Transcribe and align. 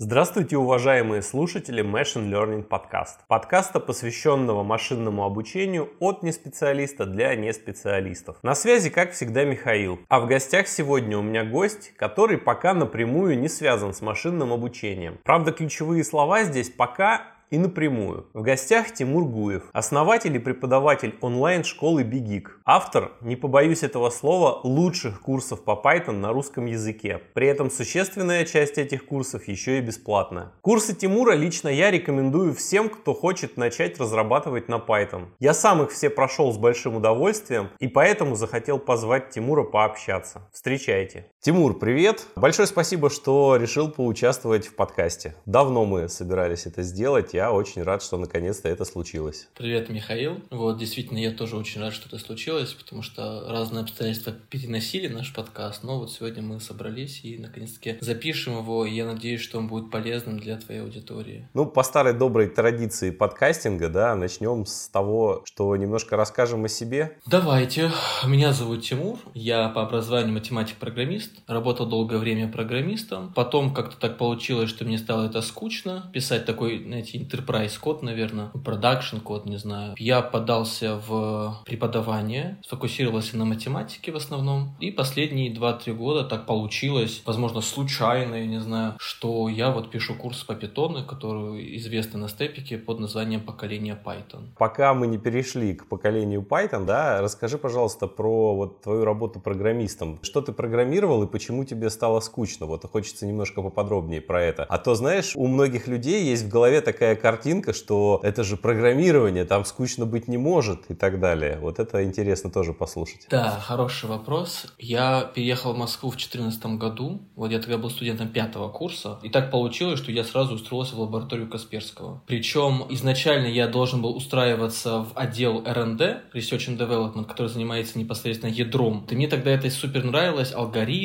Здравствуйте, 0.00 0.56
уважаемые 0.56 1.22
слушатели 1.22 1.82
Machine 1.82 2.30
Learning 2.30 2.64
Podcast. 2.64 3.16
Подкаста, 3.26 3.80
посвященного 3.80 4.62
машинному 4.62 5.24
обучению 5.24 5.90
от 5.98 6.22
неспециалиста 6.22 7.04
для 7.04 7.34
неспециалистов. 7.34 8.36
На 8.44 8.54
связи, 8.54 8.90
как 8.90 9.10
всегда, 9.10 9.44
Михаил. 9.44 9.98
А 10.08 10.20
в 10.20 10.28
гостях 10.28 10.68
сегодня 10.68 11.18
у 11.18 11.22
меня 11.22 11.42
гость, 11.42 11.96
который 11.96 12.38
пока 12.38 12.74
напрямую 12.74 13.40
не 13.40 13.48
связан 13.48 13.92
с 13.92 14.00
машинным 14.00 14.52
обучением. 14.52 15.18
Правда, 15.24 15.50
ключевые 15.50 16.04
слова 16.04 16.44
здесь 16.44 16.70
«пока» 16.70 17.22
и 17.50 17.58
напрямую. 17.58 18.26
В 18.34 18.42
гостях 18.42 18.92
Тимур 18.92 19.24
Гуев, 19.24 19.64
основатель 19.72 20.34
и 20.36 20.38
преподаватель 20.38 21.14
онлайн-школы 21.20 22.02
BigGeek. 22.02 22.46
Автор, 22.64 23.12
не 23.20 23.36
побоюсь 23.36 23.82
этого 23.82 24.10
слова, 24.10 24.60
лучших 24.64 25.20
курсов 25.20 25.64
по 25.64 25.80
Python 25.82 26.12
на 26.12 26.32
русском 26.32 26.66
языке. 26.66 27.20
При 27.34 27.46
этом 27.46 27.70
существенная 27.70 28.44
часть 28.44 28.78
этих 28.78 29.06
курсов 29.06 29.48
еще 29.48 29.78
и 29.78 29.80
бесплатная. 29.80 30.52
Курсы 30.60 30.94
Тимура 30.94 31.32
лично 31.32 31.68
я 31.68 31.90
рекомендую 31.90 32.54
всем, 32.54 32.88
кто 32.88 33.14
хочет 33.14 33.56
начать 33.56 33.98
разрабатывать 33.98 34.68
на 34.68 34.76
Python. 34.76 35.26
Я 35.38 35.54
сам 35.54 35.82
их 35.82 35.90
все 35.90 36.10
прошел 36.10 36.52
с 36.52 36.58
большим 36.58 36.96
удовольствием 36.96 37.70
и 37.78 37.88
поэтому 37.88 38.34
захотел 38.34 38.78
позвать 38.78 39.30
Тимура 39.30 39.62
пообщаться. 39.64 40.48
Встречайте. 40.52 41.30
Тимур, 41.40 41.78
привет! 41.78 42.26
Большое 42.34 42.66
спасибо, 42.66 43.10
что 43.10 43.54
решил 43.54 43.92
поучаствовать 43.92 44.66
в 44.66 44.74
подкасте. 44.74 45.36
Давно 45.46 45.84
мы 45.84 46.08
собирались 46.08 46.66
это 46.66 46.82
сделать, 46.82 47.32
я 47.32 47.52
очень 47.52 47.84
рад, 47.84 48.02
что 48.02 48.16
наконец-то 48.16 48.68
это 48.68 48.84
случилось. 48.84 49.46
Привет, 49.56 49.88
Михаил. 49.88 50.40
Вот, 50.50 50.78
действительно, 50.78 51.18
я 51.18 51.30
тоже 51.30 51.56
очень 51.56 51.80
рад, 51.80 51.94
что 51.94 52.08
это 52.08 52.18
случилось, 52.18 52.72
потому 52.72 53.02
что 53.02 53.46
разные 53.48 53.84
обстоятельства 53.84 54.32
переносили 54.32 55.06
наш 55.06 55.32
подкаст, 55.32 55.84
но 55.84 56.00
вот 56.00 56.10
сегодня 56.10 56.42
мы 56.42 56.58
собрались 56.58 57.20
и 57.22 57.38
наконец-таки 57.38 57.98
запишем 58.00 58.58
его, 58.58 58.84
и 58.84 58.92
я 58.92 59.06
надеюсь, 59.06 59.40
что 59.40 59.58
он 59.58 59.68
будет 59.68 59.92
полезным 59.92 60.40
для 60.40 60.56
твоей 60.56 60.80
аудитории. 60.80 61.48
Ну, 61.54 61.66
по 61.66 61.84
старой 61.84 62.14
доброй 62.14 62.48
традиции 62.48 63.12
подкастинга, 63.12 63.88
да, 63.88 64.16
начнем 64.16 64.66
с 64.66 64.88
того, 64.88 65.42
что 65.44 65.76
немножко 65.76 66.16
расскажем 66.16 66.64
о 66.64 66.68
себе. 66.68 67.16
Давайте. 67.26 67.92
Меня 68.26 68.52
зовут 68.52 68.82
Тимур, 68.82 69.20
я 69.34 69.68
по 69.68 69.82
образованию 69.82 70.34
математик-программист, 70.34 71.27
работал 71.46 71.86
долгое 71.86 72.18
время 72.18 72.50
программистом, 72.50 73.32
потом 73.34 73.74
как-то 73.74 73.96
так 73.98 74.18
получилось, 74.18 74.70
что 74.70 74.84
мне 74.84 74.98
стало 74.98 75.26
это 75.26 75.40
скучно, 75.42 76.10
писать 76.12 76.44
такой, 76.44 76.82
знаете, 76.82 77.18
enterprise 77.18 77.78
код, 77.78 78.02
наверное, 78.02 78.50
production 78.54 79.20
код, 79.20 79.46
не 79.46 79.56
знаю. 79.56 79.94
Я 79.98 80.22
подался 80.22 81.00
в 81.06 81.62
преподавание, 81.64 82.58
сфокусировался 82.64 83.36
на 83.36 83.44
математике 83.44 84.12
в 84.12 84.16
основном. 84.16 84.76
И 84.80 84.90
последние 84.90 85.54
2-3 85.54 85.94
года 85.94 86.24
так 86.24 86.46
получилось, 86.46 87.22
возможно, 87.24 87.60
случайно, 87.60 88.34
я 88.36 88.46
не 88.46 88.60
знаю, 88.60 88.94
что 88.98 89.48
я 89.48 89.70
вот 89.70 89.90
пишу 89.90 90.14
курс 90.14 90.42
по 90.44 90.54
питону, 90.54 91.04
который 91.04 91.76
известный 91.76 92.20
на 92.20 92.28
степике 92.28 92.78
под 92.78 93.00
названием 93.00 93.40
«Поколение 93.40 93.98
Python». 94.02 94.48
Пока 94.58 94.94
мы 94.94 95.06
не 95.06 95.18
перешли 95.18 95.74
к 95.74 95.88
поколению 95.88 96.46
Python, 96.48 96.84
да, 96.84 97.20
расскажи, 97.20 97.58
пожалуйста, 97.58 98.06
про 98.06 98.54
вот 98.54 98.82
твою 98.82 99.04
работу 99.04 99.40
программистом. 99.40 100.18
Что 100.22 100.40
ты 100.40 100.52
программировал 100.52 101.17
и 101.24 101.26
почему 101.26 101.64
тебе 101.64 101.90
стало 101.90 102.20
скучно? 102.20 102.66
Вот 102.66 102.84
хочется 102.84 103.26
немножко 103.26 103.62
поподробнее 103.62 104.20
про 104.20 104.42
это. 104.42 104.64
А 104.64 104.78
то, 104.78 104.94
знаешь, 104.94 105.32
у 105.36 105.46
многих 105.46 105.86
людей 105.86 106.24
есть 106.24 106.44
в 106.44 106.48
голове 106.48 106.80
такая 106.80 107.16
картинка, 107.16 107.72
что 107.72 108.20
это 108.22 108.44
же 108.44 108.56
программирование, 108.56 109.44
там 109.44 109.64
скучно 109.64 110.06
быть 110.06 110.28
не 110.28 110.38
может 110.38 110.90
и 110.90 110.94
так 110.94 111.20
далее. 111.20 111.58
Вот 111.60 111.78
это 111.78 112.04
интересно 112.04 112.50
тоже 112.50 112.72
послушать. 112.72 113.26
Да, 113.30 113.58
хороший 113.60 114.08
вопрос. 114.08 114.66
Я 114.78 115.30
переехал 115.34 115.74
в 115.74 115.78
Москву 115.78 116.10
в 116.10 116.14
2014 116.14 116.78
году. 116.78 117.20
Вот 117.36 117.50
я 117.50 117.58
тогда 117.58 117.78
был 117.78 117.90
студентом 117.90 118.28
пятого 118.28 118.68
курса. 118.68 119.18
И 119.22 119.28
так 119.28 119.50
получилось, 119.50 119.98
что 119.98 120.12
я 120.12 120.24
сразу 120.24 120.54
устроился 120.54 120.96
в 120.96 121.00
лабораторию 121.00 121.48
Касперского. 121.48 122.22
Причем 122.26 122.86
изначально 122.90 123.46
я 123.46 123.68
должен 123.68 124.02
был 124.02 124.16
устраиваться 124.16 125.00
в 125.00 125.12
отдел 125.14 125.62
R&D, 125.64 126.22
Research 126.34 126.68
and 126.68 126.78
Development, 126.78 127.24
который 127.24 127.48
занимается 127.48 127.98
непосредственно 127.98 128.50
ядром. 128.50 129.06
И 129.10 129.14
мне 129.14 129.28
тогда 129.28 129.50
это 129.50 129.70
супер 129.70 130.04
нравилось, 130.04 130.52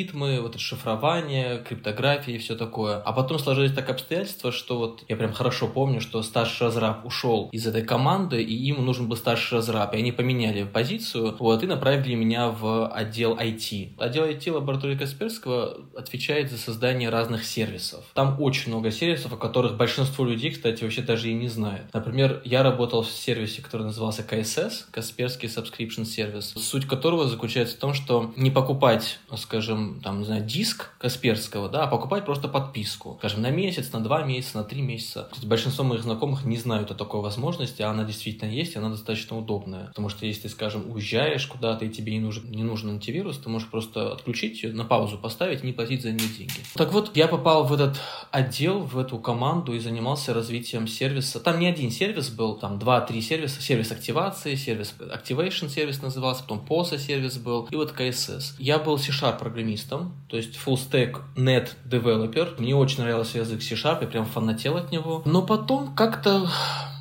алгоритмы, 0.04 0.40
вот 0.40 0.50
это 0.50 0.58
шифрование, 0.58 1.58
криптография 1.58 2.36
и 2.36 2.38
все 2.38 2.54
такое. 2.54 2.96
А 2.98 3.12
потом 3.12 3.38
сложились 3.38 3.72
так 3.72 3.88
обстоятельства, 3.90 4.52
что 4.52 4.78
вот 4.78 5.04
я 5.08 5.16
прям 5.16 5.32
хорошо 5.32 5.68
помню, 5.68 6.00
что 6.00 6.22
старший 6.22 6.66
разраб 6.66 7.04
ушел 7.04 7.48
из 7.52 7.66
этой 7.66 7.82
команды, 7.82 8.42
и 8.42 8.54
им 8.68 8.84
нужен 8.84 9.08
был 9.08 9.16
старший 9.16 9.58
разраб. 9.58 9.94
И 9.94 9.98
они 9.98 10.12
поменяли 10.12 10.64
позицию, 10.64 11.34
вот, 11.38 11.62
и 11.62 11.66
направили 11.66 12.14
меня 12.14 12.48
в 12.48 12.88
отдел 12.88 13.36
IT. 13.36 13.94
Отдел 13.98 14.24
IT 14.24 14.50
лаборатории 14.52 14.96
Касперского 14.96 15.78
отвечает 15.96 16.50
за 16.50 16.58
создание 16.58 17.08
разных 17.08 17.44
сервисов. 17.44 18.04
Там 18.14 18.40
очень 18.40 18.70
много 18.70 18.90
сервисов, 18.90 19.32
о 19.32 19.36
которых 19.36 19.76
большинство 19.76 20.24
людей, 20.24 20.50
кстати, 20.50 20.84
вообще 20.84 21.02
даже 21.02 21.30
и 21.30 21.34
не 21.34 21.48
знает. 21.48 21.82
Например, 21.92 22.40
я 22.44 22.62
работал 22.62 23.02
в 23.02 23.10
сервисе, 23.10 23.62
который 23.62 23.82
назывался 23.82 24.22
КСС, 24.22 24.86
Касперский 24.90 25.48
Subscription 25.48 26.04
Service, 26.04 26.58
суть 26.58 26.86
которого 26.86 27.26
заключается 27.26 27.76
в 27.76 27.80
том, 27.80 27.94
что 27.94 28.32
не 28.36 28.50
покупать, 28.50 29.18
скажем, 29.36 29.93
там, 30.02 30.20
не 30.20 30.24
знаю, 30.24 30.44
диск 30.44 30.90
Касперского, 30.98 31.68
да, 31.68 31.84
а 31.84 31.86
покупать 31.86 32.24
просто 32.24 32.48
подписку, 32.48 33.16
скажем, 33.18 33.42
на 33.42 33.50
месяц, 33.50 33.92
на 33.92 34.00
два 34.00 34.22
месяца, 34.22 34.58
на 34.58 34.64
три 34.64 34.82
месяца. 34.82 35.28
Большинство 35.42 35.84
моих 35.84 36.02
знакомых 36.02 36.44
не 36.44 36.56
знают 36.56 36.90
о 36.90 36.94
такой 36.94 37.20
возможности, 37.20 37.82
а 37.82 37.90
она 37.90 38.04
действительно 38.04 38.50
есть, 38.50 38.74
и 38.74 38.78
она 38.78 38.90
достаточно 38.90 39.38
удобная. 39.38 39.86
Потому 39.88 40.08
что 40.08 40.26
если, 40.26 40.48
скажем, 40.48 40.90
уезжаешь 40.90 41.46
куда-то, 41.46 41.84
и 41.84 41.90
тебе 41.90 42.12
не 42.12 42.20
нужен, 42.20 42.50
не 42.50 42.62
нужен 42.62 42.90
антивирус, 42.90 43.38
ты 43.38 43.48
можешь 43.48 43.68
просто 43.68 44.12
отключить 44.12 44.62
ее, 44.62 44.72
на 44.72 44.84
паузу 44.84 45.18
поставить 45.18 45.62
не 45.62 45.72
платить 45.72 46.02
за 46.02 46.12
нее 46.12 46.28
деньги. 46.28 46.52
Так 46.74 46.92
вот, 46.92 47.16
я 47.16 47.28
попал 47.28 47.64
в 47.64 47.72
этот 47.72 47.98
отдел, 48.30 48.80
в 48.80 48.98
эту 48.98 49.18
команду 49.18 49.74
и 49.74 49.78
занимался 49.78 50.34
развитием 50.34 50.86
сервиса. 50.86 51.40
Там 51.40 51.60
не 51.60 51.66
один 51.66 51.90
сервис 51.90 52.30
был, 52.30 52.56
там 52.56 52.78
два-три 52.78 53.20
сервиса. 53.20 53.60
Сервис 53.60 53.92
активации, 53.92 54.54
сервис 54.54 54.94
Activation 54.98 55.68
сервис 55.68 56.02
назывался, 56.02 56.42
потом 56.42 56.64
POSA 56.68 56.98
сервис 56.98 57.38
был, 57.38 57.68
и 57.70 57.76
вот 57.76 57.92
КСС. 57.92 58.54
Я 58.58 58.78
был 58.78 58.98
C-Sharp 58.98 59.42
программистом, 59.84 60.12
то 60.28 60.36
есть 60.36 60.56
full 60.56 60.76
stack 60.76 61.16
net 61.36 61.70
developer. 61.84 62.60
Мне 62.60 62.74
очень 62.74 63.02
нравился 63.02 63.38
язык 63.38 63.62
C-Sharp, 63.62 63.98
я 64.02 64.06
прям 64.06 64.24
фанател 64.26 64.76
от 64.76 64.92
него. 64.92 65.22
Но 65.24 65.42
потом 65.42 65.94
как-то 65.94 66.48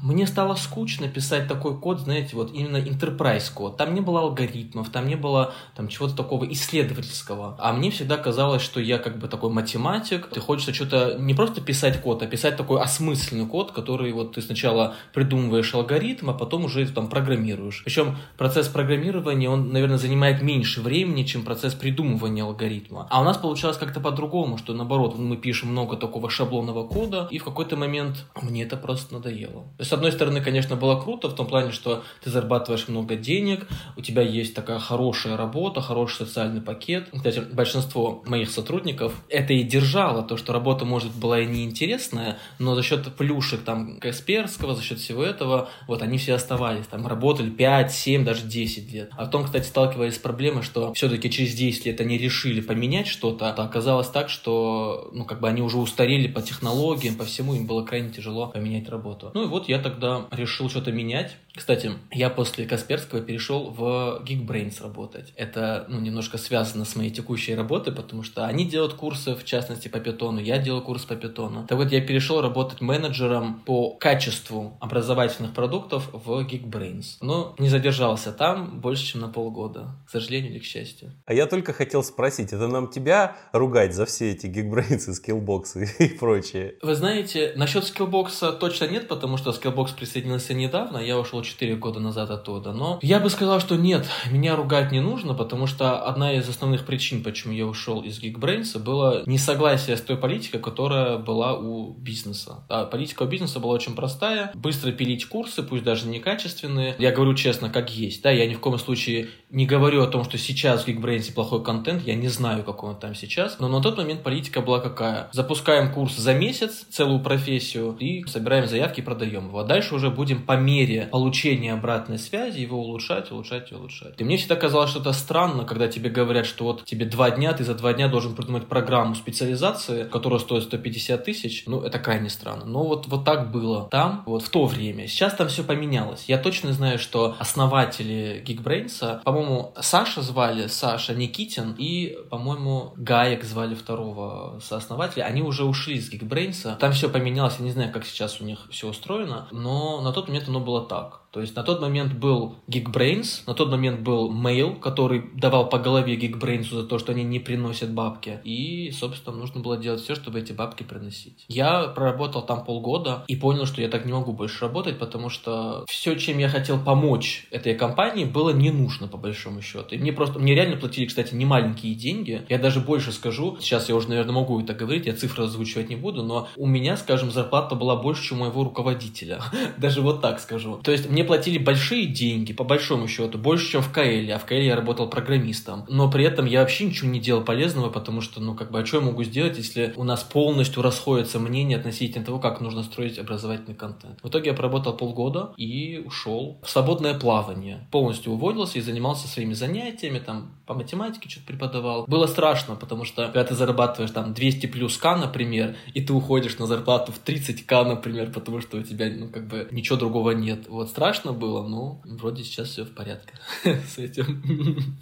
мне 0.03 0.27
стало 0.27 0.55
скучно 0.55 1.07
писать 1.07 1.47
такой 1.47 1.79
код, 1.79 2.01
знаете, 2.01 2.35
вот 2.35 2.53
именно 2.53 2.75
enterprise 2.75 3.49
код. 3.53 3.77
Там 3.77 3.93
не 3.93 4.01
было 4.01 4.19
алгоритмов, 4.19 4.89
там 4.89 5.07
не 5.07 5.15
было 5.15 5.53
там 5.77 5.87
чего-то 5.87 6.13
такого 6.13 6.43
исследовательского. 6.51 7.55
А 7.57 7.71
мне 7.71 7.89
всегда 7.89 8.17
казалось, 8.17 8.61
что 8.61 8.81
я 8.81 8.97
как 8.97 9.17
бы 9.17 9.29
такой 9.29 9.49
математик. 9.49 10.27
Ты 10.27 10.41
хочется 10.41 10.73
что-то 10.73 11.15
не 11.17 11.33
просто 11.33 11.61
писать 11.61 12.01
код, 12.01 12.21
а 12.21 12.27
писать 12.27 12.57
такой 12.57 12.81
осмысленный 12.81 13.45
код, 13.45 13.71
который 13.71 14.11
вот 14.11 14.33
ты 14.33 14.41
сначала 14.41 14.95
придумываешь 15.13 15.73
алгоритм, 15.73 16.31
а 16.31 16.33
потом 16.33 16.65
уже 16.65 16.85
там 16.87 17.07
программируешь. 17.07 17.81
Причем 17.85 18.17
процесс 18.37 18.67
программирования, 18.67 19.49
он, 19.49 19.71
наверное, 19.71 19.97
занимает 19.97 20.41
меньше 20.41 20.81
времени, 20.81 21.23
чем 21.23 21.43
процесс 21.43 21.75
придумывания 21.75 22.43
алгоритма. 22.43 23.07
А 23.09 23.21
у 23.21 23.23
нас 23.23 23.37
получалось 23.37 23.77
как-то 23.77 24.01
по-другому, 24.01 24.57
что 24.57 24.73
наоборот, 24.73 25.17
мы 25.17 25.37
пишем 25.37 25.69
много 25.69 25.95
такого 25.95 26.29
шаблонного 26.29 26.85
кода, 26.85 27.29
и 27.31 27.37
в 27.37 27.45
какой-то 27.45 27.77
момент 27.77 28.25
мне 28.41 28.63
это 28.63 28.75
просто 28.75 29.13
надоело. 29.13 29.63
То 29.77 29.79
есть 29.79 29.92
с 29.93 29.95
одной 29.95 30.11
стороны, 30.11 30.41
конечно, 30.41 30.75
было 30.75 30.99
круто 30.99 31.29
в 31.29 31.35
том 31.35 31.45
плане, 31.45 31.71
что 31.71 32.03
ты 32.23 32.31
зарабатываешь 32.31 32.87
много 32.87 33.15
денег, 33.15 33.67
у 33.95 34.01
тебя 34.01 34.23
есть 34.23 34.55
такая 34.55 34.79
хорошая 34.79 35.37
работа, 35.37 35.81
хороший 35.81 36.25
социальный 36.25 36.61
пакет. 36.61 37.09
Кстати, 37.13 37.43
большинство 37.53 38.23
моих 38.25 38.49
сотрудников 38.49 39.13
это 39.29 39.53
и 39.53 39.61
держало, 39.61 40.23
то, 40.23 40.35
что 40.35 40.51
работа, 40.51 40.83
может, 40.83 41.13
была 41.13 41.41
и 41.41 41.45
неинтересная, 41.45 42.39
но 42.57 42.73
за 42.73 42.81
счет 42.81 43.13
плюшек 43.15 43.61
там 43.61 43.99
Касперского, 43.99 44.73
за 44.73 44.81
счет 44.81 44.97
всего 44.97 45.21
этого, 45.23 45.69
вот 45.87 46.01
они 46.01 46.17
все 46.17 46.33
оставались, 46.33 46.87
там 46.87 47.05
работали 47.05 47.51
5, 47.51 47.91
7, 47.91 48.25
даже 48.25 48.47
10 48.47 48.91
лет. 48.91 49.11
А 49.11 49.25
потом, 49.25 49.45
кстати, 49.45 49.67
сталкивались 49.67 50.15
с 50.15 50.17
проблемой, 50.17 50.63
что 50.63 50.91
все-таки 50.95 51.29
через 51.29 51.53
10 51.53 51.85
лет 51.85 52.01
они 52.01 52.17
решили 52.17 52.61
поменять 52.61 53.05
что-то, 53.05 53.51
а 53.51 53.63
оказалось 53.63 54.07
так, 54.07 54.29
что, 54.29 55.11
ну, 55.13 55.23
как 55.23 55.39
бы 55.39 55.47
они 55.47 55.61
уже 55.61 55.77
устарели 55.77 56.27
по 56.27 56.41
технологиям, 56.41 57.13
по 57.13 57.25
всему, 57.25 57.53
им 57.53 57.67
было 57.67 57.83
крайне 57.83 58.09
тяжело 58.09 58.47
поменять 58.47 58.89
работу. 58.89 59.29
Ну 59.35 59.43
и 59.43 59.47
вот 59.47 59.69
я 59.69 59.82
тогда 59.83 60.27
решил 60.31 60.69
что-то 60.69 60.91
менять. 60.91 61.37
Кстати, 61.55 61.91
я 62.11 62.31
после 62.31 62.65
Касперского 62.65 63.21
перешел 63.21 63.69
в 63.69 64.23
Geekbrains 64.25 64.81
работать. 64.81 65.33
Это 65.35 65.85
ну, 65.87 65.99
немножко 65.99 66.39
связано 66.39 66.83
с 66.83 66.95
моей 66.95 67.11
текущей 67.11 67.53
работой, 67.53 67.93
потому 67.93 68.23
что 68.23 68.45
они 68.45 68.65
делают 68.65 68.95
курсы, 68.95 69.35
в 69.35 69.45
частности, 69.45 69.87
по 69.87 69.99
питону, 69.99 70.39
я 70.39 70.57
делаю 70.57 70.81
курс 70.81 71.05
по 71.05 71.15
питону. 71.15 71.67
Так 71.67 71.77
вот, 71.77 71.91
я 71.91 72.01
перешел 72.01 72.41
работать 72.41 72.81
менеджером 72.81 73.61
по 73.65 73.91
качеству 73.91 74.77
образовательных 74.81 75.53
продуктов 75.53 76.09
в 76.11 76.39
Geekbrains. 76.43 77.17
Но 77.21 77.55
не 77.59 77.69
задержался 77.69 78.31
там 78.31 78.79
больше, 78.79 79.05
чем 79.05 79.21
на 79.21 79.27
полгода. 79.27 79.95
К 80.07 80.09
сожалению 80.09 80.53
или 80.53 80.59
к 80.59 80.65
счастью. 80.65 81.11
А 81.25 81.35
я 81.35 81.45
только 81.45 81.71
хотел 81.71 82.03
спросить, 82.03 82.51
это 82.51 82.67
нам 82.67 82.89
тебя 82.89 83.37
ругать 83.51 83.93
за 83.93 84.07
все 84.07 84.31
эти 84.31 84.47
Geekbrains, 84.47 85.13
Skillbox 85.13 85.79
ы 85.79 85.87
и 85.99 86.07
прочее? 86.07 86.75
Вы 86.81 86.95
знаете, 86.95 87.53
насчет 87.55 87.83
Skillbox 87.85 88.46
а 88.46 88.53
точно 88.53 88.85
нет, 88.85 89.07
потому 89.07 89.37
что 89.37 89.53
Skillbox 89.53 89.91
присоединился 89.91 90.55
недавно, 90.55 90.97
я 90.97 91.19
ушел 91.19 91.42
4 91.43 91.75
года 91.75 91.99
назад 91.99 92.31
оттуда. 92.31 92.71
Но 92.71 92.99
я 93.01 93.19
бы 93.19 93.29
сказал, 93.29 93.59
что 93.59 93.75
нет, 93.75 94.07
меня 94.31 94.55
ругать 94.55 94.91
не 94.91 94.99
нужно, 94.99 95.33
потому 95.33 95.67
что 95.67 96.05
одна 96.05 96.33
из 96.33 96.47
основных 96.47 96.85
причин, 96.85 97.23
почему 97.23 97.53
я 97.53 97.65
ушел 97.65 98.01
из 98.01 98.21
Geekbrains, 98.21 98.79
было 98.79 99.23
несогласие 99.25 99.97
с 99.97 100.01
той 100.01 100.17
политикой, 100.17 100.59
которая 100.59 101.17
была 101.17 101.57
у 101.57 101.93
бизнеса. 101.93 102.63
А 102.69 102.85
политика 102.85 103.23
у 103.23 103.27
бизнеса 103.27 103.59
была 103.59 103.73
очень 103.73 103.95
простая. 103.95 104.51
Быстро 104.53 104.91
пилить 104.91 105.25
курсы, 105.25 105.63
пусть 105.63 105.83
даже 105.83 106.07
некачественные. 106.07 106.95
Я 106.99 107.11
говорю 107.11 107.33
честно, 107.35 107.69
как 107.69 107.89
есть. 107.91 108.23
Да, 108.23 108.31
я 108.31 108.47
ни 108.47 108.53
в 108.53 108.59
коем 108.59 108.79
случае 108.79 109.29
не 109.49 109.65
говорю 109.65 110.01
о 110.03 110.07
том, 110.07 110.23
что 110.23 110.37
сейчас 110.37 110.83
в 110.83 110.87
Geekbrains 110.87 111.33
плохой 111.33 111.63
контент. 111.63 112.03
Я 112.05 112.15
не 112.15 112.27
знаю, 112.27 112.63
какой 112.63 112.91
он 112.91 112.99
там 112.99 113.15
сейчас. 113.15 113.59
Но 113.59 113.67
на 113.67 113.81
тот 113.81 113.97
момент 113.97 114.23
политика 114.23 114.61
была 114.61 114.79
какая? 114.79 115.29
Запускаем 115.31 115.93
курс 115.93 116.15
за 116.15 116.33
месяц, 116.33 116.85
целую 116.89 117.19
профессию, 117.19 117.95
и 117.99 118.23
собираем 118.27 118.67
заявки 118.67 118.99
и 118.99 119.03
продаем 119.03 119.47
его. 119.47 119.59
А 119.59 119.63
дальше 119.63 119.95
уже 119.95 120.09
будем 120.09 120.41
по 120.41 120.57
мере 120.57 121.07
получения 121.11 121.32
обратной 121.73 122.19
связи 122.19 122.59
его 122.59 122.79
улучшать, 122.79 123.31
улучшать 123.31 123.71
и 123.71 123.75
улучшать. 123.75 124.13
И 124.19 124.23
мне 124.23 124.37
всегда 124.37 124.55
казалось, 124.55 124.89
что 124.91 124.99
это 124.99 125.13
странно, 125.13 125.65
когда 125.65 125.87
тебе 125.87 126.09
говорят, 126.09 126.45
что 126.45 126.65
вот 126.65 126.85
тебе 126.85 127.05
два 127.05 127.31
дня, 127.31 127.53
ты 127.53 127.63
за 127.63 127.75
два 127.75 127.93
дня 127.93 128.07
должен 128.07 128.35
придумать 128.35 128.67
программу 128.67 129.15
специализации, 129.15 130.05
которая 130.05 130.39
стоит 130.39 130.63
150 130.63 131.23
тысяч. 131.23 131.63
Ну, 131.65 131.81
это 131.81 131.99
крайне 131.99 132.29
странно. 132.29 132.65
Но 132.65 132.83
вот, 132.83 133.07
вот 133.07 133.25
так 133.25 133.51
было 133.51 133.87
там, 133.89 134.23
вот 134.25 134.43
в 134.43 134.49
то 134.49 134.65
время. 134.65 135.07
Сейчас 135.07 135.33
там 135.33 135.47
все 135.47 135.63
поменялось. 135.63 136.25
Я 136.27 136.37
точно 136.37 136.73
знаю, 136.73 136.99
что 136.99 137.35
основатели 137.39 138.43
Geekbrains, 138.45 139.21
по-моему, 139.23 139.73
Саша 139.79 140.21
звали, 140.21 140.67
Саша 140.67 141.13
Никитин, 141.15 141.75
и, 141.77 142.17
по-моему, 142.29 142.93
Гаек 142.97 143.43
звали 143.43 143.75
второго 143.75 144.59
сооснователя. 144.59 145.23
Они 145.23 145.41
уже 145.41 145.65
ушли 145.65 145.95
из 145.95 146.11
Geekbrains. 146.11 146.77
Там 146.77 146.91
все 146.91 147.09
поменялось. 147.09 147.55
Я 147.59 147.65
не 147.65 147.71
знаю, 147.71 147.91
как 147.91 148.05
сейчас 148.05 148.41
у 148.41 148.45
них 148.45 148.67
все 148.69 148.87
устроено, 148.87 149.47
но 149.51 150.01
на 150.01 150.11
тот 150.11 150.27
момент 150.27 150.47
оно 150.47 150.59
было 150.59 150.85
так. 150.85 151.22
То 151.33 151.41
есть 151.41 151.55
на 151.55 151.63
тот 151.63 151.81
момент 151.81 152.13
был 152.13 152.55
Geekbrains, 152.67 153.41
на 153.47 153.55
тот 153.55 153.71
момент 153.71 154.01
был 154.01 154.31
Mail, 154.31 154.79
который 154.79 155.31
давал 155.33 155.67
по 155.67 155.79
голове 155.79 156.15
Geekbrains 156.15 156.69
за 156.69 156.83
то, 156.83 156.99
что 156.99 157.11
они 157.11 157.23
не 157.23 157.39
приносят 157.39 157.91
бабки. 157.91 158.39
И, 158.43 158.91
собственно, 158.91 159.35
нужно 159.35 159.59
было 159.59 159.75
делать 159.75 160.01
все, 160.01 160.13
чтобы 160.13 160.39
эти 160.39 160.53
бабки 160.53 160.83
приносить. 160.83 161.43
Я 161.47 161.87
проработал 161.87 162.45
там 162.45 162.63
полгода 162.63 163.23
и 163.27 163.35
понял, 163.35 163.65
что 163.65 163.81
я 163.81 163.89
так 163.89 164.05
не 164.05 164.13
могу 164.13 164.31
больше 164.31 164.61
работать, 164.61 164.99
потому 164.99 165.29
что 165.29 165.85
все, 165.87 166.15
чем 166.15 166.37
я 166.37 166.49
хотел 166.49 166.79
помочь 166.79 167.47
этой 167.49 167.73
компании, 167.73 168.25
было 168.25 168.51
не 168.51 168.69
нужно, 168.69 169.07
по 169.07 169.17
большому 169.17 169.63
счету. 169.63 169.95
И 169.95 169.97
мне 169.97 170.13
просто, 170.13 170.37
мне 170.37 170.53
реально 170.53 170.77
платили, 170.77 171.07
кстати, 171.07 171.33
не 171.33 171.45
маленькие 171.45 171.95
деньги. 171.95 172.45
Я 172.47 172.59
даже 172.59 172.79
больше 172.79 173.11
скажу, 173.11 173.57
сейчас 173.59 173.89
я 173.89 173.95
уже, 173.95 174.09
наверное, 174.09 174.35
могу 174.35 174.61
это 174.61 174.75
говорить, 174.75 175.07
я 175.07 175.13
цифры 175.13 175.45
озвучивать 175.45 175.89
не 175.89 175.95
буду, 175.95 176.21
но 176.21 176.47
у 176.57 176.67
меня, 176.67 176.95
скажем, 176.95 177.31
зарплата 177.31 177.73
была 177.73 177.95
больше, 177.95 178.23
чем 178.23 178.41
у 178.41 178.43
моего 178.43 178.63
руководителя. 178.63 179.41
даже 179.77 180.01
вот 180.01 180.21
так 180.21 180.39
скажу. 180.39 180.79
То 180.83 180.91
есть 180.91 181.09
мне 181.09 181.22
мне 181.23 181.27
платили 181.27 181.57
большие 181.57 182.05
деньги, 182.05 182.51
по 182.51 182.63
большому 182.65 183.07
счету, 183.07 183.37
больше, 183.37 183.71
чем 183.71 183.81
в 183.81 183.91
КЛ, 183.91 184.33
а 184.33 184.37
в 184.37 184.45
КЛ 184.45 184.55
я 184.55 184.75
работал 184.75 185.09
программистом. 185.09 185.85
Но 185.87 186.11
при 186.11 186.25
этом 186.25 186.45
я 186.45 186.59
вообще 186.59 186.85
ничего 186.85 187.09
не 187.09 187.19
делал 187.19 187.43
полезного, 187.43 187.89
потому 187.89 188.19
что, 188.21 188.41
ну, 188.41 188.55
как 188.55 188.71
бы, 188.71 188.79
а 188.79 188.85
что 188.85 188.97
я 188.97 189.03
могу 189.03 189.23
сделать, 189.23 189.57
если 189.57 189.93
у 189.95 190.03
нас 190.03 190.23
полностью 190.23 190.83
расходятся 190.83 191.39
мнения 191.39 191.77
относительно 191.77 192.25
того, 192.25 192.39
как 192.39 192.59
нужно 192.59 192.83
строить 192.83 193.17
образовательный 193.17 193.75
контент. 193.75 194.19
В 194.21 194.27
итоге 194.27 194.49
я 194.49 194.53
проработал 194.55 194.97
полгода 194.97 195.53
и 195.55 196.03
ушел 196.05 196.59
в 196.61 196.69
свободное 196.69 197.17
плавание. 197.17 197.87
Полностью 197.91 198.33
уволился 198.33 198.79
и 198.79 198.81
занимался 198.81 199.27
своими 199.27 199.53
занятиями, 199.53 200.19
там, 200.19 200.51
по 200.65 200.73
математике 200.73 201.29
что-то 201.29 201.47
преподавал. 201.47 202.05
Было 202.07 202.27
страшно, 202.27 202.75
потому 202.75 203.05
что, 203.05 203.25
когда 203.25 203.43
ты 203.43 203.55
зарабатываешь 203.55 204.11
там 204.11 204.33
200 204.33 204.67
плюс 204.67 204.97
К, 204.97 205.15
например, 205.15 205.75
и 205.93 206.01
ты 206.01 206.13
уходишь 206.13 206.57
на 206.57 206.67
зарплату 206.67 207.11
в 207.11 207.19
30 207.19 207.65
К, 207.65 207.83
например, 207.83 208.31
потому 208.31 208.61
что 208.61 208.77
у 208.77 208.81
тебя, 208.81 209.09
ну, 209.09 209.29
как 209.29 209.47
бы, 209.47 209.67
ничего 209.71 209.97
другого 209.97 210.31
нет. 210.31 210.67
Вот 210.67 210.89
страшно 210.89 211.12
страшно 211.13 211.33
было, 211.33 211.67
но 211.67 212.01
вроде 212.05 212.43
сейчас 212.43 212.69
все 212.69 212.83
в 212.85 212.93
порядке 212.95 213.33
с 213.63 213.99
этим. 213.99 214.41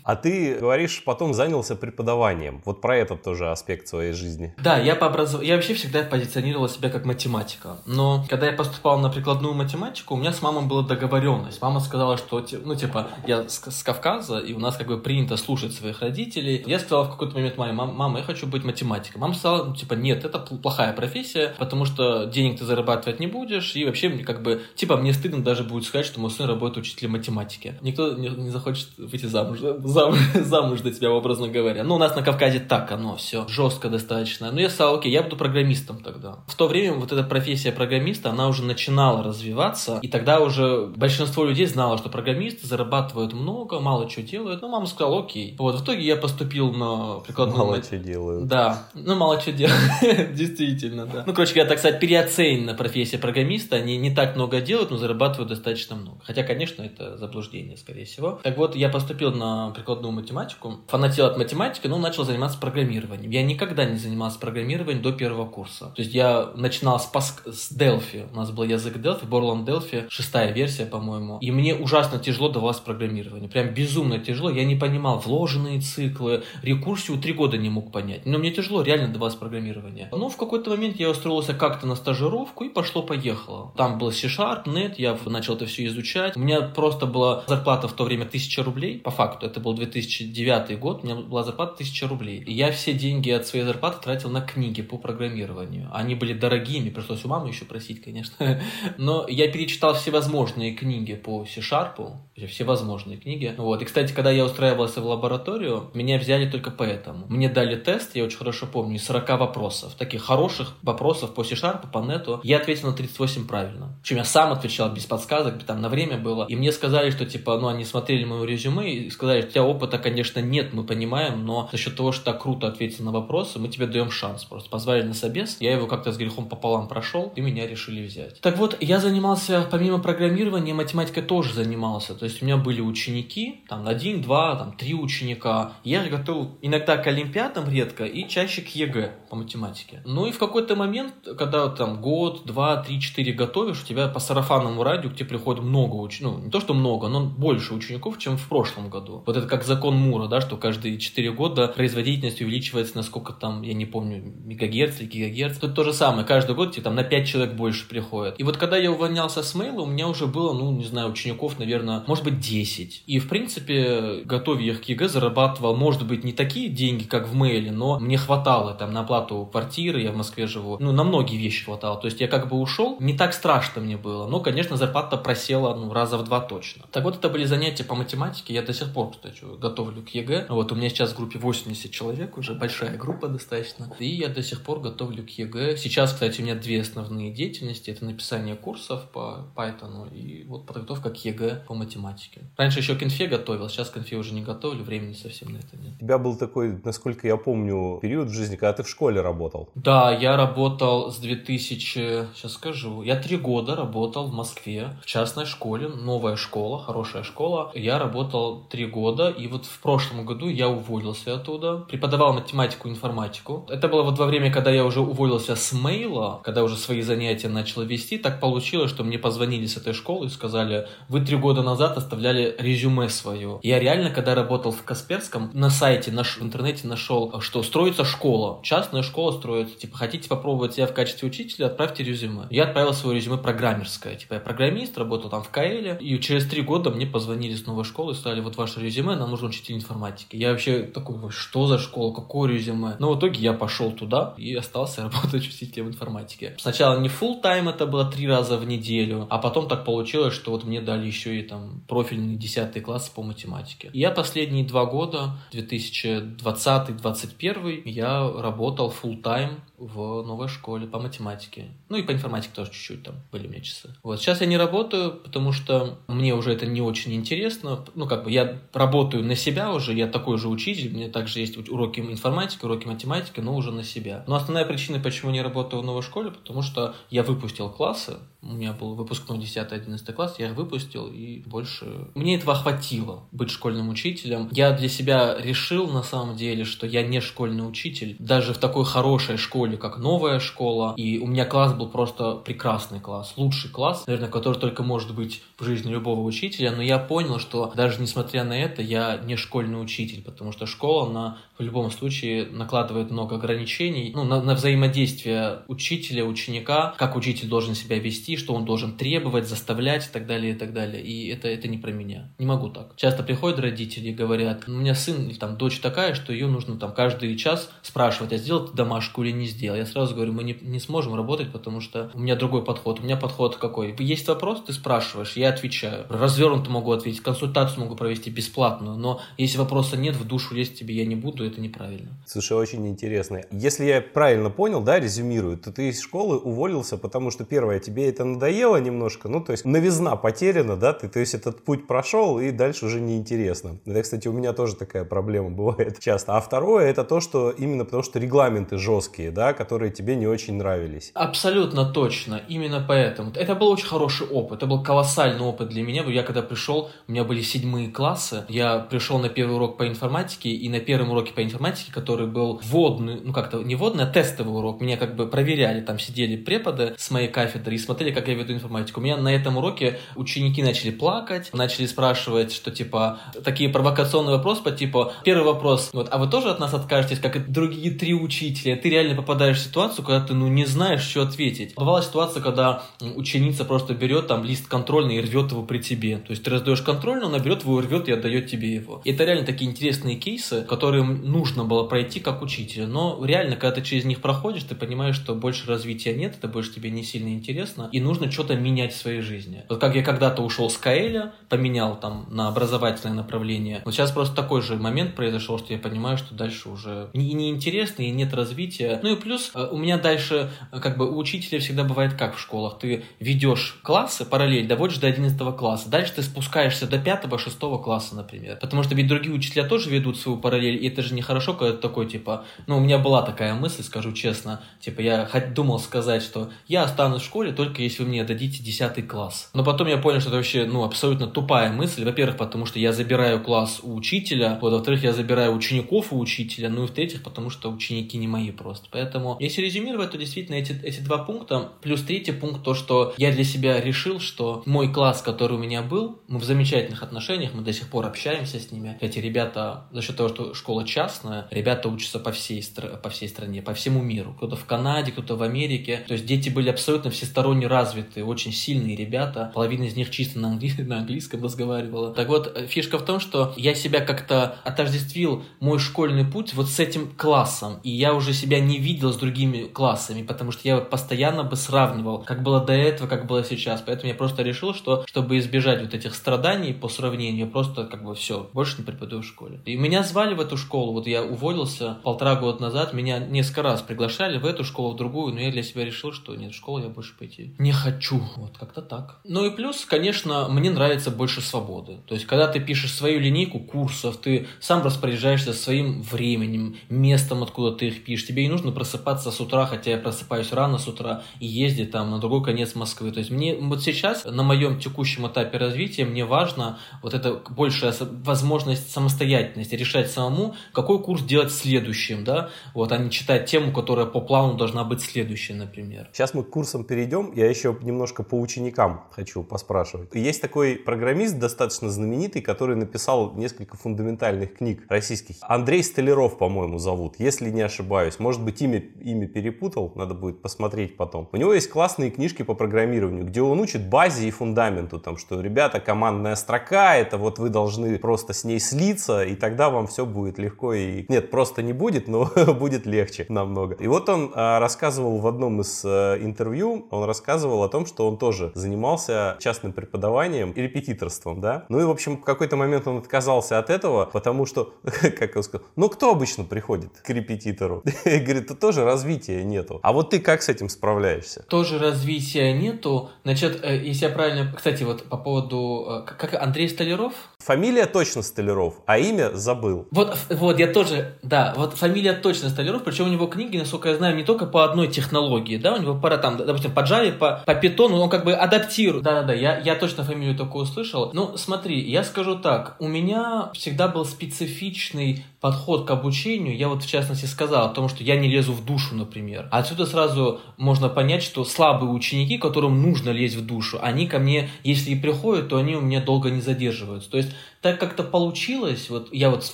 А 0.04 0.16
ты 0.16 0.58
говоришь, 0.60 1.04
потом 1.06 1.34
занялся 1.34 1.75
преподаванием. 1.75 2.62
Вот 2.66 2.81
про 2.81 2.98
этот 2.98 3.24
тоже 3.24 3.50
аспект 3.50 3.88
своей 3.88 4.12
жизни. 4.12 4.54
Да, 4.62 4.78
я 4.78 4.96
по 4.96 5.08
образованию, 5.08 5.50
я 5.50 5.56
вообще 5.56 5.74
всегда 5.74 6.04
позиционировал 6.04 6.68
себя 6.68 6.90
как 6.90 7.06
математика. 7.06 7.78
Но 7.86 8.25
когда 8.30 8.48
я 8.48 8.54
поступал 8.54 9.00
на 9.00 9.10
прикладную 9.10 9.54
математику, 9.54 10.16
у 10.16 10.18
меня 10.18 10.34
с 10.34 10.42
мамой 10.42 10.66
была 10.66 10.84
договоренность. 10.84 11.62
Мама 11.62 11.80
сказала, 11.80 12.18
что, 12.18 12.46
ну, 12.66 12.75
типа, 12.75 13.08
я 13.25 13.48
с, 13.48 13.62
с 13.72 13.84
Кавказа, 13.84 14.40
и 14.40 14.54
у 14.54 14.60
нас 14.60 14.75
как 14.75 14.88
бы 14.88 14.98
принято 14.98 15.38
слушать 15.38 15.74
своих 15.74 16.02
родителей. 16.02 16.62
Я 16.66 16.80
сказал 16.80 17.06
в 17.06 17.12
какой-то 17.12 17.36
момент 17.36 17.58
маме, 17.58 17.74
мама, 17.74 18.19
я 18.19 18.25
хочу 18.25 18.48
быть 18.48 18.66
математиком. 18.66 19.22
Мама 19.22 19.34
сказала, 19.34 19.66
ну, 19.66 19.75
типа, 19.75 19.94
нет, 19.94 20.25
это 20.25 20.40
плохая 20.40 20.92
профессия, 20.94 21.54
потому 21.58 21.86
что 21.86 22.25
денег 22.25 22.60
ты 22.60 22.66
зарабатывать 22.66 23.19
не 23.22 23.28
будешь, 23.28 23.75
и 23.75 23.86
вообще, 23.86 24.10
как 24.10 24.44
бы, 24.44 24.62
типа, 24.75 24.98
мне 24.98 25.13
стыдно 25.13 25.42
даже 25.42 25.63
будет 25.63 25.86
сказать, 25.86 26.00
что 26.06 26.19
мой 26.19 26.31
сын 26.31 26.48
работает 26.48 26.86
учителем 26.86 27.12
математики. 27.12 27.75
Никто 27.81 28.13
не, 28.13 28.30
не 28.30 28.50
захочет 28.50 28.88
выйти 28.98 29.25
замуж, 29.25 29.59
замуж, 29.59 30.18
замуж 30.33 30.81
за 30.81 30.92
тебя, 30.92 31.12
образно 31.12 31.48
говоря. 31.48 31.83
Ну, 31.83 31.95
у 31.95 31.98
нас 31.98 32.15
на 32.15 32.24
Кавказе 32.24 32.59
так 32.59 32.92
оно 32.92 33.15
все, 33.15 33.48
жестко 33.48 33.89
достаточно. 33.89 34.51
Но 34.51 34.59
я 34.59 34.69
сказал, 34.69 34.95
окей, 34.95 35.12
я 35.12 35.24
буду 35.24 35.38
программистом 35.38 35.98
тогда. 36.03 36.39
В 36.48 36.56
то 36.56 36.68
время 36.68 36.95
вот 36.95 37.12
эта 37.12 37.24
профессия 37.24 37.71
программиста, 37.71 38.30
она 38.30 38.48
уже 38.48 38.63
начинала 38.63 39.24
развиваться, 39.24 40.00
и 40.01 40.07
тогда 40.07 40.39
уже 40.39 40.88
большинство 40.95 41.45
людей 41.45 41.65
знало, 41.65 41.98
что 41.98 42.09
программисты 42.09 42.68
зарабатывают 42.68 43.33
много, 43.33 43.80
мало 43.80 44.09
что 44.09 44.21
делают. 44.21 44.62
Ну, 44.62 44.69
мама 44.69 44.86
сказала, 44.86 45.19
окей. 45.19 45.56
Вот, 45.57 45.80
в 45.80 45.83
итоге 45.83 46.01
я 46.01 46.15
поступил 46.15 46.71
на 46.71 47.19
прикладную... 47.19 47.59
Мало 47.59 47.75
мат... 47.75 47.86
что 47.86 47.98
делают. 47.98 48.48
Да, 48.48 48.88
ну, 48.94 49.15
мало 49.15 49.39
что 49.39 49.51
делают, 49.51 49.80
действительно, 50.33 51.06
да. 51.06 51.24
Ну, 51.25 51.33
короче 51.33 51.53
говоря, 51.53 51.69
так 51.69 51.80
сказать, 51.80 52.00
переоценена 52.00 52.74
профессия 52.74 53.18
программиста, 53.18 53.75
они 53.75 53.98
не 53.98 54.13
так 54.13 54.36
много 54.36 54.62
делают, 54.62 54.92
но 54.92 54.98
зарабатывают 54.98 55.50
достаточно 55.50 55.81
достаточно 55.81 55.95
много. 55.95 56.19
Хотя, 56.24 56.44
конечно, 56.44 56.83
это 56.83 57.18
заблуждение, 57.18 57.78
скорее 57.78 58.06
всего. 58.06 58.39
Так 58.44 58.57
вот, 58.57 58.75
я 58.75 58.89
поступил 58.89 59.33
на 59.33 59.72
прикладную 59.72 60.12
математику, 60.12 60.80
фанател 60.88 61.25
от 61.25 61.38
математики, 61.38 61.88
но 61.88 61.98
начал 61.98 62.24
заниматься 62.24 62.60
программированием. 62.60 63.31
Я 63.31 63.44
никогда 63.44 63.86
не 63.86 63.98
занимался 63.98 64.39
программированием 64.39 65.01
до 65.01 65.12
первого 65.12 65.48
курса. 65.48 65.92
То 65.95 66.01
есть 66.01 66.13
я 66.13 66.51
начинал 66.56 67.00
с, 67.00 67.06
Паск... 67.06 67.48
с 67.48 67.72
Delphi. 67.72 68.28
У 68.31 68.36
нас 68.36 68.51
был 68.51 68.63
язык 68.63 68.98
Delphi, 68.98 69.28
Borland 69.28 69.66
Delphi, 69.66 70.06
шестая 70.10 70.51
версия, 70.51 70.86
по-моему. 70.86 71.39
И 71.42 71.51
мне 71.51 71.75
ужасно 71.75 72.19
тяжело 72.19 72.50
давалось 72.50 72.80
программирование. 72.80 73.50
Прям 73.50 73.74
безумно 73.74 74.19
тяжело. 74.19 74.50
Я 74.51 74.66
не 74.66 74.75
понимал 74.75 75.19
вложенные 75.19 75.81
циклы, 75.81 76.44
рекурсию 76.62 77.18
три 77.18 77.34
года 77.34 77.57
не 77.57 77.69
мог 77.69 77.92
понять. 77.92 78.25
Но 78.25 78.38
мне 78.38 78.51
тяжело 78.51 78.81
реально 78.84 79.07
давалось 79.07 79.36
программирование. 79.36 80.10
Но 80.12 80.30
в 80.30 80.38
какой-то 80.38 80.69
момент 80.69 81.00
я 81.00 81.10
устроился 81.10 81.54
как-то 81.54 81.88
на 81.88 81.95
стажировку 81.95 82.63
и 82.63 82.69
пошло-поехало. 82.69 83.74
Там 83.75 83.98
был 83.98 84.12
C-Sharp, 84.12 84.66
Net, 84.66 84.95
я 84.98 85.18
начал 85.25 85.56
это 85.56 85.66
все 85.71 85.85
изучать. 85.85 86.35
У 86.35 86.39
меня 86.39 86.62
просто 86.62 87.06
была 87.06 87.44
зарплата 87.47 87.88
в 87.88 87.94
то 87.94 88.03
время 88.03 88.23
1000 88.23 88.63
рублей. 88.63 89.00
По 89.00 89.12
факту, 89.12 89.45
это 89.45 89.59
был 89.59 89.73
2009 89.73 90.79
год, 90.79 91.03
у 91.03 91.07
меня 91.07 91.15
была 91.15 91.44
зарплата 91.44 91.73
1000 91.73 92.07
рублей. 92.07 92.44
И 92.45 92.53
я 92.53 92.71
все 92.71 92.94
деньги 92.94 93.29
от 93.29 93.47
своей 93.47 93.65
зарплаты 93.65 94.03
тратил 94.03 94.29
на 94.29 94.41
книги 94.41 94.81
по 94.81 94.97
программированию. 94.97 95.89
Они 95.94 96.15
были 96.15 96.33
дорогими, 96.33 96.89
пришлось 96.89 97.25
у 97.25 97.27
мамы 97.27 97.50
еще 97.50 97.65
просить, 97.65 98.03
конечно. 98.03 98.62
Но 98.98 99.25
я 99.27 99.51
перечитал 99.51 99.93
всевозможные 99.93 100.74
книги 100.74 101.13
по 101.13 101.46
C-Sharp, 101.46 102.13
всевозможные 102.48 103.17
книги. 103.17 103.53
Вот. 103.57 103.81
И, 103.81 103.86
кстати, 103.86 104.13
когда 104.13 104.31
я 104.31 104.46
устраивался 104.46 105.01
в 105.01 105.05
лабораторию, 105.05 105.89
меня 105.93 106.17
взяли 106.17 106.50
только 106.50 106.72
поэтому. 106.72 107.25
Мне 107.27 107.50
дали 107.50 107.75
тест, 107.75 108.15
я 108.15 108.24
очень 108.24 108.38
хорошо 108.38 108.67
помню, 108.67 109.00
40 109.00 109.29
вопросов. 109.39 109.96
Таких 109.96 110.24
хороших 110.24 110.75
вопросов 110.81 111.34
по 111.34 111.43
C-Sharp, 111.43 111.91
по 111.91 112.00
нету. 112.00 112.39
Я 112.43 112.57
ответил 112.57 112.88
на 112.88 112.93
38 112.93 113.48
правильно. 113.48 113.98
Причем 114.01 114.17
я 114.17 114.24
сам 114.24 114.51
отвечал 114.51 114.91
без 114.91 115.05
подсказок, 115.05 115.57
там 115.65 115.82
на 115.82 115.89
время 115.89 116.18
было. 116.18 116.46
И 116.48 116.56
мне 116.56 116.72
сказали, 116.72 117.12
что 117.12 117.25
типа, 117.25 117.58
ну 117.58 117.68
они 117.68 117.86
смотрели 117.86 118.24
мое 118.24 118.46
резюме 118.46 118.94
и 118.94 119.10
сказали, 119.10 119.41
что 119.41 119.50
у 119.50 119.51
тебя 119.51 119.63
опыта, 119.63 119.98
конечно, 119.98 120.39
нет, 120.39 120.74
мы 120.74 120.84
понимаем, 120.84 121.46
но 121.46 121.70
за 121.72 121.77
счет 121.77 121.96
того, 121.96 122.12
что 122.12 122.25
так 122.25 122.41
круто 122.41 122.68
ответил 122.68 123.06
на 123.06 123.12
вопросы, 123.12 123.60
мы 123.60 123.68
тебе 123.68 123.88
даем 123.88 124.12
шанс. 124.12 124.44
Просто 124.44 124.70
позвали 124.70 125.01
на 125.03 125.13
собес, 125.13 125.58
я 125.60 125.74
его 125.74 125.88
как-то 125.88 126.12
с 126.12 126.18
грехом 126.18 126.48
пополам 126.50 126.88
прошел, 126.88 127.32
и 127.36 127.41
меня 127.41 127.68
решили 127.68 128.06
взять. 128.06 128.39
Так 128.41 128.58
вот, 128.58 128.77
я 128.82 129.00
занимался, 129.00 129.68
помимо 129.70 130.00
программирования, 130.00 130.74
математикой 130.74 131.24
тоже 131.24 131.53
занимался. 131.53 132.15
То 132.15 132.25
есть 132.25 132.41
у 132.41 132.46
меня 132.46 132.58
были 132.58 132.82
ученики, 132.82 133.62
там 133.68 133.88
один, 133.88 134.22
два, 134.22 134.56
там 134.56 134.74
три 134.74 134.94
ученика. 134.94 135.74
Я 135.84 136.03
готовил 136.08 136.58
иногда 136.62 136.98
к 136.98 137.08
олимпиадам 137.08 137.70
редко 137.70 138.06
и 138.06 138.27
чаще 138.27 138.62
к 138.62 138.68
ЕГЭ 138.70 139.12
по 139.30 139.36
математике. 139.36 140.01
Ну 140.06 140.25
и 140.25 140.32
в 140.32 140.39
какой-то 140.39 140.75
момент, 140.75 141.13
когда 141.38 141.68
там 141.70 142.01
год, 142.01 142.46
два, 142.46 142.77
три, 142.77 143.00
четыре 143.00 143.34
готовишь, 143.34 143.84
у 143.84 143.86
тебя 143.86 144.08
по 144.08 144.20
сарафанному 144.20 144.84
радио 144.84 145.10
к 145.10 145.15
тебе 145.15 145.30
приходит 145.30 145.50
много 145.60 145.96
учеников, 145.96 146.38
ну, 146.39 146.46
не 146.46 146.51
то, 146.51 146.60
что 146.60 146.74
много, 146.74 147.08
но 147.08 147.25
больше 147.25 147.74
учеников, 147.74 148.17
чем 148.17 148.38
в 148.38 148.48
прошлом 148.48 148.89
году. 148.89 149.24
Вот 149.25 149.36
это 149.36 149.48
как 149.48 149.63
закон 149.63 149.96
Мура, 149.96 150.27
да, 150.27 150.39
что 150.39 150.55
каждые 150.55 150.98
4 150.98 151.31
года 151.31 151.67
производительность 151.67 152.41
увеличивается 152.41 152.96
на 152.96 153.03
сколько 153.03 153.34
там, 153.34 153.63
я 153.63 153.74
не 153.74 153.86
помню, 153.86 154.22
мегагерц 154.43 155.01
или 155.01 155.08
гигагерц. 155.08 155.58
Тут 155.58 155.75
то 155.75 155.84
же 155.84 155.93
самое, 155.93 156.25
каждый 156.25 156.55
год 156.55 156.72
тебе 156.72 156.84
там 156.84 156.96
на 156.96 157.03
5 157.03 157.27
человек 157.27 157.55
больше 157.55 157.88
приходит. 157.88 158.39
И 158.39 158.43
вот 158.43 158.58
когда 158.58 158.77
я 158.77 158.91
увольнялся 158.91 159.43
с 159.43 159.55
мейла, 159.55 159.81
у 159.81 159.86
меня 159.88 160.08
уже 160.08 160.27
было, 160.27 160.53
ну, 160.53 160.72
не 160.72 160.86
знаю, 160.86 161.10
учеников, 161.10 161.60
наверное, 161.60 162.03
может 162.08 162.24
быть, 162.24 162.39
10. 162.39 163.03
И, 163.05 163.20
в 163.20 163.27
принципе, 163.27 164.22
готовя 164.24 164.63
их 164.63 164.81
к 164.81 164.86
ЕГЭ, 164.86 165.08
зарабатывал, 165.08 165.75
может 165.75 166.05
быть, 166.05 166.24
не 166.24 166.34
такие 166.34 166.70
деньги, 166.70 167.03
как 167.03 167.27
в 167.27 167.36
мейле, 167.36 167.72
но 167.72 168.00
мне 168.00 168.17
хватало 168.17 168.74
там 168.74 168.93
на 168.93 169.01
оплату 169.01 169.48
квартиры, 169.51 170.01
я 170.01 170.12
в 170.12 170.15
Москве 170.15 170.48
живу, 170.48 170.77
ну, 170.79 170.91
на 170.91 171.03
многие 171.03 171.38
вещи 171.38 171.65
хватало. 171.65 172.00
То 172.00 172.05
есть 172.05 172.22
я 172.22 172.27
как 172.27 172.48
бы 172.48 172.58
ушел, 172.58 172.98
не 173.00 173.13
так 173.17 173.34
страшно 173.34 173.81
мне 173.81 173.98
было, 173.98 174.27
но, 174.27 174.39
конечно, 174.39 174.77
зарплата 174.77 175.17
просила 175.17 175.40
просела 175.41 175.74
ну, 175.75 175.91
раза 175.91 176.17
в 176.17 176.24
два 176.24 176.39
точно. 176.39 176.86
Так 176.91 177.03
вот, 177.03 177.17
это 177.17 177.29
были 177.29 177.45
занятия 177.45 177.83
по 177.83 177.95
математике. 177.95 178.53
Я 178.53 178.62
до 178.62 178.74
сих 178.74 178.93
пор, 178.93 179.12
кстати, 179.12 179.43
готовлю 179.60 180.03
к 180.03 180.10
ЕГЭ. 180.10 180.45
Вот 180.50 180.71
у 180.71 180.75
меня 180.75 180.89
сейчас 180.89 181.13
в 181.13 181.17
группе 181.17 181.39
80 181.39 181.91
человек, 181.91 182.38
уже 182.38 182.53
большая 182.53 182.98
группа 182.98 183.27
достаточно. 183.27 183.91
И 184.00 184.05
я 184.05 184.27
до 184.27 184.43
сих 184.43 184.63
пор 184.63 184.79
готовлю 184.79 185.24
к 185.24 185.29
ЕГЭ. 185.29 185.77
Сейчас, 185.77 186.13
кстати, 186.13 186.41
у 186.41 186.43
меня 186.43 186.55
две 186.55 186.81
основные 186.81 187.31
деятельности. 187.31 187.89
Это 187.91 188.05
написание 188.05 188.55
курсов 188.55 189.10
по 189.12 189.48
Python 189.55 190.13
и 190.13 190.43
вот 190.48 190.65
подготовка 190.65 191.10
к 191.10 191.17
ЕГЭ 191.25 191.63
по 191.67 191.74
математике. 191.74 192.41
Раньше 192.57 192.79
еще 192.79 192.95
к 192.95 193.03
инфе 193.03 193.27
готовил, 193.27 193.69
сейчас 193.69 193.89
к 193.89 193.98
инфе 193.98 194.17
уже 194.17 194.33
не 194.33 194.43
готовлю, 194.43 194.83
времени 194.83 195.13
совсем 195.13 195.53
на 195.53 195.57
это 195.57 195.77
нет. 195.77 195.93
У 196.00 196.05
тебя 196.05 196.17
был 196.17 196.38
такой, 196.38 196.79
насколько 196.83 197.27
я 197.27 197.38
помню, 197.38 198.00
период 198.01 198.29
в 198.29 198.33
жизни, 198.33 198.55
когда 198.55 198.74
ты 198.74 198.83
в 198.83 198.89
школе 198.89 199.21
работал. 199.21 199.69
Да, 199.75 200.12
я 200.12 200.38
работал 200.38 201.12
с 201.12 201.17
2000, 201.17 202.27
сейчас 202.36 202.53
скажу, 202.53 203.01
я 203.01 203.15
три 203.15 203.38
года 203.38 203.75
работал 203.75 204.27
в 204.27 204.33
Москве 204.33 204.91
в 205.01 205.05
частной 205.31 205.45
школе, 205.45 205.88
новая 205.88 206.35
школа, 206.35 206.77
хорошая 206.77 207.23
школа. 207.23 207.71
Я 207.73 207.97
работал 207.97 208.63
три 208.69 208.85
года, 208.85 209.29
и 209.29 209.47
вот 209.47 209.65
в 209.65 209.79
прошлом 209.79 210.25
году 210.25 210.50
я 210.50 210.67
уволился 210.67 211.33
оттуда, 211.35 211.85
преподавал 211.88 212.33
математику 212.33 212.89
и 212.89 212.91
информатику. 212.91 213.65
Это 213.69 213.88
было 213.88 214.03
вот 214.03 214.19
во 214.19 214.25
время, 214.25 214.51
когда 214.51 214.71
я 214.71 214.83
уже 214.83 215.00
уволился 215.00 215.55
с 215.55 215.71
мейла, 215.71 216.41
когда 216.43 216.65
уже 216.65 216.75
свои 216.75 217.01
занятия 217.01 217.47
начал 217.47 217.83
вести, 217.83 218.17
так 218.17 218.41
получилось, 218.41 218.91
что 218.91 219.05
мне 219.05 219.17
позвонили 219.17 219.67
с 219.67 219.77
этой 219.77 219.93
школы 219.93 220.25
и 220.25 220.29
сказали, 220.29 220.89
вы 221.07 221.21
три 221.21 221.38
года 221.38 221.63
назад 221.63 221.97
оставляли 221.97 222.53
резюме 222.59 223.07
свое. 223.07 223.61
Я 223.63 223.79
реально, 223.79 224.09
когда 224.09 224.35
работал 224.35 224.73
в 224.73 224.83
Касперском, 224.83 225.50
на 225.53 225.69
сайте, 225.69 226.11
наш, 226.11 226.39
в 226.39 226.43
интернете 226.43 226.88
нашел, 226.88 227.39
что 227.39 227.63
строится 227.63 228.03
школа, 228.03 228.59
частная 228.63 229.01
школа 229.01 229.31
строится, 229.31 229.79
типа, 229.79 229.95
хотите 229.95 230.27
попробовать 230.27 230.73
себя 230.73 230.88
в 230.88 230.93
качестве 230.93 231.29
учителя, 231.29 231.67
отправьте 231.67 232.03
резюме. 232.03 232.47
Я 232.50 232.65
отправил 232.65 232.91
свое 232.93 233.15
резюме 233.15 233.38
программерское, 233.38 234.17
типа, 234.17 234.33
я 234.33 234.39
программист, 234.41 234.97
работал 235.22 235.30
там 235.30 235.44
в 235.44 235.50
КЛ, 235.50 235.98
и 236.00 236.20
через 236.20 236.48
три 236.48 236.62
года 236.62 236.90
мне 236.90 237.06
позвонили 237.06 237.56
с 237.56 237.66
новой 237.66 237.84
школы 237.84 238.16
сказали, 238.16 238.40
вот 238.42 238.58
ваше 238.58 238.82
резюме, 238.82 239.16
нам 239.16 239.30
нужен 239.30 239.50
учитель 239.50 239.75
информатики. 239.75 240.36
Я 240.36 240.50
вообще 240.51 240.84
такой, 240.84 241.32
что 241.32 241.68
за 241.68 241.78
школа, 241.78 242.13
какое 242.13 242.51
резюме? 242.51 242.96
Но 243.00 243.13
в 243.13 243.20
итоге 243.20 243.42
я 243.42 243.54
пошел 243.54 243.92
туда 243.92 244.34
и 244.38 244.56
остался 244.56 245.04
работать 245.04 245.48
учителем 245.48 245.90
информатики. 245.90 246.56
Сначала 246.58 247.00
не 247.00 247.10
full 247.10 247.42
time 247.42 247.70
это 247.70 247.86
было 247.86 248.06
три 248.06 248.28
раза 248.28 248.58
в 248.58 248.66
неделю, 248.66 249.28
а 249.30 249.38
потом 249.38 249.68
так 249.68 249.86
получилось, 249.86 250.34
что 250.34 250.51
вот 250.51 250.63
мне 250.63 250.82
дали 250.82 251.06
еще 251.06 251.40
и 251.40 251.44
там 251.44 251.84
профильный 251.88 252.36
10 252.36 252.82
класс 252.84 253.10
по 253.10 253.22
математике. 253.24 253.90
И 253.94 254.00
я 254.00 254.12
последние 254.12 254.66
два 254.66 254.86
года, 254.86 255.38
2020-2021, 255.54 257.84
я 257.86 258.32
работал 258.42 258.92
full 258.92 259.22
time 259.22 259.60
в 259.82 260.24
новой 260.24 260.48
школе 260.48 260.86
по 260.86 261.00
математике. 261.00 261.72
Ну 261.90 261.98
и 261.98 262.04
по 262.04 262.12
информатике 262.12 262.54
тоже 262.54 262.72
чуть-чуть 262.72 263.04
там 263.04 263.16
были 263.32 263.48
у 263.48 263.50
меня 263.50 263.62
часы. 263.62 263.90
Вот 264.04 264.20
сейчас 264.20 264.42
я 264.42 264.48
не 264.48 264.58
работаю, 264.58 265.11
потому 265.12 265.51
что 265.51 265.98
мне 266.08 266.34
уже 266.34 266.53
это 266.53 266.65
не 266.65 266.82
очень 266.82 267.13
интересно. 267.13 267.86
Ну 267.96 268.08
как 268.08 268.24
бы 268.24 268.32
я 268.32 268.60
работаю 268.74 269.24
на 269.24 269.36
себя 269.36 269.74
уже, 269.74 269.94
я 269.94 270.08
такой 270.08 270.38
же 270.38 270.48
учитель, 270.48 270.91
мне 270.91 271.10
также 271.10 271.39
есть 271.39 271.58
уроки 271.70 272.00
информатики, 272.00 272.65
уроки 272.65 272.88
математики, 272.88 273.39
но 273.39 273.56
уже 273.56 273.72
на 273.72 273.84
себя. 273.84 274.24
Но 274.27 274.36
основная 274.36 274.65
причина, 274.65 275.00
почему 275.00 275.32
не 275.32 275.41
работаю 275.41 275.82
в 275.82 275.86
новой 275.86 276.01
школе, 276.01 276.32
потому 276.32 276.62
что 276.62 276.96
я 277.10 277.24
выпустил 277.24 277.70
классы, 277.70 278.18
у 278.43 278.53
меня 278.53 278.74
был 278.74 278.95
выпускной 278.95 279.38
10-11 279.38 280.13
класс, 280.13 280.36
я 280.39 280.48
их 280.48 280.55
выпустил, 280.55 281.07
и 281.07 281.43
больше... 281.45 282.07
Мне 282.15 282.36
этого 282.36 282.55
хватило, 282.55 283.24
быть 283.31 283.51
школьным 283.51 283.89
учителем. 283.89 284.50
Я 284.51 284.71
для 284.71 284.89
себя 284.89 285.38
решил, 285.39 285.88
на 285.88 286.03
самом 286.03 286.36
деле, 286.36 286.65
что 286.65 286.88
я 286.88 287.03
не 287.03 287.21
школьный 287.21 287.67
учитель. 287.67 288.15
Даже 288.19 288.53
в 288.53 288.57
такой 288.57 288.86
хорошей 288.86 289.38
школе, 289.38 289.77
как 289.77 289.98
новая 289.98 290.39
школа, 290.39 290.95
и 290.98 291.19
у 291.19 291.27
меня 291.27 291.45
класс 291.45 291.74
был 291.74 291.89
просто 291.89 292.36
прекрасный 292.36 293.00
класс, 293.00 293.33
лучший 293.38 293.69
класс, 293.69 294.05
наверное, 294.07 294.29
который 294.29 294.60
только 294.60 294.81
может 294.83 295.13
быть 295.13 295.43
в 295.60 295.63
жизни 295.63 295.91
любого 295.91 296.21
учителя, 296.21 296.71
но 296.71 296.81
я 296.81 296.98
понял, 296.98 297.39
что 297.39 297.71
даже 297.75 298.01
несмотря 298.01 298.43
на 298.43 298.60
это, 298.60 298.81
я 298.81 299.17
не 299.17 299.36
школьный 299.36 299.81
учитель, 299.81 300.24
потому 300.24 300.51
что 300.51 300.65
школа, 300.65 301.10
она 301.10 301.38
в 301.60 301.63
любом 301.63 301.91
случае 301.91 302.48
накладывает 302.48 303.12
много 303.12 303.36
ограничений, 303.36 304.12
ну, 304.15 304.24
на, 304.24 304.41
на 304.41 304.55
взаимодействие 304.55 305.60
учителя, 305.67 306.25
ученика, 306.25 306.95
как 306.98 307.15
учитель 307.15 307.48
должен 307.48 307.75
себя 307.75 308.00
вести, 308.00 308.30
что 308.38 308.53
он 308.53 308.65
должен 308.65 308.97
требовать, 308.97 309.47
заставлять 309.47 310.07
и 310.07 310.09
так 310.11 310.25
далее, 310.27 310.53
и 310.53 310.55
так 310.55 310.73
далее. 310.73 311.01
И 311.01 311.27
это, 311.27 311.47
это 311.47 311.67
не 311.67 311.77
про 311.77 311.91
меня. 311.91 312.31
Не 312.38 312.45
могу 312.45 312.69
так. 312.69 312.95
Часто 312.95 313.23
приходят 313.23 313.59
родители 313.59 314.09
и 314.09 314.13
говорят, 314.13 314.63
у 314.67 314.71
меня 314.71 314.95
сын 314.95 315.27
или 315.27 315.38
там 315.38 315.57
дочь 315.57 315.79
такая, 315.79 316.13
что 316.13 316.33
ее 316.33 316.47
нужно 316.47 316.77
там 316.77 316.93
каждый 316.93 317.35
час 317.38 317.69
спрашивать, 317.81 318.33
а 318.33 318.38
сделал 318.38 318.67
ты 318.67 318.75
домашку 318.75 319.23
или 319.23 319.31
не 319.31 319.47
сделал. 319.47 319.77
Я 319.77 319.85
сразу 319.85 320.15
говорю, 320.15 320.33
мы 320.33 320.43
не, 320.43 320.57
не 320.61 320.79
сможем 320.79 321.15
работать, 321.15 321.51
потому 321.51 321.81
что 321.81 322.11
у 322.13 322.19
меня 322.19 322.35
другой 322.35 322.63
подход. 322.63 323.00
У 323.00 323.03
меня 323.03 323.17
подход 323.17 323.57
какой? 323.57 323.95
Есть 324.00 324.27
вопрос, 324.27 324.63
ты 324.65 324.73
спрашиваешь, 324.73 325.33
я 325.35 325.50
отвечаю. 325.50 326.05
Развернуто 326.09 326.69
могу 326.69 326.91
ответить, 326.91 327.21
консультацию 327.21 327.81
могу 327.81 327.95
провести 327.95 328.29
бесплатную, 328.29 328.97
но 328.97 329.21
если 329.38 329.57
вопроса 329.57 329.97
нет, 329.97 330.15
в 330.15 330.25
душу 330.25 330.55
лезть 330.55 330.79
тебе 330.79 330.95
я 330.95 331.05
не 331.05 331.15
буду, 331.15 331.45
это 331.45 331.61
неправильно. 331.61 332.09
Слушай, 332.25 332.57
очень 332.57 332.88
интересно. 332.88 333.43
Если 333.51 333.85
я 333.85 334.01
правильно 334.01 334.50
понял, 334.50 334.81
да, 334.81 335.00
резюмирую, 335.00 335.57
то 335.57 335.71
ты 335.71 335.89
из 335.89 336.01
школы 336.01 336.38
уволился, 336.38 336.97
потому 336.97 337.31
что, 337.31 337.45
первое, 337.45 337.79
тебе 337.79 338.07
это 338.07 338.21
надоело 338.24 338.78
немножко, 338.78 339.28
ну, 339.28 339.42
то 339.42 339.51
есть 339.51 339.66
новизна 339.66 340.16
потеряна, 340.16 340.75
да, 340.75 340.94
ты, 340.94 341.08
то 341.08 341.20
есть 341.20 341.34
этот 341.34 341.63
путь 341.63 341.88
прошел, 341.88 342.40
и 342.40 342.51
дальше 342.51 342.86
уже 342.86 343.00
неинтересно. 343.00 343.78
Это, 343.86 344.01
кстати, 344.01 344.28
у 344.28 344.34
меня 344.34 344.54
тоже 344.54 344.75
такая 344.75 345.06
проблема 345.06 345.50
бывает 345.62 346.00
часто. 346.00 346.38
А 346.38 346.42
второе, 346.42 346.88
это 346.88 347.04
то, 347.04 347.20
что 347.20 347.51
именно 347.51 347.86
потому, 347.86 348.04
что 348.04 348.20
регламенты 348.20 348.78
жесткие, 348.78 349.32
да, 349.32 349.54
которые 349.54 349.92
тебе 349.92 350.16
не 350.16 350.28
очень 350.28 350.56
нравились. 350.56 351.12
Абсолютно 351.13 351.86
точно, 351.86 352.42
именно 352.48 352.84
поэтому. 352.88 353.32
Это 353.36 353.56
был 353.56 353.70
очень 353.70 353.88
хороший 353.88 354.28
опыт, 354.28 354.60
это 354.60 354.68
был 354.68 354.84
колоссальный 354.84 355.44
опыт 355.44 355.70
для 355.70 355.84
меня. 355.84 356.04
Я 356.04 356.24
когда 356.24 356.42
пришел, 356.42 356.90
у 357.08 357.12
меня 357.12 357.24
были 357.24 357.42
седьмые 357.42 357.90
классы, 357.90 358.46
я 358.50 358.80
пришел 358.80 359.20
на 359.20 359.30
первый 359.30 359.56
урок 359.56 359.78
по 359.78 359.88
информатике, 359.88 360.50
и 360.50 360.70
на 360.70 360.80
первом 360.80 361.12
уроке 361.12 361.34
по 361.34 361.44
информатике, 361.44 361.92
который 361.92 362.28
был 362.28 362.60
вводный, 362.63 363.20
ну 363.22 363.34
как-то 363.34 363.63
не 363.63 363.75
вводный, 363.75 364.04
а 364.04 364.08
тестовый 364.08 364.54
урок, 364.54 364.82
меня 364.82 364.98
как 364.98 365.16
бы 365.16 365.28
проверяли, 365.28 365.82
там 365.82 366.00
сидели 366.00 366.36
преподы 366.36 366.96
с 366.98 367.12
моей 367.12 367.28
кафедры 367.28 367.75
и 367.75 367.78
смотрели, 367.78 368.11
как 368.12 368.27
я 368.27 368.36
веду 368.36 368.53
информатику. 368.53 369.00
У 369.00 369.03
меня 369.03 369.18
на 369.18 369.34
этом 369.34 369.58
уроке 369.58 370.00
ученики 370.15 370.63
начали 370.63 370.91
плакать, 370.91 371.50
начали 371.53 371.86
спрашивать, 371.86 372.53
что 372.53 372.72
типа 372.72 373.20
такие 373.44 373.70
провокационные 373.70 374.36
вопросы 374.36 374.63
по 374.63 374.72
типу 374.72 375.12
первый 375.24 375.46
вопрос, 375.46 375.89
вот, 375.94 376.08
а 376.12 376.18
вы 376.18 376.27
тоже 376.27 376.50
от 376.50 376.60
нас 376.60 376.74
откажетесь, 376.74 377.20
как 377.20 377.36
и 377.36 377.39
другие 377.39 377.91
три 377.91 378.13
учителя? 378.13 378.75
Ты 378.75 378.89
реально 378.89 379.15
попадаешь 379.15 379.58
в 379.58 379.63
ситуацию, 379.63 380.06
когда 380.06 380.25
ты 380.25 380.34
ну 380.34 380.48
не 380.48 380.65
знаешь, 380.65 381.01
что 381.01 381.22
ответить. 381.22 381.74
Бывала 381.75 382.01
ситуация, 382.01 382.41
когда 382.41 382.84
ученица 383.00 383.65
просто 383.65 383.94
берет 383.94 384.27
там 384.27 384.44
лист 384.44 384.68
контрольный 384.68 385.18
и 385.18 385.22
рвет 385.22 385.51
его 385.51 385.63
при 385.63 385.80
тебе. 385.80 386.18
То 386.18 386.32
есть 386.32 386.44
ты 386.44 386.50
раздаешь 386.50 386.82
контрольный, 386.82 387.27
она 387.27 387.39
берет 387.39 387.63
его, 387.63 387.80
рвет 387.80 388.10
и 388.10 388.12
отдает 388.12 388.48
тебе 388.48 388.74
его. 388.74 389.01
И 389.03 389.12
это 389.12 389.24
реально 389.24 389.46
такие 389.46 389.70
интересные 389.70 390.15
кейсы, 390.15 390.63
которые 390.68 391.03
нужно 391.03 391.63
было 391.63 391.84
пройти 391.84 392.20
как 392.20 392.41
учителю. 392.41 392.88
Но 392.88 393.24
реально, 393.24 393.56
когда 393.56 393.75
ты 393.75 393.82
через 393.82 394.06
них 394.06 394.22
проходишь, 394.22 394.63
ты 394.63 394.75
понимаешь, 394.75 395.15
что 395.15 395.36
больше 395.36 395.68
развития 395.68 396.13
нет, 396.13 396.36
это 396.38 396.48
больше 396.48 396.74
тебе 396.74 396.91
не 396.91 397.03
сильно 397.03 397.30
интересно, 397.30 397.89
и 397.91 398.00
нужно 398.01 398.31
что-то 398.31 398.55
менять 398.55 398.93
в 398.93 398.98
своей 398.98 399.22
жизни. 399.22 399.63
Вот 399.70 399.79
как 399.79 399.96
я 399.96 400.03
когда-то 400.03 400.41
ушел 400.41 400.70
с 400.70 400.77
Каэля, 400.77 401.34
поменял 401.50 402.00
там 402.00 402.27
на 402.29 402.48
образовательное 402.48 403.15
направление, 403.15 403.81
вот 403.86 403.93
сейчас 403.93 404.12
просто 404.12 404.36
такой 404.36 404.62
же 404.62 404.75
момент 404.75 405.15
произошел, 405.15 405.58
что 405.60 405.74
я 405.74 405.79
понимаю, 405.79 406.17
что 406.17 406.34
дальше 406.34 406.70
уже 406.70 407.10
не, 407.13 407.34
не 407.34 407.50
интересно 407.50 408.03
и 408.03 408.12
нет 408.12 408.34
развития. 408.34 409.00
Ну 409.03 409.13
и 409.13 409.15
плюс 409.15 409.51
э, 409.53 409.67
у 409.72 409.77
меня 409.77 409.98
дальше, 409.98 410.51
э, 410.72 410.79
как 410.79 410.98
бы 410.98 411.10
у 411.10 411.17
учителя 411.17 411.60
всегда 411.60 411.84
бывает 411.84 412.13
как 412.13 412.36
в 412.36 412.39
школах, 412.39 412.79
ты 412.79 413.03
ведешь 413.20 413.79
классы 413.84 414.25
параллель, 414.25 414.67
доводишь 414.67 414.98
до 414.98 415.08
11 415.08 415.38
класса, 415.55 415.89
дальше 415.89 416.13
ты 416.15 416.24
спускаешься 416.24 416.88
до 416.88 416.98
5-6 416.98 417.84
класса, 417.84 418.15
например. 418.15 418.58
Потому 418.60 418.84
что 418.84 418.96
ведь 418.96 419.08
другие 419.08 419.34
учителя 419.34 419.65
тоже 419.65 419.89
ведут 419.89 420.17
свою 420.17 420.38
параллель, 420.38 420.84
и 420.84 420.88
это 420.88 421.01
же 421.01 421.13
нехорошо, 421.13 421.53
когда 421.53 421.75
ты 421.75 421.81
такой, 421.81 422.08
типа, 422.08 422.46
ну 422.67 422.77
у 422.77 422.79
меня 422.79 422.98
была 422.98 423.22
такая 423.22 423.53
мысль, 423.53 423.84
скажу 423.84 424.12
честно, 424.13 424.62
типа 424.79 425.01
я 425.01 425.29
думал 425.53 425.79
сказать, 425.79 426.24
что 426.24 426.50
я 426.67 426.84
останусь 426.84 427.22
в 427.22 427.25
школе 427.25 427.51
только 427.51 427.81
если 427.81 427.90
вы 428.00 428.05
мне 428.05 428.24
дадите 428.24 428.63
10 428.63 429.07
класс. 429.07 429.50
Но 429.53 429.63
потом 429.63 429.88
я 429.88 429.98
понял, 429.98 430.19
что 430.19 430.29
это 430.29 430.38
вообще, 430.38 430.65
ну, 430.65 430.83
абсолютно 430.83 431.27
тупая 431.27 431.71
мысль. 431.71 432.03
Во-первых, 432.03 432.38
потому 432.38 432.65
что 432.65 432.79
я 432.79 432.93
забираю 432.93 433.41
класс 433.41 433.79
у 433.83 433.95
учителя, 433.95 434.57
вот, 434.62 434.74
во-вторых, 434.74 435.03
я 435.03 435.13
забираю 435.13 435.53
учеников 435.53 436.12
у 436.12 436.19
учителя, 436.19 436.69
ну 436.69 436.83
и 436.83 436.88
в-третьих, 436.88 437.24
потому 437.24 437.50
что 437.50 437.71
ученики 437.71 438.17
не 438.17 438.27
мои 438.27 438.51
просто. 438.51 438.88
Поэтому, 438.91 439.38
если 439.39 439.62
резюмировать, 439.62 440.12
то 440.12 440.17
действительно 440.17 440.55
эти, 440.55 440.74
эти 440.83 441.00
два 441.01 441.19
пункта, 441.19 441.71
плюс 441.81 442.01
третий 442.01 442.31
пункт, 442.31 442.63
то, 442.63 442.74
что 442.74 443.13
я 443.17 443.31
для 443.31 443.43
себя 443.43 443.79
решил, 443.81 444.19
что 444.19 444.63
мой 444.65 444.91
класс, 444.91 445.21
который 445.21 445.57
у 445.57 445.60
меня 445.60 445.81
был, 445.81 446.19
мы 446.27 446.39
в 446.39 446.43
замечательных 446.43 447.03
отношениях, 447.03 447.53
мы 447.53 447.62
до 447.62 447.74
сих 447.74 447.89
пор 447.89 448.05
общаемся 448.05 448.60
с 448.60 448.71
ними. 448.71 448.98
Эти 449.01 449.19
ребята, 449.19 449.86
за 449.91 450.01
счет 450.01 450.15
того, 450.15 450.29
что 450.29 450.53
школа 450.53 450.86
частная, 450.86 451.48
ребята 451.51 451.89
учатся 451.89 452.19
по 452.19 452.31
всей, 452.31 452.63
по 453.03 453.10
всей 453.10 453.29
стране, 453.29 453.62
по 453.62 453.74
всему 453.74 454.01
миру. 454.01 454.33
Кто-то 454.38 454.55
в 454.55 454.65
Канаде, 454.65 455.12
кто-то 455.12 455.36
в 455.36 455.43
Америке. 455.43 456.03
То 456.07 456.13
есть 456.13 456.25
дети 456.25 456.50
были 456.50 456.69
абсолютно 456.69 457.12
всесторонне 457.12 457.67
развитые, 457.81 458.25
очень 458.25 458.51
сильные 458.51 458.95
ребята. 458.95 459.51
Половина 459.53 459.83
из 459.83 459.95
них 459.95 460.09
чисто 460.11 460.39
на, 460.39 460.50
англи... 460.50 460.71
на 460.81 461.00
английском 461.00 461.43
разговаривала. 461.43 462.13
Так 462.13 462.27
вот, 462.27 462.51
э, 462.55 462.67
фишка 462.67 462.97
в 462.97 463.05
том, 463.05 463.19
что 463.19 463.53
я 463.57 463.73
себя 463.73 464.01
как-то 464.01 464.55
отождествил 464.63 465.43
мой 465.59 465.79
школьный 465.79 466.25
путь 466.25 466.53
вот 466.53 466.69
с 466.69 466.79
этим 466.79 467.11
классом. 467.17 467.79
И 467.83 467.89
я 467.89 468.13
уже 468.13 468.33
себя 468.33 468.59
не 468.59 468.77
видел 468.77 469.11
с 469.11 469.17
другими 469.17 469.63
классами, 469.63 470.23
потому 470.23 470.51
что 470.51 470.67
я 470.67 470.77
постоянно 470.77 471.43
бы 471.43 471.55
сравнивал, 471.55 472.19
как 472.19 472.43
было 472.43 472.63
до 472.63 472.73
этого, 472.73 473.07
как 473.07 473.25
было 473.25 473.43
сейчас. 473.43 473.81
Поэтому 473.85 474.09
я 474.09 474.15
просто 474.15 474.43
решил, 474.43 474.73
что 474.73 475.03
чтобы 475.07 475.38
избежать 475.39 475.81
вот 475.81 475.93
этих 475.93 476.15
страданий 476.15 476.73
по 476.73 476.88
сравнению, 476.88 477.50
просто 477.50 477.85
как 477.85 478.03
бы 478.03 478.13
все, 478.15 478.50
больше 478.53 478.75
не 478.79 478.83
преподаю 478.83 479.21
в 479.21 479.25
школе. 479.25 479.59
И 479.65 479.75
меня 479.75 480.03
звали 480.03 480.35
в 480.35 480.41
эту 480.41 480.57
школу, 480.57 480.93
вот 480.93 481.07
я 481.07 481.23
уволился 481.23 481.97
полтора 482.03 482.35
года 482.35 482.61
назад, 482.61 482.93
меня 482.93 483.19
несколько 483.19 483.63
раз 483.63 483.81
приглашали 483.81 484.38
в 484.38 484.45
эту 484.45 484.63
школу, 484.63 484.93
в 484.93 484.95
другую, 484.95 485.33
но 485.33 485.39
я 485.41 485.51
для 485.51 485.63
себя 485.63 485.83
решил, 485.85 486.11
что 486.11 486.35
нет, 486.35 486.51
в 486.51 486.55
школу 486.55 486.79
я 486.79 486.89
больше 486.89 487.17
пойти 487.17 487.53
не 487.62 487.72
хочу. 487.72 488.22
Вот 488.38 488.58
как-то 488.58 488.82
так. 488.82 489.20
Ну 489.24 489.46
и 489.46 489.56
плюс, 489.56 489.86
конечно, 489.86 490.48
мне 490.50 490.72
нравится 490.72 491.12
больше 491.12 491.41
свободы. 491.41 491.98
То 492.08 492.15
есть, 492.15 492.25
когда 492.25 492.48
ты 492.48 492.60
пишешь 492.60 492.91
свою 492.91 493.20
линейку 493.20 493.60
курсов, 493.60 494.18
ты 494.18 494.48
сам 494.60 494.84
распоряжаешься 494.84 495.53
своим 495.53 496.01
временем, 496.01 496.77
местом, 496.89 497.44
откуда 497.44 497.77
ты 497.77 497.89
их 497.89 498.03
пишешь. 498.03 498.27
Тебе 498.27 498.44
не 498.44 498.50
нужно 498.50 498.72
просыпаться 498.72 499.32
с 499.32 499.39
утра, 499.39 499.68
хотя 499.68 499.91
я 499.91 499.98
просыпаюсь 499.98 500.51
рано 500.51 500.80
с 500.80 500.88
утра 500.88 501.24
и 501.39 501.46
ездить 501.46 501.91
там 501.91 502.10
на 502.10 502.18
другой 502.18 502.44
конец 502.44 502.74
Москвы. 502.74 503.12
То 503.12 503.20
есть 503.20 503.30
мне 503.30 503.56
вот 503.56 503.84
сейчас, 503.84 504.25
на 504.25 504.41
моем 504.41 504.80
текущем 504.80 505.27
этапе 505.27 505.60
развития, 505.60 506.06
мне 506.06 506.25
важно 506.25 506.80
вот 507.03 507.13
эта 507.13 507.44
большая 507.50 507.94
возможность 508.24 508.91
самостоятельности, 508.91 509.75
решать 509.75 510.10
самому, 510.10 510.56
какой 510.74 511.01
курс 511.03 511.24
делать 511.24 511.51
следующим, 511.51 512.24
да, 512.24 512.50
вот, 512.74 512.91
а 512.91 512.98
не 512.98 513.12
читать 513.12 513.46
тему, 513.46 513.72
которая 513.72 514.08
по 514.08 514.20
плану 514.20 514.56
должна 514.56 514.84
быть 514.84 515.01
следующей, 515.01 515.53
например. 515.53 516.10
Сейчас 516.12 516.34
мы 516.34 516.44
к 516.44 516.50
курсам 516.50 516.86
перейдем, 516.86 517.32
я 517.36 517.50
еще 517.51 517.77
немножко 517.81 518.24
по 518.24 518.36
ученикам 518.39 519.05
хочу 519.12 519.43
поспрашивать. 519.43 520.13
Есть 520.15 520.41
такой 520.41 520.75
программист 520.75 521.38
достаточно 521.38 521.89
знаменитый, 521.89 522.41
который 522.41 522.75
написал 522.75 523.34
несколько 523.36 523.77
фундаментальных 523.77 524.55
книг 524.55 524.86
российских. 524.89 525.36
Андрей 525.41 525.84
Столяров, 525.84 526.38
по-моему, 526.38 526.79
зовут, 526.79 527.15
если 527.20 527.50
не 527.50 527.62
ошибаюсь. 527.62 528.20
Может 528.20 528.43
быть, 528.43 528.62
имя, 528.62 528.79
имя 528.79 529.27
перепутал, 529.27 529.91
надо 529.96 530.13
будет 530.13 530.41
посмотреть 530.41 530.98
потом. 530.98 531.29
У 531.31 531.38
него 531.38 531.53
есть 531.53 531.70
классные 531.70 532.12
книжки 532.12 532.43
по 532.43 532.53
программированию, 532.53 533.25
где 533.25 533.41
он 533.41 533.60
учит 533.60 533.89
базе 533.89 534.27
и 534.27 534.31
фундаменту, 534.31 535.00
там, 535.00 535.17
что, 535.17 535.41
ребята, 535.41 535.79
командная 535.79 536.36
строка, 536.36 536.96
это 536.96 537.17
вот 537.17 537.39
вы 537.39 537.50
должны 537.50 537.98
просто 538.00 538.34
с 538.34 538.43
ней 538.43 538.60
слиться, 538.60 539.24
и 539.24 539.36
тогда 539.36 539.70
вам 539.70 539.88
все 539.88 540.05
будет 540.05 540.38
легко 540.38 540.74
и... 540.74 541.05
Нет, 541.10 541.31
просто 541.31 541.62
не 541.62 541.74
будет, 541.74 542.08
но 542.08 542.25
будет 542.60 542.86
легче 542.86 543.25
намного. 543.29 543.75
И 543.75 543.88
вот 543.88 544.10
он 544.10 544.31
а, 544.34 544.60
рассказывал 544.60 545.17
в 545.17 545.27
одном 545.27 545.62
из 545.62 545.84
а, 545.84 546.17
интервью, 546.17 546.88
он 546.91 547.03
рассказывал 547.03 547.40
о 547.48 547.67
том, 547.67 547.86
что 547.86 548.07
он 548.07 548.17
тоже 548.17 548.51
занимался 548.55 549.38
частным 549.39 549.74
преподаванием 549.74 550.51
и 550.51 550.62
репетиторством, 550.62 551.41
да. 551.41 551.65
Ну 551.69 551.79
и, 551.79 551.83
в 551.83 551.89
общем, 551.89 552.17
в 552.17 552.24
какой-то 552.24 552.55
момент 552.55 552.88
он 552.88 552.98
отказался 552.98 553.60
от 553.60 553.69
этого, 553.69 554.05
потому 554.05 554.45
что, 554.45 554.74
как 555.19 555.36
он 555.36 555.43
сказал, 555.43 555.65
ну 555.75 555.89
кто 555.89 556.12
обычно 556.12 556.43
приходит 556.43 556.91
к 557.03 557.10
репетитору? 557.10 557.83
И 558.05 558.19
говорит, 558.19 558.48
то 558.48 558.55
тоже 558.55 558.83
развития 558.83 559.43
нету. 559.43 559.79
А 559.83 559.93
вот 559.93 560.10
ты 560.10 560.19
как 560.19 560.41
с 560.41 560.50
этим 560.50 560.69
справляешься? 560.69 561.43
Тоже 561.48 561.79
развития 561.79 562.53
нету. 562.53 563.10
Значит, 563.24 563.60
э, 563.63 563.77
если 563.77 564.05
я 564.05 564.12
правильно... 564.12 564.53
Кстати, 564.55 564.83
вот 564.83 565.03
по 565.03 565.17
поводу... 565.17 566.03
Э, 566.07 566.12
как 566.17 566.33
Андрей 566.33 566.69
Столяров? 566.69 567.13
Фамилия 567.39 567.86
точно 567.86 568.21
Столяров, 568.21 568.75
а 568.86 568.98
имя 568.98 569.31
забыл. 569.33 569.88
Вот, 569.91 570.17
вот, 570.29 570.60
я 570.60 570.67
тоже... 570.67 571.17
Да, 571.24 571.53
вот 571.57 571.74
фамилия 571.74 572.13
точно 572.13 572.50
Столяров, 572.50 572.83
причем 572.83 573.05
у 573.05 573.10
него 573.10 573.27
книги, 573.27 573.57
насколько 573.57 573.89
я 573.89 573.95
знаю, 573.95 574.15
не 574.15 574.24
только 574.24 574.45
по 574.45 574.63
одной 574.63 574.88
технологии, 574.88 575.57
да, 575.57 575.74
у 575.74 575.81
него 575.81 575.95
пара 575.95 576.17
там, 576.17 576.38
допустим, 576.38 576.74
по 576.74 576.81
Java, 576.81 577.12
по, 577.12 577.30
по 577.45 577.51
Python, 577.51 577.93
он 577.93 578.09
как 578.09 578.23
бы 578.23 578.33
адаптирует. 578.33 579.03
Да-да-да, 579.03 579.33
я, 579.33 579.59
я 579.59 579.75
точно 579.75 580.03
фамилию 580.03 580.35
такую 580.35 580.63
услышал. 580.63 581.11
Ну, 581.13 581.38
смотри, 581.38 581.79
я 581.79 582.03
скажу 582.03 582.38
так, 582.38 582.75
у 582.79 582.88
меня 582.88 583.50
всегда 583.53 583.88
был 583.88 584.05
специфичный 584.05 585.25
подход 585.39 585.88
к 585.88 585.91
обучению, 585.91 586.55
я 586.55 586.69
вот 586.69 586.83
в 586.83 586.89
частности 586.89 587.25
сказал 587.25 587.65
о 587.65 587.69
том, 587.69 587.89
что 587.89 588.03
я 588.03 588.15
не 588.15 588.29
лезу 588.29 588.53
в 588.53 588.63
душу, 588.63 588.95
например. 588.95 589.47
Отсюда 589.51 589.85
сразу 589.85 590.39
можно 590.57 590.88
понять, 590.88 591.23
что 591.23 591.43
слабые 591.43 591.91
ученики, 591.91 592.38
которым 592.38 592.81
нужно 592.81 593.09
лезть 593.09 593.35
в 593.35 593.45
душу, 593.45 593.79
они 593.81 594.05
ко 594.07 594.19
мне, 594.19 594.50
если 594.63 594.91
и 594.91 595.00
приходят, 595.00 595.50
то 595.50 595.57
они 595.57 595.75
у 595.75 595.81
меня 595.81 596.00
долго 596.00 596.29
не 596.29 596.41
задерживаются. 596.41 597.09
То 597.09 597.17
есть 597.17 597.31
так 597.62 597.80
как-то 597.80 598.03
получилось, 598.03 598.89
вот 598.89 599.13
я 599.13 599.30
вот 599.30 599.46
с 599.46 599.53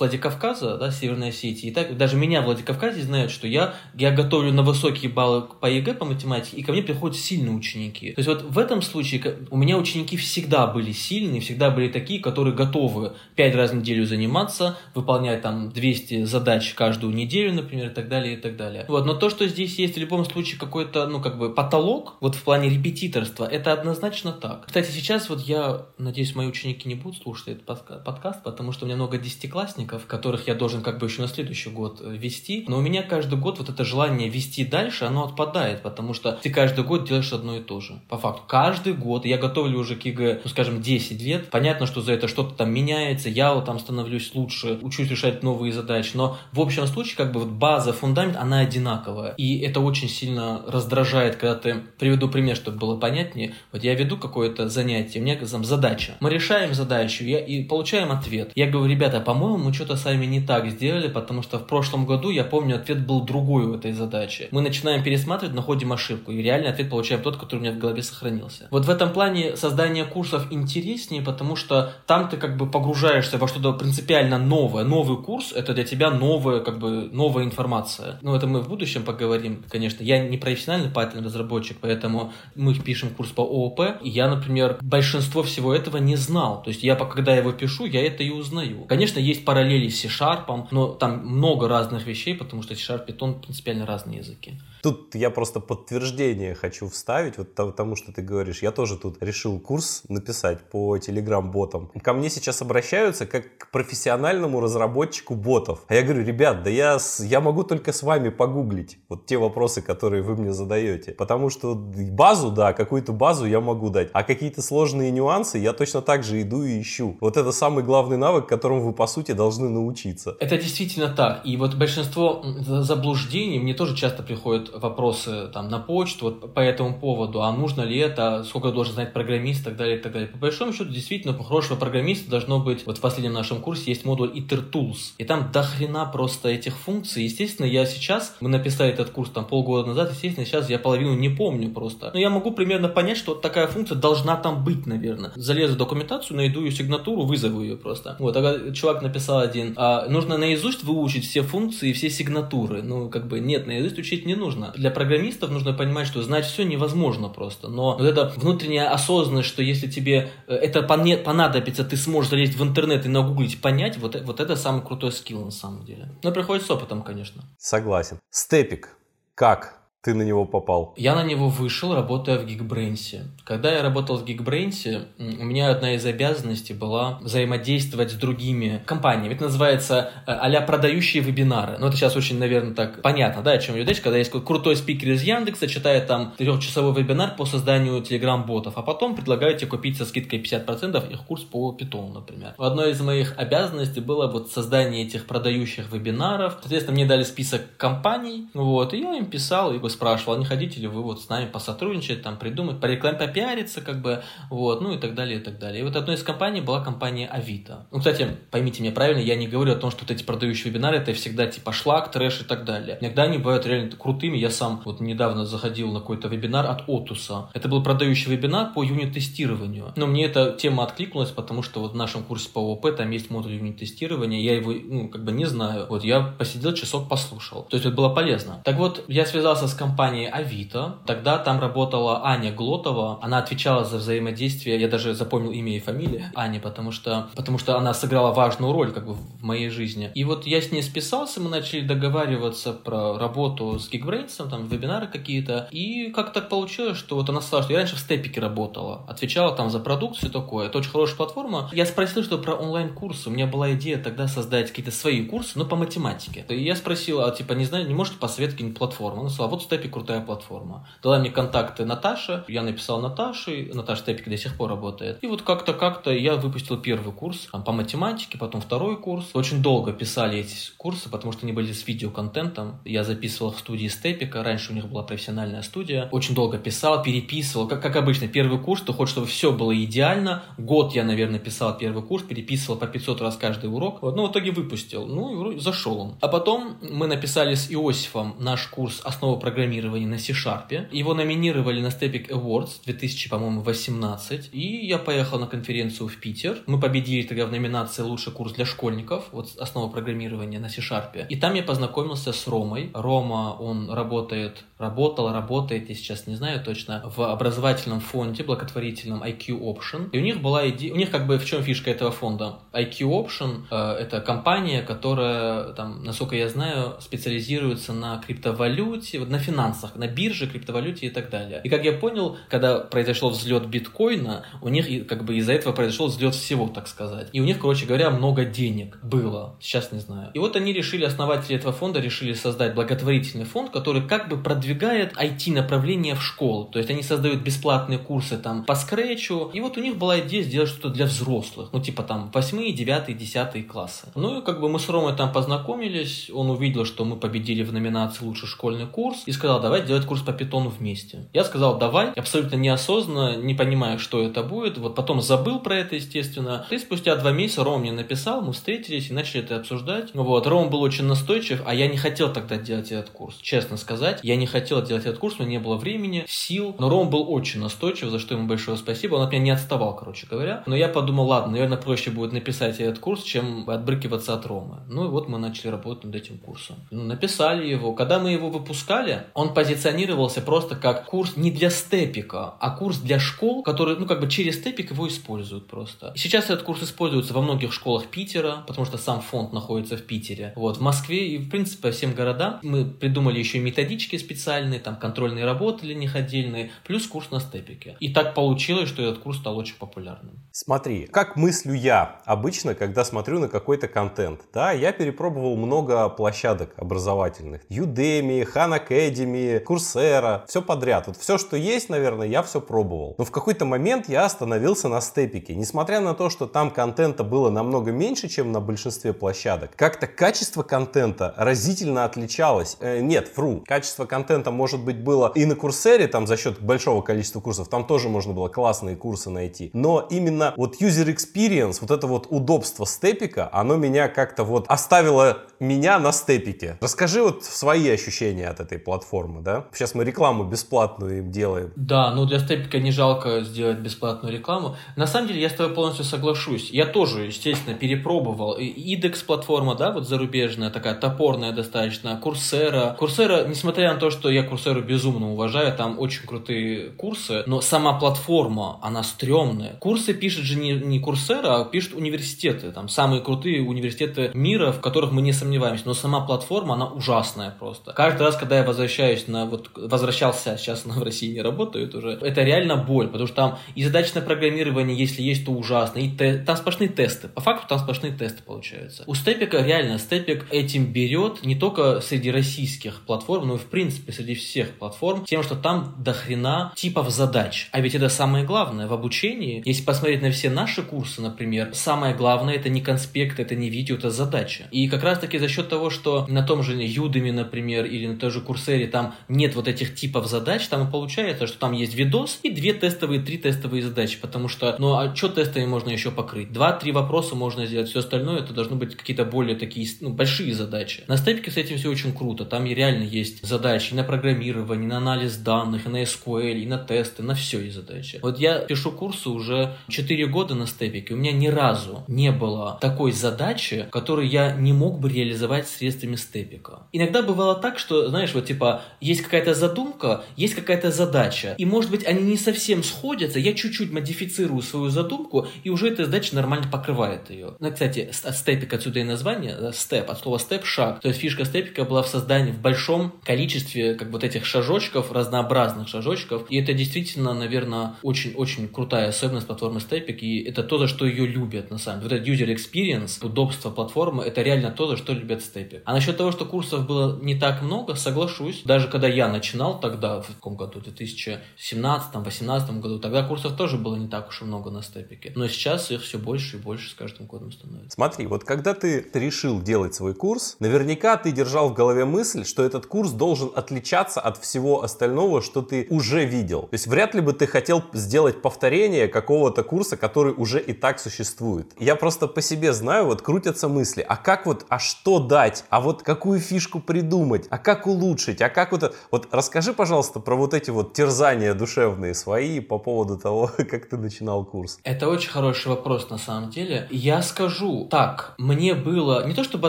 Владикавказа, 0.00 0.78
да, 0.78 0.90
Северной 0.90 1.28
Осетии, 1.28 1.68
и 1.68 1.70
так 1.70 1.96
даже 1.96 2.16
меня 2.16 2.40
в 2.40 2.46
Владикавказе 2.46 3.02
знают, 3.02 3.30
что 3.30 3.46
я, 3.46 3.74
я 3.94 4.10
готовлю 4.10 4.50
на 4.50 4.62
высокие 4.62 5.10
баллы 5.10 5.42
по 5.60 5.66
ЕГЭ 5.66 5.94
по 5.94 6.06
математике, 6.06 6.56
и 6.56 6.62
ко 6.62 6.72
мне 6.72 6.82
приходят 6.82 7.18
сильные 7.18 7.54
ученики. 7.54 8.12
То 8.12 8.20
есть 8.20 8.28
вот 8.28 8.42
в 8.42 8.58
этом 8.58 8.80
случае 8.80 9.36
у 9.50 9.58
меня 9.58 9.76
ученики 9.76 10.16
всегда 10.16 10.66
были 10.66 10.92
сильные, 10.92 11.42
всегда 11.42 11.70
были 11.70 11.88
такие, 11.88 12.20
которые 12.20 12.54
готовы 12.54 13.12
пять 13.36 13.54
раз 13.54 13.72
в 13.72 13.76
неделю 13.76 14.06
заниматься, 14.06 14.78
выполнять 14.94 15.42
там 15.42 15.70
200 15.70 16.24
задач 16.24 16.72
каждую 16.72 17.14
неделю, 17.14 17.52
например, 17.52 17.88
и 17.90 17.94
так 17.94 18.08
далее, 18.08 18.34
и 18.34 18.36
так 18.36 18.56
далее. 18.56 18.86
Вот, 18.88 19.04
но 19.04 19.14
то, 19.14 19.28
что 19.28 19.46
здесь 19.46 19.78
есть 19.78 19.96
в 19.96 19.98
любом 19.98 20.24
случае 20.24 20.58
какой-то, 20.58 21.06
ну, 21.06 21.20
как 21.20 21.38
бы 21.38 21.52
потолок, 21.54 22.16
вот 22.20 22.34
в 22.36 22.42
плане 22.42 22.70
репетиторства, 22.70 23.44
это 23.44 23.72
однозначно 23.74 24.32
так. 24.32 24.66
Кстати, 24.66 24.90
сейчас 24.90 25.28
вот 25.28 25.40
я, 25.42 25.86
надеюсь, 25.98 26.34
мои 26.34 26.46
ученики 26.46 26.88
не 26.88 26.94
будут 26.94 27.22
слушать 27.22 27.48
этот 27.48 27.66
подкаст, 27.66 27.97
подкаст, 28.04 28.42
потому 28.42 28.72
что 28.72 28.84
у 28.84 28.86
меня 28.86 28.96
много 28.96 29.18
десятиклассников, 29.18 30.06
которых 30.06 30.46
я 30.48 30.54
должен 30.54 30.82
как 30.82 30.98
бы 30.98 31.06
еще 31.06 31.22
на 31.22 31.28
следующий 31.28 31.70
год 31.70 32.00
э, 32.00 32.16
вести. 32.16 32.64
Но 32.68 32.78
у 32.78 32.80
меня 32.80 33.02
каждый 33.02 33.38
год 33.38 33.58
вот 33.58 33.68
это 33.68 33.84
желание 33.84 34.28
вести 34.28 34.64
дальше, 34.64 35.04
оно 35.04 35.24
отпадает, 35.24 35.82
потому 35.82 36.14
что 36.14 36.32
ты 36.32 36.50
каждый 36.50 36.84
год 36.84 37.06
делаешь 37.06 37.32
одно 37.32 37.56
и 37.56 37.60
то 37.60 37.80
же. 37.80 38.00
По 38.08 38.18
факту, 38.18 38.42
каждый 38.46 38.94
год, 38.94 39.24
я 39.24 39.38
готовлю 39.38 39.78
уже 39.78 39.96
к 39.96 40.04
ЕГЭ, 40.04 40.40
ну, 40.44 40.50
скажем, 40.50 40.80
10 40.80 41.20
лет. 41.22 41.50
Понятно, 41.50 41.86
что 41.86 42.00
за 42.00 42.12
это 42.12 42.28
что-то 42.28 42.54
там 42.54 42.72
меняется, 42.72 43.28
я 43.28 43.54
вот 43.54 43.64
там 43.64 43.78
становлюсь 43.78 44.34
лучше, 44.34 44.78
учусь 44.82 45.10
решать 45.10 45.42
новые 45.42 45.72
задачи, 45.72 46.12
но 46.14 46.38
в 46.52 46.60
общем 46.60 46.86
случае 46.86 47.16
как 47.16 47.32
бы 47.32 47.40
вот 47.40 47.48
база, 47.48 47.92
фундамент, 47.92 48.36
она 48.36 48.60
одинаковая. 48.60 49.34
И 49.36 49.58
это 49.60 49.80
очень 49.80 50.08
сильно 50.08 50.62
раздражает, 50.66 51.36
когда 51.36 51.54
ты... 51.54 51.82
Приведу 51.98 52.28
пример, 52.28 52.56
чтобы 52.56 52.78
было 52.78 52.96
понятнее. 52.96 53.54
Вот 53.72 53.82
я 53.82 53.94
веду 53.94 54.16
какое-то 54.16 54.68
занятие, 54.68 55.20
у 55.20 55.22
меня 55.22 55.36
там 55.36 55.64
задача. 55.64 56.16
Мы 56.20 56.30
решаем 56.30 56.74
задачу, 56.74 57.24
я, 57.24 57.40
и 57.40 57.64
получаю 57.64 57.87
получаем 57.88 58.12
ответ. 58.12 58.52
Я 58.54 58.66
говорю, 58.66 58.90
ребята, 58.90 59.20
по-моему, 59.20 59.56
мы 59.56 59.72
что-то 59.72 59.96
сами 59.96 60.26
не 60.26 60.42
так 60.42 60.68
сделали, 60.68 61.08
потому 61.08 61.42
что 61.42 61.58
в 61.58 61.66
прошлом 61.66 62.04
году, 62.04 62.30
я 62.30 62.44
помню, 62.44 62.76
ответ 62.76 63.06
был 63.06 63.22
другой 63.22 63.64
у 63.64 63.74
этой 63.74 63.92
задачи. 63.92 64.48
Мы 64.50 64.60
начинаем 64.60 65.02
пересматривать, 65.02 65.54
находим 65.54 65.92
ошибку, 65.92 66.30
и 66.30 66.42
реальный 66.42 66.68
ответ 66.68 66.90
получаем 66.90 67.22
тот, 67.22 67.36
который 67.38 67.60
у 67.60 67.62
меня 67.62 67.72
в 67.72 67.78
голове 67.78 68.02
сохранился. 68.02 68.68
Вот 68.70 68.84
в 68.84 68.90
этом 68.90 69.10
плане 69.10 69.56
создание 69.56 70.04
курсов 70.04 70.48
интереснее, 70.50 71.22
потому 71.22 71.56
что 71.56 71.92
там 72.06 72.28
ты 72.28 72.36
как 72.36 72.58
бы 72.58 72.70
погружаешься 72.70 73.38
во 73.38 73.48
что-то 73.48 73.72
принципиально 73.72 74.38
новое. 74.38 74.84
Новый 74.84 75.16
курс— 75.22 75.52
это 75.56 75.72
для 75.72 75.84
тебя 75.84 76.10
новая, 76.10 76.60
как 76.60 76.78
бы, 76.78 77.08
новая 77.10 77.44
информация. 77.44 78.18
Ну, 78.20 78.34
это 78.34 78.46
мы 78.46 78.60
в 78.60 78.68
будущем 78.68 79.02
поговорим, 79.02 79.64
конечно. 79.70 80.04
Я 80.04 80.28
не 80.28 80.36
профессиональный 80.36 80.90
Python 80.90 81.24
разработчик, 81.24 81.78
поэтому 81.80 82.32
мы 82.54 82.74
пишем 82.74 83.08
курс 83.10 83.30
по 83.30 83.42
ООП, 83.42 83.80
и 84.02 84.10
я, 84.10 84.28
например, 84.28 84.76
большинство 84.82 85.42
всего 85.42 85.74
этого 85.74 85.96
не 85.96 86.16
знал. 86.16 86.62
То 86.62 86.68
есть 86.68 86.82
я, 86.82 86.94
когда 86.94 87.34
его 87.34 87.52
пишу, 87.52 87.77
пишу, 87.78 87.86
я 87.86 88.06
это 88.06 88.22
и 88.22 88.30
узнаю. 88.30 88.84
Конечно, 88.84 89.18
есть 89.18 89.44
параллели 89.44 89.88
с 89.88 90.00
C-Sharp, 90.00 90.68
но 90.70 90.88
там 90.88 91.26
много 91.26 91.68
разных 91.68 92.06
вещей, 92.06 92.34
потому 92.34 92.62
что 92.62 92.74
C-Sharp, 92.74 93.06
Python 93.06 93.40
принципиально 93.40 93.86
разные 93.86 94.18
языки. 94.18 94.60
Тут 94.82 95.14
я 95.14 95.30
просто 95.30 95.60
подтверждение 95.60 96.54
хочу 96.54 96.88
вставить 96.88 97.36
вот 97.36 97.54
тому, 97.74 97.96
что 97.96 98.12
ты 98.12 98.22
говоришь. 98.22 98.62
Я 98.62 98.70
тоже 98.70 98.96
тут 98.96 99.20
решил 99.22 99.58
курс 99.58 100.02
написать 100.08 100.70
по 100.70 100.98
телеграм-ботам. 100.98 101.90
Ко 102.00 102.12
мне 102.12 102.30
сейчас 102.30 102.62
обращаются 102.62 103.26
как 103.26 103.58
к 103.58 103.70
профессиональному 103.70 104.60
разработчику 104.60 105.34
ботов. 105.34 105.84
А 105.88 105.94
я 105.94 106.02
говорю, 106.02 106.24
ребят, 106.24 106.62
да 106.62 106.70
я, 106.70 106.98
я 107.18 107.40
могу 107.40 107.64
только 107.64 107.92
с 107.92 108.02
вами 108.02 108.28
погуглить 108.28 108.98
вот 109.08 109.26
те 109.26 109.36
вопросы, 109.36 109.82
которые 109.82 110.22
вы 110.22 110.36
мне 110.36 110.52
задаете. 110.52 111.12
Потому 111.12 111.50
что 111.50 111.74
базу, 111.74 112.52
да, 112.52 112.72
какую-то 112.72 113.12
базу 113.12 113.46
я 113.46 113.60
могу 113.60 113.90
дать. 113.90 114.10
А 114.12 114.22
какие-то 114.22 114.62
сложные 114.62 115.10
нюансы 115.10 115.58
я 115.58 115.72
точно 115.72 116.02
так 116.02 116.22
же 116.22 116.40
иду 116.40 116.62
и 116.62 116.80
ищу. 116.80 117.16
Вот 117.20 117.36
это 117.36 117.50
самый 117.68 117.84
главный 117.84 118.16
навык, 118.16 118.46
которому 118.46 118.82
вы, 118.82 118.94
по 118.94 119.06
сути, 119.06 119.32
должны 119.32 119.68
научиться. 119.68 120.34
Это 120.40 120.56
действительно 120.56 121.08
так. 121.08 121.42
И 121.44 121.58
вот 121.58 121.74
большинство 121.74 122.42
заблуждений 122.42 123.58
мне 123.58 123.74
тоже 123.74 123.94
часто 123.94 124.22
приходят 124.22 124.70
вопросы 124.74 125.48
там 125.52 125.68
на 125.68 125.78
почту 125.78 126.24
вот 126.24 126.54
по 126.54 126.60
этому 126.60 126.98
поводу, 126.98 127.42
а 127.42 127.52
нужно 127.52 127.82
ли 127.82 127.98
это, 127.98 128.42
сколько 128.44 128.72
должен 128.72 128.94
знать 128.94 129.12
программист 129.12 129.60
и 129.60 129.64
так 129.64 129.76
далее, 129.76 129.98
и 129.98 130.00
так 130.00 130.12
далее. 130.12 130.28
По 130.28 130.38
большому 130.38 130.72
счету, 130.72 130.88
действительно, 130.90 131.38
у 131.38 131.42
хорошего 131.42 131.76
программиста 131.76 132.30
должно 132.30 132.58
быть, 132.58 132.86
вот 132.86 132.96
в 132.96 133.00
последнем 133.02 133.34
нашем 133.34 133.60
курсе 133.60 133.90
есть 133.90 134.06
модуль 134.06 134.30
ITER-Tools, 134.30 135.12
и 135.18 135.24
там 135.24 135.50
до 135.52 135.62
хрена 135.62 136.06
просто 136.06 136.48
этих 136.48 136.74
функций. 136.74 137.24
Естественно, 137.24 137.66
я 137.66 137.84
сейчас, 137.84 138.34
мы 138.40 138.48
написали 138.48 138.90
этот 138.90 139.10
курс 139.10 139.28
там 139.28 139.44
полгода 139.44 139.88
назад, 139.88 140.12
естественно, 140.12 140.46
сейчас 140.46 140.70
я 140.70 140.78
половину 140.78 141.12
не 141.12 141.28
помню 141.28 141.70
просто. 141.70 142.12
Но 142.14 142.18
я 142.18 142.30
могу 142.30 142.50
примерно 142.52 142.88
понять, 142.88 143.18
что 143.18 143.34
такая 143.34 143.66
функция 143.66 143.98
должна 143.98 144.36
там 144.36 144.64
быть, 144.64 144.86
наверное. 144.86 145.32
Залезу 145.34 145.74
в 145.74 145.76
документацию, 145.76 146.38
найду 146.38 146.64
ее 146.64 146.72
сигнатуру, 146.72 147.26
вызову 147.26 147.57
ее 147.62 147.76
просто. 147.76 148.16
Вот, 148.18 148.36
а 148.36 148.72
чувак 148.72 149.02
написал 149.02 149.38
один, 149.38 149.74
а, 149.76 150.06
нужно 150.08 150.36
наизусть 150.38 150.84
выучить 150.84 151.26
все 151.26 151.42
функции, 151.42 151.92
все 151.92 152.10
сигнатуры. 152.10 152.82
Ну, 152.82 153.08
как 153.08 153.26
бы, 153.26 153.40
нет, 153.40 153.66
наизусть 153.66 153.98
учить 153.98 154.26
не 154.26 154.34
нужно. 154.34 154.72
Для 154.76 154.90
программистов 154.90 155.50
нужно 155.50 155.72
понимать, 155.72 156.06
что 156.06 156.22
знать 156.22 156.44
все 156.44 156.64
невозможно 156.64 157.28
просто. 157.28 157.68
Но 157.68 157.96
вот 157.96 158.06
эта 158.06 158.32
внутренняя 158.36 158.90
осознанность, 158.90 159.48
что 159.48 159.62
если 159.62 159.88
тебе 159.88 160.30
э, 160.46 160.54
это 160.54 160.82
понадобится, 160.82 161.84
ты 161.84 161.96
сможешь 161.96 162.30
залезть 162.30 162.56
в 162.56 162.62
интернет 162.62 163.06
и 163.06 163.08
нагуглить, 163.08 163.60
понять, 163.60 163.98
вот, 163.98 164.20
вот 164.22 164.40
это 164.40 164.56
самый 164.56 164.82
крутой 164.82 165.12
скилл 165.12 165.44
на 165.44 165.50
самом 165.50 165.84
деле. 165.84 166.10
Но 166.22 166.32
приходит 166.32 166.64
с 166.64 166.70
опытом, 166.70 167.02
конечно. 167.02 167.42
Согласен. 167.58 168.18
Степик. 168.30 168.96
Как? 169.34 169.78
Ты 170.08 170.14
на 170.14 170.22
него 170.22 170.46
попал? 170.46 170.94
Я 170.96 171.14
на 171.14 171.22
него 171.22 171.50
вышел, 171.50 171.94
работая 171.94 172.38
в 172.38 172.46
Geekbrains. 172.46 173.24
Когда 173.44 173.70
я 173.70 173.82
работал 173.82 174.16
в 174.16 174.24
Geekbrains, 174.24 175.04
у 175.18 175.44
меня 175.44 175.68
одна 175.68 175.96
из 175.96 176.06
обязанностей 176.06 176.72
была 176.72 177.18
взаимодействовать 177.20 178.12
с 178.12 178.14
другими 178.14 178.82
компаниями. 178.86 179.34
Это 179.34 179.44
называется 179.44 180.10
а 180.24 180.60
продающие 180.62 181.22
вебинары. 181.22 181.76
Ну, 181.78 181.88
это 181.88 181.96
сейчас 181.96 182.16
очень, 182.16 182.38
наверное, 182.38 182.72
так 182.72 183.02
понятно, 183.02 183.42
да, 183.42 183.50
о 183.50 183.58
чем 183.58 183.76
идет 183.76 183.90
речь, 183.90 184.00
когда 184.00 184.16
есть 184.16 184.30
крутой 184.30 184.76
спикер 184.76 185.10
из 185.10 185.22
Яндекса, 185.22 185.68
читает 185.68 186.06
там 186.06 186.32
трехчасовой 186.38 186.94
вебинар 187.02 187.36
по 187.36 187.44
созданию 187.44 188.02
телеграм-ботов, 188.02 188.74
а 188.76 188.82
потом 188.82 189.14
предлагают 189.14 189.58
тебе 189.58 189.68
купить 189.68 189.98
со 189.98 190.06
скидкой 190.06 190.40
50% 190.40 191.12
их 191.12 191.20
курс 191.24 191.42
по 191.42 191.70
питону, 191.72 192.14
например. 192.14 192.54
Одной 192.56 192.92
из 192.92 193.00
моих 193.02 193.34
обязанностей 193.36 194.00
было 194.00 194.26
вот 194.26 194.50
создание 194.50 195.04
этих 195.04 195.26
продающих 195.26 195.92
вебинаров. 195.92 196.56
Соответственно, 196.62 196.94
мне 196.94 197.04
дали 197.04 197.24
список 197.24 197.76
компаний, 197.76 198.48
вот, 198.54 198.94
и 198.94 199.00
я 199.00 199.14
им 199.18 199.26
писал 199.26 199.74
и 199.74 199.78
спрашивал, 199.98 200.34
а 200.34 200.38
не 200.38 200.44
хотите 200.44 200.80
ли 200.80 200.86
вы 200.86 201.02
вот 201.02 201.20
с 201.20 201.28
нами 201.28 201.46
посотрудничать, 201.46 202.22
там, 202.22 202.38
придумать, 202.38 202.80
по 202.80 202.86
рекламе 202.86 203.18
попиариться, 203.18 203.80
как 203.80 204.00
бы, 204.00 204.22
вот, 204.48 204.80
ну 204.80 204.94
и 204.94 204.98
так 204.98 205.14
далее, 205.14 205.40
и 205.40 205.42
так 205.42 205.58
далее. 205.58 205.80
И 205.80 205.84
вот 205.84 205.96
одной 205.96 206.14
из 206.14 206.22
компаний 206.22 206.60
была 206.60 206.80
компания 206.84 207.26
Авито. 207.26 207.86
Ну, 207.90 207.98
кстати, 207.98 208.28
поймите 208.52 208.82
меня 208.82 208.92
правильно, 208.92 209.20
я 209.20 209.34
не 209.34 209.48
говорю 209.48 209.72
о 209.72 209.76
том, 209.76 209.90
что 209.90 210.02
вот 210.02 210.12
эти 210.12 210.22
продающие 210.22 210.70
вебинары, 210.70 210.98
это 210.98 211.12
всегда 211.14 211.46
типа 211.46 211.72
шлак, 211.72 212.12
трэш 212.12 212.42
и 212.42 212.44
так 212.44 212.64
далее. 212.64 212.98
Иногда 213.00 213.24
они 213.24 213.38
бывают 213.38 213.66
реально 213.66 213.90
крутыми. 213.96 214.36
Я 214.36 214.50
сам 214.50 214.80
вот 214.84 215.00
недавно 215.00 215.44
заходил 215.44 215.90
на 215.92 216.00
какой-то 216.00 216.28
вебинар 216.28 216.66
от 216.66 216.84
Отуса. 216.86 217.50
Это 217.54 217.68
был 217.68 217.82
продающий 217.82 218.30
вебинар 218.30 218.72
по 218.72 218.82
юнит-тестированию. 218.82 219.92
Но 219.96 220.06
мне 220.06 220.26
эта 220.26 220.52
тема 220.52 220.84
откликнулась, 220.84 221.30
потому 221.30 221.62
что 221.62 221.80
вот 221.80 221.92
в 221.92 221.96
нашем 221.96 222.22
курсе 222.22 222.48
по 222.50 222.58
ОП 222.58 222.96
там 222.96 223.10
есть 223.10 223.30
модуль 223.30 223.54
юнит-тестирования. 223.54 224.40
Я 224.40 224.56
его, 224.56 224.72
ну, 224.72 225.08
как 225.08 225.24
бы 225.24 225.32
не 225.32 225.46
знаю. 225.46 225.86
Вот 225.88 226.04
я 226.04 226.20
посидел 226.20 226.72
часок, 226.72 227.08
послушал. 227.08 227.64
То 227.64 227.76
есть 227.76 227.86
это 227.86 227.94
было 227.94 228.08
полезно. 228.08 228.60
Так 228.64 228.76
вот, 228.76 229.04
я 229.08 229.26
связался 229.26 229.68
с 229.68 229.74
компанией 229.78 230.26
Авито. 230.26 230.96
Тогда 231.06 231.38
там 231.38 231.60
работала 231.60 232.26
Аня 232.26 232.52
Глотова. 232.52 233.18
Она 233.22 233.38
отвечала 233.38 233.84
за 233.84 233.98
взаимодействие. 233.98 234.80
Я 234.80 234.88
даже 234.88 235.14
запомнил 235.14 235.52
имя 235.52 235.76
и 235.76 235.80
фамилию 235.80 236.24
Ани, 236.34 236.58
потому 236.58 236.92
что, 236.92 237.28
потому 237.36 237.58
что 237.58 237.76
она 237.76 237.94
сыграла 237.94 238.32
важную 238.32 238.72
роль 238.72 238.92
как 238.92 239.06
бы 239.06 239.14
в 239.14 239.42
моей 239.42 239.70
жизни. 239.70 240.10
И 240.14 240.24
вот 240.24 240.46
я 240.46 240.60
с 240.60 240.72
ней 240.72 240.82
списался, 240.82 241.40
мы 241.40 241.48
начали 241.48 241.80
договариваться 241.80 242.72
про 242.72 243.18
работу 243.18 243.78
с 243.78 243.90
Geekbrains, 243.90 244.48
там 244.48 244.66
вебинары 244.66 245.06
какие-то. 245.06 245.68
И 245.70 246.10
как 246.10 246.32
так 246.32 246.48
получилось, 246.48 246.98
что 246.98 247.16
вот 247.16 247.28
она 247.28 247.40
сказала, 247.40 247.62
что 247.62 247.72
я 247.72 247.78
раньше 247.78 247.96
в 247.96 248.00
Степике 248.00 248.40
работала, 248.40 249.04
отвечала 249.08 249.54
там 249.54 249.70
за 249.70 249.78
продукцию 249.78 250.30
такое. 250.30 250.66
Это 250.66 250.78
очень 250.78 250.90
хорошая 250.90 251.16
платформа. 251.16 251.70
Я 251.72 251.86
спросил, 251.86 252.22
что 252.24 252.38
про 252.38 252.54
онлайн-курсы. 252.54 253.28
У 253.28 253.32
меня 253.32 253.46
была 253.46 253.72
идея 253.74 253.98
тогда 253.98 254.26
создать 254.28 254.68
какие-то 254.68 254.92
свои 254.92 255.24
курсы, 255.24 255.58
но 255.58 255.64
по 255.64 255.76
математике. 255.76 256.44
И 256.48 256.62
я 256.62 256.74
спросил, 256.76 257.20
а 257.20 257.30
типа 257.30 257.52
не 257.52 257.64
знаю, 257.64 257.86
не 257.86 257.94
можете 257.94 258.18
посоветовать 258.18 258.54
какие-нибудь 258.54 258.78
платформы? 258.78 259.20
Она 259.20 259.30
сказала, 259.30 259.50
вот 259.50 259.62
Степик 259.68 259.92
крутая 259.92 260.22
платформа. 260.22 260.88
Дала 261.02 261.18
мне 261.18 261.30
контакты 261.30 261.84
Наташи, 261.84 262.42
я 262.48 262.62
написал 262.62 263.02
Наташе, 263.02 263.70
Наташа 263.74 264.00
Степик 264.00 264.26
до 264.28 264.38
сих 264.38 264.56
пор 264.56 264.70
работает. 264.70 265.22
И 265.22 265.26
вот 265.26 265.42
как-то, 265.42 265.74
как-то 265.74 266.10
я 266.10 266.36
выпустил 266.36 266.78
первый 266.78 267.12
курс 267.12 267.48
там, 267.52 267.62
по 267.62 267.72
математике, 267.72 268.38
потом 268.38 268.62
второй 268.62 268.96
курс. 268.96 269.26
Очень 269.34 269.60
долго 269.60 269.92
писали 269.92 270.38
эти 270.38 270.56
курсы, 270.78 271.10
потому 271.10 271.32
что 271.32 271.44
они 271.44 271.52
были 271.52 271.72
с 271.72 271.86
видеоконтентом. 271.86 272.80
Я 272.86 273.04
записывал 273.04 273.52
в 273.52 273.58
студии 273.58 273.88
Степика, 273.88 274.42
раньше 274.42 274.72
у 274.72 274.74
них 274.74 274.88
была 274.88 275.02
профессиональная 275.02 275.60
студия. 275.60 276.08
Очень 276.12 276.34
долго 276.34 276.56
писал, 276.56 277.02
переписывал, 277.02 277.68
как, 277.68 277.82
как 277.82 277.96
обычно, 277.96 278.26
первый 278.26 278.58
курс, 278.58 278.80
ты 278.80 278.94
хочешь, 278.94 279.12
чтобы 279.12 279.26
все 279.26 279.52
было 279.52 279.76
идеально. 279.84 280.44
Год 280.56 280.94
я, 280.94 281.04
наверное, 281.04 281.38
писал 281.38 281.76
первый 281.76 282.02
курс, 282.02 282.24
переписывал 282.24 282.78
по 282.78 282.86
500 282.86 283.20
раз 283.20 283.36
каждый 283.36 283.70
урок. 283.70 284.00
Вот, 284.00 284.16
ну, 284.16 284.26
в 284.26 284.30
итоге 284.30 284.50
выпустил. 284.50 285.06
Ну, 285.06 285.50
и 285.50 285.58
зашел 285.58 286.00
он. 286.00 286.16
А 286.20 286.28
потом 286.28 286.78
мы 286.80 287.06
написали 287.06 287.54
с 287.54 287.70
Иосифом 287.70 288.36
наш 288.38 288.66
курс 288.68 289.00
«Основа 289.04 289.38
программирования» 289.58 290.06
на 290.06 290.18
C-Sharp. 290.18 290.88
Его 290.92 291.14
номинировали 291.14 291.80
на 291.80 291.88
Stepik 291.88 292.28
Awards 292.28 292.84
2000, 292.84 293.28
по-моему, 293.28 293.60
18. 293.62 294.50
И 294.52 294.86
я 294.86 294.98
поехал 294.98 295.40
на 295.40 295.46
конференцию 295.46 296.08
в 296.08 296.16
Питер. 296.16 296.58
Мы 296.66 296.78
победили 296.80 297.26
тогда 297.26 297.46
в 297.46 297.50
номинации 297.50 298.02
«Лучший 298.02 298.32
курс 298.32 298.52
для 298.52 298.64
школьников». 298.64 299.24
Вот 299.32 299.56
«Основа 299.58 299.90
программирования» 299.90 300.60
на 300.60 300.68
C-Sharp. 300.68 301.26
И 301.28 301.36
там 301.36 301.54
я 301.54 301.62
познакомился 301.62 302.32
с 302.32 302.46
Ромой. 302.46 302.90
Рома, 302.94 303.56
он 303.58 303.90
работает, 303.90 304.64
работал, 304.78 305.32
работает, 305.32 305.88
я 305.88 305.94
сейчас 305.94 306.26
не 306.26 306.36
знаю 306.36 306.62
точно, 306.62 307.02
в 307.04 307.22
образовательном 307.22 308.00
фонде 308.00 308.44
благотворительном 308.44 309.22
IQ 309.22 309.60
Option. 309.60 310.10
И 310.12 310.18
у 310.18 310.22
них 310.22 310.40
была 310.40 310.68
идея, 310.70 310.92
у 310.92 310.96
них 310.96 311.10
как 311.10 311.26
бы 311.26 311.38
в 311.38 311.44
чем 311.44 311.62
фишка 311.62 311.90
этого 311.90 312.12
фонда? 312.12 312.60
IQ 312.72 313.00
Option 313.00 313.64
э, 313.70 314.02
это 314.02 314.20
компания, 314.20 314.82
которая, 314.82 315.72
там, 315.72 316.04
насколько 316.04 316.36
я 316.36 316.48
знаю, 316.48 316.96
специализируется 317.00 317.92
на 317.92 318.18
криптовалюте, 318.18 319.18
вот 319.18 319.30
на 319.30 319.38
финансах, 319.38 319.96
на 319.96 320.06
бирже, 320.06 320.46
криптовалюте 320.46 321.06
и 321.06 321.10
так 321.10 321.30
далее. 321.30 321.60
И 321.64 321.68
как 321.68 321.84
я 321.84 321.92
понял, 321.92 322.38
когда 322.48 322.78
произошел 322.78 323.30
взлет 323.30 323.66
биткоина, 323.66 324.44
у 324.62 324.68
них 324.68 325.06
как 325.06 325.24
бы 325.24 325.36
из-за 325.36 325.52
этого 325.52 325.72
произошел 325.72 326.06
взлет 326.06 326.34
всего, 326.34 326.68
так 326.68 326.86
сказать. 326.86 327.28
И 327.32 327.40
у 327.40 327.44
них, 327.44 327.58
короче 327.58 327.86
говоря, 327.86 328.10
много 328.10 328.44
денег 328.44 328.98
было. 329.02 329.56
Сейчас 329.60 329.90
не 329.92 329.98
знаю. 329.98 330.30
И 330.34 330.38
вот 330.38 330.54
они 330.54 330.72
решили, 330.72 331.04
основатели 331.04 331.56
этого 331.56 331.72
фонда 331.72 332.00
решили 332.00 332.32
создать 332.32 332.74
благотворительный 332.74 333.44
фонд, 333.44 333.70
который 333.70 334.06
как 334.06 334.28
бы 334.28 334.36
продвигает 334.36 334.67
IT-направление 334.74 336.14
в 336.14 336.22
школу. 336.22 336.64
То 336.66 336.78
есть 336.78 336.90
они 336.90 337.02
создают 337.02 337.42
бесплатные 337.42 337.98
курсы 337.98 338.38
там 338.38 338.64
по 338.64 338.74
скретчу. 338.74 339.50
И 339.52 339.60
вот 339.60 339.76
у 339.76 339.80
них 339.80 339.96
была 339.96 340.20
идея 340.20 340.42
сделать 340.42 340.68
что-то 340.68 340.90
для 340.90 341.06
взрослых. 341.06 341.70
Ну, 341.72 341.80
типа 341.80 342.02
там 342.02 342.30
8, 342.32 342.74
9, 342.74 343.16
10 343.16 343.68
классы. 343.68 344.08
Ну 344.14 344.40
и 344.40 344.44
как 344.44 344.60
бы 344.60 344.68
мы 344.68 344.78
с 344.78 344.88
Ромой 344.88 345.14
там 345.16 345.32
познакомились. 345.32 346.30
Он 346.32 346.50
увидел, 346.50 346.84
что 346.84 347.04
мы 347.04 347.16
победили 347.16 347.62
в 347.62 347.72
номинации 347.72 348.24
«Лучший 348.24 348.48
школьный 348.48 348.86
курс» 348.86 349.22
и 349.26 349.32
сказал, 349.32 349.60
давай 349.60 349.86
делать 349.86 350.06
курс 350.06 350.22
по 350.22 350.32
питону 350.32 350.70
вместе. 350.70 351.28
Я 351.32 351.44
сказал, 351.44 351.78
давай, 351.78 352.10
абсолютно 352.12 352.56
неосознанно, 352.56 353.36
не 353.36 353.54
понимая, 353.54 353.98
что 353.98 354.22
это 354.22 354.42
будет. 354.42 354.78
Вот 354.78 354.94
потом 354.94 355.20
забыл 355.20 355.60
про 355.60 355.76
это, 355.76 355.96
естественно. 355.96 356.66
И 356.70 356.78
спустя 356.78 357.16
два 357.16 357.32
месяца 357.32 357.64
Рома 357.64 357.78
мне 357.78 357.92
написал, 357.92 358.42
мы 358.42 358.52
встретились 358.52 359.10
и 359.10 359.12
начали 359.12 359.42
это 359.42 359.56
обсуждать. 359.56 360.10
Вот, 360.14 360.46
Рома 360.46 360.68
был 360.68 360.82
очень 360.82 361.04
настойчив, 361.04 361.62
а 361.66 361.74
я 361.74 361.88
не 361.88 361.96
хотел 361.96 362.32
тогда 362.32 362.56
делать 362.56 362.92
этот 362.92 363.10
курс. 363.10 363.36
Честно 363.40 363.76
сказать, 363.76 364.20
я 364.22 364.36
не 364.36 364.46
хотел 364.46 364.57
делать 364.60 365.06
этот 365.06 365.18
курс, 365.18 365.38
меня 365.38 365.50
не 365.50 365.58
было 365.58 365.76
времени, 365.76 366.24
сил. 366.28 366.74
Но 366.78 366.88
Рома 366.88 367.10
был 367.10 367.32
очень 367.32 367.60
настойчив, 367.60 368.10
за 368.10 368.18
что 368.18 368.34
ему 368.34 368.46
большое 368.46 368.76
спасибо. 368.76 369.16
Он 369.16 369.22
от 369.22 369.32
меня 369.32 369.42
не 369.42 369.50
отставал, 369.50 369.96
короче 369.96 370.26
говоря. 370.26 370.62
Но 370.66 370.76
я 370.76 370.88
подумал, 370.88 371.26
ладно, 371.26 371.52
наверное, 371.52 371.78
проще 371.78 372.10
будет 372.10 372.32
написать 372.32 372.80
этот 372.80 372.98
курс, 372.98 373.22
чем 373.22 373.68
отбрыкиваться 373.68 374.34
от 374.34 374.46
Ромы. 374.46 374.78
Ну 374.88 375.06
и 375.06 375.08
вот 375.08 375.28
мы 375.28 375.38
начали 375.38 375.68
работать 375.68 376.04
над 376.04 376.14
этим 376.16 376.38
курсом. 376.38 376.76
Ну, 376.90 377.04
написали 377.04 377.66
его. 377.66 377.92
Когда 377.94 378.18
мы 378.18 378.30
его 378.30 378.50
выпускали, 378.50 379.24
он 379.34 379.54
позиционировался 379.54 380.40
просто 380.40 380.76
как 380.76 381.06
курс 381.06 381.36
не 381.36 381.50
для 381.50 381.70
степика, 381.70 382.54
а 382.60 382.70
курс 382.70 382.98
для 382.98 383.18
школ, 383.18 383.62
которые, 383.62 383.98
ну, 383.98 384.06
как 384.06 384.20
бы 384.20 384.28
через 384.28 384.56
степик 384.56 384.90
его 384.90 385.08
используют 385.08 385.66
просто. 385.66 386.12
Сейчас 386.16 386.44
этот 386.44 386.62
курс 386.62 386.82
используется 386.82 387.34
во 387.34 387.42
многих 387.42 387.72
школах 387.72 388.06
Питера, 388.06 388.64
потому 388.66 388.86
что 388.86 388.98
сам 388.98 389.20
фонд 389.20 389.52
находится 389.52 389.96
в 389.96 390.02
Питере. 390.02 390.52
Вот, 390.56 390.78
в 390.78 390.80
Москве 390.80 391.28
и, 391.28 391.38
в 391.38 391.50
принципе, 391.50 391.82
по 391.82 391.90
всем 391.90 392.12
городам. 392.14 392.58
Мы 392.62 392.84
придумали 392.84 393.38
еще 393.38 393.58
и 393.58 393.60
методички 393.60 394.16
специальные, 394.48 394.80
там, 394.80 394.96
контрольные 394.96 395.44
работы 395.44 395.82
для 395.82 395.94
них 395.94 396.16
отдельные, 396.16 396.70
плюс 396.86 397.06
курс 397.06 397.30
на 397.30 397.38
степике. 397.40 397.96
И 398.00 398.12
так 398.12 398.34
получилось, 398.34 398.88
что 398.88 399.02
этот 399.02 399.18
курс 399.18 399.38
стал 399.38 399.58
очень 399.58 399.76
популярным. 399.76 400.42
Смотри, 400.52 401.06
как 401.06 401.36
мыслю 401.36 401.74
я 401.74 402.20
обычно, 402.24 402.74
когда 402.74 403.04
смотрю 403.04 403.38
на 403.40 403.48
какой-то 403.48 403.88
контент. 403.88 404.40
Да, 404.52 404.72
я 404.72 404.92
перепробовал 404.92 405.56
много 405.56 406.08
площадок 406.08 406.70
образовательных. 406.76 407.60
Udemy, 407.70 408.48
Khan 408.50 408.80
Academy, 408.88 409.62
Coursera, 409.62 410.44
все 410.46 410.62
подряд. 410.62 411.06
Вот 411.06 411.16
все, 411.18 411.36
что 411.36 411.56
есть, 411.56 411.90
наверное, 411.90 412.26
я 412.26 412.42
все 412.42 412.60
пробовал. 412.60 413.14
Но 413.18 413.24
в 413.24 413.30
какой-то 413.30 413.66
момент 413.66 414.08
я 414.08 414.24
остановился 414.24 414.88
на 414.88 415.02
степике. 415.02 415.54
Несмотря 415.54 416.00
на 416.00 416.14
то, 416.14 416.30
что 416.30 416.46
там 416.46 416.70
контента 416.70 417.22
было 417.22 417.50
намного 417.50 417.92
меньше, 417.92 418.28
чем 418.28 418.50
на 418.52 418.60
большинстве 418.60 419.12
площадок, 419.12 419.72
как-то 419.76 420.06
качество 420.06 420.62
контента 420.62 421.34
разительно 421.36 422.04
отличалось. 422.04 422.78
Э, 422.80 423.00
нет, 423.00 423.28
фру. 423.28 423.62
Качество 423.66 424.06
контента, 424.06 424.37
может 424.46 424.84
быть, 424.84 425.02
было 425.02 425.32
и 425.34 425.44
на 425.44 425.54
Курсере, 425.54 426.06
там 426.08 426.26
за 426.26 426.36
счет 426.36 426.60
большого 426.60 427.02
количества 427.02 427.40
курсов, 427.40 427.68
там 427.68 427.86
тоже 427.86 428.08
можно 428.08 428.32
было 428.32 428.48
классные 428.48 428.96
курсы 428.96 429.30
найти. 429.30 429.70
Но 429.72 430.06
именно 430.10 430.54
вот 430.56 430.80
user 430.80 431.14
experience, 431.14 431.78
вот 431.80 431.90
это 431.90 432.06
вот 432.06 432.26
удобство 432.30 432.84
степика, 432.86 433.48
оно 433.52 433.76
меня 433.76 434.08
как-то 434.08 434.44
вот 434.44 434.66
оставило 434.68 435.38
меня 435.60 435.98
на 435.98 436.12
степике. 436.12 436.78
Расскажи 436.80 437.22
вот 437.22 437.44
свои 437.44 437.88
ощущения 437.90 438.48
от 438.48 438.60
этой 438.60 438.78
платформы, 438.78 439.40
да? 439.42 439.66
Сейчас 439.72 439.94
мы 439.94 440.04
рекламу 440.04 440.44
бесплатную 440.44 441.18
им 441.18 441.30
делаем. 441.30 441.72
Да, 441.76 442.12
ну 442.14 442.26
для 442.26 442.38
степика 442.38 442.78
не 442.78 442.92
жалко 442.92 443.42
сделать 443.42 443.78
бесплатную 443.78 444.32
рекламу. 444.34 444.76
На 444.96 445.06
самом 445.06 445.28
деле 445.28 445.40
я 445.40 445.50
с 445.50 445.54
тобой 445.54 445.74
полностью 445.74 446.04
соглашусь. 446.04 446.70
Я 446.70 446.86
тоже, 446.86 447.26
естественно, 447.26 447.76
перепробовал. 447.76 448.58
IDEX 448.58 449.24
платформа, 449.24 449.74
да, 449.74 449.92
вот 449.92 450.06
зарубежная, 450.06 450.70
такая 450.70 450.94
топорная 450.94 451.52
достаточно. 451.52 452.16
Курсера. 452.16 452.96
Курсера, 452.98 453.44
несмотря 453.46 453.92
на 453.94 454.00
то, 454.00 454.10
что 454.10 454.27
я 454.30 454.42
Курсеру 454.42 454.82
безумно 454.82 455.32
уважаю, 455.32 455.74
там 455.76 455.98
очень 455.98 456.26
крутые 456.26 456.90
курсы, 456.90 457.42
но 457.46 457.60
сама 457.60 457.98
платформа, 457.98 458.78
она 458.82 459.02
стрёмная. 459.02 459.76
Курсы 459.80 460.14
пишет 460.14 460.44
же 460.44 460.58
не, 460.58 460.72
не 460.72 461.00
Курсера, 461.00 461.60
а 461.60 461.64
пишут 461.64 461.94
университеты. 461.94 462.70
Там 462.70 462.88
самые 462.88 463.22
крутые 463.22 463.62
университеты 463.62 464.30
мира, 464.34 464.72
в 464.72 464.80
которых 464.80 465.12
мы 465.12 465.22
не 465.22 465.32
сомневаемся. 465.32 465.84
Но 465.86 465.94
сама 465.94 466.20
платформа, 466.20 466.74
она 466.74 466.86
ужасная 466.86 467.50
просто. 467.50 467.92
Каждый 467.92 468.22
раз, 468.22 468.36
когда 468.36 468.58
я 468.58 468.64
возвращаюсь 468.64 469.26
на 469.26 469.46
вот 469.46 469.70
возвращался 469.76 470.56
сейчас 470.58 470.84
на 470.84 470.98
в 470.98 471.02
России 471.02 471.32
не 471.32 471.42
работает 471.42 471.94
уже. 471.94 472.18
Это 472.20 472.42
реально 472.42 472.76
боль, 472.76 473.06
потому 473.06 473.26
что 473.26 473.36
там 473.36 473.58
и 473.74 473.84
задачное 473.84 474.22
программирование, 474.22 474.96
если 474.96 475.22
есть, 475.22 475.44
то 475.44 475.52
ужасно, 475.52 475.98
и 475.98 476.10
те, 476.10 476.38
там 476.38 476.56
сплошные 476.56 476.88
тесты. 476.88 477.28
По 477.28 477.40
факту 477.40 477.66
там 477.68 477.78
сплошные 477.78 478.12
тесты 478.12 478.42
получаются. 478.42 479.04
У 479.06 479.14
Степика 479.14 479.62
реально 479.62 479.98
Степик 479.98 480.46
этим 480.50 480.92
берет 480.92 481.44
не 481.44 481.54
только 481.54 482.00
среди 482.00 482.30
российских 482.30 483.02
платформ, 483.06 483.48
но 483.48 483.54
и 483.54 483.58
в 483.58 483.66
принципе 483.66 484.07
среди 484.12 484.34
всех 484.34 484.70
платформ, 484.78 485.24
тем, 485.24 485.42
что 485.42 485.54
там 485.54 485.94
до 485.98 486.12
хрена 486.12 486.72
типов 486.74 487.10
задач. 487.10 487.68
А 487.72 487.80
ведь 487.80 487.94
это 487.94 488.08
самое 488.08 488.44
главное 488.44 488.86
в 488.86 488.92
обучении. 488.92 489.62
Если 489.64 489.82
посмотреть 489.84 490.22
на 490.22 490.30
все 490.30 490.50
наши 490.50 490.82
курсы, 490.82 491.20
например, 491.20 491.70
самое 491.74 492.14
главное 492.14 492.54
это 492.54 492.68
не 492.68 492.80
конспект, 492.80 493.38
это 493.40 493.54
не 493.54 493.70
видео, 493.70 493.96
это 493.96 494.10
задача. 494.10 494.68
И 494.70 494.88
как 494.88 495.02
раз 495.02 495.18
таки 495.18 495.38
за 495.38 495.48
счет 495.48 495.68
того, 495.68 495.90
что 495.90 496.26
на 496.28 496.42
том 496.42 496.62
же 496.62 496.76
Udemy, 496.78 497.32
например, 497.32 497.84
или 497.86 498.06
на 498.06 498.16
той 498.16 498.30
же 498.30 498.40
Курсере 498.40 498.86
там 498.86 499.14
нет 499.28 499.54
вот 499.54 499.68
этих 499.68 499.94
типов 499.94 500.26
задач, 500.26 500.66
там 500.68 500.88
и 500.88 500.90
получается, 500.90 501.46
что 501.46 501.58
там 501.58 501.72
есть 501.72 501.94
видос 501.94 502.40
и 502.42 502.50
две 502.50 502.72
тестовые, 502.72 503.20
три 503.20 503.38
тестовые 503.38 503.82
задачи, 503.82 504.18
потому 504.20 504.48
что, 504.48 504.74
ну 504.78 504.94
а 504.94 505.14
что 505.14 505.28
тестами 505.28 505.66
можно 505.66 505.90
еще 505.90 506.10
покрыть? 506.10 506.52
Два-три 506.52 506.92
вопроса 506.92 507.34
можно 507.34 507.66
сделать, 507.66 507.88
все 507.88 508.00
остальное 508.00 508.40
это 508.40 508.52
должны 508.52 508.76
быть 508.76 508.96
какие-то 508.96 509.24
более 509.24 509.56
такие, 509.56 509.86
ну, 510.00 510.10
большие 510.10 510.54
задачи. 510.54 511.04
На 511.06 511.16
степике 511.16 511.50
с 511.50 511.56
этим 511.56 511.76
все 511.76 511.90
очень 511.90 512.14
круто, 512.14 512.44
там 512.44 512.66
и 512.66 512.74
реально 512.74 513.04
есть 513.04 513.46
задачи 513.46 513.94
на 513.98 514.04
программирование, 514.04 514.84
и 514.84 514.88
на 514.88 514.96
анализ 514.98 515.36
данных, 515.36 515.86
и 515.86 515.88
на 515.88 516.02
SQL, 516.02 516.58
и 516.58 516.66
на 516.66 516.78
тесты, 516.78 517.22
на 517.22 517.34
все 517.34 517.60
есть 517.60 517.76
задачи. 517.76 518.20
Вот 518.22 518.38
я 518.38 518.60
пишу 518.60 518.92
курсы 518.92 519.28
уже 519.28 519.76
4 519.88 520.26
года 520.26 520.54
на 520.54 520.66
степике, 520.66 521.14
у 521.14 521.16
меня 521.16 521.32
ни 521.32 521.48
разу 521.48 522.04
не 522.08 522.32
было 522.32 522.78
такой 522.80 523.12
задачи, 523.12 523.86
которую 523.90 524.28
я 524.28 524.52
не 524.52 524.72
мог 524.72 525.00
бы 525.00 525.08
реализовать 525.08 525.68
средствами 525.68 526.16
степика. 526.16 526.82
Иногда 526.92 527.22
бывало 527.22 527.54
так, 527.54 527.78
что, 527.78 528.08
знаешь, 528.08 528.32
вот 528.34 528.46
типа, 528.46 528.82
есть 529.00 529.22
какая-то 529.22 529.54
задумка, 529.54 530.24
есть 530.36 530.54
какая-то 530.54 530.90
задача, 530.90 531.54
и 531.58 531.64
может 531.64 531.90
быть 531.90 532.06
они 532.06 532.22
не 532.22 532.36
совсем 532.36 532.82
сходятся, 532.82 533.38
я 533.38 533.52
чуть-чуть 533.52 533.92
модифицирую 533.92 534.62
свою 534.62 534.90
задумку, 534.90 535.48
и 535.64 535.70
уже 535.70 535.88
эта 535.88 536.04
задача 536.04 536.34
нормально 536.34 536.68
покрывает 536.70 537.30
ее. 537.30 537.54
Ну, 537.58 537.72
кстати, 537.72 538.10
от 538.22 538.36
степик 538.36 538.72
отсюда 538.72 539.00
и 539.00 539.04
название, 539.04 539.72
степ, 539.72 540.10
от 540.10 540.20
слова 540.20 540.38
степ– 540.38 540.64
шаг. 540.64 541.00
То 541.00 541.08
есть 541.08 541.20
фишка 541.20 541.44
степика 541.44 541.84
была 541.84 542.02
в 542.02 542.08
создании 542.08 542.52
в 542.52 542.60
большом 542.60 543.12
количестве 543.24 543.87
как 543.94 544.10
вот 544.10 544.24
этих 544.24 544.44
шажочков, 544.44 545.12
разнообразных 545.12 545.88
шажочков, 545.88 546.46
и 546.48 546.56
это 546.58 546.72
действительно, 546.72 547.34
наверное, 547.34 547.94
очень-очень 548.02 548.68
крутая 548.68 549.08
особенность 549.08 549.46
платформы 549.46 549.80
степик, 549.80 550.22
и 550.22 550.42
это 550.42 550.62
то, 550.62 550.78
за 550.78 550.86
что 550.88 551.06
ее 551.06 551.26
любят, 551.26 551.70
на 551.70 551.78
самом 551.78 552.00
деле. 552.00 552.10
Вот 552.10 552.20
этот 552.20 552.28
user 552.28 552.54
experience, 552.54 553.24
удобство 553.24 553.70
платформы, 553.70 554.24
это 554.24 554.42
реально 554.42 554.70
то, 554.70 554.86
за 554.88 554.96
что 554.96 555.12
любят 555.12 555.42
степик. 555.42 555.82
А 555.84 555.92
насчет 555.92 556.16
того, 556.16 556.32
что 556.32 556.44
курсов 556.44 556.86
было 556.86 557.18
не 557.20 557.38
так 557.38 557.62
много, 557.62 557.94
соглашусь. 557.94 558.62
Даже 558.64 558.88
когда 558.88 559.08
я 559.08 559.28
начинал 559.28 559.80
тогда, 559.80 560.20
в 560.20 560.28
каком 560.28 560.56
году, 560.56 560.80
в 560.80 560.86
2017-2018 560.86 562.80
году, 562.80 562.98
тогда 562.98 563.22
курсов 563.22 563.56
тоже 563.56 563.76
было 563.76 563.96
не 563.96 564.08
так 564.08 564.28
уж 564.28 564.42
и 564.42 564.44
много 564.44 564.70
на 564.70 564.82
степике. 564.82 565.32
Но 565.34 565.48
сейчас 565.48 565.90
их 565.90 566.02
все 566.02 566.18
больше 566.18 566.56
и 566.56 566.60
больше 566.60 566.90
с 566.90 566.94
каждым 566.94 567.26
годом 567.26 567.52
становится. 567.52 567.94
Смотри, 567.94 568.26
вот 568.26 568.44
когда 568.44 568.74
ты 568.74 569.06
решил 569.14 569.62
делать 569.62 569.94
свой 569.94 570.14
курс, 570.14 570.56
наверняка 570.60 571.16
ты 571.16 571.32
держал 571.32 571.70
в 571.70 571.74
голове 571.74 572.04
мысль, 572.04 572.44
что 572.44 572.62
этот 572.62 572.86
курс 572.86 573.10
должен 573.12 573.50
отличаться 573.54 573.77
от 574.20 574.38
всего 574.38 574.82
остального, 574.82 575.42
что 575.42 575.62
ты 575.62 575.86
уже 575.90 576.24
видел. 576.24 576.62
То 576.62 576.74
есть 576.74 576.86
вряд 576.86 577.14
ли 577.14 577.20
бы 577.20 577.32
ты 577.32 577.46
хотел 577.46 577.82
сделать 577.92 578.42
повторение 578.42 579.08
какого-то 579.08 579.62
курса, 579.62 579.96
который 579.96 580.32
уже 580.36 580.60
и 580.60 580.72
так 580.72 580.98
существует. 580.98 581.72
Я 581.78 581.96
просто 581.96 582.28
по 582.28 582.42
себе 582.42 582.72
знаю, 582.72 583.06
вот 583.06 583.22
крутятся 583.22 583.68
мысли, 583.68 584.04
а 584.06 584.16
как 584.16 584.46
вот, 584.46 584.66
а 584.68 584.78
что 584.78 585.18
дать, 585.18 585.64
а 585.70 585.80
вот 585.80 586.02
какую 586.02 586.40
фишку 586.40 586.80
придумать, 586.80 587.46
а 587.50 587.58
как 587.58 587.86
улучшить, 587.86 588.42
а 588.42 588.48
как 588.48 588.72
вот... 588.72 588.94
Вот 589.10 589.28
расскажи, 589.32 589.72
пожалуйста, 589.72 590.20
про 590.20 590.36
вот 590.36 590.54
эти 590.54 590.70
вот 590.70 590.92
терзания 590.92 591.54
душевные 591.54 592.14
свои 592.14 592.60
по 592.60 592.78
поводу 592.78 593.18
того, 593.18 593.50
как 593.56 593.88
ты 593.88 593.96
начинал 593.96 594.44
курс. 594.44 594.78
Это 594.84 595.08
очень 595.08 595.30
хороший 595.30 595.68
вопрос 595.68 596.10
на 596.10 596.18
самом 596.18 596.50
деле. 596.50 596.86
Я 596.90 597.22
скажу 597.22 597.86
так, 597.90 598.34
мне 598.38 598.74
было 598.74 599.26
не 599.26 599.34
то 599.34 599.44
чтобы 599.44 599.68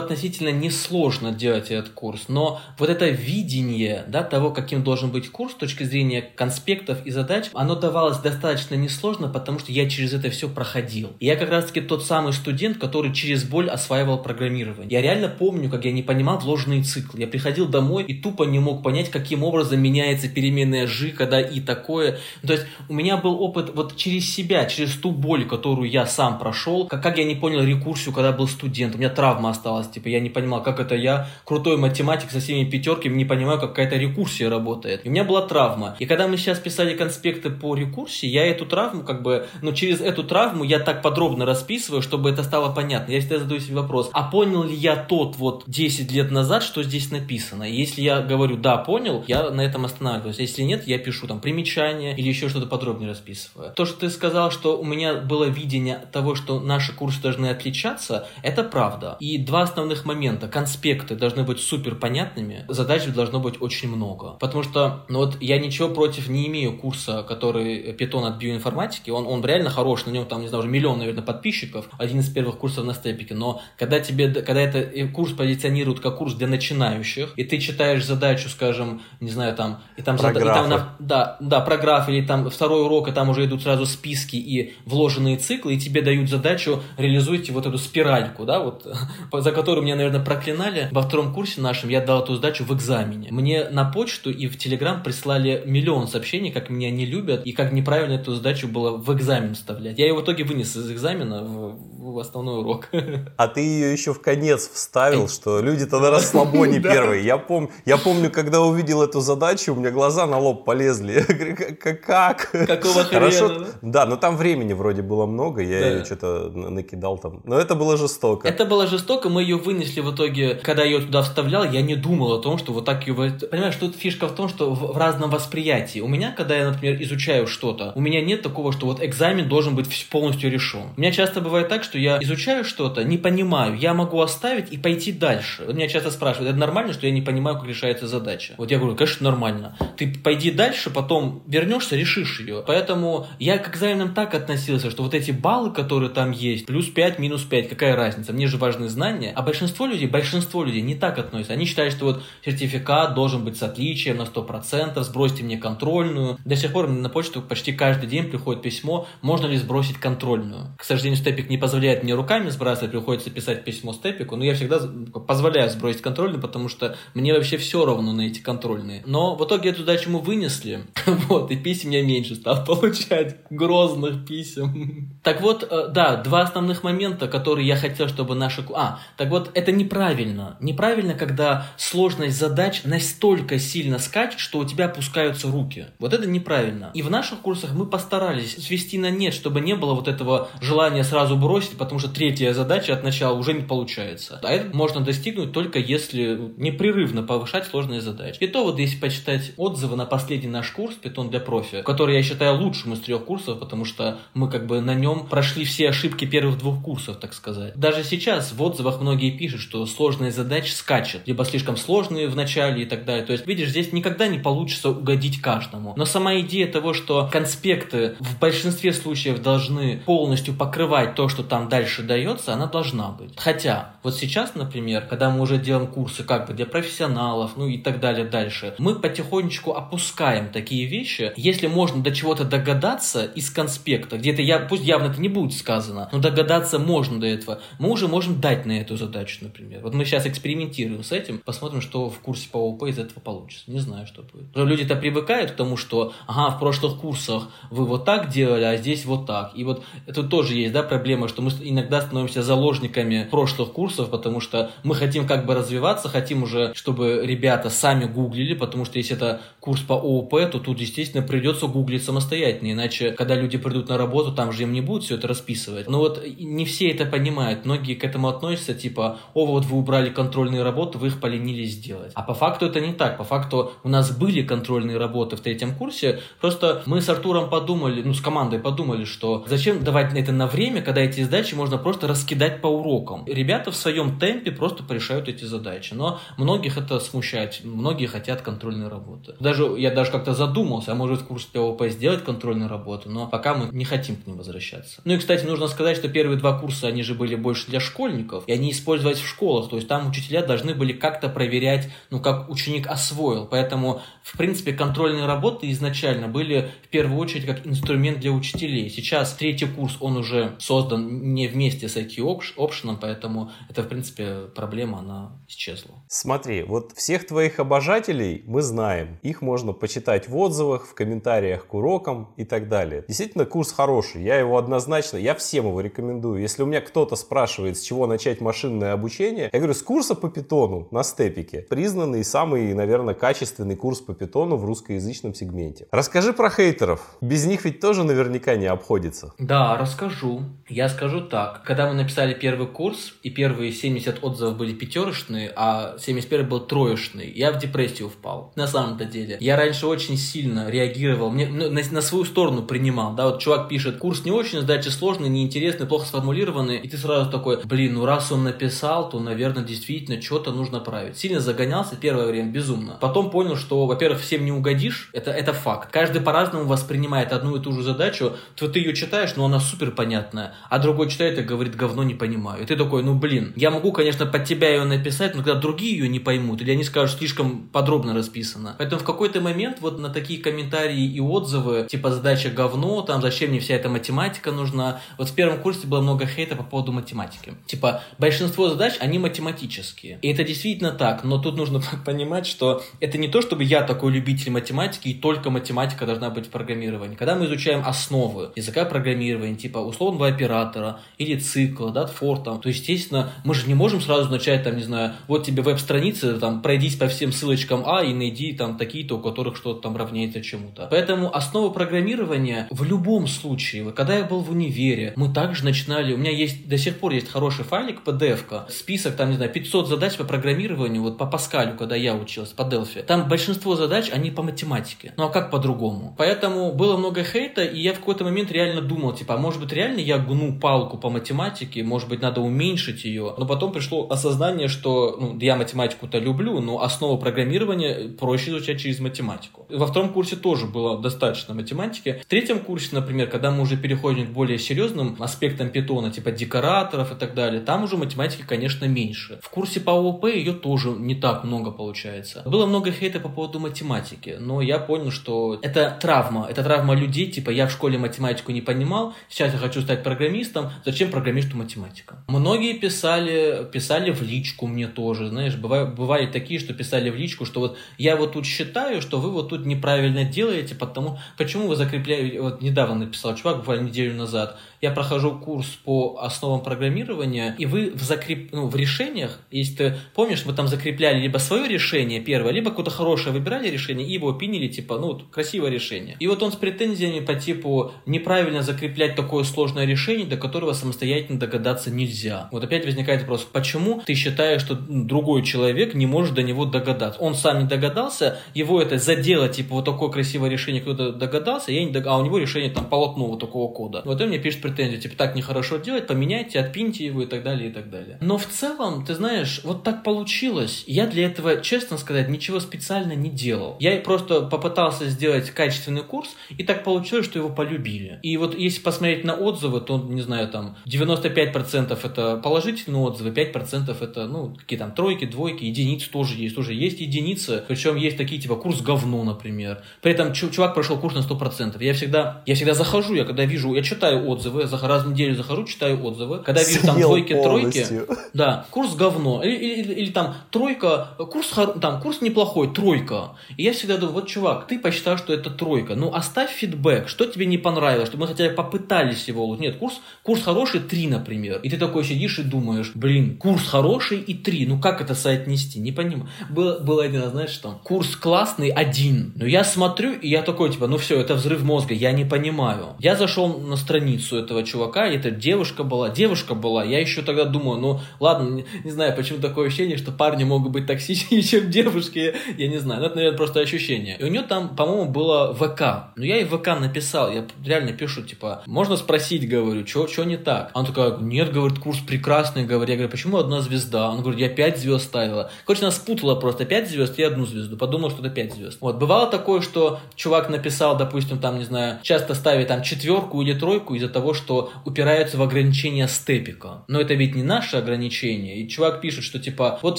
относительно 0.00 0.50
несложно 0.50 1.32
делать 1.32 1.70
этот 1.70 1.90
курс, 1.90 2.24
но 2.28 2.60
вот 2.78 2.88
это 2.90 3.08
видение 3.08 3.99
да, 4.08 4.22
того, 4.22 4.50
каким 4.50 4.82
должен 4.82 5.10
быть 5.10 5.28
курс 5.30 5.52
с 5.52 5.56
точки 5.56 5.84
зрения 5.84 6.22
конспектов 6.22 6.98
и 7.04 7.10
задач, 7.10 7.46
оно 7.54 7.74
давалось 7.74 8.18
достаточно 8.18 8.74
несложно, 8.74 9.28
потому 9.28 9.58
что 9.58 9.72
я 9.72 9.88
через 9.88 10.12
это 10.12 10.30
все 10.30 10.48
проходил. 10.48 11.10
И 11.20 11.26
я 11.26 11.36
как 11.36 11.50
раз 11.50 11.66
таки 11.66 11.80
тот 11.80 12.04
самый 12.04 12.32
студент, 12.32 12.78
который 12.78 13.12
через 13.12 13.44
боль 13.44 13.68
осваивал 13.68 14.22
программирование. 14.22 14.88
Я 14.90 15.02
реально 15.02 15.28
помню, 15.28 15.70
как 15.70 15.84
я 15.84 15.92
не 15.92 16.02
понимал 16.02 16.38
вложенные 16.38 16.82
циклы. 16.82 17.20
Я 17.20 17.26
приходил 17.26 17.66
домой 17.66 18.04
и 18.04 18.14
тупо 18.14 18.44
не 18.44 18.58
мог 18.58 18.82
понять, 18.82 19.10
каким 19.10 19.42
образом 19.42 19.80
меняется 19.80 20.28
переменная 20.28 20.86
жи, 20.86 21.10
когда 21.10 21.40
и 21.40 21.60
такое. 21.60 22.18
То 22.46 22.52
есть 22.52 22.66
у 22.88 22.94
меня 22.94 23.16
был 23.16 23.40
опыт 23.42 23.74
вот 23.74 23.96
через 23.96 24.32
себя, 24.32 24.64
через 24.66 24.94
ту 24.94 25.10
боль, 25.10 25.46
которую 25.46 25.90
я 25.90 26.06
сам 26.06 26.38
прошел, 26.38 26.86
как, 26.86 27.02
как 27.02 27.18
я 27.18 27.24
не 27.24 27.34
понял 27.34 27.62
рекурсию, 27.62 28.14
когда 28.14 28.32
был 28.32 28.48
студент. 28.48 28.94
У 28.94 28.98
меня 28.98 29.10
травма 29.10 29.50
осталась, 29.50 29.88
типа 29.88 30.08
я 30.08 30.20
не 30.20 30.30
понимал, 30.30 30.62
как 30.62 30.80
это 30.80 30.94
я, 30.94 31.28
крутой 31.44 31.76
математик 31.76 32.30
со 32.30 32.40
всеми 32.40 32.68
пятерками, 32.68 33.16
не 33.16 33.24
понимаю, 33.24 33.60
как 33.60 33.74
какая-то 33.90 33.96
рекурсия 33.96 34.48
работает. 34.48 35.04
И 35.04 35.08
у 35.08 35.12
меня 35.12 35.24
была 35.24 35.46
травма. 35.46 35.96
И 35.98 36.06
когда 36.06 36.28
мы 36.28 36.36
сейчас 36.36 36.58
писали 36.58 36.96
конспекты 36.96 37.50
по 37.50 37.74
рекурсии, 37.74 38.26
я 38.26 38.46
эту 38.46 38.66
травму 38.66 39.02
как 39.02 39.22
бы, 39.22 39.46
ну 39.62 39.72
через 39.72 40.00
эту 40.00 40.24
травму 40.24 40.64
я 40.64 40.78
так 40.78 41.02
подробно 41.02 41.44
расписываю, 41.44 42.02
чтобы 42.02 42.30
это 42.30 42.42
стало 42.42 42.72
понятно. 42.72 43.12
Я 43.12 43.20
всегда 43.20 43.38
задаю 43.38 43.60
себе 43.60 43.76
вопрос, 43.76 44.10
а 44.12 44.30
понял 44.30 44.62
ли 44.62 44.74
я 44.74 44.96
тот 44.96 45.36
вот 45.36 45.64
10 45.66 46.12
лет 46.12 46.30
назад, 46.30 46.62
что 46.62 46.82
здесь 46.82 47.10
написано? 47.10 47.64
И 47.64 47.74
если 47.74 48.02
я 48.02 48.20
говорю, 48.20 48.56
да, 48.56 48.76
понял, 48.76 49.24
я 49.26 49.50
на 49.50 49.60
этом 49.62 49.84
останавливаюсь. 49.84 50.38
Если 50.38 50.62
нет, 50.62 50.86
я 50.86 50.98
пишу 50.98 51.26
там 51.26 51.40
примечание 51.40 52.16
или 52.16 52.28
еще 52.28 52.48
что-то 52.48 52.66
подробнее 52.66 53.10
расписываю. 53.10 53.72
То, 53.74 53.84
что 53.84 54.00
ты 54.00 54.10
сказал, 54.10 54.50
что 54.50 54.78
у 54.78 54.84
меня 54.84 55.14
было 55.14 55.44
видение 55.44 56.00
того, 56.12 56.34
что 56.34 56.60
наши 56.60 56.92
курсы 56.92 57.20
должны 57.20 57.46
отличаться, 57.46 58.28
это 58.42 58.62
правда. 58.62 59.16
И 59.20 59.38
два 59.38 59.62
основных 59.62 60.04
момента. 60.04 60.48
Конспекты 60.48 61.14
должны 61.14 61.42
быть 61.42 61.60
супер 61.60 61.94
понятными, 61.94 62.64
задач 62.68 63.00
должно 63.06 63.40
быть 63.40 63.60
очень 63.60 63.79
много. 63.88 64.36
Потому 64.40 64.62
что, 64.62 65.04
ну 65.08 65.18
вот 65.20 65.40
я 65.40 65.58
ничего 65.58 65.88
против 65.88 66.28
не 66.28 66.46
имею 66.48 66.76
курса, 66.76 67.24
который 67.26 67.92
питон 67.92 68.24
от 68.24 68.36
биоинформатики, 68.36 69.10
он, 69.10 69.26
он 69.26 69.44
реально 69.44 69.70
хорош, 69.70 70.06
на 70.06 70.10
нем 70.10 70.26
там, 70.26 70.40
не 70.42 70.48
знаю, 70.48 70.60
уже 70.60 70.70
миллион, 70.70 70.98
наверное, 70.98 71.22
подписчиков, 71.22 71.88
один 71.98 72.20
из 72.20 72.28
первых 72.28 72.58
курсов 72.58 72.84
на 72.84 72.94
степике, 72.94 73.34
но 73.34 73.60
когда 73.78 74.00
тебе, 74.00 74.30
когда 74.30 74.60
это 74.60 74.78
э, 74.78 75.06
курс 75.08 75.32
позиционируют 75.32 76.00
как 76.00 76.18
курс 76.18 76.34
для 76.34 76.46
начинающих, 76.46 77.32
и 77.36 77.44
ты 77.44 77.58
читаешь 77.58 78.04
задачу, 78.04 78.48
скажем, 78.48 79.02
не 79.20 79.30
знаю, 79.30 79.54
там, 79.56 79.80
и 79.96 80.02
там, 80.02 80.18
зада, 80.18 80.40
и 80.40 80.44
там 80.44 80.68
на, 80.68 80.96
да, 80.98 81.36
да, 81.40 81.60
про 81.60 81.76
граф, 81.76 82.08
или 82.08 82.24
там 82.24 82.48
второй 82.50 82.84
урок, 82.84 83.08
и 83.08 83.12
там 83.12 83.28
уже 83.30 83.44
идут 83.44 83.62
сразу 83.62 83.86
списки 83.86 84.36
и 84.36 84.74
вложенные 84.84 85.36
циклы, 85.36 85.74
и 85.74 85.78
тебе 85.78 86.02
дают 86.02 86.28
задачу, 86.28 86.82
реализуйте 86.96 87.52
вот 87.52 87.66
эту 87.66 87.78
спиральку, 87.78 88.44
да, 88.44 88.60
вот, 88.60 88.86
за 89.32 89.52
которую 89.52 89.84
меня, 89.84 89.96
наверное, 89.96 90.24
проклинали. 90.24 90.88
Во 90.90 91.02
втором 91.02 91.32
курсе 91.32 91.60
нашем 91.60 91.88
я 91.88 92.00
дал 92.00 92.22
эту 92.22 92.34
задачу 92.34 92.64
в 92.64 92.74
экзамене. 92.74 93.28
Мне 93.30 93.69
на 93.70 93.84
почту 93.84 94.30
и 94.30 94.46
в 94.46 94.58
Телеграм 94.58 95.02
прислали 95.02 95.62
миллион 95.66 96.08
сообщений, 96.08 96.50
как 96.50 96.70
меня 96.70 96.90
не 96.90 97.06
любят, 97.06 97.46
и 97.46 97.52
как 97.52 97.72
неправильно 97.72 98.14
эту 98.14 98.34
задачу 98.34 98.68
было 98.68 98.96
в 98.96 99.12
экзамен 99.14 99.54
вставлять. 99.54 99.98
Я 99.98 100.06
ее 100.06 100.14
в 100.14 100.22
итоге 100.22 100.44
вынес 100.44 100.76
из 100.76 100.90
экзамена 100.90 101.44
в, 101.44 101.78
в 102.12 102.18
основной 102.18 102.60
урок. 102.60 102.88
А 103.36 103.48
ты 103.48 103.60
ее 103.60 103.92
еще 103.92 104.12
в 104.12 104.20
конец 104.20 104.68
вставил, 104.72 105.28
что 105.28 105.60
люди-то 105.60 105.98
на 106.00 106.10
расслабоне 106.10 106.80
первые. 106.82 107.24
Я, 107.24 107.38
пом... 107.38 107.70
я 107.86 107.96
помню, 107.96 108.30
когда 108.30 108.60
увидел 108.60 109.02
эту 109.02 109.20
задачу, 109.20 109.72
у 109.72 109.76
меня 109.76 109.90
глаза 109.90 110.26
на 110.26 110.38
лоб 110.38 110.64
полезли. 110.64 111.22
Как? 112.06 112.50
Какого 112.50 113.04
хрена? 113.04 113.66
Да, 113.82 114.06
но 114.06 114.16
там 114.16 114.36
времени 114.36 114.72
вроде 114.72 115.02
было 115.02 115.26
много, 115.26 115.62
я 115.62 115.90
ее 115.90 116.04
что-то 116.04 116.50
накидал 116.50 117.18
там. 117.18 117.40
Но 117.44 117.58
это 117.58 117.74
было 117.74 117.96
жестоко. 117.96 118.46
Это 118.46 118.64
было 118.64 118.86
жестоко, 118.86 119.28
мы 119.28 119.42
ее 119.42 119.56
вынесли 119.56 120.00
в 120.00 120.14
итоге, 120.14 120.54
когда 120.54 120.84
я 120.84 120.90
ее 120.90 121.06
туда 121.06 121.22
вставлял, 121.22 121.64
я 121.64 121.82
не 121.82 121.96
думал 121.96 122.32
о 122.32 122.42
том, 122.42 122.58
что 122.58 122.72
вот 122.72 122.84
так 122.84 123.06
ее... 123.06 123.38
Понимаешь, 123.60 123.76
тут 123.78 123.94
фишка 123.94 124.26
в 124.26 124.34
том, 124.34 124.48
что 124.48 124.72
в, 124.72 124.94
в 124.94 124.96
разном 124.96 125.28
восприятии. 125.28 126.00
У 126.00 126.08
меня, 126.08 126.32
когда 126.34 126.56
я, 126.56 126.70
например, 126.70 126.96
изучаю 127.02 127.46
что-то, 127.46 127.92
у 127.94 128.00
меня 128.00 128.22
нет 128.22 128.40
такого, 128.40 128.72
что 128.72 128.86
вот 128.86 129.02
экзамен 129.04 129.50
должен 129.50 129.76
быть 129.76 130.06
полностью 130.08 130.50
решен. 130.50 130.84
У 130.96 130.98
меня 130.98 131.12
часто 131.12 131.42
бывает 131.42 131.68
так, 131.68 131.84
что 131.84 131.98
я 131.98 132.18
изучаю 132.22 132.64
что-то, 132.64 133.04
не 133.04 133.18
понимаю, 133.18 133.76
я 133.76 133.92
могу 133.92 134.18
оставить 134.22 134.72
и 134.72 134.78
пойти 134.78 135.12
дальше. 135.12 135.64
Вот 135.66 135.76
меня 135.76 135.88
часто 135.88 136.10
спрашивают, 136.10 136.52
это 136.52 136.58
нормально, 136.58 136.94
что 136.94 137.06
я 137.06 137.12
не 137.12 137.20
понимаю, 137.20 137.58
как 137.58 137.68
решается 137.68 138.08
задача? 138.08 138.54
Вот 138.56 138.70
я 138.70 138.78
говорю, 138.78 138.96
конечно, 138.96 139.30
нормально. 139.30 139.76
Ты 139.98 140.10
пойди 140.10 140.50
дальше, 140.50 140.88
потом 140.88 141.42
вернешься, 141.46 141.96
решишь 141.96 142.40
ее. 142.40 142.64
Поэтому 142.66 143.26
я 143.38 143.58
к 143.58 143.68
экзаменам 143.68 144.14
так 144.14 144.34
относился, 144.34 144.90
что 144.90 145.02
вот 145.02 145.12
эти 145.12 145.32
баллы, 145.32 145.70
которые 145.70 146.08
там 146.08 146.30
есть, 146.30 146.64
плюс 146.64 146.88
5, 146.88 147.18
минус 147.18 147.42
5, 147.42 147.68
какая 147.68 147.94
разница? 147.94 148.32
Мне 148.32 148.46
же 148.46 148.56
важны 148.56 148.88
знания. 148.88 149.34
А 149.36 149.42
большинство 149.42 149.84
людей, 149.84 150.06
большинство 150.06 150.64
людей 150.64 150.80
не 150.80 150.94
так 150.94 151.18
относятся. 151.18 151.52
Они 151.52 151.66
считают, 151.66 151.92
что 151.92 152.06
вот 152.06 152.22
сертификат 152.42 153.12
должен 153.12 153.39
быть 153.44 153.56
с 153.56 153.62
отличием 153.62 154.18
на 154.18 154.22
100%, 154.22 155.02
сбросьте 155.02 155.42
мне 155.42 155.56
контрольную. 155.56 156.38
До 156.44 156.56
сих 156.56 156.72
пор 156.72 156.88
на 156.88 157.08
почту 157.08 157.42
почти 157.42 157.72
каждый 157.72 158.08
день 158.08 158.30
приходит 158.30 158.62
письмо, 158.62 159.06
можно 159.22 159.46
ли 159.46 159.56
сбросить 159.56 159.96
контрольную. 159.96 160.74
К 160.78 160.84
сожалению, 160.84 161.18
Степик 161.18 161.48
не 161.48 161.58
позволяет 161.58 162.02
мне 162.02 162.14
руками 162.14 162.48
сбрасывать, 162.50 162.92
приходится 162.92 163.30
писать 163.30 163.64
письмо 163.64 163.92
степику, 163.92 164.36
но 164.36 164.44
я 164.44 164.54
всегда 164.54 164.80
позволяю 165.26 165.70
сбросить 165.70 166.02
контрольные, 166.02 166.40
потому 166.40 166.68
что 166.68 166.96
мне 167.14 167.32
вообще 167.32 167.56
все 167.56 167.84
равно 167.84 168.12
на 168.12 168.22
эти 168.22 168.40
контрольные. 168.40 169.02
Но 169.06 169.34
в 169.34 169.44
итоге 169.44 169.70
эту 169.70 169.80
задачу 169.80 170.10
мы 170.10 170.20
вынесли, 170.20 170.84
вот, 171.06 171.50
и 171.50 171.56
писем 171.56 171.90
я 171.90 172.02
меньше 172.02 172.34
стал 172.34 172.64
получать, 172.66 173.36
грозных 173.50 174.26
писем. 174.26 175.10
Так 175.22 175.42
вот, 175.42 175.66
э, 175.70 175.88
да, 175.90 176.16
два 176.16 176.42
основных 176.42 176.82
момента, 176.82 177.28
которые 177.28 177.66
я 177.66 177.76
хотел, 177.76 178.08
чтобы 178.08 178.34
наши... 178.34 178.64
А, 178.74 179.00
так 179.18 179.28
вот, 179.28 179.50
это 179.54 179.70
неправильно. 179.70 180.56
Неправильно, 180.60 181.12
когда 181.12 181.66
сложность 181.76 182.38
задач 182.38 182.82
настолько 182.84 183.29
сильно 183.58 183.98
скачет, 183.98 184.40
что 184.40 184.58
у 184.58 184.64
тебя 184.64 184.86
опускаются 184.86 185.48
руки. 185.48 185.86
Вот 185.98 186.12
это 186.12 186.26
неправильно. 186.26 186.90
И 186.94 187.02
в 187.02 187.10
наших 187.10 187.40
курсах 187.40 187.72
мы 187.72 187.86
постарались 187.86 188.56
свести 188.56 188.98
на 188.98 189.10
нет, 189.10 189.34
чтобы 189.34 189.60
не 189.60 189.74
было 189.74 189.94
вот 189.94 190.08
этого 190.08 190.48
желания 190.60 191.04
сразу 191.04 191.36
бросить, 191.36 191.78
потому 191.78 191.98
что 192.00 192.08
третья 192.08 192.52
задача 192.52 192.92
от 192.92 193.04
начала 193.04 193.36
уже 193.36 193.52
не 193.52 193.62
получается. 193.62 194.40
А 194.42 194.52
это 194.52 194.74
можно 194.76 195.00
достигнуть 195.00 195.52
только 195.52 195.78
если 195.78 196.38
непрерывно 196.56 197.22
повышать 197.22 197.66
сложные 197.66 198.00
задачи. 198.00 198.38
И 198.40 198.46
то 198.46 198.64
вот 198.64 198.78
если 198.78 198.96
почитать 198.98 199.52
отзывы 199.56 199.96
на 199.96 200.06
последний 200.06 200.48
наш 200.48 200.70
курс 200.70 200.94
«Питон 200.94 201.30
для 201.30 201.40
профи», 201.40 201.82
который 201.82 202.16
я 202.16 202.22
считаю 202.22 202.56
лучшим 202.60 202.94
из 202.94 203.00
трех 203.00 203.24
курсов, 203.24 203.58
потому 203.58 203.84
что 203.84 204.18
мы 204.34 204.50
как 204.50 204.66
бы 204.66 204.80
на 204.80 204.94
нем 204.94 205.26
прошли 205.26 205.64
все 205.64 205.88
ошибки 205.88 206.24
первых 206.24 206.58
двух 206.58 206.82
курсов, 206.82 207.18
так 207.18 207.34
сказать. 207.34 207.74
Даже 207.76 208.04
сейчас 208.04 208.52
в 208.52 208.62
отзывах 208.62 209.00
многие 209.00 209.30
пишут, 209.30 209.60
что 209.60 209.84
сложные 209.86 210.30
задачи 210.30 210.72
скачут, 210.72 211.22
либо 211.26 211.44
слишком 211.44 211.76
сложные 211.76 212.28
в 212.28 212.36
начале 212.36 212.82
и 212.82 212.84
так 212.86 213.04
далее. 213.04 213.19
То 213.22 213.32
есть, 213.32 213.46
видишь, 213.46 213.70
здесь 213.70 213.92
никогда 213.92 214.26
не 214.28 214.38
получится 214.38 214.90
угодить 214.90 215.40
каждому. 215.40 215.94
Но 215.96 216.04
сама 216.04 216.40
идея 216.40 216.66
того, 216.66 216.94
что 216.94 217.28
конспекты 217.30 218.16
в 218.20 218.38
большинстве 218.38 218.92
случаев 218.92 219.42
должны 219.42 219.98
полностью 220.04 220.54
покрывать 220.54 221.14
то, 221.14 221.28
что 221.28 221.42
там 221.42 221.68
дальше 221.68 222.02
дается, 222.02 222.54
она 222.54 222.66
должна 222.66 223.10
быть. 223.10 223.32
Хотя, 223.36 223.94
вот 224.02 224.14
сейчас, 224.16 224.54
например, 224.54 225.06
когда 225.06 225.30
мы 225.30 225.40
уже 225.42 225.58
делаем 225.58 225.86
курсы 225.86 226.24
как 226.24 226.48
бы 226.48 226.54
для 226.54 226.66
профессионалов, 226.66 227.52
ну 227.56 227.66
и 227.66 227.78
так 227.78 228.00
далее 228.00 228.26
дальше, 228.26 228.74
мы 228.78 228.94
потихонечку 228.94 229.72
опускаем 229.72 230.50
такие 230.50 230.86
вещи. 230.86 231.32
Если 231.36 231.66
можно 231.66 232.02
до 232.02 232.14
чего-то 232.14 232.44
догадаться 232.44 233.24
из 233.24 233.50
конспекта, 233.50 234.18
где-то 234.18 234.42
я, 234.42 234.58
пусть 234.58 234.84
явно 234.84 235.10
это 235.10 235.20
не 235.20 235.28
будет 235.28 235.56
сказано, 235.56 236.08
но 236.12 236.18
догадаться 236.18 236.78
можно 236.78 237.20
до 237.20 237.26
этого, 237.26 237.60
мы 237.78 237.90
уже 237.90 238.08
можем 238.08 238.40
дать 238.40 238.66
на 238.66 238.72
эту 238.80 238.96
задачу, 238.96 239.38
например. 239.42 239.80
Вот 239.82 239.94
мы 239.94 240.04
сейчас 240.04 240.26
экспериментируем 240.26 241.02
с 241.02 241.12
этим, 241.12 241.38
посмотрим, 241.38 241.80
что 241.80 242.08
в 242.10 242.18
курсе 242.20 242.48
по 242.48 242.58
ООП 242.58 242.84
из 242.84 242.98
этого 242.98 243.09
получится. 243.18 243.64
Не 243.70 243.80
знаю, 243.80 244.06
что 244.06 244.22
будет. 244.22 244.44
Люди-то 244.54 244.94
привыкают 244.94 245.50
к 245.50 245.54
тому, 245.54 245.76
что, 245.76 246.12
ага, 246.28 246.54
в 246.54 246.60
прошлых 246.60 246.98
курсах 246.98 247.48
вы 247.70 247.84
вот 247.84 248.04
так 248.04 248.28
делали, 248.28 248.62
а 248.62 248.76
здесь 248.76 249.04
вот 249.04 249.26
так. 249.26 249.52
И 249.56 249.64
вот 249.64 249.82
это 250.06 250.22
тоже 250.22 250.54
есть, 250.54 250.72
да, 250.72 250.82
проблема, 250.82 251.26
что 251.26 251.42
мы 251.42 251.50
иногда 251.62 252.00
становимся 252.00 252.42
заложниками 252.42 253.26
прошлых 253.30 253.72
курсов, 253.72 254.10
потому 254.10 254.40
что 254.40 254.70
мы 254.84 254.94
хотим 254.94 255.26
как 255.26 255.46
бы 255.46 255.54
развиваться, 255.54 256.08
хотим 256.08 256.42
уже, 256.42 256.72
чтобы 256.74 257.22
ребята 257.24 257.70
сами 257.70 258.04
гуглили, 258.04 258.54
потому 258.54 258.84
что 258.84 258.98
если 258.98 259.16
это 259.16 259.40
курс 259.58 259.80
по 259.80 259.94
ООП, 259.94 260.50
то 260.52 260.58
тут, 260.58 260.80
естественно, 260.80 261.26
придется 261.26 261.66
гуглить 261.66 262.04
самостоятельно, 262.04 262.72
иначе, 262.72 263.12
когда 263.12 263.34
люди 263.34 263.58
придут 263.58 263.88
на 263.88 263.96
работу, 263.98 264.32
там 264.32 264.52
же 264.52 264.62
им 264.62 264.72
не 264.72 264.80
будут 264.80 265.04
все 265.04 265.16
это 265.16 265.28
расписывать. 265.28 265.88
Но 265.88 265.98
вот 265.98 266.24
не 266.38 266.64
все 266.64 266.90
это 266.90 267.06
понимают, 267.06 267.64
многие 267.64 267.94
к 267.94 268.04
этому 268.04 268.28
относятся, 268.28 268.74
типа, 268.74 269.18
о, 269.34 269.46
вот 269.46 269.64
вы 269.64 269.78
убрали 269.78 270.10
контрольные 270.10 270.62
работы, 270.62 270.98
вы 270.98 271.08
их 271.08 271.20
поленились 271.20 271.72
сделать. 271.72 272.12
А 272.14 272.22
по 272.22 272.34
факту 272.34 272.66
это 272.66 272.80
не 272.80 272.92
так, 273.00 273.16
по 273.16 273.24
факту 273.24 273.72
у 273.82 273.88
нас 273.88 274.10
были 274.10 274.42
контрольные 274.42 274.98
работы 274.98 275.34
в 275.34 275.40
третьем 275.40 275.74
курсе, 275.74 276.20
просто 276.38 276.82
мы 276.84 277.00
с 277.00 277.08
Артуром 277.08 277.48
подумали, 277.48 278.02
ну, 278.02 278.12
с 278.12 278.20
командой 278.20 278.58
подумали, 278.58 279.06
что 279.06 279.42
зачем 279.48 279.82
давать 279.82 280.14
это 280.14 280.32
на 280.32 280.46
время, 280.46 280.82
когда 280.82 281.00
эти 281.00 281.22
задачи 281.22 281.54
можно 281.54 281.78
просто 281.78 282.06
раскидать 282.06 282.60
по 282.60 282.66
урокам. 282.66 283.24
Ребята 283.26 283.70
в 283.70 283.76
своем 283.76 284.18
темпе 284.18 284.52
просто 284.52 284.82
порешают 284.82 285.28
эти 285.28 285.44
задачи, 285.44 285.94
но 285.94 286.20
многих 286.36 286.76
это 286.76 287.00
смущает, 287.00 287.60
многие 287.64 288.04
хотят 288.04 288.42
контрольные 288.42 288.88
работы. 288.88 289.34
Даже 289.40 289.64
я 289.78 289.90
даже 289.90 290.10
как-то 290.10 290.34
задумался, 290.34 290.92
а 290.92 290.94
может 290.94 291.22
курс 291.22 291.44
ПОП 291.44 291.84
сделать 291.86 292.22
контрольную 292.22 292.68
работу, 292.68 293.08
но 293.08 293.26
пока 293.28 293.54
мы 293.54 293.70
не 293.72 293.86
хотим 293.86 294.16
к 294.16 294.26
ним 294.26 294.36
возвращаться. 294.36 295.00
Ну 295.06 295.14
и, 295.14 295.16
кстати, 295.16 295.46
нужно 295.46 295.68
сказать, 295.68 295.96
что 295.96 296.10
первые 296.10 296.38
два 296.38 296.58
курса, 296.58 296.88
они 296.88 297.02
же 297.02 297.14
были 297.14 297.34
больше 297.34 297.66
для 297.68 297.80
школьников, 297.80 298.44
и 298.46 298.52
они 298.52 298.72
использовались 298.72 299.20
в 299.20 299.26
школах, 299.26 299.70
то 299.70 299.76
есть 299.76 299.88
там 299.88 300.10
учителя 300.10 300.42
должны 300.42 300.74
были 300.74 300.92
как-то 300.92 301.30
проверять, 301.30 301.88
ну, 302.10 302.20
как 302.20 302.50
ученик 302.50 302.89
освоил, 302.90 303.46
поэтому, 303.46 304.00
в 304.22 304.36
принципе, 304.36 304.72
контрольные 304.72 305.26
работы 305.26 305.70
изначально 305.70 306.28
были 306.28 306.70
в 306.84 306.88
первую 306.88 307.18
очередь 307.18 307.46
как 307.46 307.66
инструмент 307.66 308.20
для 308.20 308.32
учителей. 308.32 308.90
Сейчас 308.90 309.32
третий 309.34 309.66
курс, 309.66 309.96
он 310.00 310.16
уже 310.16 310.56
создан 310.58 311.32
не 311.34 311.46
вместе 311.48 311.88
с 311.88 311.96
IT-опшеном, 311.96 312.98
поэтому 313.00 313.50
это, 313.68 313.82
в 313.82 313.88
принципе, 313.88 314.48
проблема, 314.54 314.98
она 314.98 315.40
исчезла. 315.48 315.94
Смотри, 316.08 316.62
вот 316.62 316.92
всех 316.96 317.26
твоих 317.26 317.60
обожателей 317.60 318.42
мы 318.46 318.62
знаем. 318.62 319.18
Их 319.22 319.42
можно 319.42 319.72
почитать 319.72 320.28
в 320.28 320.36
отзывах, 320.36 320.86
в 320.86 320.94
комментариях 320.94 321.66
к 321.66 321.74
урокам 321.74 322.34
и 322.36 322.44
так 322.44 322.68
далее. 322.68 323.04
Действительно, 323.06 323.44
курс 323.44 323.72
хороший. 323.72 324.22
Я 324.22 324.36
его 324.36 324.58
однозначно, 324.58 325.16
я 325.16 325.34
всем 325.34 325.66
его 325.66 325.80
рекомендую. 325.80 326.40
Если 326.40 326.62
у 326.62 326.66
меня 326.66 326.80
кто-то 326.80 327.16
спрашивает, 327.16 327.76
с 327.76 327.82
чего 327.82 328.06
начать 328.06 328.40
машинное 328.40 328.92
обучение, 328.92 329.48
я 329.52 329.58
говорю, 329.58 329.74
с 329.74 329.82
курса 329.82 330.14
по 330.14 330.28
питону 330.28 330.88
на 330.90 331.02
степике. 331.02 331.60
Признанный 331.68 332.24
самый, 332.24 332.72
наверное, 332.80 333.14
качественный 333.14 333.76
курс 333.76 334.00
по 334.00 334.14
питону 334.14 334.56
в 334.56 334.64
русскоязычном 334.64 335.34
сегменте. 335.34 335.86
Расскажи 335.90 336.32
про 336.32 336.48
хейтеров. 336.50 337.16
Без 337.20 337.44
них 337.44 337.64
ведь 337.64 337.80
тоже 337.80 338.04
наверняка 338.04 338.56
не 338.56 338.66
обходится. 338.66 339.34
Да, 339.38 339.76
расскажу. 339.76 340.42
Я 340.68 340.88
скажу 340.88 341.20
так. 341.20 341.62
Когда 341.64 341.88
мы 341.88 341.94
написали 341.94 342.32
первый 342.32 342.66
курс, 342.66 343.12
и 343.22 343.28
первые 343.30 343.72
70 343.72 344.24
отзывов 344.24 344.56
были 344.56 344.72
пятерочные, 344.72 345.52
а 345.54 345.96
71 345.98 346.48
был 346.48 346.60
троечный, 346.60 347.30
я 347.30 347.52
в 347.52 347.58
депрессию 347.58 348.08
впал. 348.08 348.52
На 348.56 348.66
самом-то 348.66 349.04
деле. 349.04 349.36
Я 349.40 349.56
раньше 349.56 349.86
очень 349.86 350.16
сильно 350.16 350.70
реагировал, 350.70 351.30
мне, 351.30 351.48
ну, 351.48 351.70
на, 351.70 351.82
на 351.90 352.00
свою 352.00 352.24
сторону 352.24 352.62
принимал. 352.62 353.14
Да, 353.14 353.26
вот 353.26 353.40
чувак 353.40 353.68
пишет, 353.68 353.98
курс 353.98 354.24
не 354.24 354.30
очень, 354.30 354.60
задачи 354.60 354.88
сложные, 354.88 355.28
неинтересные, 355.28 355.86
плохо 355.86 356.06
сформулированные, 356.06 356.80
и 356.80 356.88
ты 356.88 356.96
сразу 356.96 357.30
такой, 357.30 357.62
блин, 357.64 357.94
ну 357.94 358.06
раз 358.06 358.32
он 358.32 358.44
написал, 358.44 359.10
то, 359.10 359.20
наверное, 359.20 359.64
действительно 359.64 360.20
что-то 360.22 360.52
нужно 360.52 360.80
править. 360.80 361.18
Сильно 361.18 361.40
загонялся 361.40 361.96
первое 361.96 362.26
время, 362.26 362.50
безумно. 362.50 362.69
Потом 363.00 363.30
понял, 363.30 363.56
что, 363.56 363.86
во-первых, 363.86 364.20
всем 364.20 364.44
не 364.44 364.52
угодишь, 364.52 365.10
это, 365.12 365.30
это 365.30 365.52
факт. 365.52 365.90
Каждый 365.90 366.20
по-разному 366.20 366.66
воспринимает 366.66 367.32
одну 367.32 367.56
и 367.56 367.60
ту 367.60 367.72
же 367.72 367.82
задачу, 367.82 368.36
то 368.54 368.68
ты 368.68 368.78
ее 368.78 368.94
читаешь, 368.94 369.36
но 369.36 369.44
она 369.44 369.60
супер 369.60 369.90
понятная, 369.90 370.54
а 370.68 370.78
другой 370.78 371.08
читает 371.08 371.38
и 371.38 371.42
говорит, 371.42 371.76
говно 371.76 372.02
не 372.02 372.14
понимаю. 372.14 372.62
И 372.62 372.66
ты 372.66 372.76
такой, 372.76 373.02
ну 373.02 373.14
блин, 373.14 373.52
я 373.56 373.70
могу, 373.70 373.92
конечно, 373.92 374.26
под 374.26 374.44
тебя 374.44 374.70
ее 374.70 374.84
написать, 374.84 375.34
но 375.34 375.42
когда 375.42 375.58
другие 375.58 375.98
ее 375.98 376.08
не 376.08 376.20
поймут, 376.20 376.60
или 376.62 376.72
они 376.72 376.84
скажут, 376.84 377.18
слишком 377.18 377.68
подробно 377.72 378.14
расписано. 378.14 378.74
Поэтому 378.78 379.00
в 379.00 379.04
какой-то 379.04 379.40
момент 379.40 379.78
вот 379.80 379.98
на 379.98 380.10
такие 380.10 380.40
комментарии 380.40 381.04
и 381.04 381.20
отзывы, 381.20 381.86
типа 381.88 382.10
задача 382.10 382.50
говно, 382.50 383.02
там 383.02 383.22
зачем 383.22 383.50
мне 383.50 383.60
вся 383.60 383.74
эта 383.74 383.88
математика 383.88 384.52
нужна. 384.52 385.00
Вот 385.18 385.28
в 385.28 385.34
первом 385.34 385.60
курсе 385.60 385.86
было 385.86 386.00
много 386.00 386.26
хейта 386.26 386.56
по 386.56 386.62
поводу 386.62 386.92
математики. 386.92 387.54
Типа 387.66 388.02
большинство 388.18 388.68
задач, 388.68 388.94
они 389.00 389.18
математические. 389.18 390.18
И 390.22 390.30
это 390.30 390.44
действительно 390.44 390.92
так, 390.92 391.24
но 391.24 391.38
тут 391.38 391.56
нужно 391.56 391.82
понимать, 392.04 392.46
что 392.50 392.82
это 393.00 393.18
не 393.18 393.28
то, 393.28 393.40
чтобы 393.40 393.64
я 393.64 393.82
такой 393.82 394.12
любитель 394.12 394.50
математики, 394.50 395.08
и 395.08 395.14
только 395.14 395.50
математика 395.50 396.06
должна 396.06 396.30
быть 396.30 396.46
в 396.46 396.50
программировании. 396.50 397.16
Когда 397.16 397.34
мы 397.34 397.46
изучаем 397.46 397.82
основы 397.84 398.50
языка 398.56 398.84
программирования, 398.84 399.56
типа 399.56 399.78
условного 399.78 400.26
оператора 400.28 401.00
или 401.18 401.38
цикла, 401.38 401.90
да, 401.90 402.04
for, 402.04 402.42
там, 402.42 402.60
то, 402.60 402.68
естественно, 402.68 403.32
мы 403.44 403.54
же 403.54 403.66
не 403.66 403.74
можем 403.74 404.00
сразу 404.00 404.30
начать, 404.30 404.64
там, 404.64 404.76
не 404.76 404.82
знаю, 404.82 405.14
вот 405.28 405.44
тебе 405.44 405.62
веб-страницы, 405.62 406.38
там, 406.38 406.62
пройдись 406.62 406.96
по 406.96 407.08
всем 407.08 407.32
ссылочкам 407.32 407.84
А 407.86 408.02
и 408.02 408.12
найди 408.12 408.52
там 408.52 408.76
такие-то, 408.76 409.16
у 409.16 409.20
которых 409.20 409.56
что-то 409.56 409.82
там 409.82 409.96
равняется 409.96 410.42
чему-то. 410.42 410.88
Поэтому 410.90 411.34
основы 411.34 411.72
программирования 411.72 412.66
в 412.70 412.82
любом 412.84 413.26
случае, 413.26 413.92
когда 413.92 414.16
я 414.16 414.24
был 414.24 414.40
в 414.40 414.50
универе, 414.50 415.12
мы 415.16 415.32
также 415.32 415.64
начинали, 415.64 416.12
у 416.12 416.16
меня 416.16 416.30
есть, 416.30 416.68
до 416.68 416.78
сих 416.78 416.98
пор 416.98 417.12
есть 417.12 417.28
хороший 417.28 417.64
файлик, 417.64 418.00
PDF-ка, 418.04 418.66
список, 418.68 419.16
там, 419.16 419.30
не 419.30 419.36
знаю, 419.36 419.52
500 419.52 419.88
задач 419.88 420.16
по 420.16 420.24
программированию, 420.24 421.02
вот 421.02 421.18
по 421.18 421.26
Паскалю, 421.26 421.76
когда 421.76 421.96
я 421.96 422.14
учился, 422.40 422.54
по 422.54 422.62
Delphi. 422.62 423.02
Там 423.02 423.28
большинство 423.28 423.76
задач, 423.76 424.10
они 424.12 424.30
по 424.30 424.42
математике. 424.42 425.12
Ну 425.16 425.24
а 425.24 425.28
как 425.28 425.50
по-другому? 425.50 426.14
Поэтому 426.18 426.72
было 426.72 426.96
много 426.96 427.24
хейта, 427.24 427.62
и 427.62 427.80
я 427.80 427.92
в 427.92 427.98
какой-то 427.98 428.24
момент 428.24 428.50
реально 428.50 428.80
думал, 428.80 429.12
типа, 429.12 429.34
а 429.34 429.38
может 429.38 429.60
быть 429.60 429.72
реально 429.72 430.00
я 430.00 430.18
гну 430.18 430.58
палку 430.58 430.98
по 430.98 431.10
математике, 431.10 431.82
может 431.82 432.08
быть 432.08 432.22
надо 432.22 432.40
уменьшить 432.40 433.04
ее. 433.04 433.34
Но 433.36 433.46
потом 433.46 433.72
пришло 433.72 434.06
осознание, 434.10 434.68
что 434.68 435.16
ну, 435.20 435.38
я 435.38 435.56
математику-то 435.56 436.18
люблю, 436.18 436.60
но 436.60 436.82
основу 436.82 437.18
программирования 437.18 438.08
проще 438.08 438.50
изучать 438.50 438.80
через 438.80 439.00
математику. 439.00 439.66
Во 439.68 439.86
втором 439.86 440.12
курсе 440.12 440.36
тоже 440.36 440.66
было 440.66 441.00
достаточно 441.00 441.54
математики. 441.54 442.20
В 442.22 442.26
третьем 442.26 442.60
курсе, 442.60 442.88
например, 442.92 443.28
когда 443.28 443.50
мы 443.50 443.62
уже 443.62 443.76
переходим 443.76 444.26
к 444.26 444.30
более 444.30 444.58
серьезным 444.58 445.16
аспектам 445.20 445.70
питона, 445.70 446.10
типа 446.10 446.30
декораторов 446.30 447.12
и 447.12 447.14
так 447.14 447.34
далее, 447.34 447.60
там 447.60 447.84
уже 447.84 447.96
математики, 447.96 448.44
конечно, 448.46 448.86
меньше. 448.86 449.38
В 449.42 449.48
курсе 449.50 449.80
по 449.80 449.92
ООП 449.92 450.24
ее 450.24 450.52
тоже 450.52 450.90
не 450.90 451.14
так 451.14 451.44
много 451.44 451.70
получается. 451.70 452.29
Было 452.44 452.66
много 452.66 452.92
хейта 452.92 453.20
по 453.20 453.28
поводу 453.28 453.60
математики, 453.60 454.36
но 454.40 454.60
я 454.62 454.78
понял, 454.78 455.10
что 455.10 455.58
это 455.62 455.96
травма. 456.00 456.46
Это 456.50 456.62
травма 456.62 456.94
людей, 456.94 457.30
типа 457.30 457.50
я 457.50 457.66
в 457.66 457.72
школе 457.72 457.98
математику 457.98 458.52
не 458.52 458.60
понимал, 458.60 459.14
сейчас 459.28 459.52
я 459.52 459.58
хочу 459.58 459.82
стать 459.82 460.02
программистом, 460.02 460.70
зачем 460.84 461.10
программисту 461.10 461.56
математика? 461.56 462.22
Многие 462.28 462.74
писали, 462.74 463.68
писали 463.72 464.10
в 464.10 464.22
личку 464.22 464.66
мне 464.66 464.86
тоже, 464.86 465.28
знаешь, 465.28 465.56
бывают, 465.56 465.94
бывали 465.94 466.26
такие, 466.26 466.60
что 466.60 466.74
писали 466.74 467.10
в 467.10 467.16
личку, 467.16 467.44
что 467.44 467.60
вот 467.60 467.78
я 467.98 468.16
вот 468.16 468.32
тут 468.32 468.46
считаю, 468.46 469.02
что 469.02 469.20
вы 469.20 469.30
вот 469.30 469.48
тут 469.50 469.66
неправильно 469.66 470.24
делаете, 470.24 470.74
потому, 470.74 471.18
почему 471.36 471.66
вы 471.66 471.76
закрепляете, 471.76 472.40
вот 472.40 472.62
недавно 472.62 472.94
написал 473.06 473.34
чувак, 473.34 473.58
буквально 473.58 473.88
неделю 473.88 474.14
назад, 474.14 474.58
я 474.80 474.90
прохожу 474.90 475.38
курс 475.38 475.66
по 475.84 476.18
основам 476.20 476.62
программирования, 476.62 477.54
и 477.58 477.66
вы 477.66 477.90
в, 477.90 478.02
закреп... 478.02 478.52
ну, 478.52 478.66
в 478.66 478.76
решениях, 478.76 479.40
если 479.50 479.76
ты 479.76 479.96
помнишь, 480.14 480.44
вы 480.44 480.52
там 480.54 480.68
закрепляли 480.68 481.20
либо 481.20 481.38
свое 481.38 481.68
решение 481.68 482.20
первое, 482.20 482.52
либо 482.52 482.70
какое-то 482.70 482.90
хорошее 482.90 483.32
выбирали 483.32 483.68
решение 483.68 484.06
и 484.06 484.12
его 484.12 484.32
пинили, 484.32 484.68
типа, 484.68 484.98
ну, 484.98 485.20
красивое 485.30 485.70
решение. 485.70 486.16
И 486.18 486.26
вот 486.26 486.42
он 486.42 486.52
с 486.52 486.56
претензиями 486.56 487.24
по 487.24 487.34
типу 487.34 487.92
неправильно 488.06 488.62
закреплять 488.62 489.16
такое 489.16 489.44
сложное 489.44 489.84
решение, 489.84 490.26
до 490.26 490.36
которого 490.36 490.72
самостоятельно 490.72 491.38
догадаться 491.38 491.90
нельзя. 491.90 492.48
Вот 492.52 492.64
опять 492.64 492.84
возникает 492.86 493.20
вопрос, 493.20 493.46
почему 493.50 494.00
ты 494.04 494.14
считаешь, 494.14 494.62
что 494.62 494.74
другой 494.74 495.42
человек 495.42 495.94
не 495.94 496.06
может 496.06 496.34
до 496.34 496.42
него 496.42 496.64
догадаться? 496.64 497.20
Он 497.20 497.34
сам 497.34 497.60
не 497.60 497.68
догадался, 497.68 498.38
его 498.54 498.80
это 498.80 498.98
задело, 498.98 499.48
типа, 499.48 499.74
вот 499.74 499.84
такое 499.84 500.08
красивое 500.08 500.48
решение 500.48 500.80
кто-то 500.80 501.12
догадался, 501.12 501.72
я 501.72 501.84
не 501.84 501.90
дог... 501.90 502.06
а 502.06 502.16
у 502.16 502.24
него 502.24 502.38
решение 502.38 502.70
там 502.70 502.86
полотно 502.86 503.26
вот 503.26 503.40
такого 503.40 503.72
кода. 503.72 504.02
Вот 504.04 504.20
он 504.20 504.28
мне 504.28 504.38
пишет 504.38 504.62
претензию, 504.70 505.00
типа, 505.00 505.16
так 505.16 505.34
нехорошо 505.34 505.76
делать, 505.78 506.06
поменяйте, 506.06 506.60
отпиньте 506.60 507.04
его 507.04 507.22
и 507.22 507.26
так 507.26 507.42
далее, 507.42 507.70
и 507.70 507.72
так 507.72 507.90
далее. 507.90 508.18
Но 508.20 508.38
в 508.38 508.46
целом, 508.46 509.04
ты 509.04 509.14
знаешь, 509.14 509.60
вот 509.64 509.82
так 509.82 510.02
получилось. 510.02 510.84
Я 510.86 511.06
для 511.06 511.26
этого, 511.26 511.60
честно 511.60 511.98
сказать, 511.98 512.28
ничего 512.28 512.60
специально 512.60 513.12
не 513.12 513.30
делал. 513.30 513.76
Я 513.80 513.96
просто 513.96 514.42
попытался 514.42 515.06
сделать 515.06 515.50
качественный 515.50 516.02
курс, 516.02 516.30
и 516.56 516.64
так 516.64 516.84
получилось, 516.84 517.26
что 517.26 517.38
его 517.38 517.48
полюбили. 517.48 518.18
И 518.22 518.36
вот 518.36 518.56
если 518.56 518.80
посмотреть 518.80 519.24
на 519.24 519.34
отзывы, 519.34 519.80
то, 519.80 519.98
не 519.98 520.22
знаю, 520.22 520.48
там 520.48 520.76
95% 520.86 521.98
это 522.02 522.36
положительные 522.36 523.02
отзывы, 523.02 523.30
5% 523.30 523.96
это, 524.00 524.26
ну, 524.26 524.54
какие 524.54 524.78
там 524.78 524.92
тройки, 524.92 525.24
двойки, 525.24 525.64
единицы 525.64 526.10
тоже 526.10 526.36
есть. 526.36 526.54
Тоже 526.54 526.74
есть 526.74 527.00
единицы, 527.00 527.64
причем 527.66 527.96
есть 527.96 528.16
такие, 528.16 528.40
типа, 528.40 528.56
курс 528.56 528.80
говно, 528.80 529.24
например. 529.24 529.82
При 530.02 530.12
этом 530.12 530.32
чувак 530.32 530.74
прошел 530.74 530.98
курс 530.98 531.14
на 531.14 531.20
100%. 531.20 531.82
Я 531.82 531.94
всегда, 531.94 532.42
я 532.46 532.54
всегда 532.54 532.74
захожу, 532.74 533.14
я 533.14 533.24
когда 533.24 533.44
вижу, 533.44 533.74
я 533.74 533.82
читаю 533.82 534.28
отзывы, 534.28 534.59
за 534.66 534.78
раз 534.86 535.04
в 535.04 535.12
неделю 535.12 535.34
захожу, 535.36 535.64
читаю 535.64 536.04
отзывы. 536.04 536.38
Когда 536.38 536.62
вижу 536.62 536.82
там 536.82 537.00
двойки, 537.00 537.34
тройки, 537.34 537.86
да, 538.34 538.66
курс 538.70 538.94
говно. 538.94 539.42
Или, 539.42 539.56
или, 539.56 539.92
или 539.92 540.10
там 540.10 540.34
тройка, 540.50 541.10
курс, 541.30 541.52
там, 541.80 542.00
курс 542.00 542.20
неплохой, 542.20 542.72
тройка. 542.72 543.30
И 543.56 543.62
я 543.62 543.72
всегда 543.72 543.96
думаю, 543.96 544.14
вот, 544.14 544.28
чувак, 544.28 544.66
ты 544.66 544.78
посчитал, 544.78 545.18
что 545.18 545.32
это 545.32 545.50
тройка. 545.50 545.94
Ну, 545.94 546.12
оставь 546.14 546.50
фидбэк, 546.50 547.08
что 547.08 547.26
тебе 547.26 547.46
не 547.46 547.58
понравилось, 547.58 548.08
чтобы 548.08 548.22
мы 548.22 548.28
хотя 548.28 548.48
бы 548.48 548.54
попытались 548.54 549.28
его. 549.28 549.54
Нет, 549.56 549.76
курс, 549.76 550.00
курс 550.22 550.42
хороший, 550.42 550.80
три, 550.80 551.06
например. 551.06 551.60
И 551.62 551.70
ты 551.70 551.76
такой 551.76 552.04
сидишь 552.04 552.38
и 552.38 552.42
думаешь, 552.42 552.92
блин, 552.94 553.36
курс 553.36 553.66
хороший 553.66 554.18
и 554.20 554.34
три. 554.34 554.66
Ну, 554.66 554.80
как 554.80 555.00
это 555.00 555.14
соотнести? 555.14 555.80
Не 555.80 555.92
понимаю. 555.92 556.28
Было, 556.48 556.78
было 556.78 557.04
один, 557.04 557.28
знаешь, 557.30 557.50
что 557.50 557.80
курс 557.84 558.16
классный, 558.16 558.70
один. 558.70 559.32
Но 559.36 559.46
я 559.46 559.64
смотрю, 559.64 560.12
и 560.12 560.28
я 560.28 560.42
такой, 560.42 560.70
типа, 560.70 560.86
ну 560.86 560.98
все, 560.98 561.20
это 561.20 561.34
взрыв 561.34 561.62
мозга, 561.62 561.94
я 561.94 562.12
не 562.12 562.24
понимаю. 562.24 562.96
Я 562.98 563.16
зашел 563.16 563.58
на 563.58 563.76
страницу 563.76 564.36
этого 564.50 564.64
чувака, 564.64 565.06
и 565.06 565.16
это 565.16 565.30
девушка 565.30 565.84
была, 565.84 566.08
девушка 566.08 566.54
была. 566.54 566.84
Я 566.84 567.00
еще 567.00 567.22
тогда 567.22 567.44
думаю, 567.44 567.80
ну, 567.80 568.00
ладно, 568.18 568.48
не, 568.50 568.64
не 568.84 568.90
знаю, 568.90 569.14
почему 569.14 569.38
такое 569.38 569.68
ощущение, 569.68 569.96
что 569.96 570.10
парни 570.10 570.44
могут 570.44 570.72
быть 570.72 570.86
токсичнее, 570.86 571.42
чем 571.50 571.70
девушки. 571.70 572.34
Я 572.56 572.68
не 572.68 572.78
знаю, 572.78 573.00
ну, 573.00 573.06
это, 573.06 573.16
наверное, 573.16 573.36
просто 573.36 573.60
ощущение. 573.60 574.16
И 574.18 574.24
у 574.24 574.28
нее 574.28 574.42
там, 574.42 574.74
по-моему, 574.74 575.10
было 575.10 575.54
ВК. 575.54 576.12
Ну, 576.16 576.24
я 576.24 576.38
и 576.38 576.44
ВК 576.44 576.68
написал, 576.80 577.30
я 577.30 577.46
реально 577.64 577.92
пишу, 577.92 578.22
типа, 578.22 578.62
можно 578.66 578.96
спросить, 578.96 579.48
говорю, 579.48 579.86
что 579.86 580.24
не 580.24 580.36
так? 580.36 580.70
Она 580.74 580.86
такая, 580.86 581.16
нет, 581.18 581.52
говорит, 581.52 581.78
курс 581.78 581.98
прекрасный, 581.98 582.64
говорит. 582.64 582.90
Я 582.90 582.96
говорю, 582.96 583.10
почему 583.10 583.38
одна 583.38 583.60
звезда? 583.60 584.10
Он 584.10 584.22
говорит, 584.22 584.40
я 584.40 584.48
пять 584.48 584.78
звезд 584.78 585.04
ставила. 585.04 585.50
Короче, 585.64 585.84
она 585.84 585.92
спутала 585.92 586.34
просто 586.34 586.64
пять 586.64 586.90
звезд 586.90 587.18
и 587.18 587.22
одну 587.22 587.46
звезду. 587.46 587.76
Подумал, 587.76 588.10
что 588.10 588.20
это 588.20 588.30
пять 588.30 588.54
звезд. 588.54 588.78
Вот, 588.80 588.96
бывало 588.96 589.30
такое, 589.30 589.60
что 589.60 590.00
чувак 590.16 590.50
написал, 590.50 590.96
допустим, 590.96 591.38
там, 591.38 591.58
не 591.58 591.64
знаю, 591.64 591.98
часто 592.02 592.34
ставит 592.34 592.68
там 592.68 592.82
четверку 592.82 593.42
или 593.42 593.52
тройку 593.52 593.94
из-за 593.94 594.08
того, 594.08 594.34
что 594.40 594.72
упираются 594.84 595.36
в 595.38 595.42
ограничения 595.42 596.08
степика. 596.08 596.84
Но 596.88 597.00
это 597.00 597.14
ведь 597.14 597.34
не 597.34 597.42
наше 597.42 597.76
ограничение. 597.76 598.60
И 598.60 598.68
чувак 598.68 599.00
пишет, 599.00 599.24
что 599.24 599.38
типа, 599.38 599.78
вот 599.82 599.98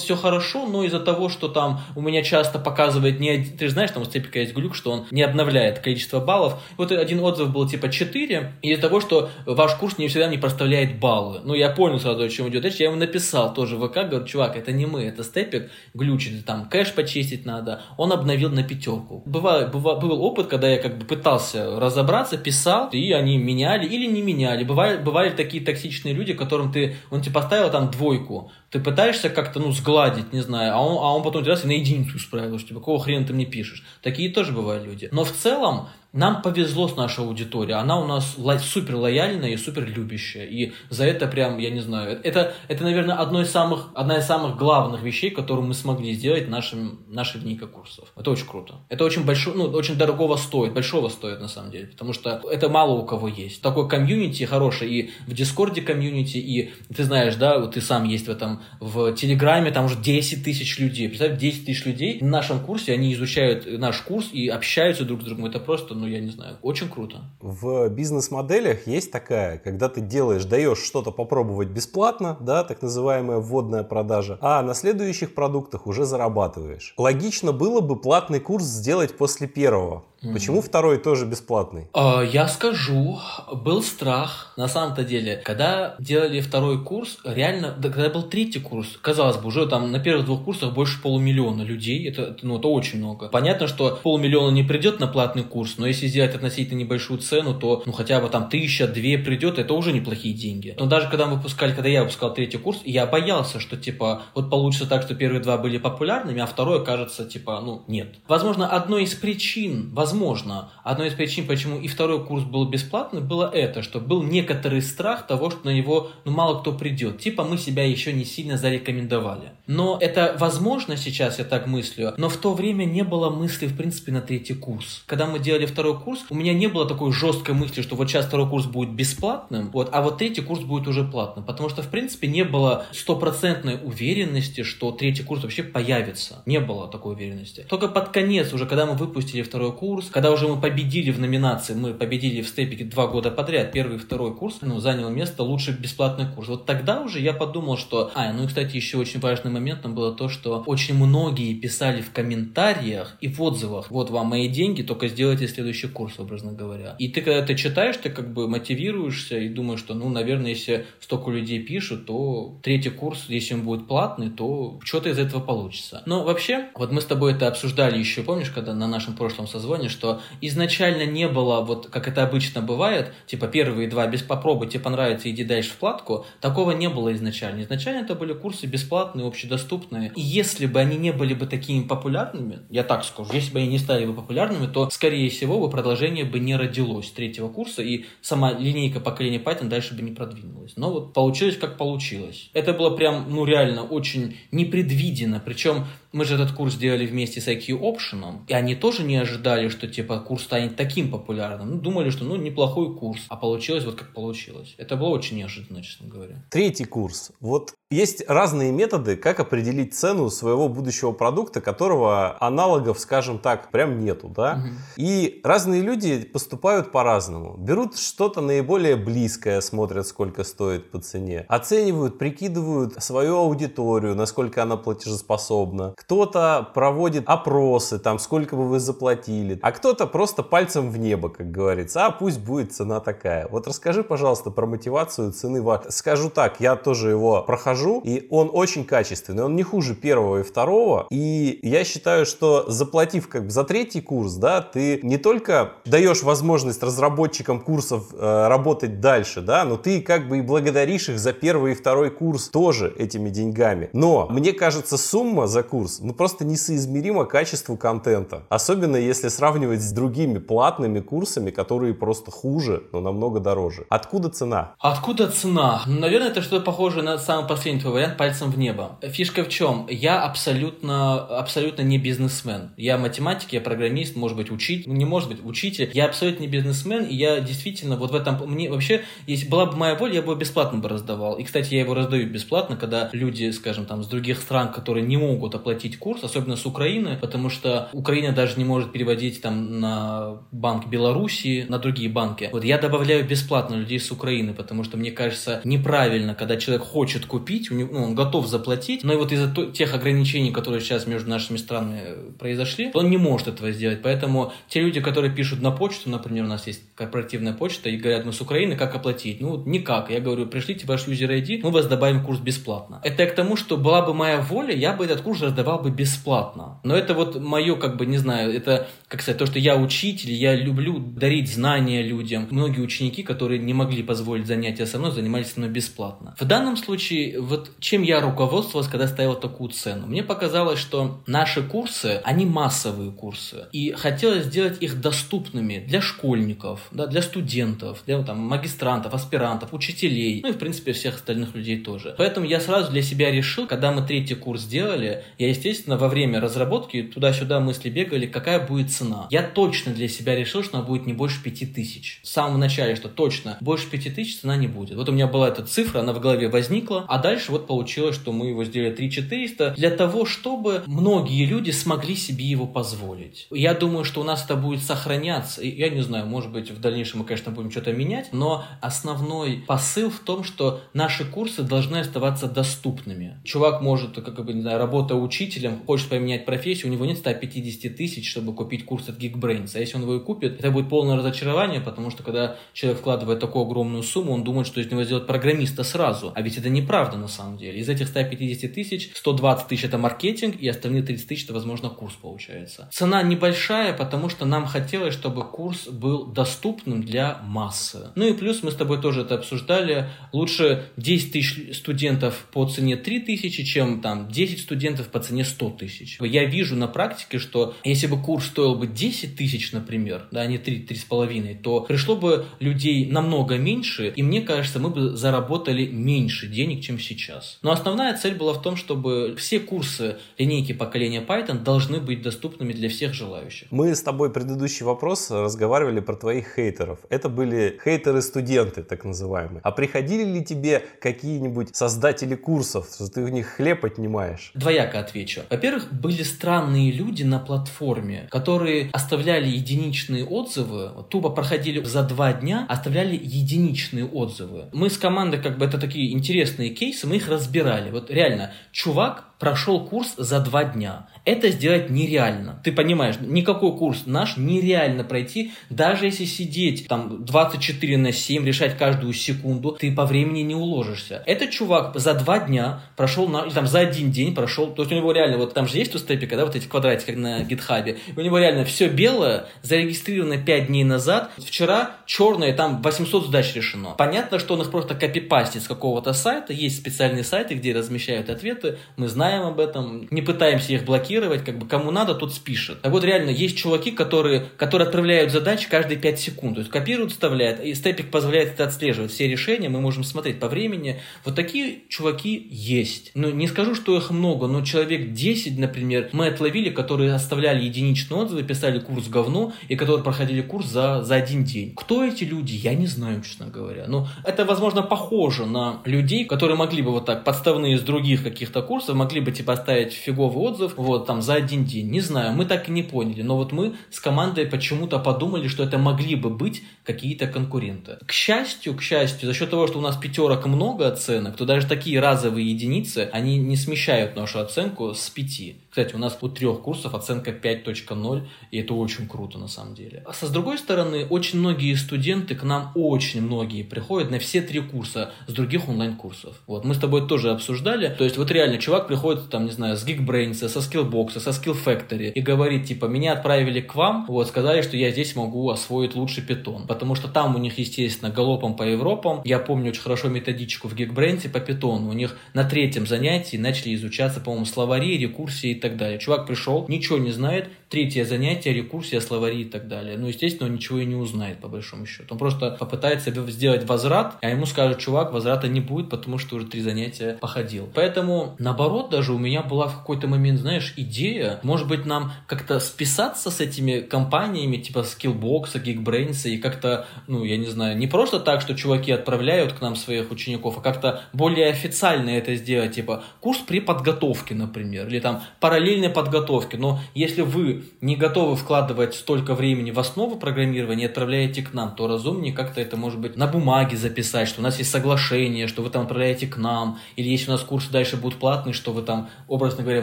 все 0.00 0.16
хорошо, 0.16 0.66
но 0.66 0.84
из-за 0.84 1.00
того, 1.00 1.28
что 1.28 1.48
там 1.48 1.80
у 1.96 2.00
меня 2.00 2.22
часто 2.22 2.58
показывает 2.58 3.20
не 3.20 3.30
один, 3.30 3.56
ты 3.56 3.66
же 3.66 3.72
знаешь, 3.72 3.90
там 3.90 4.02
у 4.02 4.06
степика 4.06 4.38
есть 4.38 4.54
глюк, 4.54 4.74
что 4.74 4.90
он 4.90 5.06
не 5.10 5.22
обновляет 5.22 5.78
количество 5.78 6.20
баллов. 6.20 6.60
Вот 6.76 6.92
один 6.92 7.20
отзыв 7.20 7.50
был 7.52 7.68
типа 7.68 7.88
4, 7.88 8.54
из-за 8.62 8.82
того, 8.82 9.00
что 9.00 9.30
ваш 9.46 9.74
курс 9.76 9.98
не 9.98 10.08
всегда 10.08 10.26
не 10.26 10.38
проставляет 10.38 10.98
баллы. 10.98 11.40
Ну, 11.44 11.54
я 11.54 11.70
понял 11.70 12.00
сразу, 12.00 12.22
о 12.22 12.28
чем 12.28 12.48
идет 12.48 12.64
речь. 12.64 12.76
Я 12.76 12.88
ему 12.88 12.96
написал 12.96 13.54
тоже 13.54 13.76
в 13.76 13.88
ВК, 13.88 14.08
говорю, 14.08 14.26
чувак, 14.26 14.56
это 14.56 14.72
не 14.72 14.86
мы, 14.86 15.04
это 15.04 15.22
степик 15.24 15.70
глючит, 15.94 16.44
там 16.44 16.68
кэш 16.68 16.92
почистить 16.94 17.46
надо. 17.46 17.82
Он 17.96 18.12
обновил 18.12 18.50
на 18.50 18.62
пятерку. 18.62 19.22
Бывал, 19.26 19.66
бывал, 19.68 20.00
был 20.00 20.22
опыт, 20.22 20.46
когда 20.46 20.68
я 20.68 20.78
как 20.78 20.98
бы 20.98 21.04
пытался 21.04 21.78
разобраться, 21.78 22.38
писал, 22.38 22.88
и 22.90 23.12
они 23.12 23.38
меняли 23.38 23.86
или 23.86 24.06
не 24.06 24.22
меняли. 24.22 24.31
Бывали, 24.64 24.96
бывали 24.96 25.30
такие 25.30 25.62
токсичные 25.64 26.14
люди, 26.14 26.32
которым 26.32 26.72
ты, 26.72 26.96
он 27.10 27.22
тебе 27.22 27.34
поставил 27.34 27.70
там 27.70 27.90
двойку, 27.90 28.50
ты 28.70 28.80
пытаешься 28.80 29.30
как-то, 29.30 29.60
ну, 29.60 29.72
сгладить, 29.72 30.32
не 30.32 30.40
знаю, 30.40 30.74
а 30.74 30.80
он, 30.80 30.92
а 30.98 31.14
он 31.16 31.22
потом 31.22 31.42
и 31.42 31.66
на 31.66 31.72
единицу 31.72 32.16
исправил, 32.16 32.58
что 32.58 32.68
типа, 32.68 32.80
какого 32.80 33.00
хрена 33.00 33.26
ты 33.26 33.32
мне 33.32 33.46
пишешь. 33.46 33.84
Такие 34.02 34.30
тоже 34.30 34.52
бывают 34.52 34.84
люди. 34.84 35.08
Но 35.12 35.24
в 35.24 35.32
целом, 35.32 35.88
нам 36.12 36.42
повезло 36.42 36.88
с 36.88 36.96
нашей 36.96 37.24
аудиторией. 37.24 37.78
Она 37.78 37.98
у 37.98 38.06
нас 38.06 38.36
супер 38.62 38.96
лояльная 38.96 39.50
и 39.50 39.56
супер 39.56 39.88
любящая. 39.88 40.46
И 40.46 40.72
за 40.90 41.04
это 41.04 41.26
прям, 41.26 41.58
я 41.58 41.70
не 41.70 41.80
знаю, 41.80 42.20
это, 42.22 42.54
это 42.68 42.84
наверное, 42.84 43.16
одно 43.16 43.40
из 43.42 43.50
самых, 43.50 43.88
одна 43.94 44.18
из 44.18 44.26
самых 44.26 44.56
главных 44.56 45.02
вещей, 45.02 45.30
которую 45.30 45.66
мы 45.66 45.74
смогли 45.74 46.12
сделать 46.12 46.48
нашим, 46.48 47.00
нашей 47.08 47.40
линейкой 47.40 47.68
курсов. 47.68 48.12
Это 48.16 48.30
очень 48.30 48.46
круто. 48.46 48.74
Это 48.88 49.04
очень 49.04 49.24
большое, 49.24 49.56
ну, 49.56 49.64
очень 49.64 49.96
дорогого 49.96 50.36
стоит, 50.36 50.74
большого 50.74 51.08
стоит 51.08 51.40
на 51.40 51.48
самом 51.48 51.70
деле. 51.70 51.86
Потому 51.86 52.12
что 52.12 52.42
это 52.50 52.68
мало 52.68 52.92
у 52.92 53.06
кого 53.06 53.28
есть. 53.28 53.62
Такой 53.62 53.88
комьюнити 53.88 54.44
хороший 54.44 54.90
и 54.90 55.10
в 55.26 55.32
Дискорде 55.32 55.80
комьюнити, 55.80 56.36
и 56.36 56.72
ты 56.94 57.04
знаешь, 57.04 57.36
да, 57.36 57.58
вот 57.58 57.72
ты 57.74 57.80
сам 57.80 58.04
есть 58.04 58.26
в 58.26 58.30
этом, 58.30 58.60
в 58.80 59.14
Телеграме, 59.14 59.70
там 59.70 59.86
уже 59.86 59.96
10 59.96 60.44
тысяч 60.44 60.78
людей. 60.78 61.08
Представь, 61.08 61.38
10 61.38 61.64
тысяч 61.64 61.86
людей 61.86 62.18
в 62.18 62.24
нашем 62.24 62.60
курсе, 62.60 62.92
они 62.92 63.14
изучают 63.14 63.66
наш 63.78 64.00
курс 64.02 64.28
и 64.32 64.48
общаются 64.48 65.04
друг 65.04 65.22
с 65.22 65.24
другом. 65.24 65.46
Это 65.46 65.58
просто, 65.58 65.94
ну, 66.02 66.08
я 66.08 66.20
не 66.20 66.30
знаю, 66.30 66.56
очень 66.62 66.88
круто. 66.88 67.20
В 67.40 67.88
бизнес-моделях 67.88 68.88
есть 68.88 69.12
такая, 69.12 69.58
когда 69.58 69.88
ты 69.88 70.00
делаешь, 70.00 70.44
даешь 70.44 70.82
что-то 70.82 71.12
попробовать 71.12 71.68
бесплатно, 71.68 72.36
да, 72.40 72.64
так 72.64 72.82
называемая 72.82 73.38
вводная 73.38 73.84
продажа, 73.84 74.36
а 74.40 74.62
на 74.62 74.74
следующих 74.74 75.34
продуктах 75.34 75.86
уже 75.86 76.04
зарабатываешь. 76.04 76.94
Логично 76.98 77.52
было 77.52 77.80
бы 77.80 77.94
платный 77.94 78.40
курс 78.40 78.64
сделать 78.64 79.16
после 79.16 79.46
первого. 79.46 80.02
Почему 80.22 80.60
второй 80.60 80.98
тоже 80.98 81.26
бесплатный? 81.26 81.88
А, 81.92 82.22
я 82.22 82.48
скажу, 82.48 83.18
был 83.52 83.82
страх. 83.82 84.52
На 84.56 84.68
самом-то 84.68 85.04
деле, 85.04 85.36
когда 85.36 85.96
делали 85.98 86.40
второй 86.40 86.82
курс, 86.82 87.18
реально, 87.24 87.76
когда 87.80 88.08
был 88.08 88.22
третий 88.22 88.60
курс, 88.60 88.88
казалось 89.00 89.36
бы, 89.36 89.48
уже 89.48 89.66
там 89.66 89.90
на 89.90 89.98
первых 89.98 90.26
двух 90.26 90.44
курсах 90.44 90.72
больше 90.72 91.00
полумиллиона 91.02 91.62
людей. 91.62 92.08
Это, 92.08 92.36
ну, 92.42 92.58
это 92.58 92.68
очень 92.68 92.98
много. 92.98 93.28
Понятно, 93.28 93.66
что 93.66 93.98
полмиллиона 94.02 94.54
не 94.54 94.62
придет 94.62 95.00
на 95.00 95.06
платный 95.06 95.42
курс, 95.42 95.74
но 95.78 95.86
если 95.86 96.06
сделать 96.06 96.34
относительно 96.34 96.78
небольшую 96.78 97.18
цену, 97.18 97.54
то 97.54 97.82
ну 97.86 97.92
хотя 97.92 98.20
бы 98.20 98.28
там 98.28 98.48
тысяча, 98.48 98.86
две 98.86 99.18
придет, 99.18 99.58
это 99.58 99.74
уже 99.74 99.92
неплохие 99.92 100.34
деньги. 100.34 100.74
Но 100.78 100.86
даже 100.86 101.08
когда 101.08 101.26
мы 101.26 101.36
выпускали, 101.36 101.72
когда 101.72 101.88
я 101.88 102.02
выпускал 102.02 102.32
третий 102.32 102.58
курс, 102.58 102.80
я 102.84 103.06
боялся, 103.06 103.58
что 103.58 103.76
типа 103.76 104.22
вот 104.34 104.50
получится 104.50 104.86
так, 104.86 105.02
что 105.02 105.14
первые 105.14 105.42
два 105.42 105.58
были 105.58 105.78
популярными, 105.78 106.40
а 106.40 106.46
второй 106.46 106.84
кажется 106.84 107.24
типа, 107.24 107.60
ну, 107.60 107.82
нет. 107.88 108.14
Возможно, 108.28 108.68
одной 108.68 109.04
из 109.04 109.14
причин, 109.14 109.90
возможно, 109.92 110.11
возможно. 110.12 110.70
Одной 110.84 111.08
из 111.08 111.14
причин, 111.14 111.46
почему 111.46 111.80
и 111.80 111.88
второй 111.88 112.24
курс 112.24 112.44
был 112.44 112.68
бесплатный, 112.68 113.20
было 113.20 113.50
это, 113.52 113.82
что 113.82 114.00
был 114.00 114.22
некоторый 114.22 114.82
страх 114.82 115.26
того, 115.26 115.50
что 115.50 115.64
на 115.64 115.70
него 115.70 116.10
ну, 116.24 116.32
мало 116.32 116.60
кто 116.60 116.72
придет. 116.72 117.18
Типа 117.18 117.44
мы 117.44 117.56
себя 117.56 117.84
еще 117.84 118.12
не 118.12 118.24
сильно 118.24 118.58
зарекомендовали. 118.58 119.52
Но 119.66 119.98
это 120.00 120.36
возможно 120.38 120.96
сейчас, 120.96 121.38
я 121.38 121.44
так 121.44 121.66
мыслю, 121.66 122.14
но 122.18 122.28
в 122.28 122.36
то 122.36 122.52
время 122.52 122.84
не 122.84 123.04
было 123.04 123.30
мысли, 123.30 123.66
в 123.66 123.76
принципе, 123.76 124.12
на 124.12 124.20
третий 124.20 124.54
курс. 124.54 125.02
Когда 125.06 125.26
мы 125.26 125.38
делали 125.38 125.66
второй 125.66 125.98
курс, 125.98 126.20
у 126.30 126.34
меня 126.34 126.52
не 126.52 126.66
было 126.66 126.86
такой 126.86 127.12
жесткой 127.12 127.54
мысли, 127.54 127.82
что 127.82 127.96
вот 127.96 128.08
сейчас 128.08 128.26
второй 128.26 128.48
курс 128.48 128.66
будет 128.66 128.90
бесплатным, 128.90 129.70
вот, 129.72 129.88
а 129.92 130.02
вот 130.02 130.18
третий 130.18 130.42
курс 130.42 130.60
будет 130.60 130.88
уже 130.88 131.04
платным. 131.04 131.44
Потому 131.44 131.68
что, 131.68 131.82
в 131.82 131.88
принципе, 131.88 132.28
не 132.28 132.44
было 132.44 132.84
стопроцентной 132.92 133.78
уверенности, 133.82 134.62
что 134.62 134.90
третий 134.92 135.22
курс 135.22 135.42
вообще 135.42 135.62
появится. 135.62 136.42
Не 136.46 136.60
было 136.60 136.88
такой 136.88 137.14
уверенности. 137.14 137.64
Только 137.68 137.88
под 137.88 138.08
конец, 138.10 138.52
уже 138.52 138.66
когда 138.66 138.84
мы 138.84 138.94
выпустили 138.94 139.42
второй 139.42 139.72
курс, 139.72 140.01
курс. 140.02 140.12
Когда 140.12 140.30
уже 140.30 140.48
мы 140.48 140.60
победили 140.60 141.10
в 141.10 141.20
номинации, 141.20 141.74
мы 141.74 141.94
победили 141.94 142.42
в 142.42 142.48
степике 142.48 142.84
два 142.84 143.06
года 143.06 143.30
подряд, 143.30 143.72
первый 143.72 143.96
и 143.96 143.98
второй 143.98 144.34
курс, 144.34 144.58
ну, 144.62 144.78
занял 144.80 145.10
место 145.10 145.42
лучший 145.42 145.74
бесплатный 145.74 146.26
курс. 146.26 146.48
Вот 146.48 146.66
тогда 146.66 147.00
уже 147.00 147.20
я 147.20 147.32
подумал, 147.32 147.76
что... 147.76 148.10
А, 148.14 148.32
ну 148.32 148.44
и, 148.44 148.46
кстати, 148.46 148.76
еще 148.76 148.98
очень 148.98 149.20
важный 149.20 149.50
момент 149.50 149.82
там 149.82 149.94
было 149.94 150.12
то, 150.14 150.28
что 150.28 150.62
очень 150.66 150.94
многие 150.94 151.54
писали 151.54 152.00
в 152.00 152.12
комментариях 152.12 153.16
и 153.20 153.28
в 153.28 153.40
отзывах, 153.40 153.90
вот 153.90 154.10
вам 154.10 154.28
мои 154.28 154.48
деньги, 154.48 154.82
только 154.82 155.08
сделайте 155.08 155.48
следующий 155.48 155.88
курс, 155.88 156.18
образно 156.18 156.52
говоря. 156.52 156.96
И 156.98 157.08
ты, 157.08 157.20
когда 157.20 157.40
это 157.40 157.54
читаешь, 157.54 157.96
ты 157.96 158.10
как 158.10 158.32
бы 158.32 158.48
мотивируешься 158.48 159.38
и 159.38 159.48
думаешь, 159.48 159.80
что, 159.80 159.94
ну, 159.94 160.08
наверное, 160.08 160.50
если 160.50 160.86
столько 161.00 161.30
людей 161.30 161.60
пишут, 161.60 162.06
то 162.06 162.58
третий 162.62 162.90
курс, 162.90 163.26
если 163.28 163.54
он 163.54 163.62
будет 163.62 163.86
платный, 163.86 164.30
то 164.30 164.80
что-то 164.84 165.08
из 165.10 165.18
этого 165.18 165.40
получится. 165.40 166.02
Но 166.06 166.24
вообще, 166.24 166.68
вот 166.74 166.92
мы 166.92 167.00
с 167.00 167.04
тобой 167.04 167.32
это 167.32 167.48
обсуждали 167.48 167.98
еще, 167.98 168.22
помнишь, 168.22 168.50
когда 168.50 168.74
на 168.74 168.86
нашем 168.86 169.14
прошлом 169.14 169.46
созвоне, 169.46 169.88
что 169.92 170.20
изначально 170.40 171.06
не 171.06 171.28
было, 171.28 171.60
вот 171.60 171.88
как 171.88 172.08
это 172.08 172.24
обычно 172.24 172.60
бывает, 172.60 173.12
типа 173.26 173.46
первые 173.46 173.88
два 173.88 174.06
без 174.06 174.22
попробуй, 174.22 174.68
тебе 174.68 174.80
понравится, 174.80 175.30
иди 175.30 175.44
дальше 175.44 175.70
в 175.70 175.76
платку, 175.76 176.26
такого 176.40 176.72
не 176.72 176.88
было 176.88 177.12
изначально. 177.12 177.62
Изначально 177.62 178.04
это 178.04 178.14
были 178.14 178.32
курсы 178.32 178.66
бесплатные, 178.66 179.26
общедоступные. 179.26 180.12
И 180.16 180.20
если 180.20 180.66
бы 180.66 180.80
они 180.80 180.96
не 180.96 181.12
были 181.12 181.34
бы 181.34 181.46
такими 181.46 181.84
популярными, 181.84 182.60
я 182.70 182.82
так 182.82 183.04
скажу, 183.04 183.32
если 183.32 183.52
бы 183.52 183.60
они 183.60 183.68
не 183.68 183.78
стали 183.78 184.04
бы 184.06 184.14
популярными, 184.14 184.66
то, 184.66 184.90
скорее 184.90 185.30
всего, 185.30 185.60
бы 185.60 185.70
продолжение 185.70 186.24
бы 186.24 186.38
не 186.38 186.56
родилось 186.56 187.10
третьего 187.10 187.48
курса, 187.48 187.82
и 187.82 188.06
сама 188.20 188.52
линейка 188.52 189.00
поколения 189.00 189.38
Python 189.38 189.68
дальше 189.68 189.94
бы 189.94 190.02
не 190.02 190.12
продвинулась. 190.12 190.72
Но 190.76 190.90
вот 190.90 191.12
получилось, 191.12 191.56
как 191.56 191.76
получилось. 191.76 192.50
Это 192.54 192.72
было 192.72 192.96
прям, 192.96 193.26
ну 193.28 193.44
реально, 193.44 193.82
очень 193.82 194.36
непредвиденно. 194.50 195.40
Причем 195.44 195.86
мы 196.12 196.24
же 196.24 196.34
этот 196.34 196.52
курс 196.52 196.76
делали 196.76 197.06
вместе 197.06 197.40
с 197.40 197.48
IQ 197.48 197.80
Option, 197.80 198.40
и 198.46 198.52
они 198.52 198.74
тоже 198.74 199.02
не 199.02 199.16
ожидали, 199.16 199.68
что 199.72 199.88
типа 199.88 200.20
курс 200.20 200.44
станет 200.44 200.76
таким 200.76 201.10
популярным. 201.10 201.70
Ну, 201.70 201.76
думали, 201.78 202.10
что 202.10 202.24
ну 202.24 202.36
неплохой 202.36 202.94
курс, 202.96 203.22
а 203.28 203.36
получилось 203.36 203.84
вот 203.84 203.96
как 203.96 204.12
получилось. 204.12 204.74
Это 204.78 204.96
было 204.96 205.08
очень 205.08 205.38
неожиданно, 205.38 205.82
честно 205.82 206.08
говоря. 206.08 206.44
Третий 206.50 206.84
курс. 206.84 207.32
Вот 207.40 207.74
есть 207.92 208.24
разные 208.26 208.72
методы, 208.72 209.16
как 209.16 209.38
определить 209.38 209.94
цену 209.94 210.30
своего 210.30 210.68
будущего 210.68 211.12
продукта, 211.12 211.60
которого 211.60 212.38
аналогов, 212.40 212.98
скажем 212.98 213.38
так, 213.38 213.70
прям 213.70 214.02
нету, 214.02 214.28
да? 214.28 214.54
Угу. 214.64 214.74
И 214.96 215.40
разные 215.44 215.82
люди 215.82 216.22
поступают 216.22 216.90
по-разному. 216.90 217.56
Берут 217.58 217.98
что-то 217.98 218.40
наиболее 218.40 218.96
близкое, 218.96 219.60
смотрят, 219.60 220.06
сколько 220.06 220.42
стоит 220.42 220.90
по 220.90 221.00
цене, 221.00 221.44
оценивают, 221.48 222.18
прикидывают 222.18 222.94
свою 223.02 223.36
аудиторию, 223.36 224.14
насколько 224.14 224.62
она 224.62 224.78
платежеспособна. 224.78 225.92
Кто-то 225.96 226.70
проводит 226.74 227.24
опросы, 227.26 227.98
там, 227.98 228.18
сколько 228.18 228.56
бы 228.56 228.68
вы 228.68 228.80
заплатили, 228.80 229.58
а 229.62 229.72
кто-то 229.72 230.06
просто 230.06 230.42
пальцем 230.42 230.90
в 230.90 230.98
небо, 230.98 231.28
как 231.28 231.50
говорится, 231.50 232.06
а 232.06 232.10
пусть 232.10 232.40
будет 232.40 232.72
цена 232.72 233.00
такая. 233.00 233.46
Вот 233.48 233.66
расскажи, 233.66 234.02
пожалуйста, 234.02 234.50
про 234.50 234.66
мотивацию 234.66 235.32
цены. 235.32 235.62
Скажу 235.88 236.28
так, 236.28 236.60
я 236.60 236.74
тоже 236.76 237.10
его 237.10 237.42
прохожу, 237.42 238.00
и 238.04 238.26
он 238.30 238.50
очень 238.52 238.84
качественный, 238.84 239.44
он 239.44 239.54
не 239.54 239.62
хуже 239.62 239.94
первого 239.94 240.40
и 240.40 240.42
второго, 240.42 241.06
и 241.10 241.60
я 241.62 241.84
считаю, 241.84 242.26
что 242.26 242.64
заплатив 242.68 243.28
как 243.28 243.44
бы 243.44 243.50
за 243.50 243.62
третий 243.64 244.00
курс, 244.00 244.34
да, 244.34 244.60
ты 244.60 244.98
не 245.02 245.16
только 245.16 245.74
даешь 245.84 246.22
возможность 246.22 246.82
разработчикам 246.82 247.60
курсов 247.60 248.12
э, 248.12 248.48
работать 248.48 249.00
дальше, 249.00 249.40
да, 249.40 249.64
но 249.64 249.76
ты 249.76 250.00
как 250.00 250.28
бы 250.28 250.38
и 250.38 250.42
благодаришь 250.42 251.08
их 251.08 251.18
за 251.18 251.32
первый 251.32 251.72
и 251.72 251.74
второй 251.74 252.10
курс 252.10 252.48
тоже 252.48 252.92
этими 252.98 253.30
деньгами. 253.30 253.90
Но 253.92 254.26
мне 254.28 254.52
кажется, 254.52 254.96
сумма 254.98 255.46
за 255.46 255.62
курс, 255.62 256.00
ну 256.00 256.12
просто 256.12 256.44
несоизмерима 256.44 257.24
качеству 257.26 257.76
контента, 257.76 258.42
особенно 258.48 258.96
если 258.96 259.28
сравнивать 259.28 259.51
с 259.52 259.92
другими 259.92 260.38
платными 260.38 261.00
курсами, 261.00 261.50
которые 261.50 261.94
просто 261.94 262.30
хуже, 262.30 262.84
но 262.92 263.00
намного 263.00 263.40
дороже. 263.40 263.86
Откуда 263.88 264.28
цена? 264.28 264.74
Откуда 264.78 265.28
цена? 265.28 265.82
Ну, 265.86 266.00
наверное, 266.00 266.28
это 266.28 266.42
что-то 266.42 266.64
похожее 266.64 267.02
на 267.02 267.18
самый 267.18 267.46
последний 267.46 267.80
твой 267.80 267.94
вариант 267.94 268.16
пальцем 268.16 268.50
в 268.50 268.58
небо. 268.58 268.98
Фишка 269.02 269.44
в 269.44 269.48
чем? 269.48 269.86
Я 269.88 270.22
абсолютно, 270.22 271.20
абсолютно 271.38 271.82
не 271.82 271.98
бизнесмен. 271.98 272.70
Я 272.76 272.98
математик, 272.98 273.52
я 273.52 273.60
программист, 273.60 274.16
может 274.16 274.36
быть, 274.36 274.50
учитель, 274.50 274.90
ну, 274.90 274.94
не 274.94 275.04
может 275.04 275.28
быть, 275.28 275.44
учитель. 275.44 275.90
Я 275.92 276.06
абсолютно 276.06 276.42
не 276.42 276.48
бизнесмен, 276.48 277.04
и 277.04 277.14
я 277.14 277.40
действительно 277.40 277.96
вот 277.96 278.10
в 278.10 278.14
этом... 278.14 278.40
Мне 278.48 278.70
вообще, 278.70 279.02
если 279.26 279.48
была 279.48 279.66
бы 279.66 279.76
моя 279.76 279.94
воля, 279.94 280.14
я 280.14 280.22
бы 280.22 280.32
его 280.32 280.34
бесплатно 280.34 280.78
бы 280.78 280.88
раздавал. 280.88 281.36
И, 281.36 281.44
кстати, 281.44 281.74
я 281.74 281.80
его 281.80 281.94
раздаю 281.94 282.28
бесплатно, 282.28 282.76
когда 282.76 283.10
люди, 283.12 283.50
скажем, 283.50 283.86
там, 283.86 284.02
с 284.02 284.06
других 284.06 284.40
стран, 284.40 284.72
которые 284.72 285.04
не 285.04 285.16
могут 285.16 285.54
оплатить 285.54 285.98
курс, 285.98 286.24
особенно 286.24 286.56
с 286.56 286.64
Украины, 286.66 287.18
потому 287.20 287.50
что 287.50 287.88
Украина 287.92 288.32
даже 288.32 288.56
не 288.56 288.64
может 288.64 288.92
переводить 288.92 289.41
там 289.42 289.80
на 289.80 290.38
банк 290.52 290.86
Белоруссии, 290.86 291.66
на 291.68 291.78
другие 291.78 292.08
банки. 292.08 292.48
Вот 292.52 292.64
я 292.64 292.78
добавляю 292.78 293.26
бесплатно 293.26 293.74
людей 293.74 293.98
с 293.98 294.10
Украины, 294.10 294.54
потому 294.54 294.84
что 294.84 294.96
мне 294.96 295.10
кажется 295.10 295.60
неправильно, 295.64 296.34
когда 296.34 296.56
человек 296.56 296.82
хочет 296.82 297.26
купить, 297.26 297.70
у 297.70 297.74
него, 297.74 297.90
ну, 297.92 298.04
он 298.04 298.14
готов 298.14 298.46
заплатить, 298.46 299.04
но 299.04 299.12
и 299.12 299.16
вот 299.16 299.32
из-за 299.32 299.52
тех 299.72 299.94
ограничений, 299.94 300.50
которые 300.52 300.80
сейчас 300.80 301.06
между 301.06 301.28
нашими 301.28 301.56
странами 301.56 302.32
произошли, 302.38 302.90
он 302.94 303.10
не 303.10 303.18
может 303.18 303.48
этого 303.48 303.72
сделать. 303.72 304.00
Поэтому 304.02 304.52
те 304.68 304.80
люди, 304.80 305.00
которые 305.00 305.32
пишут 305.34 305.60
на 305.60 305.70
почту, 305.70 306.10
например, 306.10 306.44
у 306.44 306.48
нас 306.48 306.66
есть 306.66 306.94
корпоративная 306.94 307.52
почта, 307.52 307.90
и 307.90 307.96
говорят, 307.96 308.24
мы 308.24 308.32
с 308.32 308.40
Украины, 308.40 308.76
как 308.76 308.94
оплатить? 308.94 309.40
Ну, 309.40 309.62
никак. 309.66 310.10
Я 310.10 310.20
говорю, 310.20 310.46
пришлите 310.46 310.86
ваш 310.86 311.06
user 311.08 311.28
ID, 311.28 311.60
мы 311.62 311.70
вас 311.70 311.86
добавим 311.86 312.24
курс 312.24 312.38
бесплатно. 312.38 313.00
Это 313.02 313.26
к 313.26 313.34
тому, 313.34 313.56
что 313.56 313.76
была 313.76 314.02
бы 314.02 314.14
моя 314.14 314.40
воля, 314.40 314.74
я 314.74 314.92
бы 314.92 315.04
этот 315.04 315.22
курс 315.22 315.42
раздавал 315.42 315.80
бы 315.80 315.90
бесплатно. 315.90 316.80
Но 316.84 316.94
это 316.94 317.14
вот 317.14 317.40
мое, 317.40 317.76
как 317.76 317.96
бы, 317.96 318.06
не 318.06 318.18
знаю, 318.18 318.54
это, 318.54 318.86
как 319.08 319.22
сказать, 319.22 319.31
то, 319.34 319.46
что 319.46 319.58
я 319.58 319.76
учитель, 319.76 320.32
я 320.32 320.54
люблю 320.54 320.98
дарить 320.98 321.52
знания 321.52 322.02
людям. 322.02 322.48
Многие 322.50 322.80
ученики, 322.80 323.22
которые 323.22 323.58
не 323.58 323.74
могли 323.74 324.02
позволить 324.02 324.46
занятия 324.46 324.86
со 324.86 324.98
мной, 324.98 325.12
занимались 325.12 325.52
со 325.52 325.60
мной 325.60 325.70
бесплатно. 325.70 326.34
В 326.38 326.44
данном 326.44 326.76
случае 326.76 327.40
вот 327.40 327.70
чем 327.80 328.02
я 328.02 328.20
руководствовался, 328.20 328.90
когда 328.90 329.06
ставил 329.06 329.34
такую 329.34 329.70
цену? 329.70 330.06
Мне 330.06 330.22
показалось, 330.22 330.78
что 330.78 331.22
наши 331.26 331.62
курсы, 331.62 332.20
они 332.24 332.46
массовые 332.46 333.10
курсы. 333.10 333.66
И 333.72 333.92
хотелось 333.92 334.44
сделать 334.46 334.82
их 334.82 335.00
доступными 335.00 335.78
для 335.78 336.00
школьников, 336.00 336.88
да, 336.90 337.06
для 337.06 337.22
студентов, 337.22 338.02
для 338.06 338.22
там, 338.22 338.38
магистрантов, 338.38 339.14
аспирантов, 339.14 339.72
учителей, 339.72 340.40
ну 340.42 340.50
и, 340.50 340.52
в 340.52 340.58
принципе, 340.58 340.92
всех 340.92 341.16
остальных 341.16 341.54
людей 341.54 341.80
тоже. 341.80 342.14
Поэтому 342.18 342.46
я 342.46 342.60
сразу 342.60 342.90
для 342.90 343.02
себя 343.02 343.30
решил, 343.30 343.66
когда 343.66 343.92
мы 343.92 344.06
третий 344.06 344.34
курс 344.34 344.62
сделали, 344.62 345.24
я, 345.38 345.48
естественно, 345.48 345.96
во 345.96 346.08
время 346.08 346.40
разработки 346.40 347.02
туда-сюда 347.02 347.60
мысли 347.60 347.90
бегали, 347.90 348.26
какая 348.26 348.66
будет 348.66 348.90
цена. 348.90 349.21
Я 349.30 349.42
точно 349.42 349.92
для 349.92 350.08
себя 350.08 350.34
решил, 350.34 350.62
что 350.62 350.78
она 350.78 350.86
будет 350.86 351.06
не 351.06 351.12
больше 351.12 351.42
5000. 351.42 352.20
В 352.22 352.28
самом 352.28 352.60
начале, 352.60 352.96
что 352.96 353.08
точно 353.08 353.56
больше 353.60 353.88
5000 353.90 354.40
цена 354.40 354.56
не 354.56 354.66
будет. 354.66 354.96
Вот 354.96 355.08
у 355.08 355.12
меня 355.12 355.26
была 355.26 355.48
эта 355.48 355.64
цифра, 355.64 356.00
она 356.00 356.12
в 356.12 356.20
голове 356.20 356.48
возникла, 356.48 357.04
а 357.08 357.18
дальше 357.18 357.52
вот 357.52 357.66
получилось, 357.66 358.14
что 358.14 358.32
мы 358.32 358.48
его 358.48 358.64
сделали 358.64 358.94
3400 358.94 359.74
для 359.76 359.90
того, 359.90 360.24
чтобы 360.24 360.82
многие 360.86 361.44
люди 361.46 361.70
смогли 361.70 362.16
себе 362.16 362.44
его 362.44 362.66
позволить. 362.66 363.46
Я 363.50 363.74
думаю, 363.74 364.04
что 364.04 364.20
у 364.20 364.24
нас 364.24 364.44
это 364.44 364.56
будет 364.56 364.82
сохраняться. 364.82 365.62
Я 365.62 365.88
не 365.88 366.02
знаю, 366.02 366.26
может 366.26 366.50
быть, 366.52 366.70
в 366.70 366.80
дальнейшем 366.80 367.20
мы, 367.20 367.24
конечно, 367.24 367.52
будем 367.52 367.70
что-то 367.70 367.92
менять, 367.92 368.32
но 368.32 368.64
основной 368.80 369.64
посыл 369.66 370.10
в 370.10 370.18
том, 370.20 370.44
что 370.44 370.80
наши 370.94 371.24
курсы 371.24 371.62
должны 371.62 371.98
оставаться 371.98 372.46
доступными. 372.48 373.40
Чувак 373.44 373.80
может, 373.80 374.14
как 374.14 374.44
бы, 374.44 374.52
не 374.52 374.62
знаю, 374.62 374.78
работая 374.78 375.18
учителем, 375.18 375.82
хочет 375.86 376.08
поменять 376.08 376.44
профессию, 376.44 376.90
у 376.90 376.94
него 376.94 377.06
нет 377.06 377.18
150 377.18 377.96
тысяч, 377.96 378.30
чтобы 378.30 378.54
купить 378.54 378.84
курс 378.84 379.08
от 379.12 379.18
Geekbrains. 379.18 379.70
А 379.74 379.78
если 379.78 379.96
он 379.96 380.02
его 380.02 380.16
и 380.16 380.20
купит, 380.20 380.58
это 380.58 380.70
будет 380.70 380.88
полное 380.88 381.16
разочарование, 381.16 381.80
потому 381.80 382.10
что 382.10 382.22
когда 382.22 382.56
человек 382.72 383.00
вкладывает 383.00 383.40
такую 383.40 383.64
огромную 383.64 384.02
сумму, 384.02 384.32
он 384.32 384.44
думает, 384.44 384.66
что 384.66 384.80
из 384.80 384.90
него 384.90 385.04
сделать 385.04 385.26
программиста 385.26 385.84
сразу. 385.84 386.32
А 386.34 386.42
ведь 386.42 386.58
это 386.58 386.68
неправда 386.68 387.16
на 387.16 387.28
самом 387.28 387.58
деле. 387.58 387.78
Из 387.78 387.88
этих 387.88 388.08
150 388.08 388.72
тысяч 388.72 389.10
120 389.14 389.68
тысяч 389.68 389.84
это 389.84 389.98
маркетинг, 389.98 390.56
и 390.58 390.68
остальные 390.68 391.02
30 391.02 391.28
тысяч 391.28 391.44
это, 391.44 391.54
возможно, 391.54 391.88
курс 391.88 392.14
получается. 392.14 392.88
Цена 392.92 393.22
небольшая, 393.22 393.92
потому 393.92 394.28
что 394.28 394.44
нам 394.44 394.66
хотелось, 394.66 395.14
чтобы 395.14 395.44
курс 395.44 395.88
был 395.88 396.26
доступным 396.26 397.02
для 397.02 397.40
массы. 397.44 398.10
Ну 398.14 398.26
и 398.26 398.32
плюс 398.32 398.62
мы 398.62 398.70
с 398.70 398.76
тобой 398.76 399.00
тоже 399.00 399.22
это 399.22 399.34
обсуждали. 399.34 400.08
Лучше 400.32 400.86
10 400.96 401.32
тысяч 401.32 401.76
студентов 401.76 402.46
по 402.52 402.66
цене 402.66 402.96
3 402.96 403.20
тысячи, 403.20 403.64
чем 403.64 404.00
там 404.00 404.28
10 404.28 404.60
студентов 404.60 405.08
по 405.08 405.20
цене 405.20 405.44
100 405.44 405.70
тысяч. 405.70 406.18
Я 406.20 406.44
вижу 406.44 406.76
на 406.76 406.88
практике, 406.88 407.38
что 407.38 407.74
если 407.84 408.06
бы 408.06 408.20
курс 408.20 408.46
стоил 408.46 408.74
бы 408.74 408.86
10 408.86 409.01
тысяч, 409.10 409.72
например, 409.72 410.26
да, 410.30 410.42
а 410.42 410.46
не 410.46 410.58
3, 410.58 410.86
3,5, 410.88 411.62
то 411.62 411.80
пришло 411.80 412.16
бы 412.16 412.46
людей 412.60 413.06
намного 413.06 413.58
меньше, 413.58 414.12
и 414.14 414.22
мне 414.22 414.42
кажется, 414.42 414.78
мы 414.78 414.90
бы 414.90 415.16
заработали 415.16 415.86
меньше 415.86 416.48
денег, 416.48 416.82
чем 416.82 416.98
сейчас 416.98 417.12
сейчас. 417.12 417.58
Но 417.62 417.72
основная 417.72 418.16
цель 418.16 418.34
была 418.34 418.52
в 418.52 418.62
том, 418.62 418.76
чтобы 418.76 419.34
все 419.36 419.60
курсы 419.60 420.16
линейки 420.38 420.72
поколения 420.72 421.20
Python 421.20 421.62
должны 421.62 422.00
быть 422.00 422.22
доступными 422.22 422.72
для 422.72 422.88
всех 422.88 423.14
желающих. 423.14 423.68
Мы 423.70 423.94
с 423.94 424.02
тобой 424.02 424.32
предыдущий 424.32 424.84
вопрос 424.84 425.30
разговаривали 425.30 426.00
про 426.00 426.16
твоих 426.16 426.54
хейтеров. 426.54 427.00
Это 427.08 427.28
были 427.28 427.78
хейтеры-студенты, 427.82 428.82
так 428.82 429.04
называемые. 429.04 429.60
А 429.62 429.70
приходили 429.70 430.24
ли 430.24 430.44
тебе 430.44 430.84
какие-нибудь 431.00 431.74
создатели 431.74 432.34
курсов, 432.34 432.88
что 432.94 433.08
ты 433.08 433.22
у 433.22 433.28
них 433.28 433.46
хлеб 433.46 433.84
отнимаешь? 433.84 434.50
Двояко 434.54 435.00
отвечу. 435.00 435.42
Во-первых, 435.50 435.92
были 435.92 436.22
странные 436.22 436.90
люди 436.92 437.22
на 437.22 437.38
платформе, 437.38 438.28
которые 438.30 438.81
оставляли 438.92 439.48
единичные 439.48 440.24
отзывы, 440.24 441.04
тупо 441.10 441.30
проходили 441.30 441.82
за 441.82 442.02
два 442.02 442.32
дня, 442.32 442.66
оставляли 442.68 443.14
единичные 443.14 444.04
отзывы. 444.04 444.68
Мы 444.72 444.90
с 444.90 444.98
командой, 444.98 445.40
как 445.40 445.58
бы, 445.58 445.64
это 445.64 445.78
такие 445.78 446.12
интересные 446.12 446.70
кейсы, 446.70 447.06
мы 447.06 447.16
их 447.16 447.28
разбирали. 447.28 447.90
Вот 447.90 448.10
реально, 448.10 448.52
чувак 448.72 449.31
прошел 449.42 449.84
курс 449.84 450.14
за 450.16 450.38
два 450.38 450.62
дня. 450.62 451.08
Это 451.24 451.50
сделать 451.50 451.90
нереально. 451.90 452.60
Ты 452.62 452.70
понимаешь, 452.70 453.16
никакой 453.20 453.76
курс 453.76 454.04
наш 454.06 454.36
нереально 454.36 455.02
пройти, 455.02 455.52
даже 455.68 456.04
если 456.04 456.26
сидеть 456.26 456.86
там 456.86 457.24
24 457.24 457.98
на 457.98 458.12
7, 458.12 458.46
решать 458.46 458.78
каждую 458.78 459.12
секунду, 459.12 459.72
ты 459.72 459.90
по 459.92 460.06
времени 460.06 460.42
не 460.42 460.54
уложишься. 460.54 461.24
Этот 461.26 461.50
чувак 461.50 461.98
за 461.98 462.14
два 462.14 462.38
дня 462.38 462.82
прошел, 462.96 463.26
на, 463.26 463.50
там 463.50 463.66
за 463.66 463.80
один 463.80 464.12
день 464.12 464.32
прошел, 464.32 464.68
то 464.68 464.82
есть 464.82 464.92
у 464.92 464.94
него 464.94 465.10
реально, 465.10 465.38
вот 465.38 465.54
там 465.54 465.66
же 465.66 465.76
есть 465.76 465.92
у 465.96 465.98
степика, 465.98 466.36
да, 466.36 466.44
вот 466.44 466.54
эти 466.54 466.68
квадратики, 466.68 467.10
на 467.10 467.42
гитхабе, 467.42 467.98
у 468.16 468.20
него 468.20 468.38
реально 468.38 468.64
все 468.64 468.88
белое, 468.88 469.46
зарегистрировано 469.62 470.38
5 470.38 470.66
дней 470.68 470.84
назад, 470.84 471.32
вчера 471.38 471.96
черное, 472.06 472.54
там 472.54 472.80
800 472.80 473.26
задач 473.26 473.54
решено. 473.56 473.96
Понятно, 473.98 474.38
что 474.38 474.54
он 474.54 474.62
их 474.62 474.70
просто 474.70 474.94
копипастит 474.94 475.64
с 475.64 475.66
какого-то 475.66 476.12
сайта, 476.12 476.52
есть 476.52 476.78
специальные 476.78 477.24
сайты, 477.24 477.54
где 477.54 477.72
размещают 477.72 478.30
ответы, 478.30 478.78
мы 478.96 479.08
знаем 479.08 479.31
об 479.40 479.60
этом, 479.60 480.06
не 480.10 480.22
пытаемся 480.22 480.72
их 480.72 480.84
блокировать, 480.84 481.44
как 481.44 481.58
бы 481.58 481.66
кому 481.66 481.90
надо, 481.90 482.14
тот 482.14 482.34
спишет. 482.34 482.82
Так 482.82 482.92
вот 482.92 483.04
реально 483.04 483.30
есть 483.30 483.56
чуваки, 483.56 483.90
которые, 483.90 484.46
которые 484.56 484.86
отправляют 484.86 485.32
задачи 485.32 485.68
каждые 485.68 485.98
5 485.98 486.20
секунд, 486.20 486.54
то 486.54 486.60
есть 486.60 486.70
копируют, 486.70 487.12
вставляют, 487.12 487.64
и 487.64 487.74
степик 487.74 488.10
позволяет 488.10 488.54
это 488.54 488.64
отслеживать. 488.64 489.12
Все 489.12 489.28
решения 489.28 489.68
мы 489.68 489.80
можем 489.80 490.04
смотреть 490.04 490.38
по 490.40 490.48
времени. 490.48 491.00
Вот 491.24 491.34
такие 491.34 491.80
чуваки 491.88 492.46
есть. 492.50 493.12
Ну, 493.14 493.30
не 493.30 493.48
скажу, 493.48 493.74
что 493.74 493.96
их 493.96 494.10
много, 494.10 494.46
но 494.46 494.64
человек 494.64 495.12
10, 495.12 495.58
например, 495.58 496.10
мы 496.12 496.28
отловили, 496.28 496.70
которые 496.70 497.14
оставляли 497.14 497.64
единичные 497.64 498.20
отзывы, 498.20 498.42
писали 498.42 498.78
курс 498.78 499.08
говно, 499.08 499.52
и 499.68 499.76
которые 499.76 500.04
проходили 500.04 500.42
курс 500.42 500.66
за, 500.66 501.02
за 501.02 501.14
один 501.14 501.44
день. 501.44 501.72
Кто 501.76 502.04
эти 502.04 502.24
люди, 502.24 502.54
я 502.54 502.74
не 502.74 502.86
знаю, 502.86 503.22
честно 503.22 503.46
говоря. 503.46 503.86
Но 503.86 504.08
это, 504.24 504.44
возможно, 504.44 504.82
похоже 504.82 505.46
на 505.46 505.80
людей, 505.84 506.24
которые 506.24 506.56
могли 506.56 506.82
бы 506.82 506.90
вот 506.90 507.06
так, 507.06 507.24
подставные 507.24 507.74
из 507.74 507.82
других 507.82 508.22
каких-то 508.22 508.62
курсов, 508.62 508.96
могли 508.96 509.20
бы 509.22 509.32
типа 509.32 509.54
оставить 509.54 509.92
фиговый 509.92 510.36
отзыв, 510.36 510.74
вот, 510.76 511.06
там 511.06 511.22
за 511.22 511.34
один 511.34 511.64
день. 511.64 511.90
Не 511.90 512.00
знаю, 512.00 512.32
мы 512.34 512.44
так 512.44 512.68
и 512.68 512.72
не 512.72 512.82
поняли. 512.82 513.22
Но 513.22 513.36
вот 513.36 513.52
мы 513.52 513.74
с 513.90 514.00
командой 514.00 514.46
почему-то 514.46 514.98
подумали, 514.98 515.48
что 515.48 515.62
это 515.62 515.78
могли 515.78 516.14
бы 516.14 516.30
быть 516.30 516.62
какие-то 516.84 517.26
конкуренты. 517.26 517.98
К 518.06 518.12
счастью, 518.12 518.74
к 518.74 518.82
счастью, 518.82 519.28
за 519.28 519.34
счет 519.34 519.50
того, 519.50 519.66
что 519.66 519.78
у 519.78 519.82
нас 519.82 519.96
пятерок 519.96 520.46
много 520.46 520.88
оценок, 520.88 521.36
то 521.36 521.44
даже 521.44 521.66
такие 521.66 522.00
разовые 522.00 522.50
единицы, 522.50 523.08
они 523.12 523.38
не 523.38 523.56
смещают 523.56 524.16
нашу 524.16 524.40
оценку 524.40 524.94
с 524.94 525.08
5. 525.10 525.61
Кстати, 525.72 525.94
у 525.94 525.98
нас 525.98 526.18
у 526.20 526.28
трех 526.28 526.60
курсов 526.60 526.94
оценка 526.94 527.30
5.0, 527.30 528.28
и 528.50 528.58
это 528.58 528.74
очень 528.74 529.08
круто 529.08 529.38
на 529.38 529.48
самом 529.48 529.74
деле. 529.74 530.02
А 530.04 530.12
со 530.12 530.26
с 530.26 530.30
другой 530.30 530.58
стороны, 530.58 531.06
очень 531.06 531.38
многие 531.38 531.74
студенты 531.76 532.34
к 532.34 532.42
нам, 532.42 532.72
очень 532.74 533.22
многие 533.22 533.62
приходят 533.62 534.10
на 534.10 534.18
все 534.18 534.42
три 534.42 534.60
курса 534.60 535.14
с 535.26 535.32
других 535.32 535.70
онлайн-курсов. 535.70 536.36
Вот, 536.46 536.66
мы 536.66 536.74
с 536.74 536.78
тобой 536.78 537.08
тоже 537.08 537.30
обсуждали. 537.30 537.88
То 537.88 538.04
есть, 538.04 538.18
вот 538.18 538.30
реально, 538.30 538.58
чувак 538.58 538.86
приходит, 538.86 539.30
там, 539.30 539.46
не 539.46 539.50
знаю, 539.50 539.78
с 539.78 539.86
Geekbrains, 539.86 540.46
со 540.46 540.58
Skillbox, 540.58 541.18
со 541.18 541.30
Skill 541.30 541.56
Factory 541.64 542.12
и 542.12 542.20
говорит, 542.20 542.66
типа, 542.66 542.84
меня 542.84 543.14
отправили 543.14 543.62
к 543.62 543.74
вам, 543.74 544.04
вот, 544.08 544.28
сказали, 544.28 544.60
что 544.60 544.76
я 544.76 544.90
здесь 544.90 545.16
могу 545.16 545.48
освоить 545.48 545.94
лучший 545.94 546.22
питон. 546.22 546.66
Потому 546.66 546.96
что 546.96 547.08
там 547.08 547.34
у 547.34 547.38
них, 547.38 547.56
естественно, 547.56 548.12
галопом 548.12 548.56
по 548.56 548.62
Европам. 548.62 549.22
Я 549.24 549.38
помню 549.38 549.70
очень 549.70 549.80
хорошо 549.80 550.10
методичку 550.10 550.68
в 550.68 550.74
Geekbrains 550.74 551.30
по 551.30 551.40
питону. 551.40 551.88
У 551.88 551.94
них 551.94 552.18
на 552.34 552.44
третьем 552.44 552.86
занятии 552.86 553.38
начали 553.38 553.74
изучаться, 553.74 554.20
по-моему, 554.20 554.44
словари, 554.44 554.98
рекурсии 554.98 555.61
так 555.62 555.76
далее. 555.76 555.98
Чувак 555.98 556.26
пришел, 556.26 556.66
ничего 556.68 556.98
не 556.98 557.10
знает, 557.10 557.48
третье 557.72 558.04
занятие, 558.04 558.52
рекурсия, 558.52 559.00
словари 559.00 559.40
и 559.40 559.44
так 559.46 559.66
далее. 559.66 559.96
Ну, 559.96 560.06
естественно, 560.06 560.46
он 560.46 560.56
ничего 560.56 560.80
и 560.80 560.84
не 560.84 560.94
узнает, 560.94 561.38
по 561.38 561.48
большому 561.48 561.86
счету. 561.86 562.08
Он 562.10 562.18
просто 562.18 562.50
попытается 562.50 563.10
сделать 563.30 563.64
возврат, 563.64 564.18
а 564.20 564.28
ему 564.28 564.44
скажут, 564.44 564.78
чувак, 564.78 565.10
возврата 565.10 565.48
не 565.48 565.60
будет, 565.60 565.88
потому 565.88 566.18
что 566.18 566.36
уже 566.36 566.44
три 566.44 566.60
занятия 566.60 567.16
походил. 567.18 567.70
Поэтому, 567.74 568.36
наоборот, 568.38 568.90
даже 568.90 569.14
у 569.14 569.18
меня 569.18 569.42
была 569.42 569.68
в 569.68 569.78
какой-то 569.78 570.06
момент, 570.06 570.40
знаешь, 570.40 570.74
идея, 570.76 571.40
может 571.42 571.66
быть, 571.66 571.86
нам 571.86 572.12
как-то 572.26 572.60
списаться 572.60 573.30
с 573.30 573.40
этими 573.40 573.80
компаниями, 573.80 574.58
типа 574.58 574.80
Skillbox, 574.80 575.54
Geekbrains, 575.54 576.28
и 576.28 576.36
как-то, 576.36 576.86
ну, 577.06 577.24
я 577.24 577.38
не 577.38 577.46
знаю, 577.46 577.78
не 577.78 577.86
просто 577.86 578.20
так, 578.20 578.42
что 578.42 578.54
чуваки 578.54 578.92
отправляют 578.92 579.54
к 579.54 579.62
нам 579.62 579.76
своих 579.76 580.10
учеников, 580.10 580.58
а 580.58 580.60
как-то 580.60 581.04
более 581.14 581.48
официально 581.48 582.10
это 582.10 582.34
сделать, 582.34 582.74
типа 582.74 583.02
курс 583.20 583.38
при 583.38 583.60
подготовке, 583.60 584.34
например, 584.34 584.88
или 584.88 585.00
там 585.00 585.22
параллельной 585.40 585.88
подготовке. 585.88 586.58
Но 586.58 586.78
если 586.94 587.22
вы 587.22 587.61
не 587.80 587.96
готовы 587.96 588.36
вкладывать 588.36 588.94
столько 588.94 589.34
времени 589.34 589.70
в 589.70 589.78
основу 589.78 590.16
программирования 590.16 590.84
и 590.84 590.86
отправляете 590.86 591.42
к 591.42 591.52
нам, 591.52 591.74
то 591.74 591.86
разумнее 591.86 592.32
как-то 592.32 592.60
это 592.60 592.76
может 592.76 593.00
быть 593.00 593.16
на 593.16 593.26
бумаге 593.26 593.76
записать, 593.76 594.28
что 594.28 594.40
у 594.40 594.42
нас 594.42 594.58
есть 594.58 594.70
соглашение, 594.70 595.46
что 595.46 595.62
вы 595.62 595.70
там 595.70 595.82
отправляете 595.82 596.26
к 596.26 596.36
нам, 596.36 596.78
или 596.96 597.08
если 597.08 597.28
у 597.28 597.32
нас 597.32 597.42
курсы 597.42 597.70
дальше 597.70 597.96
будут 597.96 598.18
платные, 598.18 598.52
что 598.52 598.72
вы 598.72 598.82
там, 598.82 599.08
образно 599.28 599.62
говоря, 599.62 599.82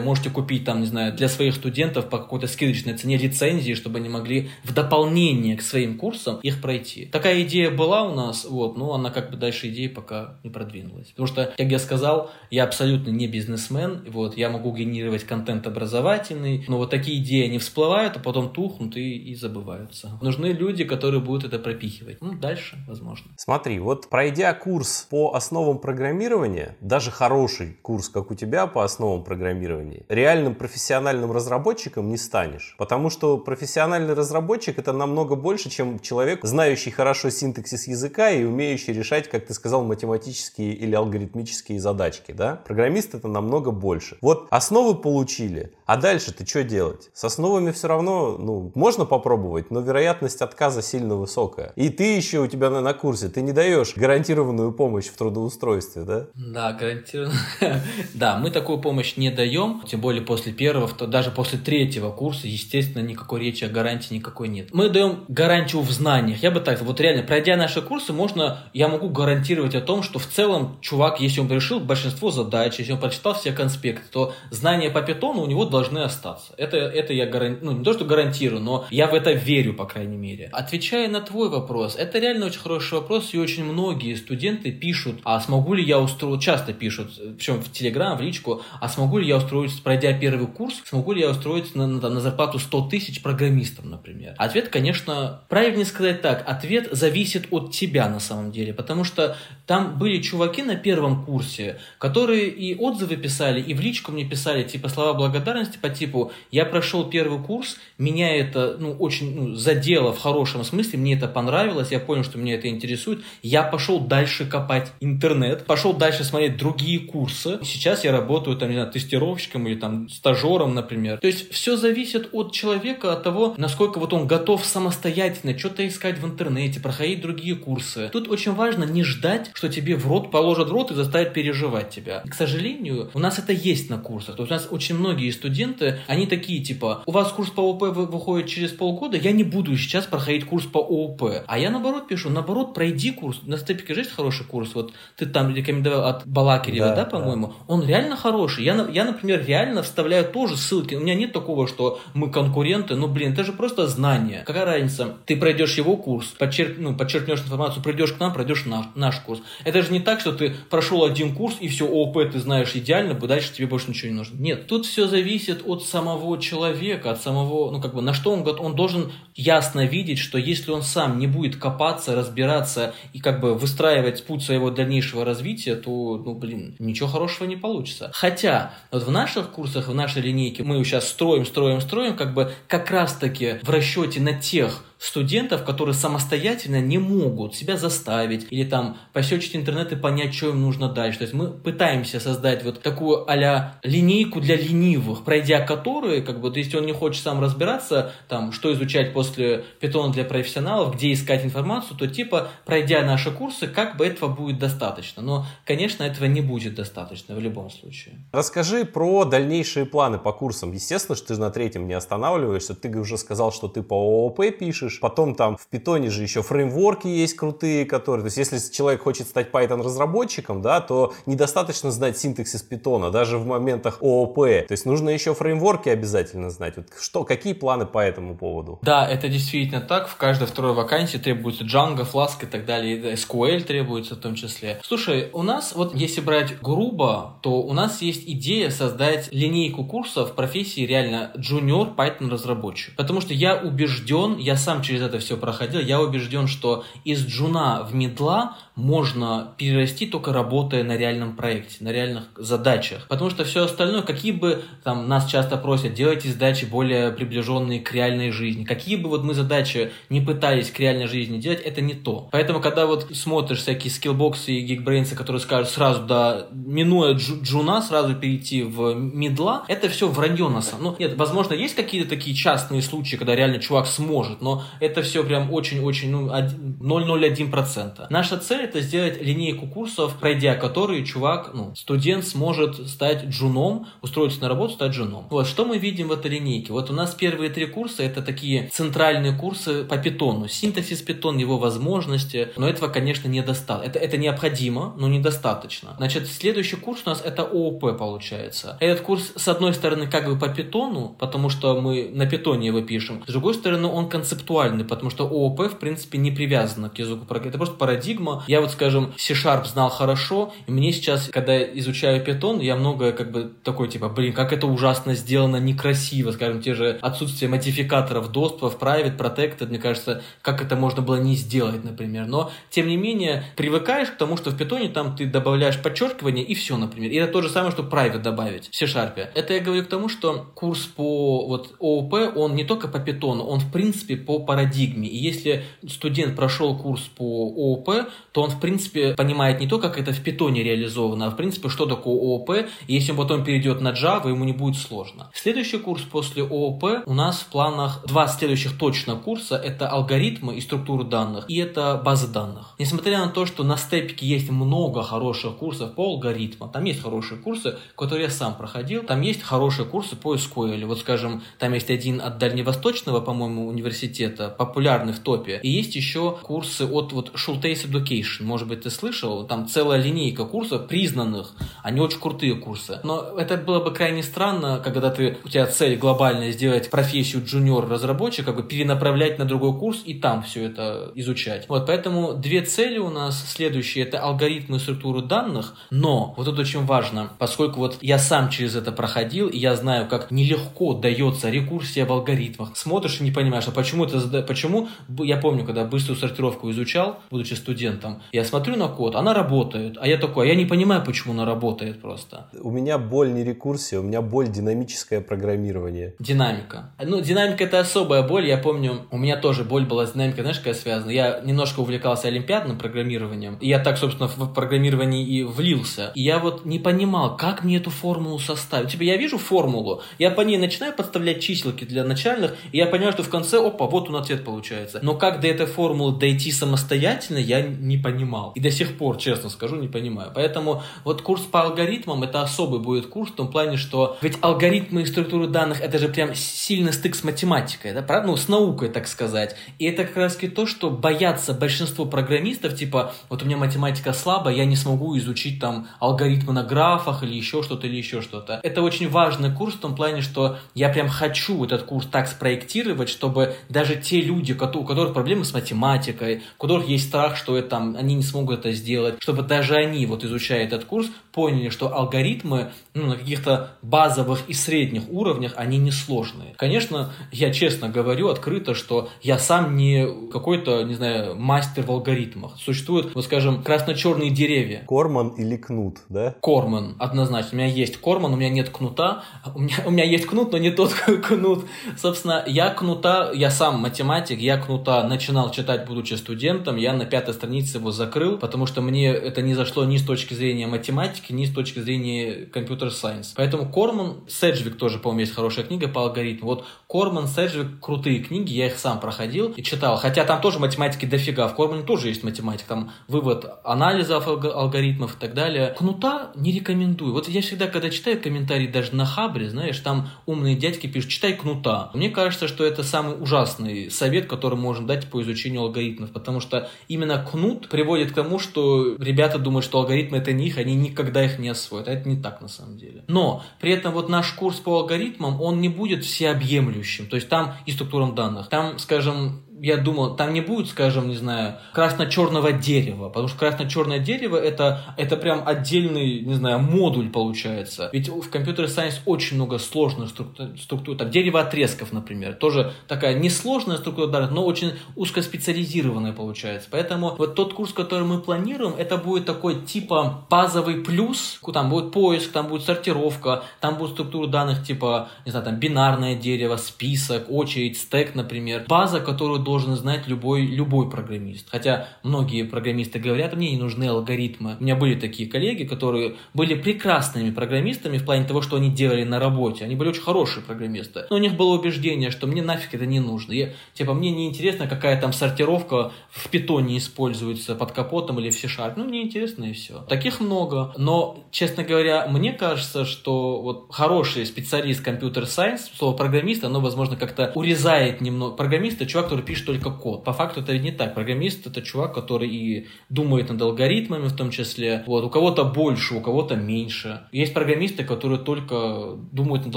можете 0.00 0.30
купить 0.30 0.64
там, 0.64 0.80
не 0.80 0.86
знаю, 0.86 1.14
для 1.14 1.28
своих 1.28 1.54
студентов 1.54 2.08
по 2.08 2.18
какой-то 2.18 2.46
скидочной 2.46 2.94
цене 2.94 3.16
лицензии, 3.16 3.74
чтобы 3.74 3.98
они 3.98 4.08
могли 4.08 4.50
в 4.64 4.72
дополнение 4.74 5.56
к 5.56 5.62
своим 5.62 5.98
курсам 5.98 6.38
их 6.42 6.60
пройти. 6.60 7.06
Такая 7.06 7.42
идея 7.42 7.70
была 7.70 8.02
у 8.02 8.14
нас, 8.14 8.44
вот, 8.44 8.76
но 8.76 8.94
она 8.94 9.10
как 9.10 9.30
бы 9.30 9.36
дальше 9.36 9.68
идеи 9.68 9.86
пока 9.86 10.38
не 10.42 10.50
продвинулась. 10.50 11.08
Потому 11.08 11.26
что, 11.26 11.52
как 11.56 11.70
я 11.70 11.78
сказал, 11.78 12.30
я 12.50 12.64
абсолютно 12.64 13.10
не 13.10 13.26
бизнесмен, 13.26 14.04
вот, 14.08 14.36
я 14.36 14.50
могу 14.50 14.74
генерировать 14.74 15.24
контент 15.24 15.66
образовательный, 15.66 16.64
но 16.68 16.78
вот 16.78 16.90
такие 16.90 17.22
идеи, 17.22 17.46
они 17.46 17.58
всплывают, 17.70 18.16
а 18.16 18.20
потом 18.20 18.52
тухнут 18.52 18.96
и, 18.96 19.16
и 19.16 19.34
забываются. 19.34 20.18
Нужны 20.20 20.46
люди, 20.46 20.84
которые 20.84 21.20
будут 21.20 21.44
это 21.44 21.58
пропихивать. 21.58 22.20
Ну, 22.20 22.34
дальше, 22.34 22.76
возможно. 22.88 23.30
Смотри, 23.36 23.78
вот 23.78 24.08
пройдя 24.10 24.52
курс 24.54 25.06
по 25.08 25.34
основам 25.34 25.78
программирования, 25.78 26.76
даже 26.80 27.10
хороший 27.10 27.78
курс, 27.82 28.08
как 28.08 28.30
у 28.30 28.34
тебя 28.34 28.66
по 28.66 28.84
основам 28.84 29.22
программирования, 29.22 30.04
реальным 30.08 30.54
профессиональным 30.54 31.30
разработчиком 31.30 32.08
не 32.08 32.16
станешь. 32.16 32.74
Потому 32.76 33.08
что 33.08 33.38
профессиональный 33.38 34.14
разработчик 34.14 34.78
это 34.78 34.92
намного 34.92 35.36
больше, 35.36 35.70
чем 35.70 36.00
человек, 36.00 36.40
знающий 36.42 36.90
хорошо 36.90 37.30
синтаксис 37.30 37.86
языка 37.86 38.30
и 38.30 38.44
умеющий 38.44 38.92
решать, 38.92 39.28
как 39.30 39.46
ты 39.46 39.54
сказал, 39.54 39.84
математические 39.84 40.72
или 40.72 40.94
алгоритмические 40.94 41.78
задачки. 41.78 42.32
Да? 42.32 42.56
Программист 42.56 43.14
это 43.14 43.28
намного 43.28 43.70
больше. 43.70 44.16
Вот 44.20 44.48
основы 44.50 44.96
получили. 44.96 45.72
А 45.86 45.96
дальше 45.96 46.32
ты 46.32 46.46
что 46.46 46.64
делать? 46.64 47.10
С 47.12 47.24
основами 47.24 47.59
все 47.72 47.88
равно, 47.88 48.36
ну, 48.38 48.72
можно 48.74 49.04
попробовать, 49.04 49.70
но 49.70 49.80
вероятность 49.80 50.40
отказа 50.42 50.82
сильно 50.82 51.16
высокая. 51.16 51.72
И 51.76 51.90
ты 51.90 52.16
еще 52.16 52.40
у 52.40 52.46
тебя 52.46 52.70
на, 52.70 52.80
на 52.80 52.94
курсе, 52.94 53.28
ты 53.28 53.42
не 53.42 53.52
даешь 53.52 53.94
гарантированную 53.96 54.72
помощь 54.72 55.06
в 55.06 55.16
трудоустройстве, 55.16 56.02
да? 56.02 56.26
Да, 56.34 56.72
гарантированно. 56.72 57.34
Да, 58.14 58.38
мы 58.38 58.50
такую 58.50 58.78
помощь 58.78 59.16
не 59.16 59.30
даем, 59.30 59.82
тем 59.86 60.00
более 60.00 60.22
после 60.22 60.52
первого, 60.52 60.90
даже 61.06 61.30
после 61.30 61.58
третьего 61.58 62.10
курса, 62.10 62.48
естественно, 62.48 63.02
никакой 63.02 63.40
речи 63.40 63.64
о 63.64 63.68
гарантии 63.68 64.14
никакой 64.14 64.48
нет. 64.48 64.68
Мы 64.72 64.88
даем 64.88 65.24
гарантию 65.28 65.82
в 65.82 65.90
знаниях. 65.90 66.42
Я 66.42 66.50
бы 66.50 66.60
так, 66.60 66.80
вот 66.82 67.00
реально, 67.00 67.22
пройдя 67.22 67.56
наши 67.56 67.82
курсы, 67.82 68.12
можно, 68.12 68.64
я 68.72 68.88
могу 68.88 69.08
гарантировать 69.08 69.74
о 69.74 69.80
том, 69.80 70.02
что 70.02 70.18
в 70.18 70.26
целом 70.26 70.78
чувак, 70.80 71.20
если 71.20 71.40
он 71.40 71.50
решил 71.50 71.80
большинство 71.80 72.30
задач, 72.30 72.78
если 72.78 72.92
он 72.92 73.00
прочитал 73.00 73.34
все 73.34 73.52
конспекты, 73.52 74.04
то 74.10 74.32
знания 74.50 74.90
по 74.90 75.02
питону 75.02 75.42
у 75.42 75.46
него 75.46 75.64
должны 75.64 75.98
остаться. 76.00 76.52
Это, 76.56 76.76
это 76.76 77.12
я 77.12 77.26
гарантирую, 77.26 77.39
ну 77.48 77.72
не 77.72 77.84
то, 77.84 77.92
что 77.92 78.04
гарантирую, 78.04 78.60
но 78.60 78.86
я 78.90 79.06
в 79.06 79.14
это 79.14 79.32
верю, 79.32 79.74
по 79.74 79.86
крайней 79.86 80.16
мере. 80.16 80.48
Отвечая 80.52 81.08
на 81.08 81.20
твой 81.20 81.48
вопрос, 81.48 81.96
это 81.96 82.18
реально 82.18 82.46
очень 82.46 82.60
хороший 82.60 82.94
вопрос, 82.94 83.30
и 83.32 83.38
очень 83.38 83.64
многие 83.64 84.14
студенты 84.14 84.72
пишут, 84.72 85.20
а 85.24 85.40
смогу 85.40 85.74
ли 85.74 85.82
я 85.82 85.98
устроить, 86.00 86.42
часто 86.42 86.72
пишут, 86.72 87.12
причем 87.36 87.60
в 87.60 87.72
Телеграм, 87.72 88.16
в 88.16 88.20
личку, 88.20 88.62
а 88.80 88.88
смогу 88.88 89.18
ли 89.18 89.26
я 89.26 89.36
устроить, 89.36 89.82
пройдя 89.82 90.12
первый 90.12 90.46
курс, 90.46 90.82
смогу 90.84 91.12
ли 91.12 91.20
я 91.20 91.30
устроить 91.30 91.74
на, 91.74 91.86
на, 91.86 92.08
на 92.08 92.20
зарплату 92.20 92.58
100 92.58 92.88
тысяч 92.88 93.22
программистом, 93.22 93.90
например? 93.90 94.34
Ответ, 94.38 94.68
конечно, 94.68 95.42
правильнее 95.48 95.86
сказать 95.86 96.22
так, 96.22 96.44
ответ 96.46 96.88
зависит 96.92 97.46
от 97.50 97.72
тебя 97.72 98.08
на 98.08 98.20
самом 98.20 98.52
деле, 98.52 98.72
потому 98.72 99.04
что 99.04 99.36
там 99.66 99.98
были 99.98 100.20
чуваки 100.20 100.62
на 100.62 100.76
первом 100.76 101.24
курсе, 101.24 101.78
которые 101.98 102.48
и 102.48 102.74
отзывы 102.74 103.16
писали, 103.16 103.60
и 103.60 103.74
в 103.74 103.80
личку 103.80 104.12
мне 104.12 104.24
писали, 104.24 104.62
типа, 104.64 104.88
слова 104.88 105.14
благодарности 105.14 105.78
по 105.80 105.88
типу 105.88 106.32
«я 106.50 106.64
прошел 106.64 107.08
первый 107.08 107.29
курс, 107.38 107.76
меня 107.98 108.36
это 108.36 108.76
ну, 108.78 108.92
очень 108.92 109.34
ну, 109.34 109.54
задело 109.54 110.12
в 110.12 110.18
хорошем 110.18 110.64
смысле, 110.64 110.98
мне 110.98 111.14
это 111.14 111.28
понравилось, 111.28 111.90
я 111.90 112.00
понял, 112.00 112.24
что 112.24 112.38
меня 112.38 112.54
это 112.54 112.68
интересует, 112.68 113.20
я 113.42 113.62
пошел 113.62 114.00
дальше 114.00 114.46
копать 114.46 114.92
интернет, 115.00 115.64
пошел 115.64 115.92
дальше 115.92 116.24
смотреть 116.24 116.56
другие 116.56 117.00
курсы, 117.00 117.58
сейчас 117.62 118.04
я 118.04 118.12
работаю 118.12 118.56
там, 118.56 118.68
не 118.68 118.74
знаю, 118.74 118.90
тестировщиком 118.90 119.66
или 119.66 119.76
там 119.76 120.08
стажером, 120.08 120.74
например. 120.74 121.18
То 121.18 121.26
есть 121.26 121.52
все 121.52 121.76
зависит 121.76 122.28
от 122.32 122.52
человека, 122.52 123.12
от 123.12 123.22
того, 123.22 123.54
насколько 123.56 123.98
вот 123.98 124.12
он 124.12 124.26
готов 124.26 124.64
самостоятельно 124.64 125.58
что-то 125.58 125.86
искать 125.86 126.18
в 126.18 126.26
интернете, 126.26 126.80
проходить 126.80 127.20
другие 127.20 127.56
курсы. 127.56 128.08
Тут 128.12 128.28
очень 128.28 128.52
важно 128.52 128.84
не 128.84 129.04
ждать, 129.04 129.50
что 129.54 129.68
тебе 129.68 129.96
в 129.96 130.06
рот 130.06 130.30
положат 130.30 130.68
в 130.68 130.72
рот 130.72 130.90
и 130.90 130.94
заставят 130.94 131.32
переживать 131.32 131.90
тебя. 131.90 132.22
К 132.28 132.34
сожалению, 132.34 133.10
у 133.14 133.18
нас 133.18 133.38
это 133.38 133.52
есть 133.52 133.90
на 133.90 133.98
курсах. 133.98 134.36
То 134.36 134.42
есть 134.42 134.50
у 134.50 134.54
нас 134.54 134.68
очень 134.70 134.96
многие 134.96 135.30
студенты, 135.30 135.98
они 136.06 136.26
такие, 136.26 136.62
типа, 136.62 137.02
у 137.06 137.12
вас 137.12 137.19
вас 137.20 137.32
курс 137.32 137.50
по 137.50 137.60
ООП 137.60 137.82
выходит 137.96 138.48
через 138.48 138.70
полгода, 138.70 139.16
я 139.16 139.32
не 139.32 139.44
буду 139.44 139.76
сейчас 139.76 140.06
проходить 140.06 140.44
курс 140.44 140.66
по 140.66 140.78
ООП. 140.78 141.44
А 141.46 141.58
я 141.58 141.70
наоборот 141.70 142.08
пишу, 142.08 142.30
наоборот, 142.30 142.74
пройди 142.74 143.10
курс. 143.12 143.40
На 143.44 143.58
степике 143.58 143.94
есть 143.94 144.12
хороший 144.12 144.46
курс, 144.46 144.74
вот 144.74 144.92
ты 145.16 145.26
там 145.26 145.54
рекомендовал 145.54 146.06
от 146.06 146.26
Балакирева, 146.26 146.88
да, 146.88 146.96
да 146.96 147.04
по-моему? 147.04 147.48
Да. 147.48 147.54
Он 147.68 147.86
реально 147.86 148.16
хороший. 148.16 148.64
Я, 148.64 148.88
я, 148.90 149.04
например, 149.04 149.44
реально 149.46 149.82
вставляю 149.82 150.24
тоже 150.24 150.56
ссылки. 150.56 150.94
У 150.94 151.00
меня 151.00 151.14
нет 151.14 151.32
такого, 151.32 151.68
что 151.68 152.00
мы 152.14 152.30
конкуренты. 152.30 152.94
Ну, 152.94 153.06
блин, 153.06 153.32
это 153.32 153.44
же 153.44 153.52
просто 153.52 153.86
знание. 153.86 154.42
Какая 154.46 154.64
разница? 154.64 155.16
Ты 155.26 155.36
пройдешь 155.36 155.76
его 155.76 155.96
курс, 155.96 156.26
подчерк, 156.28 156.76
ну, 156.78 156.96
подчеркнешь 156.96 157.40
информацию, 157.40 157.82
придешь 157.82 158.12
к 158.12 158.20
нам, 158.20 158.32
пройдешь 158.32 158.64
наш, 158.66 158.86
наш 158.94 159.20
курс. 159.20 159.40
Это 159.64 159.82
же 159.82 159.92
не 159.92 160.00
так, 160.00 160.20
что 160.20 160.32
ты 160.32 160.54
прошел 160.68 161.04
один 161.04 161.34
курс 161.34 161.56
и 161.60 161.68
все, 161.68 161.86
ООП 161.86 162.30
ты 162.32 162.38
знаешь 162.38 162.74
идеально, 162.74 163.14
дальше 163.14 163.52
тебе 163.52 163.66
больше 163.66 163.90
ничего 163.90 164.10
не 164.10 164.16
нужно. 164.16 164.40
Нет, 164.40 164.66
тут 164.66 164.86
все 164.86 165.06
зависит 165.06 165.62
от 165.66 165.84
самого 165.84 166.38
человека, 166.40 167.09
от 167.10 167.20
самого, 167.20 167.70
ну, 167.70 167.80
как 167.80 167.94
бы, 167.94 168.02
на 168.02 168.14
что 168.14 168.32
он, 168.32 168.46
он 168.46 168.74
должен 168.74 169.12
ясно 169.34 169.86
видеть, 169.86 170.18
что 170.18 170.38
если 170.38 170.70
он 170.70 170.82
сам 170.82 171.18
не 171.18 171.26
будет 171.26 171.56
копаться, 171.56 172.14
разбираться 172.14 172.94
и 173.12 173.20
как 173.20 173.40
бы 173.40 173.54
выстраивать 173.54 174.24
путь 174.24 174.42
своего 174.42 174.70
дальнейшего 174.70 175.24
развития, 175.24 175.76
то, 175.76 176.16
ну, 176.24 176.34
блин, 176.34 176.76
ничего 176.78 177.08
хорошего 177.08 177.46
не 177.46 177.56
получится. 177.56 178.10
Хотя, 178.14 178.72
вот 178.90 179.02
в 179.02 179.10
наших 179.10 179.50
курсах, 179.50 179.88
в 179.88 179.94
нашей 179.94 180.22
линейке 180.22 180.62
мы 180.62 180.82
сейчас 180.84 181.08
строим, 181.08 181.46
строим, 181.46 181.80
строим, 181.80 182.16
как 182.16 182.34
бы 182.34 182.52
как 182.68 182.90
раз-таки 182.90 183.58
в 183.62 183.70
расчете 183.70 184.20
на 184.20 184.34
тех 184.34 184.84
студентов, 185.00 185.64
которые 185.64 185.94
самостоятельно 185.94 186.80
не 186.80 186.98
могут 186.98 187.54
себя 187.54 187.76
заставить 187.78 188.46
или 188.50 188.68
там 188.68 188.98
посечить 189.14 189.56
интернет 189.56 189.92
и 189.92 189.96
понять, 189.96 190.34
что 190.34 190.50
им 190.50 190.60
нужно 190.60 190.88
дальше. 190.88 191.18
То 191.18 191.24
есть 191.24 191.34
мы 191.34 191.48
пытаемся 191.48 192.20
создать 192.20 192.62
вот 192.62 192.82
такую 192.82 193.24
а 193.28 193.78
линейку 193.82 194.40
для 194.40 194.56
ленивых, 194.56 195.24
пройдя 195.24 195.64
которые, 195.64 196.20
как 196.20 196.40
бы, 196.40 196.50
то 196.50 196.58
есть 196.58 196.74
он 196.74 196.84
не 196.84 196.92
хочет 196.92 197.22
сам 197.22 197.40
разбираться, 197.40 198.12
там, 198.28 198.52
что 198.52 198.72
изучать 198.74 199.14
после 199.14 199.64
питона 199.80 200.12
для 200.12 200.24
профессионалов, 200.24 200.94
где 200.94 201.12
искать 201.12 201.44
информацию, 201.44 201.96
то 201.96 202.06
типа, 202.06 202.48
пройдя 202.66 203.02
наши 203.02 203.30
курсы, 203.30 203.66
как 203.66 203.96
бы 203.96 204.06
этого 204.06 204.28
будет 204.28 204.58
достаточно. 204.58 205.22
Но, 205.22 205.46
конечно, 205.64 206.02
этого 206.02 206.26
не 206.26 206.42
будет 206.42 206.74
достаточно 206.74 207.34
в 207.34 207.40
любом 207.40 207.70
случае. 207.70 208.16
Расскажи 208.32 208.84
про 208.84 209.24
дальнейшие 209.24 209.86
планы 209.86 210.18
по 210.18 210.32
курсам. 210.32 210.72
Естественно, 210.72 211.16
что 211.16 211.28
ты 211.28 211.40
на 211.40 211.50
третьем 211.50 211.88
не 211.88 211.94
останавливаешься. 211.94 212.74
Ты 212.74 212.90
уже 212.98 213.16
сказал, 213.16 213.50
что 213.50 213.68
ты 213.68 213.82
по 213.82 213.94
ООП 213.94 214.58
пишешь, 214.58 214.89
пишешь. 214.90 215.00
Потом 215.00 215.34
там 215.34 215.56
в 215.56 215.66
питоне 215.66 216.10
же 216.10 216.22
еще 216.22 216.42
фреймворки 216.42 217.06
есть 217.06 217.36
крутые, 217.36 217.84
которые... 217.84 218.22
То 218.22 218.26
есть 218.26 218.36
если 218.36 218.72
человек 218.72 219.02
хочет 219.02 219.28
стать 219.28 219.50
Python 219.50 219.82
разработчиком, 219.82 220.62
да, 220.62 220.80
то 220.80 221.12
недостаточно 221.26 221.90
знать 221.90 222.18
синтаксис 222.18 222.62
питона, 222.62 223.10
даже 223.10 223.38
в 223.38 223.46
моментах 223.46 223.98
ООП. 224.02 224.36
То 224.36 224.72
есть 224.72 224.86
нужно 224.86 225.10
еще 225.10 225.34
фреймворки 225.34 225.88
обязательно 225.88 226.50
знать. 226.50 226.76
Вот 226.76 226.86
что, 227.00 227.24
какие 227.24 227.52
планы 227.54 227.86
по 227.86 227.98
этому 227.98 228.36
поводу? 228.36 228.78
Да, 228.82 229.08
это 229.08 229.28
действительно 229.28 229.80
так. 229.80 230.08
В 230.08 230.16
каждой 230.16 230.46
второй 230.46 230.74
вакансии 230.74 231.18
требуется 231.18 231.64
Django, 231.64 232.06
Flask 232.10 232.42
и 232.42 232.46
так 232.46 232.66
далее. 232.66 233.14
SQL 233.14 233.60
требуется 233.62 234.14
в 234.14 234.18
том 234.18 234.34
числе. 234.34 234.80
Слушай, 234.82 235.30
у 235.32 235.42
нас, 235.42 235.72
вот 235.74 235.94
если 235.94 236.20
брать 236.20 236.60
грубо, 236.60 237.38
то 237.42 237.62
у 237.62 237.72
нас 237.72 238.02
есть 238.02 238.24
идея 238.26 238.70
создать 238.70 239.28
линейку 239.32 239.84
курсов 239.84 240.34
профессии 240.34 240.82
реально 240.82 241.32
junior 241.36 241.94
Python 241.94 242.30
разработчик. 242.30 242.96
Потому 242.96 243.20
что 243.20 243.34
я 243.34 243.56
убежден, 243.56 244.36
я 244.38 244.56
сам 244.56 244.79
через 244.82 245.02
это 245.02 245.18
все 245.18 245.36
проходил, 245.36 245.80
я 245.80 246.00
убежден, 246.00 246.46
что 246.46 246.84
из 247.04 247.24
джуна 247.24 247.82
в 247.84 247.94
медла 247.94 248.56
можно 248.80 249.54
перерасти 249.56 250.06
только 250.06 250.32
работая 250.32 250.82
на 250.84 250.96
реальном 250.96 251.36
проекте, 251.36 251.76
на 251.84 251.92
реальных 251.92 252.24
задачах. 252.36 253.06
Потому 253.08 253.30
что 253.30 253.44
все 253.44 253.64
остальное, 253.64 254.02
какие 254.02 254.32
бы 254.32 254.62
там 254.82 255.08
нас 255.08 255.30
часто 255.30 255.56
просят, 255.56 255.94
делайте 255.94 256.28
задачи 256.28 256.64
более 256.64 257.12
приближенные 257.12 257.80
к 257.80 257.92
реальной 257.92 258.30
жизни. 258.30 258.64
Какие 258.64 258.96
бы 258.96 259.08
вот 259.08 259.22
мы 259.22 259.34
задачи 259.34 259.90
не 260.08 260.20
пытались 260.20 260.70
к 260.70 260.80
реальной 260.80 261.06
жизни 261.06 261.38
делать, 261.38 261.60
это 261.60 261.80
не 261.80 261.94
то. 261.94 262.28
Поэтому, 262.32 262.60
когда 262.60 262.86
вот 262.86 263.08
смотришь 263.14 263.58
всякие 263.58 263.90
скиллбоксы 263.90 264.52
и 264.52 264.60
гигбрейнсы, 264.60 265.14
которые 265.14 265.40
скажут 265.40 265.68
сразу, 265.68 266.04
да, 266.04 266.46
минуя 266.52 267.14
джуна, 267.14 267.82
сразу 267.82 268.14
перейти 268.14 268.62
в 268.62 268.94
медла, 268.94 269.64
это 269.68 269.88
все 269.88 270.08
вранье 270.08 270.48
на 270.48 270.62
самом 270.62 270.80
Ну, 270.80 270.96
нет, 270.98 271.16
возможно, 271.16 271.54
есть 271.54 271.74
какие-то 271.74 272.08
такие 272.08 272.34
частные 272.34 272.82
случаи, 272.82 273.16
когда 273.16 273.34
реально 273.34 273.58
чувак 273.58 273.86
сможет, 273.86 274.40
но 274.40 274.64
это 274.80 275.02
все 275.02 275.22
прям 275.24 275.52
очень-очень, 275.52 276.10
ну, 276.10 276.30
0,01%. 276.30 278.06
Наша 278.10 278.38
цель 278.38 278.64
это 278.70 278.80
сделать 278.80 279.20
линейку 279.20 279.66
курсов, 279.66 280.16
пройдя 280.20 280.54
которые 280.54 281.04
чувак, 281.04 281.50
ну, 281.54 281.74
студент 281.74 282.24
сможет 282.24 282.88
стать 282.88 283.24
джуном, 283.24 283.88
устроиться 284.00 284.40
на 284.40 284.48
работу, 284.48 284.74
стать 284.74 284.92
джуном. 284.92 285.26
Вот, 285.30 285.46
что 285.46 285.64
мы 285.64 285.78
видим 285.78 286.08
в 286.08 286.12
этой 286.12 286.30
линейке? 286.30 286.72
Вот 286.72 286.90
у 286.90 286.92
нас 286.92 287.14
первые 287.14 287.50
три 287.50 287.66
курса 287.66 288.02
это 288.02 288.22
такие 288.22 288.68
центральные 288.72 289.36
курсы 289.36 289.84
по 289.84 289.98
питону. 289.98 290.48
Синтаксис 290.48 291.02
питон, 291.02 291.38
его 291.38 291.58
возможности, 291.58 292.48
но 292.56 292.68
этого, 292.68 292.88
конечно, 292.88 293.28
недостаточно. 293.28 293.90
Это, 293.90 293.98
это 293.98 294.16
необходимо, 294.16 294.94
но 294.96 295.08
недостаточно. 295.08 295.94
Значит, 295.96 296.28
следующий 296.28 296.76
курс 296.76 297.02
у 297.04 297.10
нас 297.10 297.22
это 297.24 297.42
ООП 297.42 297.98
получается. 297.98 298.76
Этот 298.80 299.00
курс, 299.00 299.32
с 299.34 299.48
одной 299.48 299.74
стороны, 299.74 300.06
как 300.06 300.26
бы 300.26 300.38
по 300.38 300.48
питону, 300.48 301.16
потому 301.18 301.48
что 301.48 301.80
мы 301.80 302.10
на 302.12 302.26
питоне 302.26 302.68
его 302.68 302.80
пишем, 302.80 303.22
с 303.26 303.32
другой 303.32 303.54
стороны, 303.54 303.88
он 303.88 304.08
концептуальный, 304.08 304.84
потому 304.84 305.10
что 305.10 305.24
ООП, 305.24 305.72
в 305.72 305.78
принципе, 305.78 306.18
не 306.18 306.30
привязано 306.30 306.88
к 306.88 306.98
языку. 306.98 307.26
Это 307.34 307.58
просто 307.58 307.76
парадигма. 307.76 308.44
Я 308.46 308.59
вот, 308.60 308.70
скажем, 308.72 309.12
C-Sharp 309.16 309.66
знал 309.66 309.90
хорошо, 309.90 310.52
и 310.66 310.72
мне 310.72 310.92
сейчас, 310.92 311.28
когда 311.28 311.62
изучаю 311.62 312.24
Python, 312.24 312.62
я 312.62 312.76
многое 312.76 313.12
как 313.12 313.30
бы 313.30 313.52
такой, 313.64 313.88
типа, 313.88 314.08
блин, 314.08 314.32
как 314.32 314.52
это 314.52 314.66
ужасно 314.66 315.14
сделано, 315.14 315.56
некрасиво, 315.56 316.32
скажем, 316.32 316.62
те 316.62 316.74
же 316.74 316.98
отсутствие 317.00 317.48
модификаторов 317.48 318.30
доступа 318.32 318.70
в 318.70 318.78
private, 318.78 319.16
protected, 319.16 319.68
мне 319.68 319.78
кажется, 319.78 320.22
как 320.42 320.62
это 320.62 320.76
можно 320.76 321.02
было 321.02 321.16
не 321.16 321.34
сделать, 321.34 321.84
например. 321.84 322.26
Но, 322.26 322.50
тем 322.70 322.88
не 322.88 322.96
менее, 322.96 323.44
привыкаешь 323.56 324.08
к 324.08 324.16
тому, 324.16 324.36
что 324.36 324.50
в 324.50 324.60
Python 324.60 324.88
там 324.88 325.16
ты 325.16 325.26
добавляешь 325.26 325.80
подчеркивание 325.80 326.44
и 326.44 326.54
все, 326.54 326.76
например. 326.76 327.10
И 327.10 327.16
это 327.16 327.32
то 327.32 327.42
же 327.42 327.48
самое, 327.48 327.72
что 327.72 327.82
private 327.82 328.22
добавить 328.22 328.70
в 328.70 328.76
C-Sharp. 328.76 329.28
Это 329.34 329.54
я 329.54 329.60
говорю 329.60 329.84
к 329.84 329.88
тому, 329.88 330.08
что 330.08 330.50
курс 330.54 330.80
по 330.80 331.46
вот 331.46 331.74
ООП, 331.80 332.36
он 332.36 332.54
не 332.54 332.64
только 332.64 332.88
по 332.88 332.98
Python, 332.98 333.40
он 333.40 333.60
в 333.60 333.72
принципе 333.72 334.16
по 334.16 334.38
парадигме. 334.38 335.08
И 335.08 335.16
если 335.16 335.64
студент 335.88 336.36
прошел 336.36 336.76
курс 336.76 337.02
по 337.02 337.24
ООП, 337.24 338.08
то 338.32 338.39
он, 338.40 338.50
в 338.50 338.60
принципе, 338.60 339.14
понимает 339.14 339.60
не 339.60 339.66
то, 339.66 339.78
как 339.78 339.98
это 339.98 340.12
в 340.12 340.22
питоне 340.22 340.62
реализовано, 340.62 341.26
а 341.26 341.30
в 341.30 341.36
принципе, 341.36 341.68
что 341.68 341.86
такое 341.86 342.14
ООП, 342.14 342.50
и 342.86 342.94
если 342.94 343.12
он 343.12 343.18
потом 343.18 343.44
перейдет 343.44 343.80
на 343.80 343.92
Java, 343.92 344.28
ему 344.28 344.44
не 344.44 344.52
будет 344.52 344.80
сложно. 344.80 345.30
Следующий 345.34 345.78
курс 345.78 346.02
после 346.02 346.42
ООП 346.42 347.06
у 347.06 347.14
нас 347.14 347.40
в 347.40 347.46
планах 347.46 348.04
два 348.06 348.26
следующих 348.28 348.78
точно 348.78 349.16
курса, 349.16 349.56
это 349.56 349.88
алгоритмы 349.88 350.56
и 350.56 350.60
структуру 350.60 351.04
данных, 351.04 351.44
и 351.48 351.56
это 351.56 352.00
базы 352.04 352.28
данных. 352.28 352.74
Несмотря 352.78 353.18
на 353.20 353.28
то, 353.28 353.46
что 353.46 353.64
на 353.64 353.76
степике 353.76 354.26
есть 354.26 354.50
много 354.50 355.02
хороших 355.02 355.56
курсов 355.56 355.94
по 355.94 356.04
алгоритмам, 356.04 356.70
там 356.70 356.84
есть 356.84 357.02
хорошие 357.02 357.38
курсы, 357.40 357.78
которые 357.96 358.24
я 358.24 358.30
сам 358.30 358.54
проходил, 358.54 359.02
там 359.02 359.20
есть 359.20 359.42
хорошие 359.42 359.86
курсы 359.86 360.16
по 360.16 360.34
SQL. 360.34 360.84
Вот, 360.86 361.00
скажем, 361.00 361.42
там 361.58 361.74
есть 361.74 361.90
один 361.90 362.20
от 362.20 362.38
Дальневосточного, 362.38 363.20
по-моему, 363.20 363.66
университета, 363.68 364.48
популярный 364.48 365.12
в 365.12 365.18
топе, 365.18 365.60
и 365.62 365.70
есть 365.70 365.96
еще 365.96 366.38
курсы 366.42 366.84
от 366.84 367.12
вот 367.12 367.32
Schultes 367.34 367.86
Education, 367.90 368.29
может 368.40 368.68
быть, 368.68 368.82
ты 368.82 368.90
слышал, 368.90 369.46
там 369.46 369.66
целая 369.66 370.00
линейка 370.00 370.44
курсов 370.44 370.86
признанных, 370.86 371.52
они 371.82 372.00
очень 372.00 372.20
крутые 372.20 372.54
курсы. 372.54 373.00
Но 373.02 373.36
это 373.36 373.56
было 373.56 373.80
бы 373.80 373.92
крайне 373.92 374.22
странно, 374.22 374.80
когда 374.82 375.10
ты, 375.10 375.38
у 375.44 375.48
тебя 375.48 375.66
цель 375.66 375.96
глобальная 375.96 376.52
сделать 376.52 376.90
профессию 376.90 377.42
джуниор-разработчика, 377.44 378.46
как 378.46 378.56
бы 378.56 378.62
перенаправлять 378.62 379.38
на 379.38 379.44
другой 379.44 379.78
курс 379.78 380.02
и 380.04 380.14
там 380.14 380.42
все 380.42 380.64
это 380.64 381.10
изучать. 381.14 381.66
Вот, 381.68 381.86
поэтому 381.86 382.34
две 382.34 382.62
цели 382.62 382.98
у 382.98 383.10
нас 383.10 383.50
следующие, 383.50 384.04
это 384.04 384.20
алгоритмы 384.20 384.76
и 384.76 384.80
структуру 384.80 385.22
данных, 385.22 385.74
но 385.90 386.34
вот 386.36 386.48
это 386.48 386.60
очень 386.60 386.84
важно, 386.84 387.30
поскольку 387.38 387.80
вот 387.80 387.98
я 388.00 388.18
сам 388.18 388.50
через 388.50 388.76
это 388.76 388.92
проходил, 388.92 389.48
и 389.48 389.58
я 389.58 389.74
знаю, 389.76 390.08
как 390.08 390.30
нелегко 390.30 390.94
дается 390.94 391.50
рекурсия 391.50 392.04
в 392.04 392.12
алгоритмах. 392.12 392.76
Смотришь 392.76 393.20
и 393.20 393.24
не 393.24 393.30
понимаешь, 393.30 393.66
а 393.66 393.72
почему 393.72 394.04
это, 394.04 394.42
почему, 394.42 394.88
я 395.18 395.36
помню, 395.36 395.64
когда 395.64 395.84
быструю 395.84 396.18
сортировку 396.18 396.70
изучал, 396.70 397.20
будучи 397.30 397.54
студентом, 397.54 398.19
я 398.32 398.44
смотрю 398.44 398.76
на 398.76 398.88
код, 398.88 399.14
она 399.14 399.34
работает, 399.34 399.96
а 400.00 400.06
я 400.06 400.16
такой, 400.16 400.46
а 400.46 400.48
я 400.48 400.54
не 400.54 400.66
понимаю, 400.66 401.02
почему 401.04 401.34
она 401.34 401.44
работает 401.44 402.00
просто. 402.00 402.48
У 402.60 402.70
меня 402.70 402.98
боль 402.98 403.32
не 403.32 403.44
рекурсия, 403.44 404.00
у 404.00 404.02
меня 404.02 404.22
боль 404.22 404.48
динамическое 404.48 405.20
программирование. 405.20 406.14
Динамика. 406.18 406.90
Ну, 407.02 407.20
динамика 407.20 407.64
это 407.64 407.80
особая 407.80 408.26
боль, 408.26 408.46
я 408.46 408.58
помню, 408.58 409.06
у 409.10 409.18
меня 409.18 409.36
тоже 409.36 409.64
боль 409.64 409.86
была 409.86 410.06
с 410.06 410.12
динамикой, 410.12 410.42
знаешь, 410.42 410.58
какая 410.58 410.74
связана? 410.74 411.10
Я 411.10 411.40
немножко 411.40 411.80
увлекался 411.80 412.28
олимпиадным 412.28 412.78
программированием, 412.78 413.56
и 413.60 413.68
я 413.68 413.78
так, 413.78 413.98
собственно, 413.98 414.28
в 414.28 414.52
программирование 414.52 415.24
и 415.24 415.42
влился. 415.42 416.12
И 416.14 416.22
я 416.22 416.38
вот 416.38 416.64
не 416.64 416.78
понимал, 416.78 417.36
как 417.36 417.64
мне 417.64 417.76
эту 417.76 417.90
формулу 417.90 418.38
составить. 418.38 418.92
Типа, 418.92 419.02
я 419.02 419.16
вижу 419.16 419.38
формулу, 419.38 420.02
я 420.18 420.30
по 420.30 420.42
ней 420.42 420.58
начинаю 420.58 420.94
подставлять 420.94 421.40
чиселки 421.40 421.84
для 421.84 422.04
начальных, 422.04 422.56
и 422.72 422.78
я 422.78 422.86
понимаю, 422.86 423.12
что 423.12 423.22
в 423.22 423.28
конце, 423.28 423.58
опа, 423.58 423.86
вот 423.86 424.10
на 424.10 424.22
цвет 424.22 424.44
получается. 424.44 425.00
Но 425.02 425.14
как 425.14 425.40
до 425.40 425.48
этой 425.48 425.66
формулы 425.66 426.18
дойти 426.18 426.52
самостоятельно, 426.52 427.38
я 427.38 427.62
не 427.62 427.98
понимал. 428.10 428.52
И 428.54 428.60
до 428.60 428.70
сих 428.70 428.98
пор, 428.98 429.16
честно 429.16 429.50
скажу, 429.50 429.76
не 429.76 429.88
понимаю. 429.88 430.30
Поэтому 430.34 430.82
вот 431.04 431.22
курс 431.22 431.42
по 431.42 431.62
алгоритмам 431.62 432.22
это 432.22 432.42
особый 432.42 432.80
будет 432.80 433.06
курс 433.06 433.30
в 433.30 433.34
том 433.34 433.48
плане, 433.48 433.76
что 433.76 434.16
ведь 434.20 434.38
алгоритмы 434.40 435.02
и 435.02 435.06
структуры 435.06 435.46
данных 435.46 435.80
это 435.80 435.98
же 435.98 436.08
прям 436.08 436.34
сильно 436.34 436.92
стык 436.92 437.14
с 437.14 437.24
математикой, 437.24 437.92
да, 437.92 438.02
правда? 438.02 438.28
Ну, 438.28 438.36
с 438.36 438.48
наукой, 438.48 438.88
так 438.88 439.06
сказать. 439.06 439.56
И 439.78 439.84
это 439.84 440.04
как 440.04 440.16
раз 440.16 440.36
то, 440.36 440.66
что 440.66 440.90
боятся 440.90 441.52
большинство 441.54 442.06
программистов, 442.06 442.74
типа, 442.74 443.12
вот 443.28 443.42
у 443.42 443.46
меня 443.46 443.56
математика 443.56 444.12
слабая, 444.12 444.54
я 444.54 444.64
не 444.64 444.76
смогу 444.76 445.16
изучить 445.18 445.60
там 445.60 445.88
алгоритмы 446.00 446.52
на 446.52 446.62
графах 446.62 447.22
или 447.22 447.34
еще 447.34 447.62
что-то, 447.62 447.86
или 447.86 447.96
еще 447.96 448.22
что-то. 448.22 448.60
Это 448.62 448.82
очень 448.82 449.08
важный 449.08 449.52
курс 449.52 449.74
в 449.74 449.80
том 449.80 449.94
плане, 449.94 450.22
что 450.22 450.58
я 450.74 450.88
прям 450.88 451.08
хочу 451.08 451.64
этот 451.64 451.82
курс 451.84 452.06
так 452.06 452.26
спроектировать, 452.28 453.08
чтобы 453.08 453.54
даже 453.68 453.96
те 453.96 454.20
люди, 454.20 454.52
у 454.52 454.84
которых 454.84 455.12
проблемы 455.12 455.44
с 455.44 455.52
математикой, 455.52 456.42
у 456.58 456.62
которых 456.62 456.88
есть 456.88 457.08
страх, 457.08 457.36
что 457.36 457.56
это, 457.56 457.68
там, 457.68 457.96
они 458.00 458.14
не 458.14 458.22
смогут 458.22 458.60
это 458.60 458.72
сделать, 458.72 459.16
чтобы 459.20 459.42
даже 459.42 459.76
они, 459.76 460.06
вот 460.06 460.24
изучая 460.24 460.64
этот 460.64 460.84
курс, 460.84 461.08
поняли, 461.32 461.68
что 461.68 461.94
алгоритмы 461.94 462.72
ну, 462.94 463.06
на 463.06 463.16
каких-то 463.16 463.72
базовых 463.82 464.48
и 464.48 464.54
средних 464.54 465.02
уровнях, 465.10 465.52
они 465.56 465.78
несложные. 465.78 466.54
Конечно, 466.56 467.12
я 467.30 467.52
честно 467.52 467.88
говорю 467.88 468.28
открыто, 468.28 468.74
что 468.74 469.10
я 469.22 469.38
сам 469.38 469.76
не 469.76 470.06
какой-то, 470.32 470.82
не 470.82 470.94
знаю, 470.94 471.36
мастер 471.36 471.84
в 471.84 471.90
алгоритмах. 471.90 472.56
Существуют, 472.58 473.14
вот 473.14 473.24
скажем, 473.24 473.62
красно-черные 473.62 474.30
деревья. 474.30 474.84
Корман 474.86 475.28
или 475.30 475.56
кнут, 475.56 475.98
да? 476.08 476.34
Корман, 476.40 476.96
однозначно. 476.98 477.50
У 477.52 477.56
меня 477.56 477.68
есть 477.68 477.98
корман, 477.98 478.32
у 478.32 478.36
меня 478.36 478.48
нет 478.48 478.70
кнута. 478.70 479.24
У 479.54 479.60
меня, 479.60 479.76
у 479.84 479.90
меня 479.90 480.04
есть 480.04 480.26
кнут, 480.26 480.52
но 480.52 480.58
не 480.58 480.70
тот 480.70 480.92
кнут. 481.28 481.66
Собственно, 481.98 482.42
я 482.46 482.70
кнута, 482.70 483.30
я 483.34 483.50
сам 483.50 483.80
математик, 483.80 484.40
я 484.40 484.56
кнута 484.56 485.02
начинал 485.04 485.50
читать, 485.50 485.86
будучи 485.86 486.14
студентом. 486.14 486.76
Я 486.76 486.94
на 486.94 487.04
пятой 487.04 487.34
странице 487.34 487.78
его 487.90 487.92
закрыл, 487.92 488.38
потому 488.38 488.66
что 488.66 488.80
мне 488.80 489.08
это 489.08 489.42
не 489.42 489.54
зашло 489.54 489.84
ни 489.84 489.96
с 489.96 490.04
точки 490.04 490.34
зрения 490.34 490.66
математики, 490.66 491.32
ни 491.32 491.44
с 491.44 491.52
точки 491.52 491.80
зрения 491.80 492.46
компьютер 492.46 492.90
сайенс. 492.90 493.32
Поэтому 493.36 493.70
Корман, 493.70 494.20
Седжвик 494.28 494.76
тоже, 494.76 494.98
по-моему, 494.98 495.20
есть 495.20 495.34
хорошая 495.34 495.64
книга 495.64 495.88
по 495.88 496.02
алгоритму. 496.02 496.48
Вот 496.48 496.64
Корман, 496.86 497.26
Седжвик, 497.26 497.80
крутые 497.80 498.20
книги, 498.20 498.52
я 498.52 498.66
их 498.66 498.78
сам 498.78 499.00
проходил 499.00 499.52
и 499.56 499.62
читал. 499.62 499.96
Хотя 499.96 500.24
там 500.24 500.40
тоже 500.40 500.58
математики 500.58 501.04
дофига. 501.06 501.48
В 501.48 501.54
Кормане 501.54 501.82
тоже 501.82 502.08
есть 502.08 502.22
математика. 502.22 502.68
Там 502.68 502.92
вывод 503.08 503.46
анализов 503.64 504.28
алгоритмов 504.28 505.16
и 505.16 505.20
так 505.20 505.34
далее. 505.34 505.74
Кнута 505.76 506.30
не 506.34 506.52
рекомендую. 506.52 507.12
Вот 507.12 507.28
я 507.28 507.42
всегда, 507.42 507.66
когда 507.66 507.90
читаю 507.90 508.20
комментарии 508.20 508.66
даже 508.66 508.94
на 508.94 509.04
Хабре, 509.04 509.50
знаешь, 509.50 509.78
там 509.78 510.08
умные 510.26 510.54
дядьки 510.54 510.86
пишут, 510.86 511.10
читай 511.10 511.32
кнута. 511.32 511.90
Мне 511.94 512.10
кажется, 512.10 512.48
что 512.48 512.64
это 512.64 512.82
самый 512.82 513.20
ужасный 513.20 513.90
совет, 513.90 514.26
который 514.26 514.58
можно 514.58 514.86
дать 514.86 515.08
по 515.08 515.20
изучению 515.22 515.62
алгоритмов, 515.62 516.12
потому 516.12 516.40
что 516.40 516.68
именно 516.88 517.24
кнут 517.30 517.68
приводит 517.80 518.12
к 518.12 518.14
тому, 518.14 518.38
что 518.38 518.96
ребята 518.98 519.38
думают, 519.38 519.64
что 519.64 519.78
алгоритмы 519.78 520.18
это 520.18 520.32
не 520.32 520.48
их, 520.48 520.58
они 520.58 520.74
никогда 520.74 521.24
их 521.24 521.38
не 521.38 521.48
освоят. 521.48 521.88
А 521.88 521.92
это 521.92 522.06
не 522.06 522.20
так 522.20 522.42
на 522.42 522.48
самом 522.48 522.76
деле. 522.76 523.04
Но 523.08 523.42
при 523.58 523.72
этом 523.72 523.94
вот 523.94 524.10
наш 524.10 524.32
курс 524.32 524.56
по 524.56 524.80
алгоритмам, 524.80 525.40
он 525.40 525.62
не 525.62 525.70
будет 525.70 526.04
всеобъемлющим. 526.04 527.06
То 527.06 527.16
есть 527.16 527.30
там 527.30 527.54
и 527.64 527.72
структурам 527.72 528.14
данных. 528.14 528.50
Там, 528.50 528.78
скажем, 528.78 529.40
я 529.60 529.76
думал, 529.76 530.16
там 530.16 530.32
не 530.32 530.40
будет, 530.40 530.68
скажем, 530.68 531.08
не 531.08 531.16
знаю, 531.16 531.56
красно-черного 531.74 532.52
дерева, 532.52 533.08
потому 533.08 533.28
что 533.28 533.38
красно-черное 533.38 533.98
дерево 533.98 534.36
это, 534.36 534.94
это 534.96 535.16
прям 535.16 535.42
отдельный, 535.46 536.20
не 536.20 536.34
знаю, 536.34 536.60
модуль 536.60 537.10
получается. 537.10 537.90
Ведь 537.92 538.08
в 538.08 538.30
компьютер 538.30 538.66
Science 538.66 539.00
очень 539.04 539.36
много 539.36 539.58
сложных 539.58 540.10
структур, 540.10 540.48
структур 540.58 540.96
там 540.96 541.10
дерево 541.10 541.40
отрезков, 541.40 541.92
например, 541.92 542.34
тоже 542.34 542.72
такая 542.88 543.18
несложная 543.18 543.76
структура 543.76 544.06
данных, 544.06 544.30
но 544.30 544.44
очень 544.44 544.72
узкоспециализированная 544.96 546.12
получается. 546.12 546.68
Поэтому 546.70 547.14
вот 547.16 547.34
тот 547.34 547.52
курс, 547.52 547.72
который 547.72 548.06
мы 548.06 548.20
планируем, 548.20 548.74
это 548.78 548.96
будет 548.96 549.26
такой 549.26 549.60
типа 549.60 550.26
базовый 550.30 550.76
плюс, 550.76 551.38
там 551.52 551.68
будет 551.68 551.92
поиск, 551.92 552.32
там 552.32 552.48
будет 552.48 552.62
сортировка, 552.62 553.44
там 553.60 553.76
будет 553.76 553.92
структура 553.92 554.26
данных 554.26 554.64
типа, 554.64 555.08
не 555.26 555.32
знаю, 555.32 555.44
там 555.44 555.56
бинарное 555.56 556.14
дерево, 556.14 556.56
список, 556.56 557.30
очередь, 557.30 557.76
стек, 557.76 558.14
например. 558.14 558.64
База, 558.68 559.00
которую 559.00 559.40
должен 559.50 559.74
знать 559.74 560.06
любой, 560.06 560.46
любой 560.46 560.88
программист. 560.88 561.48
Хотя 561.50 561.88
многие 562.04 562.44
программисты 562.44 563.00
говорят, 563.00 563.34
мне 563.34 563.50
не 563.50 563.56
нужны 563.58 563.84
алгоритмы. 563.84 564.56
У 564.60 564.62
меня 564.62 564.76
были 564.76 564.94
такие 564.94 565.28
коллеги, 565.28 565.64
которые 565.64 566.14
были 566.34 566.54
прекрасными 566.54 567.30
программистами 567.32 567.98
в 567.98 568.04
плане 568.04 568.24
того, 568.24 568.42
что 568.42 568.56
они 568.56 568.70
делали 568.70 569.02
на 569.02 569.18
работе. 569.18 569.64
Они 569.64 569.74
были 569.74 569.88
очень 569.88 570.02
хорошие 570.02 570.44
программисты. 570.44 571.06
Но 571.10 571.16
у 571.16 571.18
них 571.18 571.34
было 571.34 571.58
убеждение, 571.58 572.10
что 572.10 572.28
мне 572.28 572.42
нафиг 572.42 572.74
это 572.74 572.86
не 572.86 573.00
нужно. 573.00 573.32
Я, 573.32 573.50
типа, 573.74 573.92
мне 573.92 574.12
не 574.12 574.28
интересно, 574.28 574.68
какая 574.68 575.00
там 575.00 575.12
сортировка 575.12 575.90
в 576.10 576.28
питоне 576.28 576.78
используется 576.78 577.56
под 577.56 577.72
капотом 577.72 578.20
или 578.20 578.30
в 578.30 578.34
C-Sharp. 578.34 578.74
Ну, 578.76 578.84
мне 578.84 579.02
интересно 579.02 579.46
и 579.46 579.52
все. 579.52 579.80
Таких 579.88 580.20
много. 580.20 580.72
Но, 580.76 581.24
честно 581.32 581.64
говоря, 581.64 582.06
мне 582.06 582.32
кажется, 582.32 582.84
что 582.84 583.42
вот 583.42 583.66
хороший 583.70 584.26
специалист 584.26 584.80
компьютер 584.80 585.26
сайенс, 585.26 585.70
слово 585.76 585.96
программист, 585.96 586.44
оно, 586.44 586.60
возможно, 586.60 586.96
как-то 586.96 587.32
урезает 587.34 588.00
немного. 588.00 588.36
Программист 588.36 588.76
это 588.76 588.86
чувак, 588.86 589.06
который 589.06 589.24
пишет 589.24 589.39
пишет 589.40 589.46
только 589.46 589.70
код. 589.70 590.04
По 590.04 590.12
факту 590.12 590.40
это 590.40 590.56
не 590.58 590.72
так. 590.72 590.94
Программист 590.94 591.46
это 591.46 591.62
чувак, 591.62 591.94
который 591.94 592.28
и 592.28 592.66
думает 592.88 593.30
над 593.30 593.40
алгоритмами 593.42 594.08
в 594.08 594.16
том 594.16 594.30
числе. 594.30 594.84
Вот. 594.86 595.04
У 595.04 595.10
кого-то 595.10 595.44
больше, 595.44 595.94
у 595.94 596.00
кого-то 596.00 596.36
меньше. 596.36 597.02
Есть 597.12 597.34
программисты, 597.34 597.84
которые 597.84 598.18
только 598.18 598.96
думают 599.12 599.46
над 599.46 599.56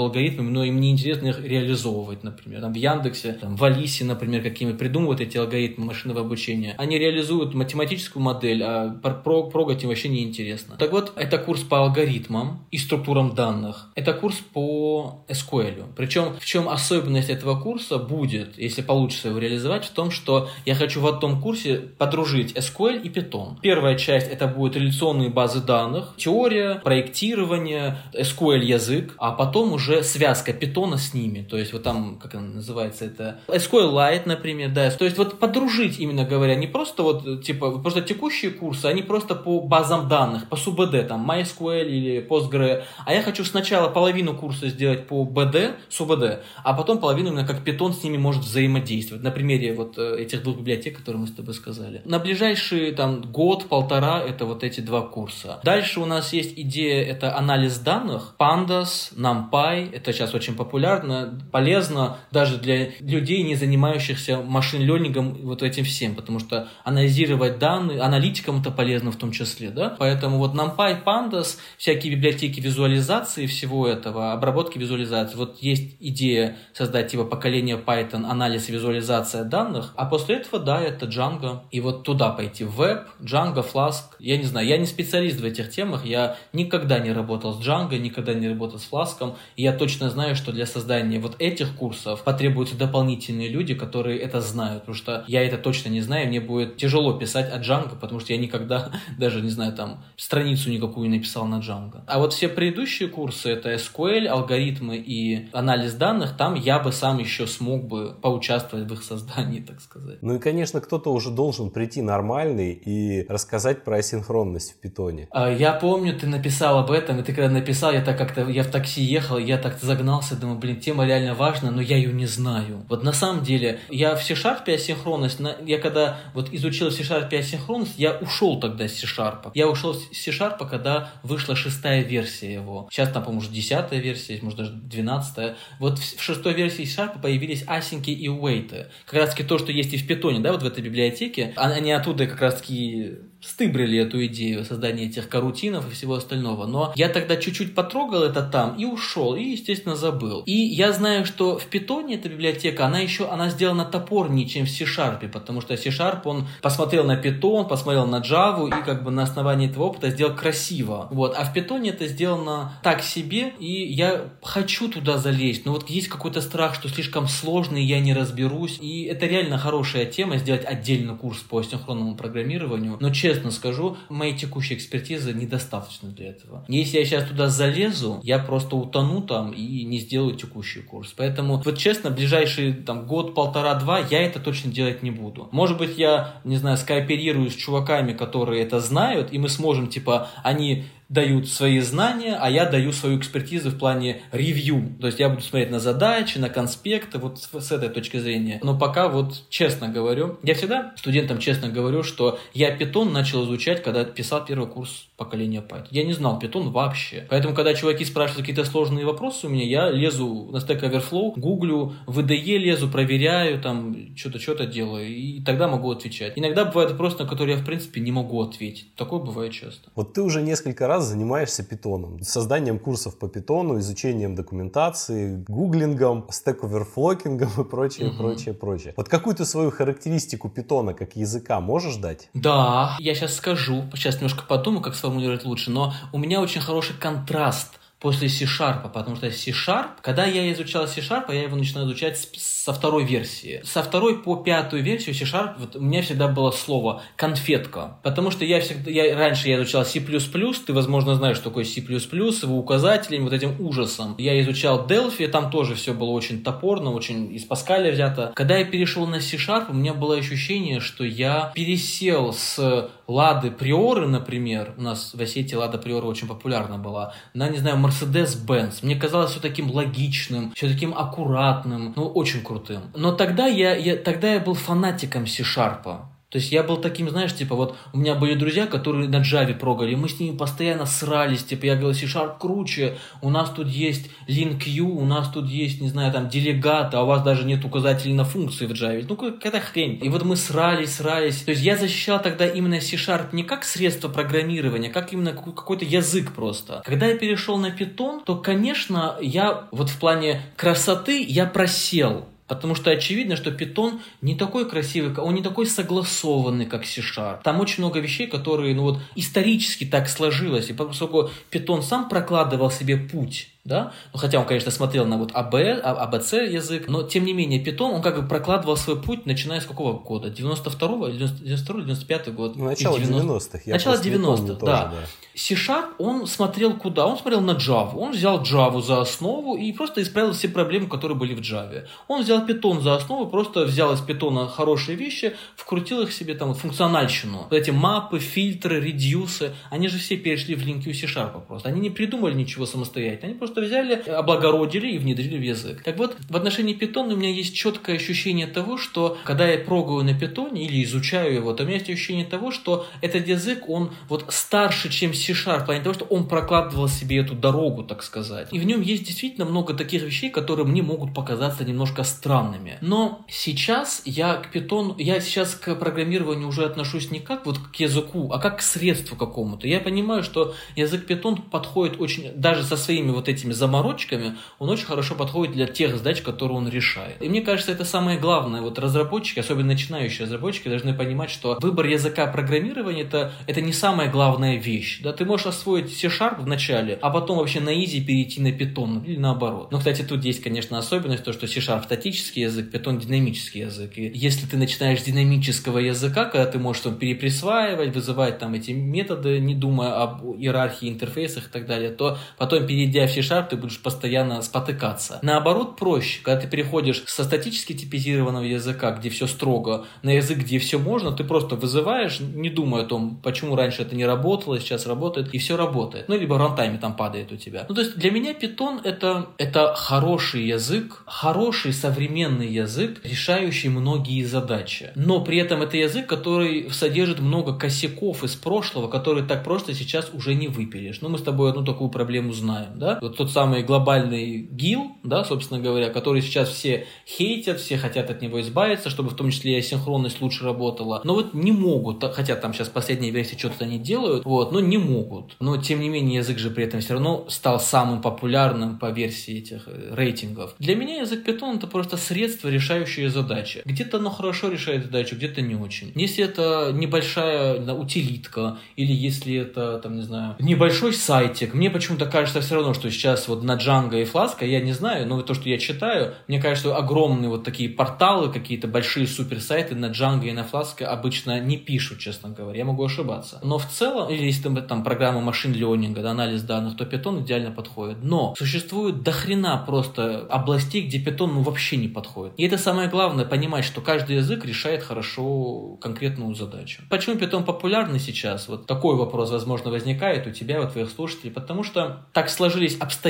алгоритмами, 0.00 0.50
но 0.50 0.64
им 0.64 0.80
не 0.80 0.90
интересно 0.90 1.28
их 1.28 1.44
реализовывать, 1.44 2.22
например. 2.24 2.60
Там 2.60 2.72
в 2.72 2.76
Яндексе, 2.76 3.32
там, 3.32 3.56
в 3.56 3.64
Алисе, 3.64 4.04
например, 4.04 4.42
какими 4.42 4.72
придумывают 4.72 5.20
эти 5.20 5.38
алгоритмы 5.38 5.86
машинного 5.86 6.20
обучения. 6.20 6.74
Они 6.78 6.98
реализуют 6.98 7.54
математическую 7.54 8.22
модель, 8.22 8.62
а 8.62 8.90
про 8.90 9.44
прогать 9.44 9.82
им 9.82 9.88
вообще 9.88 10.08
не 10.08 10.22
интересно. 10.22 10.76
Так 10.78 10.92
вот, 10.92 11.12
это 11.16 11.38
курс 11.38 11.62
по 11.62 11.78
алгоритмам 11.78 12.66
и 12.70 12.78
структурам 12.78 13.34
данных. 13.34 13.90
Это 13.94 14.12
курс 14.12 14.36
по 14.52 15.24
SQL. 15.28 15.84
Причем 15.96 16.34
в 16.38 16.44
чем 16.44 16.68
особенность 16.68 17.30
этого 17.30 17.60
курса 17.60 17.98
будет, 17.98 18.58
если 18.58 18.82
получится 18.82 19.28
его 19.28 19.38
реализовать, 19.38 19.73
реализовать 19.74 19.84
в 19.84 19.90
том, 19.90 20.10
что 20.10 20.48
я 20.64 20.74
хочу 20.74 21.00
в 21.00 21.06
одном 21.06 21.40
курсе 21.40 21.76
подружить 21.98 22.52
SQL 22.56 23.00
и 23.02 23.08
Python. 23.08 23.56
Первая 23.62 23.96
часть 23.96 24.30
это 24.30 24.46
будет 24.46 24.76
реляционные 24.76 25.30
базы 25.30 25.60
данных, 25.60 26.14
теория, 26.16 26.80
проектирование, 26.84 27.98
SQL 28.12 28.60
язык, 28.60 29.14
а 29.18 29.32
потом 29.32 29.72
уже 29.72 30.02
связка 30.02 30.52
Python 30.52 30.96
с 30.96 31.14
ними. 31.14 31.46
То 31.48 31.56
есть 31.56 31.72
вот 31.72 31.82
там, 31.82 32.18
как 32.20 32.34
она 32.34 32.54
называется, 32.54 33.04
это 33.04 33.40
SQLite, 33.48 34.22
например, 34.26 34.70
да. 34.70 34.90
То 34.90 35.04
есть 35.04 35.18
вот 35.18 35.38
подружить, 35.38 35.98
именно 35.98 36.24
говоря, 36.24 36.54
не 36.54 36.66
просто 36.66 37.02
вот 37.02 37.44
типа 37.44 37.78
просто 37.78 38.00
текущие 38.02 38.50
курсы, 38.50 38.86
они 38.86 39.02
просто 39.02 39.34
по 39.34 39.60
базам 39.60 40.08
данных, 40.08 40.48
по 40.48 40.56
СУБД, 40.56 41.08
там 41.08 41.30
MySQL 41.30 41.86
или 41.86 42.26
Postgre. 42.28 42.82
А 43.06 43.12
я 43.12 43.22
хочу 43.22 43.44
сначала 43.44 43.88
половину 43.88 44.34
курса 44.34 44.68
сделать 44.68 45.06
по 45.06 45.24
BD, 45.24 45.72
СУБД, 45.88 46.40
а 46.62 46.74
потом 46.74 46.98
половину 46.98 47.30
именно 47.30 47.46
как 47.46 47.66
Python 47.66 47.92
с 47.92 48.02
ними 48.04 48.16
может 48.16 48.42
взаимодействовать. 48.42 49.22
На 49.22 49.30
примере 49.30 49.63
примере 49.64 49.74
вот 49.74 49.98
э, 49.98 50.22
этих 50.22 50.42
двух 50.42 50.58
библиотек, 50.58 50.98
которые 50.98 51.22
мы 51.22 51.26
с 51.26 51.32
тобой 51.32 51.54
сказали. 51.54 52.02
На 52.04 52.18
ближайший 52.18 52.92
там 52.92 53.22
год-полтора 53.22 54.20
это 54.20 54.44
вот 54.44 54.62
эти 54.64 54.80
два 54.80 55.02
курса. 55.02 55.60
Дальше 55.64 56.00
у 56.00 56.06
нас 56.06 56.32
есть 56.32 56.58
идея, 56.58 57.02
это 57.04 57.36
анализ 57.36 57.78
данных. 57.78 58.34
Pandas, 58.38 59.12
NumPy, 59.16 59.94
это 59.94 60.12
сейчас 60.12 60.34
очень 60.34 60.54
популярно, 60.54 61.40
полезно 61.52 62.18
даже 62.30 62.58
для 62.58 62.90
людей, 63.00 63.42
не 63.42 63.56
занимающихся 63.56 64.42
машин-лернингом 64.42 65.34
вот 65.42 65.62
этим 65.62 65.84
всем, 65.84 66.14
потому 66.14 66.40
что 66.40 66.68
анализировать 66.84 67.58
данные, 67.58 68.00
аналитикам 68.00 68.60
это 68.60 68.70
полезно 68.70 69.10
в 69.10 69.16
том 69.16 69.32
числе, 69.32 69.70
да, 69.70 69.94
поэтому 69.98 70.38
вот 70.38 70.54
NumPy, 70.54 71.04
Pandas, 71.04 71.58
всякие 71.78 72.14
библиотеки 72.14 72.60
визуализации 72.60 73.46
всего 73.46 73.86
этого, 73.86 74.32
обработки 74.32 74.78
визуализации, 74.78 75.36
вот 75.36 75.62
есть 75.62 75.96
идея 76.00 76.56
создать 76.72 77.10
типа 77.10 77.24
поколение 77.24 77.76
Python, 77.76 78.26
анализ 78.26 78.68
визуализация 78.68 79.43
данных, 79.48 79.92
а 79.96 80.06
после 80.06 80.36
этого, 80.36 80.62
да, 80.62 80.80
это 80.80 81.06
Django. 81.06 81.60
И 81.70 81.80
вот 81.80 82.04
туда 82.04 82.30
пойти, 82.30 82.64
веб, 82.64 83.06
Django, 83.20 83.64
Flask. 83.64 84.14
Я 84.18 84.36
не 84.36 84.44
знаю, 84.44 84.66
я 84.66 84.78
не 84.78 84.86
специалист 84.86 85.40
в 85.40 85.44
этих 85.44 85.70
темах, 85.70 86.04
я 86.04 86.36
никогда 86.52 86.98
не 86.98 87.12
работал 87.12 87.54
с 87.54 87.66
Django, 87.66 87.98
никогда 87.98 88.34
не 88.34 88.48
работал 88.48 88.78
с 88.78 88.88
Flask, 88.90 89.34
и 89.56 89.62
я 89.62 89.72
точно 89.72 90.10
знаю, 90.10 90.36
что 90.36 90.52
для 90.52 90.66
создания 90.66 91.18
вот 91.18 91.36
этих 91.38 91.76
курсов 91.76 92.22
потребуются 92.24 92.76
дополнительные 92.76 93.48
люди, 93.48 93.74
которые 93.74 94.18
это 94.18 94.40
знают, 94.40 94.80
потому 94.80 94.96
что 94.96 95.24
я 95.28 95.44
это 95.44 95.58
точно 95.58 95.88
не 95.88 96.00
знаю, 96.00 96.28
мне 96.28 96.40
будет 96.40 96.76
тяжело 96.76 97.12
писать 97.14 97.52
о 97.52 97.58
Django, 97.58 97.98
потому 97.98 98.20
что 98.20 98.32
я 98.32 98.38
никогда 98.38 98.90
даже, 99.18 99.40
не 99.40 99.50
знаю, 99.50 99.72
там, 99.72 100.04
страницу 100.16 100.70
никакую 100.70 101.08
не 101.08 101.16
написал 101.18 101.46
на 101.46 101.56
Django. 101.56 102.02
А 102.06 102.18
вот 102.18 102.32
все 102.32 102.48
предыдущие 102.48 103.08
курсы, 103.08 103.50
это 103.50 103.74
SQL, 103.74 104.26
алгоритмы 104.26 104.96
и 104.96 105.48
анализ 105.52 105.94
данных, 105.94 106.36
там 106.36 106.54
я 106.54 106.78
бы 106.78 106.92
сам 106.92 107.18
еще 107.18 107.46
смог 107.46 107.84
бы 107.84 108.14
поучаствовать 108.20 108.88
в 108.88 108.92
их 108.92 109.02
создании 109.02 109.33
ожиданий, 109.34 109.60
так 109.60 109.80
сказать. 109.80 110.18
Ну 110.22 110.36
и, 110.36 110.38
конечно, 110.38 110.80
кто-то 110.80 111.12
уже 111.12 111.30
должен 111.30 111.70
прийти 111.70 112.02
нормальный 112.02 112.72
и 112.72 113.26
рассказать 113.28 113.84
про 113.84 113.98
асинхронность 113.98 114.72
в 114.72 114.80
питоне. 114.80 115.28
А, 115.30 115.50
я 115.50 115.72
помню, 115.72 116.18
ты 116.18 116.26
написал 116.26 116.78
об 116.78 116.90
этом, 116.90 117.20
и 117.20 117.22
ты 117.22 117.32
когда 117.32 117.50
написал, 117.50 117.92
я 117.92 118.02
так 118.02 118.18
как-то, 118.18 118.48
я 118.48 118.62
в 118.62 118.70
такси 118.70 119.02
ехал, 119.02 119.38
я 119.38 119.58
так 119.58 119.78
загнался, 119.80 120.36
думаю, 120.36 120.58
блин, 120.58 120.80
тема 120.80 121.06
реально 121.06 121.34
важна, 121.34 121.70
но 121.70 121.80
я 121.80 121.96
ее 121.96 122.12
не 122.12 122.26
знаю. 122.26 122.84
Вот 122.88 123.02
на 123.02 123.12
самом 123.12 123.44
деле, 123.44 123.80
я 123.90 124.16
в 124.16 124.22
C-Sharp 124.22 124.72
асинхронность, 124.72 125.40
я 125.64 125.78
когда 125.78 126.18
вот 126.34 126.52
изучил 126.52 126.90
C-Sharp 126.90 127.34
асинхронность, 127.36 127.94
я 127.98 128.12
ушел 128.18 128.60
тогда 128.60 128.88
с 128.88 128.94
C-Sharp. 128.94 129.50
Я 129.54 129.68
ушел 129.68 129.94
с 129.94 130.08
C-Sharp, 130.12 130.68
когда 130.68 131.10
вышла 131.22 131.56
шестая 131.56 132.02
версия 132.02 132.52
его. 132.52 132.88
Сейчас 132.90 133.10
там, 133.10 133.22
по-моему, 133.22 133.40
уже 133.40 133.50
десятая 133.50 133.98
версия, 134.00 134.38
может 134.42 134.58
даже 134.58 134.72
двенадцатая. 134.72 135.56
Вот 135.78 135.98
в 135.98 136.20
шестой 136.20 136.54
версии 136.54 136.84
C-Sharp 136.84 137.20
появились 137.20 137.64
асинки 137.66 138.10
и 138.10 138.28
уэйты. 138.28 138.86
Как 139.06 139.14
раз 139.24 139.34
таки 139.34 139.42
то, 139.42 139.58
что 139.58 139.72
есть 139.72 139.92
и 139.92 139.98
в 139.98 140.06
питоне, 140.06 140.40
да, 140.40 140.52
вот 140.52 140.62
в 140.62 140.66
этой 140.66 140.82
библиотеке, 140.82 141.52
а, 141.56 141.70
они 141.70 141.92
оттуда 141.92 142.26
как 142.26 142.40
раз 142.40 142.56
таки 142.56 143.18
стыбрили 143.46 143.98
эту 143.98 144.24
идею 144.26 144.64
создания 144.64 145.04
этих 145.04 145.28
карутинов 145.28 145.88
и 145.88 145.94
всего 145.94 146.14
остального. 146.14 146.66
Но 146.66 146.92
я 146.96 147.08
тогда 147.08 147.36
чуть-чуть 147.36 147.74
потрогал 147.74 148.22
это 148.22 148.42
там 148.42 148.76
и 148.76 148.84
ушел, 148.84 149.34
и, 149.34 149.42
естественно, 149.42 149.96
забыл. 149.96 150.42
И 150.46 150.52
я 150.52 150.92
знаю, 150.92 151.26
что 151.26 151.58
в 151.58 151.66
питоне 151.66 152.16
эта 152.16 152.28
библиотека, 152.28 152.86
она 152.86 153.00
еще, 153.00 153.28
она 153.28 153.50
сделана 153.50 153.84
топорнее, 153.84 154.48
чем 154.48 154.66
в 154.66 154.70
C-Sharp, 154.70 155.28
потому 155.28 155.60
что 155.60 155.76
C-Sharp, 155.76 156.22
он 156.24 156.46
посмотрел 156.62 157.04
на 157.04 157.16
питон, 157.16 157.68
посмотрел 157.68 158.06
на 158.06 158.20
Java 158.20 158.68
и 158.68 158.84
как 158.84 159.04
бы 159.04 159.10
на 159.10 159.22
основании 159.22 159.68
этого 159.68 159.84
опыта 159.84 160.10
сделал 160.10 160.34
красиво. 160.34 161.08
Вот. 161.10 161.34
А 161.36 161.44
в 161.44 161.52
питоне 161.52 161.90
это 161.90 162.06
сделано 162.06 162.72
так 162.82 163.02
себе, 163.02 163.52
и 163.58 163.84
я 163.92 164.28
хочу 164.42 164.88
туда 164.88 165.18
залезть, 165.18 165.66
но 165.66 165.72
вот 165.72 165.90
есть 165.90 166.08
какой-то 166.08 166.40
страх, 166.40 166.74
что 166.74 166.88
слишком 166.88 167.28
сложный, 167.28 167.84
я 167.84 168.00
не 168.00 168.14
разберусь. 168.14 168.78
И 168.80 169.04
это 169.04 169.26
реально 169.26 169.58
хорошая 169.58 170.06
тема, 170.06 170.38
сделать 170.38 170.64
отдельный 170.64 171.16
курс 171.16 171.38
по 171.38 171.58
асинхронному 171.58 172.16
программированию. 172.16 172.96
Но, 173.00 173.10
честно 173.10 173.33
честно 173.34 173.50
скажу, 173.50 173.96
моей 174.08 174.36
текущей 174.36 174.74
экспертизы 174.74 175.32
недостаточно 175.32 176.10
для 176.10 176.28
этого. 176.28 176.64
Если 176.68 176.98
я 176.98 177.04
сейчас 177.04 177.28
туда 177.28 177.48
залезу, 177.48 178.20
я 178.22 178.38
просто 178.38 178.76
утону 178.76 179.22
там 179.22 179.52
и 179.52 179.84
не 179.84 179.98
сделаю 179.98 180.36
текущий 180.36 180.82
курс. 180.82 181.12
Поэтому, 181.16 181.60
вот 181.64 181.78
честно, 181.78 182.10
ближайший 182.10 182.72
там 182.72 183.06
год, 183.06 183.34
полтора, 183.34 183.74
два 183.74 183.98
я 183.98 184.22
это 184.22 184.38
точно 184.38 184.70
делать 184.70 185.02
не 185.02 185.10
буду. 185.10 185.48
Может 185.50 185.78
быть, 185.78 185.98
я, 185.98 186.36
не 186.44 186.56
знаю, 186.56 186.76
скооперирую 186.76 187.50
с 187.50 187.54
чуваками, 187.54 188.12
которые 188.12 188.62
это 188.62 188.80
знают, 188.80 189.32
и 189.32 189.38
мы 189.38 189.48
сможем, 189.48 189.88
типа, 189.88 190.28
они 190.42 190.84
дают 191.14 191.48
свои 191.48 191.78
знания, 191.80 192.36
а 192.38 192.50
я 192.50 192.66
даю 192.66 192.92
свою 192.92 193.18
экспертизу 193.18 193.70
в 193.70 193.78
плане 193.78 194.22
ревью. 194.32 194.96
То 195.00 195.06
есть 195.06 195.20
я 195.20 195.28
буду 195.28 195.42
смотреть 195.42 195.70
на 195.70 195.78
задачи, 195.78 196.38
на 196.38 196.50
конспекты, 196.50 197.18
вот 197.18 197.38
с, 197.38 197.72
этой 197.72 197.88
точки 197.88 198.18
зрения. 198.18 198.58
Но 198.62 198.76
пока 198.76 199.08
вот 199.08 199.44
честно 199.48 199.88
говорю, 199.88 200.38
я 200.42 200.54
всегда 200.54 200.92
студентам 200.96 201.38
честно 201.38 201.68
говорю, 201.68 202.02
что 202.02 202.38
я 202.52 202.72
питон 202.72 203.12
начал 203.12 203.44
изучать, 203.44 203.82
когда 203.82 204.04
писал 204.04 204.44
первый 204.44 204.68
курс 204.68 205.06
поколения 205.16 205.62
Python. 205.66 205.86
Я 205.90 206.04
не 206.04 206.12
знал 206.12 206.38
питон 206.38 206.70
вообще. 206.70 207.26
Поэтому, 207.30 207.54
когда 207.54 207.74
чуваки 207.74 208.04
спрашивают 208.04 208.40
какие-то 208.40 208.68
сложные 208.68 209.06
вопросы 209.06 209.46
у 209.46 209.50
меня, 209.50 209.64
я 209.64 209.90
лезу 209.90 210.48
на 210.50 210.56
Stack 210.56 210.82
Overflow, 210.82 211.34
гуглю, 211.36 211.94
в 212.06 212.18
IDE 212.18 212.58
лезу, 212.58 212.88
проверяю, 212.88 213.60
там, 213.60 214.16
что-то, 214.16 214.40
что-то 214.40 214.66
делаю, 214.66 215.06
и 215.06 215.40
тогда 215.42 215.68
могу 215.68 215.92
отвечать. 215.92 216.32
Иногда 216.34 216.64
бывают 216.64 216.90
вопросы, 216.90 217.18
на 217.18 217.28
которые 217.28 217.56
я, 217.56 217.62
в 217.62 217.64
принципе, 217.64 218.00
не 218.00 218.10
могу 218.10 218.42
ответить. 218.42 218.94
Такое 218.96 219.20
бывает 219.20 219.52
часто. 219.52 219.90
Вот 219.94 220.14
ты 220.14 220.22
уже 220.22 220.42
несколько 220.42 220.88
раз 220.88 221.03
занимаешься 221.04 221.62
питоном, 221.62 222.22
созданием 222.22 222.78
курсов 222.78 223.18
по 223.18 223.28
питону, 223.28 223.78
изучением 223.78 224.34
документации, 224.34 225.36
гуглингом, 225.48 226.26
Overflowing 226.28 227.42
и 227.42 227.64
прочее, 227.64 228.08
угу. 228.08 228.16
прочее, 228.16 228.54
прочее. 228.54 228.94
Вот 228.96 229.08
какую-то 229.08 229.44
свою 229.44 229.70
характеристику 229.70 230.48
питона 230.48 230.94
как 230.94 231.16
языка 231.16 231.60
можешь 231.60 231.96
дать? 231.96 232.28
Да, 232.34 232.96
я 232.98 233.14
сейчас 233.14 233.34
скажу, 233.34 233.84
сейчас 233.94 234.16
немножко 234.16 234.44
подумаю, 234.44 234.82
как 234.82 234.94
сформулировать 234.94 235.44
лучше, 235.44 235.70
но 235.70 235.92
у 236.12 236.18
меня 236.18 236.40
очень 236.40 236.60
хороший 236.60 236.96
контраст 236.96 237.78
после 238.04 238.28
C-Sharp, 238.28 238.92
потому 238.92 239.16
что 239.16 239.30
C-Sharp, 239.30 239.86
когда 240.02 240.26
я 240.26 240.52
изучал 240.52 240.86
C-Sharp, 240.86 241.34
я 241.34 241.44
его 241.44 241.56
начинаю 241.56 241.86
изучать 241.86 242.18
со 242.36 242.74
второй 242.74 243.04
версии. 243.04 243.62
Со 243.64 243.82
второй 243.82 244.22
по 244.22 244.36
пятую 244.36 244.82
версию 244.82 245.14
C-Sharp 245.14 245.54
вот, 245.56 245.76
у 245.76 245.80
меня 245.80 246.02
всегда 246.02 246.28
было 246.28 246.50
слово 246.50 247.00
конфетка, 247.16 247.96
потому 248.02 248.30
что 248.30 248.44
я 248.44 248.60
всегда, 248.60 248.90
я, 248.90 249.16
раньше 249.16 249.48
я 249.48 249.56
изучал 249.56 249.86
C++, 249.86 250.00
ты, 250.00 250.72
возможно, 250.74 251.14
знаешь, 251.14 251.38
что 251.38 251.48
такое 251.48 251.64
C++, 251.64 251.80
его 251.80 252.58
указателями, 252.58 253.22
вот 253.22 253.32
этим 253.32 253.58
ужасом. 253.58 254.16
Я 254.18 254.38
изучал 254.42 254.86
Delphi, 254.86 255.26
там 255.28 255.50
тоже 255.50 255.74
все 255.74 255.94
было 255.94 256.10
очень 256.10 256.42
топорно, 256.42 256.92
очень 256.92 257.34
из 257.34 257.44
Паскаля 257.44 257.90
взято. 257.90 258.32
Когда 258.34 258.58
я 258.58 258.66
перешел 258.66 259.06
на 259.06 259.18
C-Sharp, 259.18 259.70
у 259.70 259.72
меня 259.72 259.94
было 259.94 260.16
ощущение, 260.16 260.80
что 260.80 261.04
я 261.04 261.52
пересел 261.54 262.34
с 262.34 262.90
Лады 263.06 263.50
Приоры, 263.50 264.06
например, 264.06 264.74
у 264.78 264.82
нас 264.82 265.12
в 265.14 265.20
Осетии 265.20 265.54
Лада 265.54 265.76
Приора 265.78 266.06
очень 266.06 266.26
популярна 266.26 266.78
была, 266.78 267.14
на, 267.34 267.48
не 267.50 267.58
знаю, 267.58 267.76
Mercedes-Benz. 267.94 268.80
Мне 268.82 268.96
казалось 268.96 269.32
все 269.32 269.40
таким 269.40 269.70
логичным, 269.70 270.52
все 270.54 270.68
таким 270.68 270.94
аккуратным, 270.94 271.92
ну, 271.96 272.06
очень 272.06 272.42
крутым. 272.42 272.82
Но 272.94 273.12
тогда 273.12 273.46
я, 273.46 273.74
я, 273.74 273.96
тогда 273.96 274.34
я 274.34 274.40
был 274.40 274.54
фанатиком 274.54 275.26
C-Sharp. 275.26 276.13
То 276.34 276.38
есть 276.38 276.50
я 276.50 276.64
был 276.64 276.78
таким, 276.78 277.08
знаешь, 277.10 277.32
типа 277.32 277.54
вот 277.54 277.76
у 277.92 277.98
меня 277.98 278.16
были 278.16 278.34
друзья, 278.34 278.66
которые 278.66 279.08
на 279.08 279.20
Java 279.20 279.54
прогали, 279.54 279.94
мы 279.94 280.08
с 280.08 280.18
ними 280.18 280.36
постоянно 280.36 280.84
срались, 280.84 281.44
типа 281.44 281.66
я 281.66 281.76
говорил, 281.76 281.94
C-Sharp 281.94 282.40
круче, 282.40 282.98
у 283.22 283.30
нас 283.30 283.50
тут 283.50 283.68
есть 283.68 284.10
LinkQ, 284.26 284.80
у 284.80 285.04
нас 285.04 285.28
тут 285.28 285.48
есть, 285.48 285.80
не 285.80 285.90
знаю, 285.90 286.12
там 286.12 286.28
делегаты, 286.28 286.96
а 286.96 287.04
у 287.04 287.06
вас 287.06 287.22
даже 287.22 287.44
нет 287.44 287.64
указателей 287.64 288.14
на 288.14 288.24
функции 288.24 288.66
в 288.66 288.72
Java. 288.72 289.06
Ну, 289.08 289.14
какая-то 289.14 289.60
хрень. 289.60 290.00
И 290.02 290.08
вот 290.08 290.24
мы 290.24 290.34
срались, 290.34 290.96
срались. 290.96 291.42
То 291.42 291.52
есть 291.52 291.62
я 291.62 291.76
защищал 291.76 292.20
тогда 292.20 292.48
именно 292.48 292.80
C-Sharp 292.80 293.28
не 293.30 293.44
как 293.44 293.62
средство 293.62 294.08
программирования, 294.08 294.88
как 294.88 295.12
именно 295.12 295.34
какой-то 295.34 295.84
язык 295.84 296.32
просто. 296.32 296.82
Когда 296.84 297.06
я 297.06 297.16
перешел 297.16 297.58
на 297.58 297.68
Python, 297.68 298.24
то, 298.26 298.34
конечно, 298.34 299.16
я 299.20 299.68
вот 299.70 299.88
в 299.88 300.00
плане 300.00 300.42
красоты 300.56 301.22
я 301.22 301.46
просел. 301.46 302.26
Потому 302.46 302.74
что 302.74 302.90
очевидно, 302.90 303.36
что 303.36 303.50
Python 303.50 304.00
не 304.20 304.34
такой 304.34 304.68
красивый, 304.68 305.16
он 305.16 305.34
не 305.34 305.42
такой 305.42 305.66
согласованный, 305.66 306.66
как 306.66 306.84
C-Sharp. 306.84 307.40
Там 307.42 307.60
очень 307.60 307.82
много 307.82 308.00
вещей, 308.00 308.26
которые 308.26 308.74
ну 308.74 308.82
вот, 308.82 309.00
исторически 309.14 309.84
так 309.84 310.08
сложилось. 310.08 310.68
И 310.68 310.74
поскольку 310.74 311.30
Python 311.50 311.82
сам 311.82 312.08
прокладывал 312.08 312.70
себе 312.70 312.96
путь 312.98 313.53
да, 313.64 313.92
ну, 314.12 314.18
хотя 314.18 314.38
он, 314.38 314.46
конечно, 314.46 314.70
смотрел 314.70 315.06
на 315.06 315.16
вот 315.16 315.30
АБ, 315.32 315.54
АБЦ 315.82 316.32
язык, 316.34 316.86
но, 316.88 317.02
тем 317.02 317.24
не 317.24 317.32
менее, 317.32 317.64
Python, 317.64 317.92
он 317.92 318.02
как 318.02 318.20
бы 318.20 318.28
прокладывал 318.28 318.76
свой 318.76 319.00
путь, 319.00 319.24
начиная 319.24 319.60
с 319.60 319.64
какого 319.64 319.98
года? 319.98 320.28
92-го, 320.28 321.08
92 321.08 321.82
95 321.82 322.34
год? 322.34 322.56
Ну, 322.56 322.66
начало 322.66 322.98
90-х. 322.98 323.60
Начало 323.66 323.94
90-х, 323.94 324.54
да. 324.60 324.84
да. 324.86 324.92
C-Sharp, 325.36 325.94
он 325.98 326.26
смотрел 326.26 326.74
куда? 326.74 327.06
Он 327.06 327.18
смотрел 327.18 327.40
на 327.40 327.52
Java. 327.52 327.96
Он 327.96 328.12
взял 328.12 328.42
Java 328.42 328.80
за 328.80 329.00
основу 329.00 329.56
и 329.56 329.72
просто 329.72 330.00
исправил 330.00 330.32
все 330.32 330.48
проблемы, 330.48 330.88
которые 330.88 331.18
были 331.18 331.34
в 331.34 331.40
Java. 331.40 331.86
Он 332.06 332.22
взял 332.22 332.46
Python 332.46 332.80
за 332.80 332.94
основу, 332.94 333.26
просто 333.26 333.64
взял 333.64 333.92
из 333.92 334.00
Python 334.00 334.48
хорошие 334.48 334.96
вещи, 334.96 335.34
вкрутил 335.56 336.02
их 336.02 336.12
себе 336.12 336.34
там 336.34 336.48
вот, 336.48 336.58
функциональщину. 336.58 337.46
Вот 337.50 337.52
эти 337.52 337.70
мапы, 337.70 338.20
фильтры, 338.20 338.80
редюсы, 338.80 339.52
они 339.70 339.88
же 339.88 339.98
все 339.98 340.16
перешли 340.16 340.54
в 340.54 340.64
линки 340.64 340.92
C-Sharp 340.92 341.46
просто. 341.46 341.68
Они 341.68 341.80
не 341.80 341.90
придумали 341.90 342.34
ничего 342.34 342.64
самостоятельно, 342.64 343.30
они 343.30 343.38
просто 343.38 343.53
просто 343.54 343.60
взяли, 343.60 343.94
облагородили 344.10 344.92
и 344.92 344.98
внедрили 344.98 345.38
в 345.38 345.42
язык. 345.42 345.82
Так 345.82 345.98
вот, 345.98 346.16
в 346.28 346.36
отношении 346.36 346.76
Python 346.76 347.12
у 347.12 347.16
меня 347.16 347.30
есть 347.30 347.54
четкое 347.54 347.96
ощущение 347.96 348.46
того, 348.46 348.76
что 348.76 349.18
когда 349.24 349.48
я 349.48 349.58
прогаю 349.58 350.04
на 350.04 350.18
питоне 350.18 350.66
или 350.66 350.82
изучаю 350.84 351.34
его, 351.34 351.52
то 351.52 351.62
у 351.62 351.66
меня 351.66 351.78
есть 351.78 351.90
ощущение 351.90 352.24
того, 352.24 352.50
что 352.50 352.86
этот 353.00 353.26
язык, 353.26 353.68
он 353.68 353.90
вот 354.08 354.26
старше, 354.28 354.90
чем 354.90 355.14
C-Sharp, 355.14 355.62
в 355.62 355.66
плане 355.66 355.82
того, 355.82 355.94
что 355.94 356.04
он 356.06 356.26
прокладывал 356.26 356.88
себе 356.88 357.18
эту 357.18 357.34
дорогу, 357.34 357.84
так 357.84 358.02
сказать. 358.02 358.48
И 358.52 358.58
в 358.58 358.64
нем 358.64 358.80
есть 358.80 359.04
действительно 359.04 359.44
много 359.44 359.74
таких 359.74 360.02
вещей, 360.02 360.30
которые 360.30 360.66
мне 360.66 360.82
могут 360.82 361.14
показаться 361.14 361.64
немножко 361.64 362.02
странными. 362.04 362.78
Но 362.80 363.24
сейчас 363.28 364.02
я 364.04 364.34
к 364.34 364.54
Python, 364.54 364.94
я 364.98 365.20
сейчас 365.20 365.54
к 365.54 365.74
программированию 365.74 366.48
уже 366.48 366.64
отношусь 366.64 367.10
не 367.10 367.20
как 367.20 367.46
вот 367.46 367.58
к 367.58 367.76
языку, 367.76 368.30
а 368.32 368.38
как 368.38 368.58
к 368.58 368.62
средству 368.62 369.16
какому-то. 369.16 369.68
Я 369.68 369.80
понимаю, 369.80 370.22
что 370.22 370.54
язык 370.76 371.08
Python 371.08 371.40
подходит 371.50 372.00
очень, 372.00 372.32
даже 372.34 372.64
со 372.64 372.76
своими 372.76 373.10
вот 373.10 373.28
этими 373.28 373.43
этими 373.44 373.52
заморочками, 373.52 374.36
он 374.58 374.70
очень 374.70 374.86
хорошо 374.86 375.14
подходит 375.14 375.54
для 375.54 375.66
тех 375.66 375.96
задач, 375.96 376.22
которые 376.22 376.58
он 376.58 376.68
решает. 376.68 377.20
И 377.20 377.28
мне 377.28 377.42
кажется, 377.42 377.72
это 377.72 377.84
самое 377.84 378.18
главное. 378.18 378.62
Вот 378.62 378.78
разработчики, 378.78 379.40
особенно 379.40 379.68
начинающие 379.68 380.24
разработчики, 380.24 380.68
должны 380.68 380.94
понимать, 380.94 381.30
что 381.30 381.58
выбор 381.60 381.86
языка 381.86 382.26
программирования 382.26 383.02
это, 383.02 383.32
это 383.46 383.60
не 383.60 383.72
самая 383.72 384.10
главная 384.10 384.56
вещь. 384.56 385.00
Да, 385.02 385.12
ты 385.12 385.24
можешь 385.24 385.46
освоить 385.46 385.94
C-Sharp 385.94 386.40
в 386.40 386.46
начале, 386.46 386.98
а 387.02 387.10
потом 387.10 387.38
вообще 387.38 387.60
на 387.60 387.70
easy 387.70 388.00
перейти 388.00 388.40
на 388.40 388.48
Python 388.48 389.04
или 389.04 389.18
наоборот. 389.18 389.70
Но, 389.70 389.78
кстати, 389.78 390.02
тут 390.02 390.24
есть, 390.24 390.42
конечно, 390.42 390.78
особенность, 390.78 391.24
то, 391.24 391.32
что 391.32 391.46
C-Sharp 391.46 391.84
статический 391.84 392.42
язык, 392.42 392.72
Python 392.72 393.00
динамический 393.00 393.62
язык. 393.62 393.92
И 393.96 394.10
если 394.14 394.46
ты 394.46 394.56
начинаешь 394.56 395.02
динамического 395.02 395.78
языка, 395.78 396.24
когда 396.24 396.46
ты 396.46 396.58
можешь 396.58 396.82
там 396.82 396.94
переприсваивать, 396.94 397.94
вызывать 397.94 398.38
там 398.38 398.54
эти 398.54 398.70
методы, 398.70 399.38
не 399.38 399.54
думая 399.54 400.02
об 400.02 400.24
иерархии, 400.36 400.88
интерфейсах 400.88 401.48
и 401.48 401.50
так 401.50 401.66
далее, 401.66 401.90
то 401.90 402.18
потом, 402.38 402.66
перейдя 402.66 403.06
в 403.06 403.10
C-Sharp, 403.10 403.33
C-Sharp 403.34 403.48
ты 403.48 403.56
будешь 403.56 403.80
постоянно 403.80 404.42
спотыкаться. 404.42 405.18
Наоборот, 405.22 405.76
проще. 405.76 406.20
Когда 406.22 406.40
ты 406.42 406.48
переходишь 406.48 407.02
со 407.06 407.24
статически 407.24 407.72
типизированного 407.72 408.44
языка, 408.44 408.92
где 408.92 409.10
все 409.10 409.26
строго, 409.26 409.86
на 410.02 410.10
язык, 410.10 410.38
где 410.38 410.58
все 410.58 410.78
можно, 410.78 411.12
ты 411.12 411.24
просто 411.24 411.56
вызываешь, 411.56 412.20
не 412.20 412.50
думая 412.50 412.82
о 412.84 412.86
том, 412.86 413.20
почему 413.22 413.56
раньше 413.56 413.82
это 413.82 413.96
не 413.96 414.06
работало, 414.06 414.60
сейчас 414.60 414.86
работает, 414.86 415.34
и 415.34 415.38
все 415.38 415.56
работает. 415.56 416.08
Ну, 416.08 416.16
либо 416.18 416.34
в 416.34 416.38
рантайме 416.38 416.78
там 416.78 416.94
падает 416.96 417.32
у 417.32 417.36
тебя. 417.36 417.66
Ну, 417.68 417.74
то 417.74 417.80
есть 417.82 417.96
для 417.96 418.10
меня 418.10 418.32
Python 418.32 418.80
это, 418.84 419.28
это 419.38 419.74
хороший 419.74 420.44
язык, 420.44 421.02
хороший 421.06 421.72
современный 421.72 422.48
язык, 422.48 423.00
решающий 423.04 423.68
многие 423.68 424.24
задачи. 424.24 424.92
Но 424.94 425.20
при 425.20 425.38
этом 425.38 425.62
это 425.62 425.76
язык, 425.76 426.06
который 426.06 426.70
содержит 426.70 427.20
много 427.20 427.56
косяков 427.56 428.24
из 428.24 428.34
прошлого, 428.34 428.88
которые 428.88 429.24
так 429.24 429.44
просто 429.44 429.74
сейчас 429.74 430.10
уже 430.12 430.34
не 430.34 430.48
выпилишь. 430.48 431.00
Ну, 431.00 431.08
мы 431.08 431.18
с 431.18 431.22
тобой 431.22 431.50
одну 431.50 431.64
такую 431.64 431.90
проблему 431.90 432.32
знаем, 432.32 432.78
да? 432.78 432.98
Вот 433.00 433.16
тот 433.24 433.32
самый 433.32 433.62
глобальный 433.62 434.46
ГИЛ, 434.50 434.98
да, 435.02 435.24
собственно 435.24 435.58
говоря, 435.58 435.88
который 435.88 436.20
сейчас 436.20 436.50
все 436.50 436.86
хейтят, 437.06 437.58
все 437.58 437.78
хотят 437.78 438.10
от 438.10 438.20
него 438.20 438.38
избавиться, 438.42 438.90
чтобы 438.90 439.10
в 439.10 439.14
том 439.14 439.30
числе 439.30 439.54
и 439.54 439.58
асинхронность 439.58 440.20
лучше 440.20 440.44
работала. 440.44 441.00
Но 441.04 441.14
вот 441.14 441.32
не 441.32 441.52
могут, 441.52 442.04
хотя 442.12 442.36
там 442.36 442.52
сейчас 442.52 442.68
последние 442.68 443.12
версии 443.12 443.36
что-то 443.36 443.64
они 443.64 443.78
делают, 443.78 444.26
вот, 444.26 444.52
но 444.52 444.60
не 444.60 444.76
могут. 444.76 445.36
Но 445.40 445.56
тем 445.56 445.80
не 445.80 445.88
менее 445.88 446.16
язык 446.16 446.38
же 446.38 446.50
при 446.50 446.64
этом 446.64 446.80
все 446.80 446.94
равно 446.94 447.24
стал 447.30 447.58
самым 447.60 448.02
популярным 448.02 448.78
по 448.78 448.90
версии 448.90 449.38
этих 449.38 449.62
э, 449.68 449.94
рейтингов. 449.94 450.54
Для 450.58 450.76
меня 450.76 451.00
язык 451.00 451.26
Python 451.26 451.56
это 451.56 451.66
просто 451.66 451.96
средство, 451.96 452.48
решающее 452.48 453.08
задачи. 453.08 453.62
Где-то 453.64 453.96
оно 453.96 454.10
хорошо 454.10 454.48
решает 454.48 454.84
задачу, 454.84 455.16
где-то 455.16 455.40
не 455.40 455.54
очень. 455.54 455.92
Если 455.94 456.22
это 456.24 456.72
небольшая 456.74 457.58
да, 457.58 457.74
утилитка, 457.74 458.58
или 458.76 458.92
если 458.92 459.34
это, 459.36 459.78
там, 459.78 459.96
не 459.96 460.02
знаю, 460.02 460.36
небольшой 460.40 460.92
сайтик, 460.92 461.54
мне 461.54 461.70
почему-то 461.70 462.04
кажется 462.04 462.42
все 462.42 462.56
равно, 462.56 462.74
что 462.74 462.90
сейчас 462.90 463.13
вот 463.28 463.42
на 463.42 463.56
Django 463.56 464.00
и 464.00 464.04
Flask, 464.04 464.44
я 464.44 464.60
не 464.60 464.72
знаю, 464.72 465.06
но 465.06 465.22
то, 465.22 465.34
что 465.34 465.48
я 465.48 465.58
читаю, 465.58 466.14
мне 466.28 466.40
кажется, 466.40 466.76
огромные 466.76 467.28
вот 467.28 467.44
такие 467.44 467.68
порталы, 467.68 468.32
какие-то 468.32 468.68
большие 468.68 469.06
суперсайты 469.06 469.74
на 469.74 469.86
Django 469.86 470.26
и 470.26 470.32
на 470.32 470.40
Flask 470.40 470.82
обычно 470.82 471.40
не 471.40 471.56
пишут, 471.56 471.98
честно 471.98 472.30
говоря. 472.30 472.58
Я 472.58 472.64
могу 472.64 472.84
ошибаться. 472.84 473.40
Но 473.42 473.58
в 473.58 473.66
целом, 473.66 474.10
или 474.10 474.24
если 474.24 474.42
там, 474.42 474.56
там 474.66 474.84
программа 474.84 475.20
машин 475.20 475.52
ленинга, 475.52 476.02
да, 476.02 476.10
анализ 476.10 476.42
данных, 476.42 476.76
то 476.76 476.84
Python 476.84 477.22
идеально 477.22 477.50
подходит. 477.50 477.98
Но 478.02 478.34
существует 478.36 479.02
дохрена 479.02 479.62
просто 479.66 480.26
областей, 480.30 480.82
где 480.82 480.98
Python 480.98 481.32
ну, 481.34 481.42
вообще 481.42 481.76
не 481.76 481.88
подходит. 481.88 482.34
И 482.36 482.44
это 482.44 482.58
самое 482.58 482.88
главное, 482.88 483.24
понимать, 483.24 483.64
что 483.64 483.80
каждый 483.80 484.16
язык 484.16 484.44
решает 484.44 484.82
хорошо 484.82 485.76
конкретную 485.80 486.34
задачу. 486.34 486.82
Почему 486.90 487.16
Python 487.16 487.44
популярный 487.44 487.98
сейчас? 487.98 488.48
Вот 488.48 488.66
такой 488.66 488.96
вопрос, 488.96 489.30
возможно, 489.30 489.70
возникает 489.70 490.26
у 490.26 490.30
тебя, 490.30 490.60
у 490.60 490.68
твоих 490.68 490.90
слушателей, 490.90 491.30
потому 491.30 491.62
что 491.62 492.06
так 492.12 492.30
сложились 492.30 492.76
обстоятельства. 492.78 493.03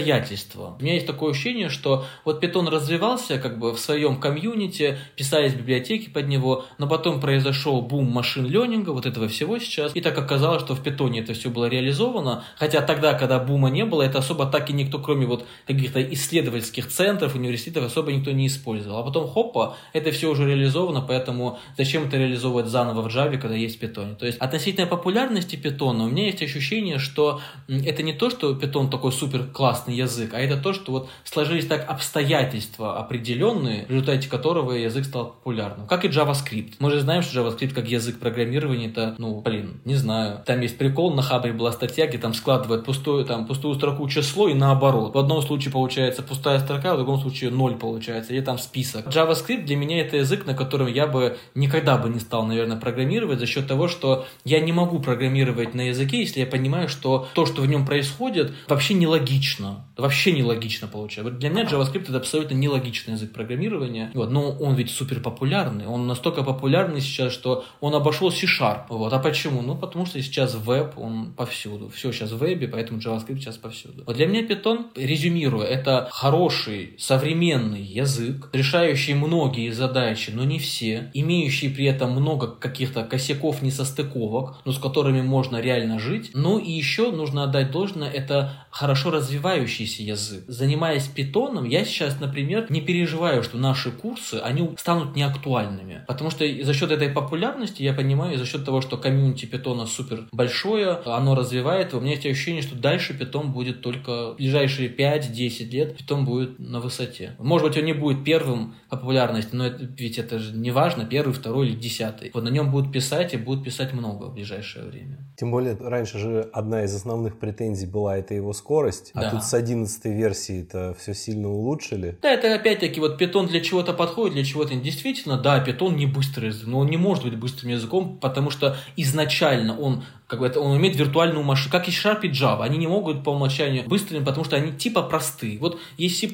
У 0.78 0.82
меня 0.82 0.95
есть 0.95 1.07
такое 1.07 1.32
ощущение, 1.32 1.68
что 1.68 2.05
вот 2.24 2.42
Python 2.42 2.68
развивался 2.68 3.38
как 3.38 3.59
бы 3.59 3.72
в 3.72 3.78
своем 3.78 4.16
комьюнити, 4.20 4.99
писались 5.16 5.55
библиотеки 5.55 6.09
под 6.09 6.28
него, 6.28 6.64
но 6.78 6.86
потом 6.86 7.20
произошел 7.20 7.82
бум 7.82 8.11
машин 8.11 8.47
ленинга, 8.47 8.90
вот 8.90 9.07
этого 9.07 9.28
всего 9.28 9.59
сейчас, 9.59 9.95
и 9.95 10.01
так 10.01 10.16
оказалось, 10.18 10.62
что 10.62 10.74
в 10.74 10.82
Python 10.82 11.18
это 11.20 11.34
все 11.34 11.51
было 11.51 11.66
реализовано, 11.66 12.45
хотя 12.57 12.80
тогда, 12.80 13.14
когда 13.14 13.38
бума 13.38 13.70
не 13.70 13.84
было, 13.84 14.03
это 14.03 14.18
особо 14.18 14.47
так 14.47 14.70
и 14.70 14.72
никто, 14.72 14.99
кроме 14.99 15.26
вот 15.26 15.47
каких-то 15.66 16.03
исследовательских 16.03 16.88
центров, 16.88 17.34
университетов, 17.34 17.84
особо 17.84 18.12
никто 18.12 18.30
не 18.30 18.47
использовал. 18.47 18.99
А 18.99 19.03
потом, 19.03 19.28
хопа, 19.28 19.76
это 19.92 20.11
все 20.11 20.30
уже 20.30 20.47
реализовано, 20.47 21.01
поэтому 21.01 21.59
зачем 21.76 22.07
это 22.07 22.16
реализовывать 22.16 22.66
заново 22.66 23.03
в 23.03 23.14
Java, 23.14 23.38
когда 23.38 23.57
есть 23.57 23.82
Python? 23.82 24.16
То 24.16 24.26
есть 24.26 24.38
относительно 24.38 24.86
популярности 24.86 25.57
Python 25.57 26.03
у 26.03 26.09
меня 26.09 26.26
есть 26.26 26.42
ощущение, 26.42 26.99
что 26.99 27.40
это 27.68 28.03
не 28.03 28.12
то, 28.12 28.30
что 28.30 28.53
Python 28.53 28.90
такой 28.90 29.12
супер 29.12 29.45
классный 29.75 29.95
язык, 29.95 30.35
а 30.35 30.39
это 30.39 30.57
то, 30.57 30.72
что 30.72 30.93
вот 30.93 31.09
сложились 31.25 31.66
так 31.66 31.89
обстоятельства 31.91 32.99
определенные, 32.99 33.87
в 33.87 33.91
результате 33.91 34.29
которого 34.29 34.72
язык 34.72 35.05
стал 35.05 35.27
популярным. 35.27 35.87
Как 35.87 36.05
и 36.05 36.09
JavaScript. 36.09 36.75
Мы 36.79 36.91
же 36.91 37.01
знаем, 37.01 37.22
что 37.22 37.41
JavaScript 37.41 37.75
как 37.75 37.89
язык 37.89 38.20
программирования, 38.20 38.87
это, 38.87 39.14
ну, 39.18 39.41
блин, 39.41 39.81
не 39.85 39.97
знаю. 39.97 40.43
Там 40.47 40.61
есть 40.61 40.79
прикол, 40.79 41.12
на 41.12 41.22
Хабре 41.22 41.53
была 41.53 41.72
статья, 41.72 42.07
где 42.07 42.18
там 42.18 42.35
складывают 42.35 42.85
пустую, 42.85 43.25
там, 43.25 43.47
пустую 43.47 43.75
строку 43.75 44.09
число 44.09 44.49
и 44.49 44.55
наоборот. 44.55 45.14
В 45.14 45.18
одном 45.18 45.43
случае 45.43 45.72
получается 45.72 46.22
пустая 46.22 46.61
строка, 46.61 46.95
в 46.95 46.99
другом 46.99 47.20
случае 47.20 47.51
ноль 47.51 47.75
получается, 47.75 48.33
или 48.33 48.41
там 48.41 48.59
список. 48.59 49.09
JavaScript 49.09 49.64
для 49.64 49.77
меня 49.77 50.01
это 50.01 50.18
язык, 50.18 50.47
на 50.47 50.55
котором 50.55 50.87
я 50.87 51.07
бы 51.09 51.37
никогда 51.55 51.97
бы 51.97 52.09
не 52.09 52.20
стал, 52.20 52.47
наверное, 52.47 52.77
программировать 52.77 53.41
за 53.41 53.47
счет 53.47 53.66
того, 53.66 53.89
что 53.89 54.27
я 54.45 54.61
не 54.61 54.72
могу 54.72 55.01
программировать 55.01 55.75
на 55.75 55.89
языке, 55.89 56.20
если 56.20 56.41
я 56.41 56.47
понимаю, 56.47 56.89
что 56.89 57.29
то, 57.35 57.45
что 57.45 57.62
в 57.62 57.66
нем 57.66 57.85
происходит, 57.85 58.53
вообще 58.68 58.95
нелогично. 58.95 59.64
Вообще 59.97 60.33
нелогично 60.33 60.89
получается. 60.89 61.33
Для 61.33 61.51
меня 61.51 61.65
JavaScript 61.65 62.05
это 62.09 62.17
абсолютно 62.17 62.55
нелогичный 62.55 63.15
язык 63.15 63.33
программирования. 63.33 64.11
Вот, 64.15 64.31
но 64.31 64.51
он 64.51 64.75
ведь 64.75 64.91
супер 64.91 65.21
популярный. 65.21 65.87
Он 65.87 66.07
настолько 66.07 66.43
популярный 66.43 67.01
сейчас, 67.01 67.33
что 67.33 67.65
он 67.81 67.95
обошел 67.95 68.31
C-Sharp. 68.31 68.87
Вот. 68.89 69.12
А 69.12 69.19
почему? 69.19 69.62
Ну, 69.62 69.77
потому 69.77 70.07
что 70.07 70.21
сейчас 70.23 70.55
веб, 70.55 70.99
он 70.99 71.33
повсюду. 71.33 71.89
Все 71.89 72.12
сейчас 72.12 72.33
в 72.33 72.39
вебе, 72.39 72.69
поэтому 72.69 73.01
JavaScript 73.01 73.39
сейчас 73.39 73.57
повсюду. 73.57 74.05
Вот 74.07 74.17
для 74.17 74.27
меня 74.27 74.43
Python, 74.43 74.87
резюмируя, 74.95 75.67
это 75.67 76.09
хороший 76.11 76.95
современный 76.99 77.83
язык, 77.83 78.51
решающий 78.53 79.15
многие 79.15 79.71
задачи, 79.71 80.31
но 80.35 80.45
не 80.45 80.59
все, 80.59 81.11
имеющий 81.15 81.69
при 81.69 81.87
этом 81.87 82.12
много 82.12 82.49
каких-то 82.49 83.05
косяков, 83.05 83.62
несостыковок, 83.62 84.57
но 84.65 84.73
с 84.73 84.79
которыми 84.79 85.23
можно 85.23 85.61
реально 85.61 85.99
жить. 85.99 86.31
Ну 86.35 86.59
и 86.59 86.71
еще 86.71 87.11
нужно 87.11 87.45
отдать 87.45 87.71
должное, 87.71 88.11
это 88.11 88.67
хорошо 88.71 89.11
развивающийся 89.55 90.02
язык. 90.02 90.44
Занимаясь 90.48 91.07
питоном, 91.07 91.64
я 91.64 91.84
сейчас, 91.84 92.20
например, 92.20 92.66
не 92.70 92.80
переживаю, 92.80 93.42
что 93.42 93.57
наши 93.59 93.90
курсы, 93.90 94.40
они 94.42 94.70
станут 94.76 95.16
неактуальными. 95.16 96.05
Потому 96.07 96.30
что 96.30 96.44
за 96.64 96.74
счет 96.74 96.90
этой 96.90 97.09
популярности, 97.09 97.82
я 97.82 97.92
понимаю, 97.92 98.38
за 98.38 98.46
счет 98.46 98.64
того, 98.64 98.80
что 98.80 98.96
комьюнити 98.96 99.46
питона 99.46 99.86
супер 99.86 100.24
большое, 100.32 100.98
оно 101.07 101.34
развивает, 101.34 101.94
у 101.94 102.00
меня 102.00 102.12
есть 102.12 102.26
ощущение, 102.26 102.62
что 102.62 102.76
дальше 102.76 103.14
питон 103.14 103.52
будет 103.52 103.80
только 103.80 104.32
в 104.32 104.36
ближайшие 104.36 104.88
5-10 104.88 105.70
лет, 105.70 105.96
питон 105.96 106.24
будет 106.24 106.59
на 106.59 106.80
высоте. 106.80 107.36
Может 107.38 107.68
быть, 107.68 107.78
он 107.78 107.84
не 107.84 107.92
будет 107.92 108.24
первым 108.24 108.74
по 108.90 108.96
популярности, 108.96 109.50
но 109.52 109.66
это, 109.66 109.84
ведь 109.98 110.18
это 110.18 110.38
же 110.38 110.57
не 110.57 110.70
важно, 110.70 111.05
первый, 111.05 111.32
второй 111.32 111.68
или 111.68 111.76
десятый. 111.76 112.30
Вот 112.34 112.44
на 112.44 112.48
нем 112.48 112.70
будут 112.70 112.92
писать 112.92 113.34
и 113.34 113.36
будут 113.36 113.64
писать 113.64 113.92
много 113.92 114.24
в 114.24 114.34
ближайшее 114.34 114.86
время. 114.86 115.18
Тем 115.36 115.50
более, 115.50 115.76
раньше 115.76 116.18
же 116.18 116.48
одна 116.52 116.84
из 116.84 116.94
основных 116.94 117.38
претензий 117.38 117.86
была 117.86 118.16
это 118.16 118.34
его 118.34 118.52
скорость, 118.52 119.11
а 119.14 119.20
Да. 119.20 119.30
тут 119.30 119.43
с 119.45 119.55
11 119.55 120.05
версии 120.07 120.62
это 120.62 120.97
все 120.99 121.14
сильно 121.14 121.49
улучшили. 121.49 122.18
Да, 122.22 122.30
это 122.30 122.55
опять-таки 122.55 122.99
вот 123.01 123.18
питон 123.18 123.47
для 123.47 123.61
чего-то 123.61 123.92
подходит, 123.92 124.34
для 124.34 124.45
чего-то. 124.45 124.74
Действительно, 124.74 125.38
да, 125.38 125.61
питон 125.61 125.97
не 125.97 126.07
быстрый 126.07 126.53
но 126.66 126.80
он 126.80 126.88
не 126.88 126.97
может 126.97 127.24
быть 127.24 127.36
быстрым 127.36 127.70
языком, 127.72 128.18
потому 128.18 128.51
что 128.51 128.76
изначально 128.97 129.78
он 129.78 130.05
как 130.27 130.41
бы 130.41 130.47
это, 130.47 130.61
он 130.61 130.72
умеет 130.72 130.97
виртуальную 130.97 131.45
машину, 131.45 131.70
как 131.70 131.89
и 131.89 131.91
Sharp 131.91 132.20
и 132.22 132.31
Java. 132.31 132.62
Они 132.62 132.79
не 132.79 132.87
могут 132.87 133.22
по 133.22 133.31
умолчанию 133.31 133.85
быстрыми, 133.87 134.25
потому 134.25 134.45
что 134.45 134.57
они 134.57 134.72
типа 134.72 135.03
простые. 135.03 135.59
Вот 135.59 135.79
есть 135.99 136.18
C++, 136.18 136.31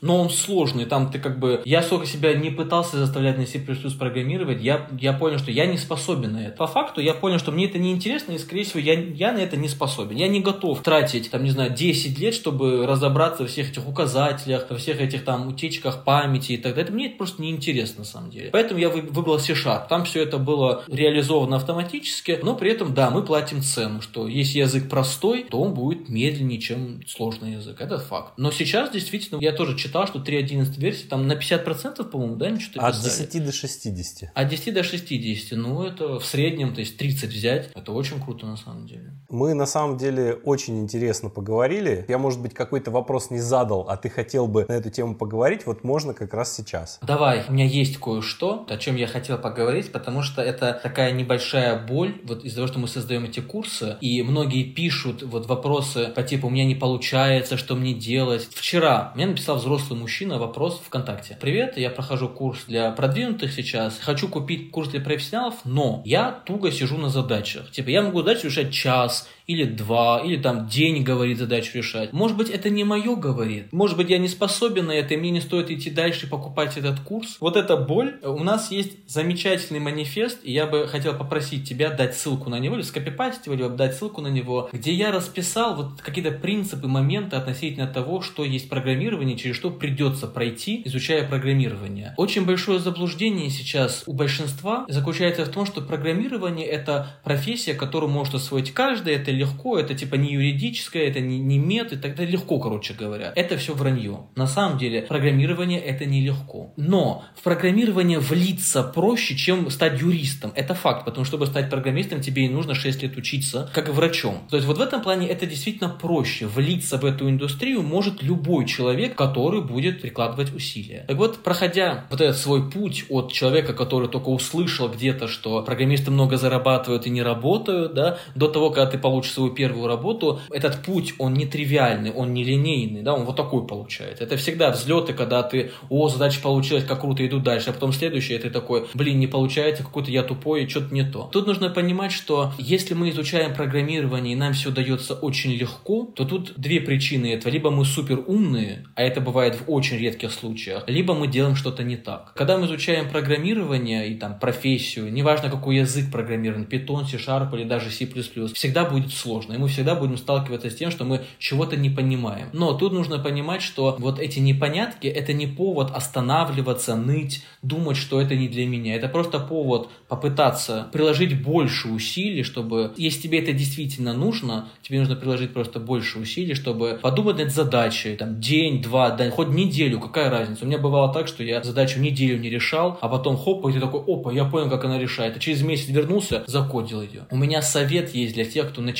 но 0.00 0.20
он 0.20 0.30
сложный. 0.30 0.84
Там 0.84 1.10
ты 1.10 1.18
как 1.18 1.38
бы... 1.38 1.62
Я 1.64 1.82
сколько 1.82 2.06
себя 2.06 2.34
не 2.34 2.50
пытался 2.50 2.98
заставлять 2.98 3.38
на 3.38 3.46
C++ 3.46 3.60
программировать, 3.98 4.60
я, 4.60 4.88
я 4.98 5.12
понял, 5.12 5.38
что 5.38 5.50
я 5.50 5.66
не 5.66 5.78
способен 5.78 6.32
на 6.32 6.46
это. 6.46 6.56
По 6.56 6.66
факту 6.66 7.00
я 7.00 7.14
понял, 7.14 7.38
что 7.38 7.52
мне 7.52 7.66
это 7.66 7.78
не 7.78 7.92
интересно, 7.92 8.32
и, 8.32 8.38
скорее 8.38 8.64
всего, 8.64 8.80
я, 8.80 8.94
я 8.94 9.32
на 9.32 9.38
это 9.38 9.56
не 9.56 9.68
способен. 9.68 10.16
Я 10.16 10.28
не 10.28 10.40
готов 10.40 10.82
тратить, 10.82 11.30
там, 11.30 11.44
не 11.44 11.50
знаю, 11.50 11.72
10 11.72 12.18
лет, 12.18 12.34
чтобы 12.34 12.86
разобраться 12.86 13.42
во 13.42 13.48
всех 13.48 13.70
этих 13.70 13.86
указателях, 13.86 14.66
во 14.68 14.76
всех 14.76 15.00
этих 15.00 15.24
там 15.24 15.48
утечках 15.48 16.04
памяти 16.04 16.52
и 16.52 16.56
так 16.56 16.72
далее. 16.72 16.84
Это 16.84 16.92
мне 16.92 17.06
это 17.06 17.16
просто 17.16 17.42
неинтересно, 17.42 18.00
на 18.00 18.04
самом 18.04 18.30
деле. 18.30 18.50
Поэтому 18.52 18.80
я 18.80 18.88
вы- 18.88 19.02
выбрал 19.02 19.38
C-Sharp. 19.38 19.88
Там 19.88 20.04
все 20.04 20.22
это 20.22 20.38
было 20.38 20.82
реализовано 20.88 21.56
автоматически, 21.56 22.38
но 22.42 22.54
при 22.54 22.72
этом, 22.72 22.92
да, 22.94 23.10
мы 23.10 23.19
платим 23.22 23.62
цену, 23.62 24.00
что 24.00 24.28
если 24.28 24.58
язык 24.58 24.88
простой, 24.88 25.44
то 25.44 25.60
он 25.60 25.74
будет 25.74 26.08
медленнее, 26.08 26.60
чем 26.60 27.02
сложный 27.06 27.52
язык. 27.52 27.80
Это 27.80 27.98
факт. 27.98 28.32
Но 28.36 28.50
сейчас, 28.50 28.90
действительно, 28.90 29.38
я 29.40 29.52
тоже 29.52 29.76
читал, 29.76 30.06
что 30.06 30.18
3.11 30.18 30.78
версии 30.78 31.06
там 31.06 31.26
на 31.26 31.34
50%, 31.34 32.04
по-моему, 32.04 32.36
да, 32.36 32.46
они 32.46 32.60
что-то 32.60 32.86
От 32.86 32.94
писали? 32.96 33.26
10 33.26 33.44
до 33.44 33.52
60. 33.52 34.30
От 34.34 34.48
10 34.48 34.74
до 34.74 34.82
60, 34.82 35.58
ну 35.58 35.82
это 35.82 36.18
в 36.18 36.24
среднем, 36.24 36.74
то 36.74 36.80
есть 36.80 36.96
30 36.96 37.30
взять, 37.30 37.70
это 37.74 37.92
очень 37.92 38.20
круто 38.20 38.46
на 38.46 38.56
самом 38.56 38.86
деле. 38.86 39.12
Мы 39.28 39.54
на 39.54 39.66
самом 39.66 39.96
деле 39.96 40.34
очень 40.44 40.80
интересно 40.80 41.28
поговорили. 41.28 42.04
Я, 42.08 42.18
может 42.18 42.40
быть, 42.40 42.54
какой-то 42.54 42.90
вопрос 42.90 43.30
не 43.30 43.40
задал, 43.40 43.86
а 43.88 43.96
ты 43.96 44.08
хотел 44.08 44.46
бы 44.46 44.66
на 44.68 44.72
эту 44.72 44.90
тему 44.90 45.14
поговорить, 45.14 45.66
вот 45.66 45.84
можно 45.84 46.14
как 46.14 46.34
раз 46.34 46.54
сейчас. 46.54 46.98
Давай, 47.02 47.44
у 47.48 47.52
меня 47.52 47.64
есть 47.64 47.98
кое-что, 47.98 48.66
о 48.68 48.76
чем 48.76 48.96
я 48.96 49.06
хотел 49.06 49.38
поговорить, 49.38 49.92
потому 49.92 50.22
что 50.22 50.42
это 50.42 50.78
такая 50.82 51.12
небольшая 51.12 51.78
боль, 51.86 52.20
вот 52.24 52.44
из-за 52.44 52.56
того, 52.56 52.66
что 52.68 52.78
мы 52.78 52.88
создаем 53.10 53.24
эти 53.24 53.40
курсы, 53.40 53.96
и 54.00 54.22
многие 54.22 54.62
пишут 54.62 55.24
вот 55.24 55.46
вопросы 55.46 56.12
по 56.14 56.22
типу 56.22 56.46
«у 56.46 56.50
меня 56.50 56.64
не 56.64 56.76
получается, 56.76 57.56
что 57.56 57.74
мне 57.74 57.92
делать?». 57.92 58.48
Вчера 58.54 59.10
мне 59.16 59.26
написал 59.26 59.56
взрослый 59.56 59.98
мужчина 59.98 60.38
вопрос 60.38 60.80
ВКонтакте. 60.86 61.36
«Привет, 61.40 61.76
я 61.76 61.90
прохожу 61.90 62.28
курс 62.28 62.60
для 62.68 62.92
продвинутых 62.92 63.52
сейчас, 63.52 63.98
хочу 63.98 64.28
купить 64.28 64.70
курс 64.70 64.90
для 64.90 65.00
профессионалов, 65.00 65.56
но 65.64 66.02
я 66.04 66.30
туго 66.30 66.70
сижу 66.70 66.98
на 66.98 67.08
задачах. 67.08 67.72
Типа 67.72 67.88
я 67.88 68.02
могу 68.02 68.20
задачу 68.20 68.46
решать 68.46 68.72
час, 68.72 69.28
или 69.50 69.64
два, 69.64 70.20
или 70.24 70.36
там 70.36 70.68
день 70.68 71.02
говорит 71.02 71.38
задачу 71.38 71.76
решать. 71.76 72.12
Может 72.12 72.36
быть, 72.36 72.50
это 72.50 72.70
не 72.70 72.84
мое 72.84 73.16
говорит. 73.16 73.72
Может 73.72 73.96
быть, 73.96 74.08
я 74.08 74.18
не 74.18 74.28
способен 74.28 74.86
на 74.86 74.92
это, 74.92 75.14
и 75.14 75.16
мне 75.16 75.30
не 75.30 75.40
стоит 75.40 75.72
идти 75.72 75.90
дальше 75.90 76.28
покупать 76.28 76.76
этот 76.76 77.00
курс. 77.00 77.36
Вот 77.40 77.56
эта 77.56 77.76
боль. 77.76 78.20
У 78.22 78.44
нас 78.44 78.70
есть 78.70 78.92
замечательный 79.08 79.80
манифест, 79.80 80.38
и 80.44 80.52
я 80.52 80.66
бы 80.66 80.86
хотел 80.86 81.18
попросить 81.18 81.68
тебя 81.68 81.90
дать 81.90 82.16
ссылку 82.16 82.48
на 82.48 82.60
него, 82.60 82.76
или 82.76 82.82
скопипастить 82.82 83.46
его, 83.46 83.56
либо 83.56 83.70
дать 83.70 83.96
ссылку 83.96 84.20
на 84.20 84.28
него, 84.28 84.70
где 84.72 84.92
я 84.92 85.10
расписал 85.10 85.74
вот 85.74 86.00
какие-то 86.00 86.30
принципы, 86.30 86.86
моменты 86.86 87.34
относительно 87.34 87.88
того, 87.88 88.20
что 88.20 88.44
есть 88.44 88.68
программирование, 88.68 89.36
через 89.36 89.56
что 89.56 89.70
придется 89.70 90.28
пройти, 90.28 90.82
изучая 90.84 91.26
программирование. 91.26 92.14
Очень 92.16 92.46
большое 92.46 92.78
заблуждение 92.78 93.50
сейчас 93.50 94.04
у 94.06 94.12
большинства 94.12 94.84
заключается 94.88 95.44
в 95.44 95.48
том, 95.48 95.66
что 95.66 95.80
программирование 95.80 96.66
это 96.66 97.16
профессия, 97.24 97.74
которую 97.74 98.12
может 98.12 98.34
освоить 98.36 98.72
каждый, 98.72 99.14
это 99.14 99.39
легко, 99.40 99.78
это 99.78 99.94
типа 99.94 100.14
не 100.16 100.32
юридическое, 100.34 101.08
это 101.08 101.20
не, 101.20 101.38
не 101.38 101.58
мед, 101.58 101.92
и 101.92 101.96
тогда 101.96 102.24
легко, 102.24 102.58
короче 102.60 102.94
говоря. 102.94 103.32
Это 103.34 103.56
все 103.56 103.74
вранье. 103.74 104.26
На 104.36 104.46
самом 104.46 104.78
деле 104.78 105.02
программирование 105.02 105.80
это 105.80 106.04
нелегко. 106.06 106.72
Но 106.76 107.24
в 107.36 107.42
программирование 107.42 108.18
влиться 108.18 108.82
проще, 108.82 109.36
чем 109.36 109.70
стать 109.70 110.00
юристом. 110.00 110.52
Это 110.54 110.74
факт, 110.74 111.04
потому 111.04 111.24
что 111.24 111.30
чтобы 111.30 111.46
стать 111.46 111.70
программистом, 111.70 112.20
тебе 112.20 112.46
и 112.46 112.48
нужно 112.48 112.74
6 112.74 113.04
лет 113.04 113.16
учиться 113.16 113.70
как 113.72 113.88
врачом. 113.88 114.38
То 114.50 114.56
есть 114.56 114.66
вот 114.66 114.78
в 114.78 114.80
этом 114.80 115.00
плане 115.00 115.28
это 115.28 115.46
действительно 115.46 115.88
проще. 115.88 116.48
Влиться 116.48 116.98
в 116.98 117.04
эту 117.04 117.30
индустрию 117.30 117.82
может 117.82 118.20
любой 118.20 118.66
человек, 118.66 119.14
который 119.14 119.62
будет 119.62 120.02
прикладывать 120.02 120.52
усилия. 120.52 121.04
Так 121.06 121.16
вот, 121.16 121.44
проходя 121.44 122.04
вот 122.10 122.20
этот 122.20 122.36
свой 122.36 122.68
путь 122.68 123.04
от 123.08 123.32
человека, 123.32 123.74
который 123.74 124.08
только 124.08 124.28
услышал 124.28 124.88
где-то, 124.88 125.28
что 125.28 125.62
программисты 125.62 126.10
много 126.10 126.36
зарабатывают 126.36 127.06
и 127.06 127.10
не 127.10 127.22
работают, 127.22 127.94
да, 127.94 128.18
до 128.34 128.48
того, 128.48 128.70
когда 128.70 128.90
ты 128.90 128.98
получишь 128.98 129.29
свою 129.30 129.52
первую 129.52 129.86
работу, 129.86 130.40
этот 130.50 130.82
путь, 130.82 131.14
он 131.18 131.34
не 131.34 131.46
тривиальный, 131.46 132.12
он 132.12 132.32
не 132.34 132.44
линейный, 132.44 133.02
да, 133.02 133.14
он 133.14 133.24
вот 133.24 133.36
такой 133.36 133.66
получается. 133.66 134.24
Это 134.24 134.36
всегда 134.36 134.70
взлеты, 134.70 135.12
когда 135.12 135.42
ты, 135.42 135.70
о, 135.88 136.08
задача 136.08 136.40
получилась, 136.40 136.84
как 136.84 137.00
круто, 137.00 137.26
иду 137.26 137.38
дальше, 137.38 137.70
а 137.70 137.72
потом 137.72 137.92
следующее, 137.92 138.38
ты 138.38 138.50
такой, 138.50 138.86
блин, 138.94 139.18
не 139.18 139.26
получается, 139.26 139.82
какой-то 139.82 140.10
я 140.10 140.22
тупой, 140.22 140.68
что-то 140.68 140.94
не 140.94 141.04
то. 141.04 141.28
Тут 141.32 141.46
нужно 141.46 141.70
понимать, 141.70 142.12
что 142.12 142.52
если 142.58 142.94
мы 142.94 143.10
изучаем 143.10 143.54
программирование 143.54 144.34
и 144.34 144.36
нам 144.36 144.52
все 144.52 144.70
дается 144.70 145.14
очень 145.14 145.52
легко, 145.52 146.12
то 146.14 146.24
тут 146.24 146.54
две 146.56 146.80
причины 146.80 147.32
этого. 147.32 147.52
Либо 147.52 147.70
мы 147.70 147.84
супер 147.84 148.22
умные, 148.26 148.86
а 148.94 149.02
это 149.02 149.20
бывает 149.20 149.56
в 149.56 149.70
очень 149.70 149.98
редких 149.98 150.32
случаях, 150.32 150.84
либо 150.86 151.14
мы 151.14 151.26
делаем 151.26 151.56
что-то 151.56 151.82
не 151.82 151.96
так. 151.96 152.32
Когда 152.34 152.58
мы 152.58 152.66
изучаем 152.66 153.08
программирование 153.08 154.08
и 154.08 154.14
там 154.14 154.38
профессию, 154.38 155.12
неважно 155.12 155.50
какой 155.50 155.76
язык 155.76 156.10
программирован, 156.10 156.64
Python, 156.64 157.06
C-Sharp 157.06 157.54
или 157.56 157.64
даже 157.64 157.90
C++, 157.90 158.06
всегда 158.54 158.84
будет 158.84 159.09
сложно, 159.12 159.54
и 159.54 159.58
мы 159.58 159.68
всегда 159.68 159.94
будем 159.94 160.16
сталкиваться 160.16 160.70
с 160.70 160.74
тем, 160.74 160.90
что 160.90 161.04
мы 161.04 161.22
чего-то 161.38 161.76
не 161.76 161.90
понимаем. 161.90 162.48
Но 162.52 162.74
тут 162.74 162.92
нужно 162.92 163.18
понимать, 163.18 163.62
что 163.62 163.96
вот 163.98 164.18
эти 164.18 164.38
непонятки, 164.38 165.06
это 165.06 165.32
не 165.32 165.46
повод 165.46 165.90
останавливаться, 165.94 166.96
ныть, 166.96 167.44
думать, 167.62 167.96
что 167.96 168.20
это 168.20 168.34
не 168.34 168.48
для 168.48 168.66
меня. 168.66 168.94
Это 168.94 169.08
просто 169.08 169.38
повод 169.38 169.88
попытаться 170.08 170.88
приложить 170.92 171.42
больше 171.42 171.88
усилий, 171.88 172.42
чтобы, 172.42 172.92
если 172.96 173.22
тебе 173.22 173.40
это 173.40 173.52
действительно 173.52 174.14
нужно, 174.14 174.68
тебе 174.82 175.00
нужно 175.00 175.16
приложить 175.16 175.52
просто 175.52 175.80
больше 175.80 176.18
усилий, 176.18 176.54
чтобы 176.54 176.98
подумать 177.02 177.38
над 177.38 177.52
задачей, 177.52 178.16
там, 178.16 178.40
день, 178.40 178.82
два, 178.82 179.10
да, 179.10 179.30
хоть 179.30 179.48
неделю, 179.48 180.00
какая 180.00 180.30
разница. 180.30 180.64
У 180.64 180.68
меня 180.68 180.78
бывало 180.78 181.12
так, 181.12 181.28
что 181.28 181.42
я 181.42 181.62
задачу 181.62 182.00
неделю 182.00 182.38
не 182.38 182.50
решал, 182.50 182.98
а 183.00 183.08
потом 183.08 183.36
хоп, 183.36 183.66
и 183.66 183.72
ты 183.72 183.80
такой, 183.80 184.02
опа, 184.06 184.32
я 184.32 184.44
понял, 184.44 184.70
как 184.70 184.84
она 184.84 184.98
решает. 184.98 185.36
И 185.36 185.40
через 185.40 185.62
месяц 185.62 185.88
вернулся, 185.88 186.44
закодил 186.46 187.02
ее. 187.02 187.26
У 187.30 187.36
меня 187.36 187.62
совет 187.62 188.14
есть 188.14 188.34
для 188.34 188.44
тех, 188.44 188.70
кто 188.70 188.80
начинает. 188.80 188.99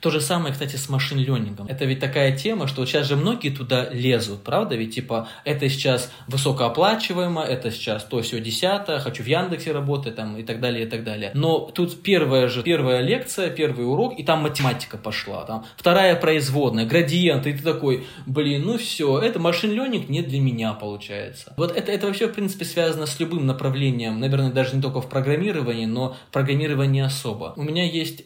То 0.00 0.10
же 0.10 0.20
самое, 0.20 0.52
кстати, 0.52 0.76
с 0.76 0.88
машин-ленингом. 0.88 1.66
Это 1.66 1.84
ведь 1.84 2.00
такая 2.00 2.36
тема, 2.36 2.66
что 2.66 2.84
сейчас 2.86 3.06
же 3.06 3.16
многие 3.16 3.50
туда 3.50 3.88
лезут, 3.90 4.42
правда? 4.42 4.74
Ведь 4.74 4.94
типа 4.94 5.28
это 5.44 5.68
сейчас 5.68 6.12
высокооплачиваемо, 6.28 7.42
это 7.42 7.70
сейчас 7.70 8.04
то 8.04 8.20
все 8.22 8.40
десятое, 8.40 8.98
хочу 8.98 9.22
в 9.22 9.26
Яндексе 9.26 9.72
работать 9.72 10.16
там 10.16 10.36
и 10.36 10.42
так 10.42 10.60
далее, 10.60 10.86
и 10.86 10.88
так 10.88 11.04
далее. 11.04 11.30
Но 11.34 11.70
тут 11.74 12.02
первая 12.02 12.48
же, 12.48 12.62
первая 12.62 13.00
лекция, 13.00 13.50
первый 13.50 13.86
урок, 13.86 14.18
и 14.18 14.24
там 14.24 14.42
математика 14.42 14.98
пошла. 14.98 15.44
Там 15.44 15.64
вторая 15.76 16.16
производная, 16.16 16.86
градиент, 16.86 17.46
и 17.46 17.52
ты 17.52 17.62
такой, 17.62 18.06
блин, 18.26 18.62
ну 18.66 18.78
все, 18.78 19.18
это 19.18 19.38
машин 19.38 19.72
ленинг 19.72 20.08
не 20.08 20.22
для 20.22 20.40
меня 20.40 20.72
получается. 20.72 21.54
Вот 21.56 21.76
это, 21.76 21.92
это 21.92 22.06
вообще, 22.06 22.28
в 22.28 22.32
принципе, 22.32 22.64
связано 22.64 23.06
с 23.06 23.18
любым 23.20 23.46
направлением, 23.46 24.20
наверное, 24.20 24.52
даже 24.52 24.76
не 24.76 24.82
только 24.82 25.00
в 25.00 25.08
программировании, 25.08 25.86
но 25.86 26.16
программирование 26.30 27.04
особо. 27.04 27.54
У 27.56 27.62
меня 27.62 27.84
есть 27.84 28.24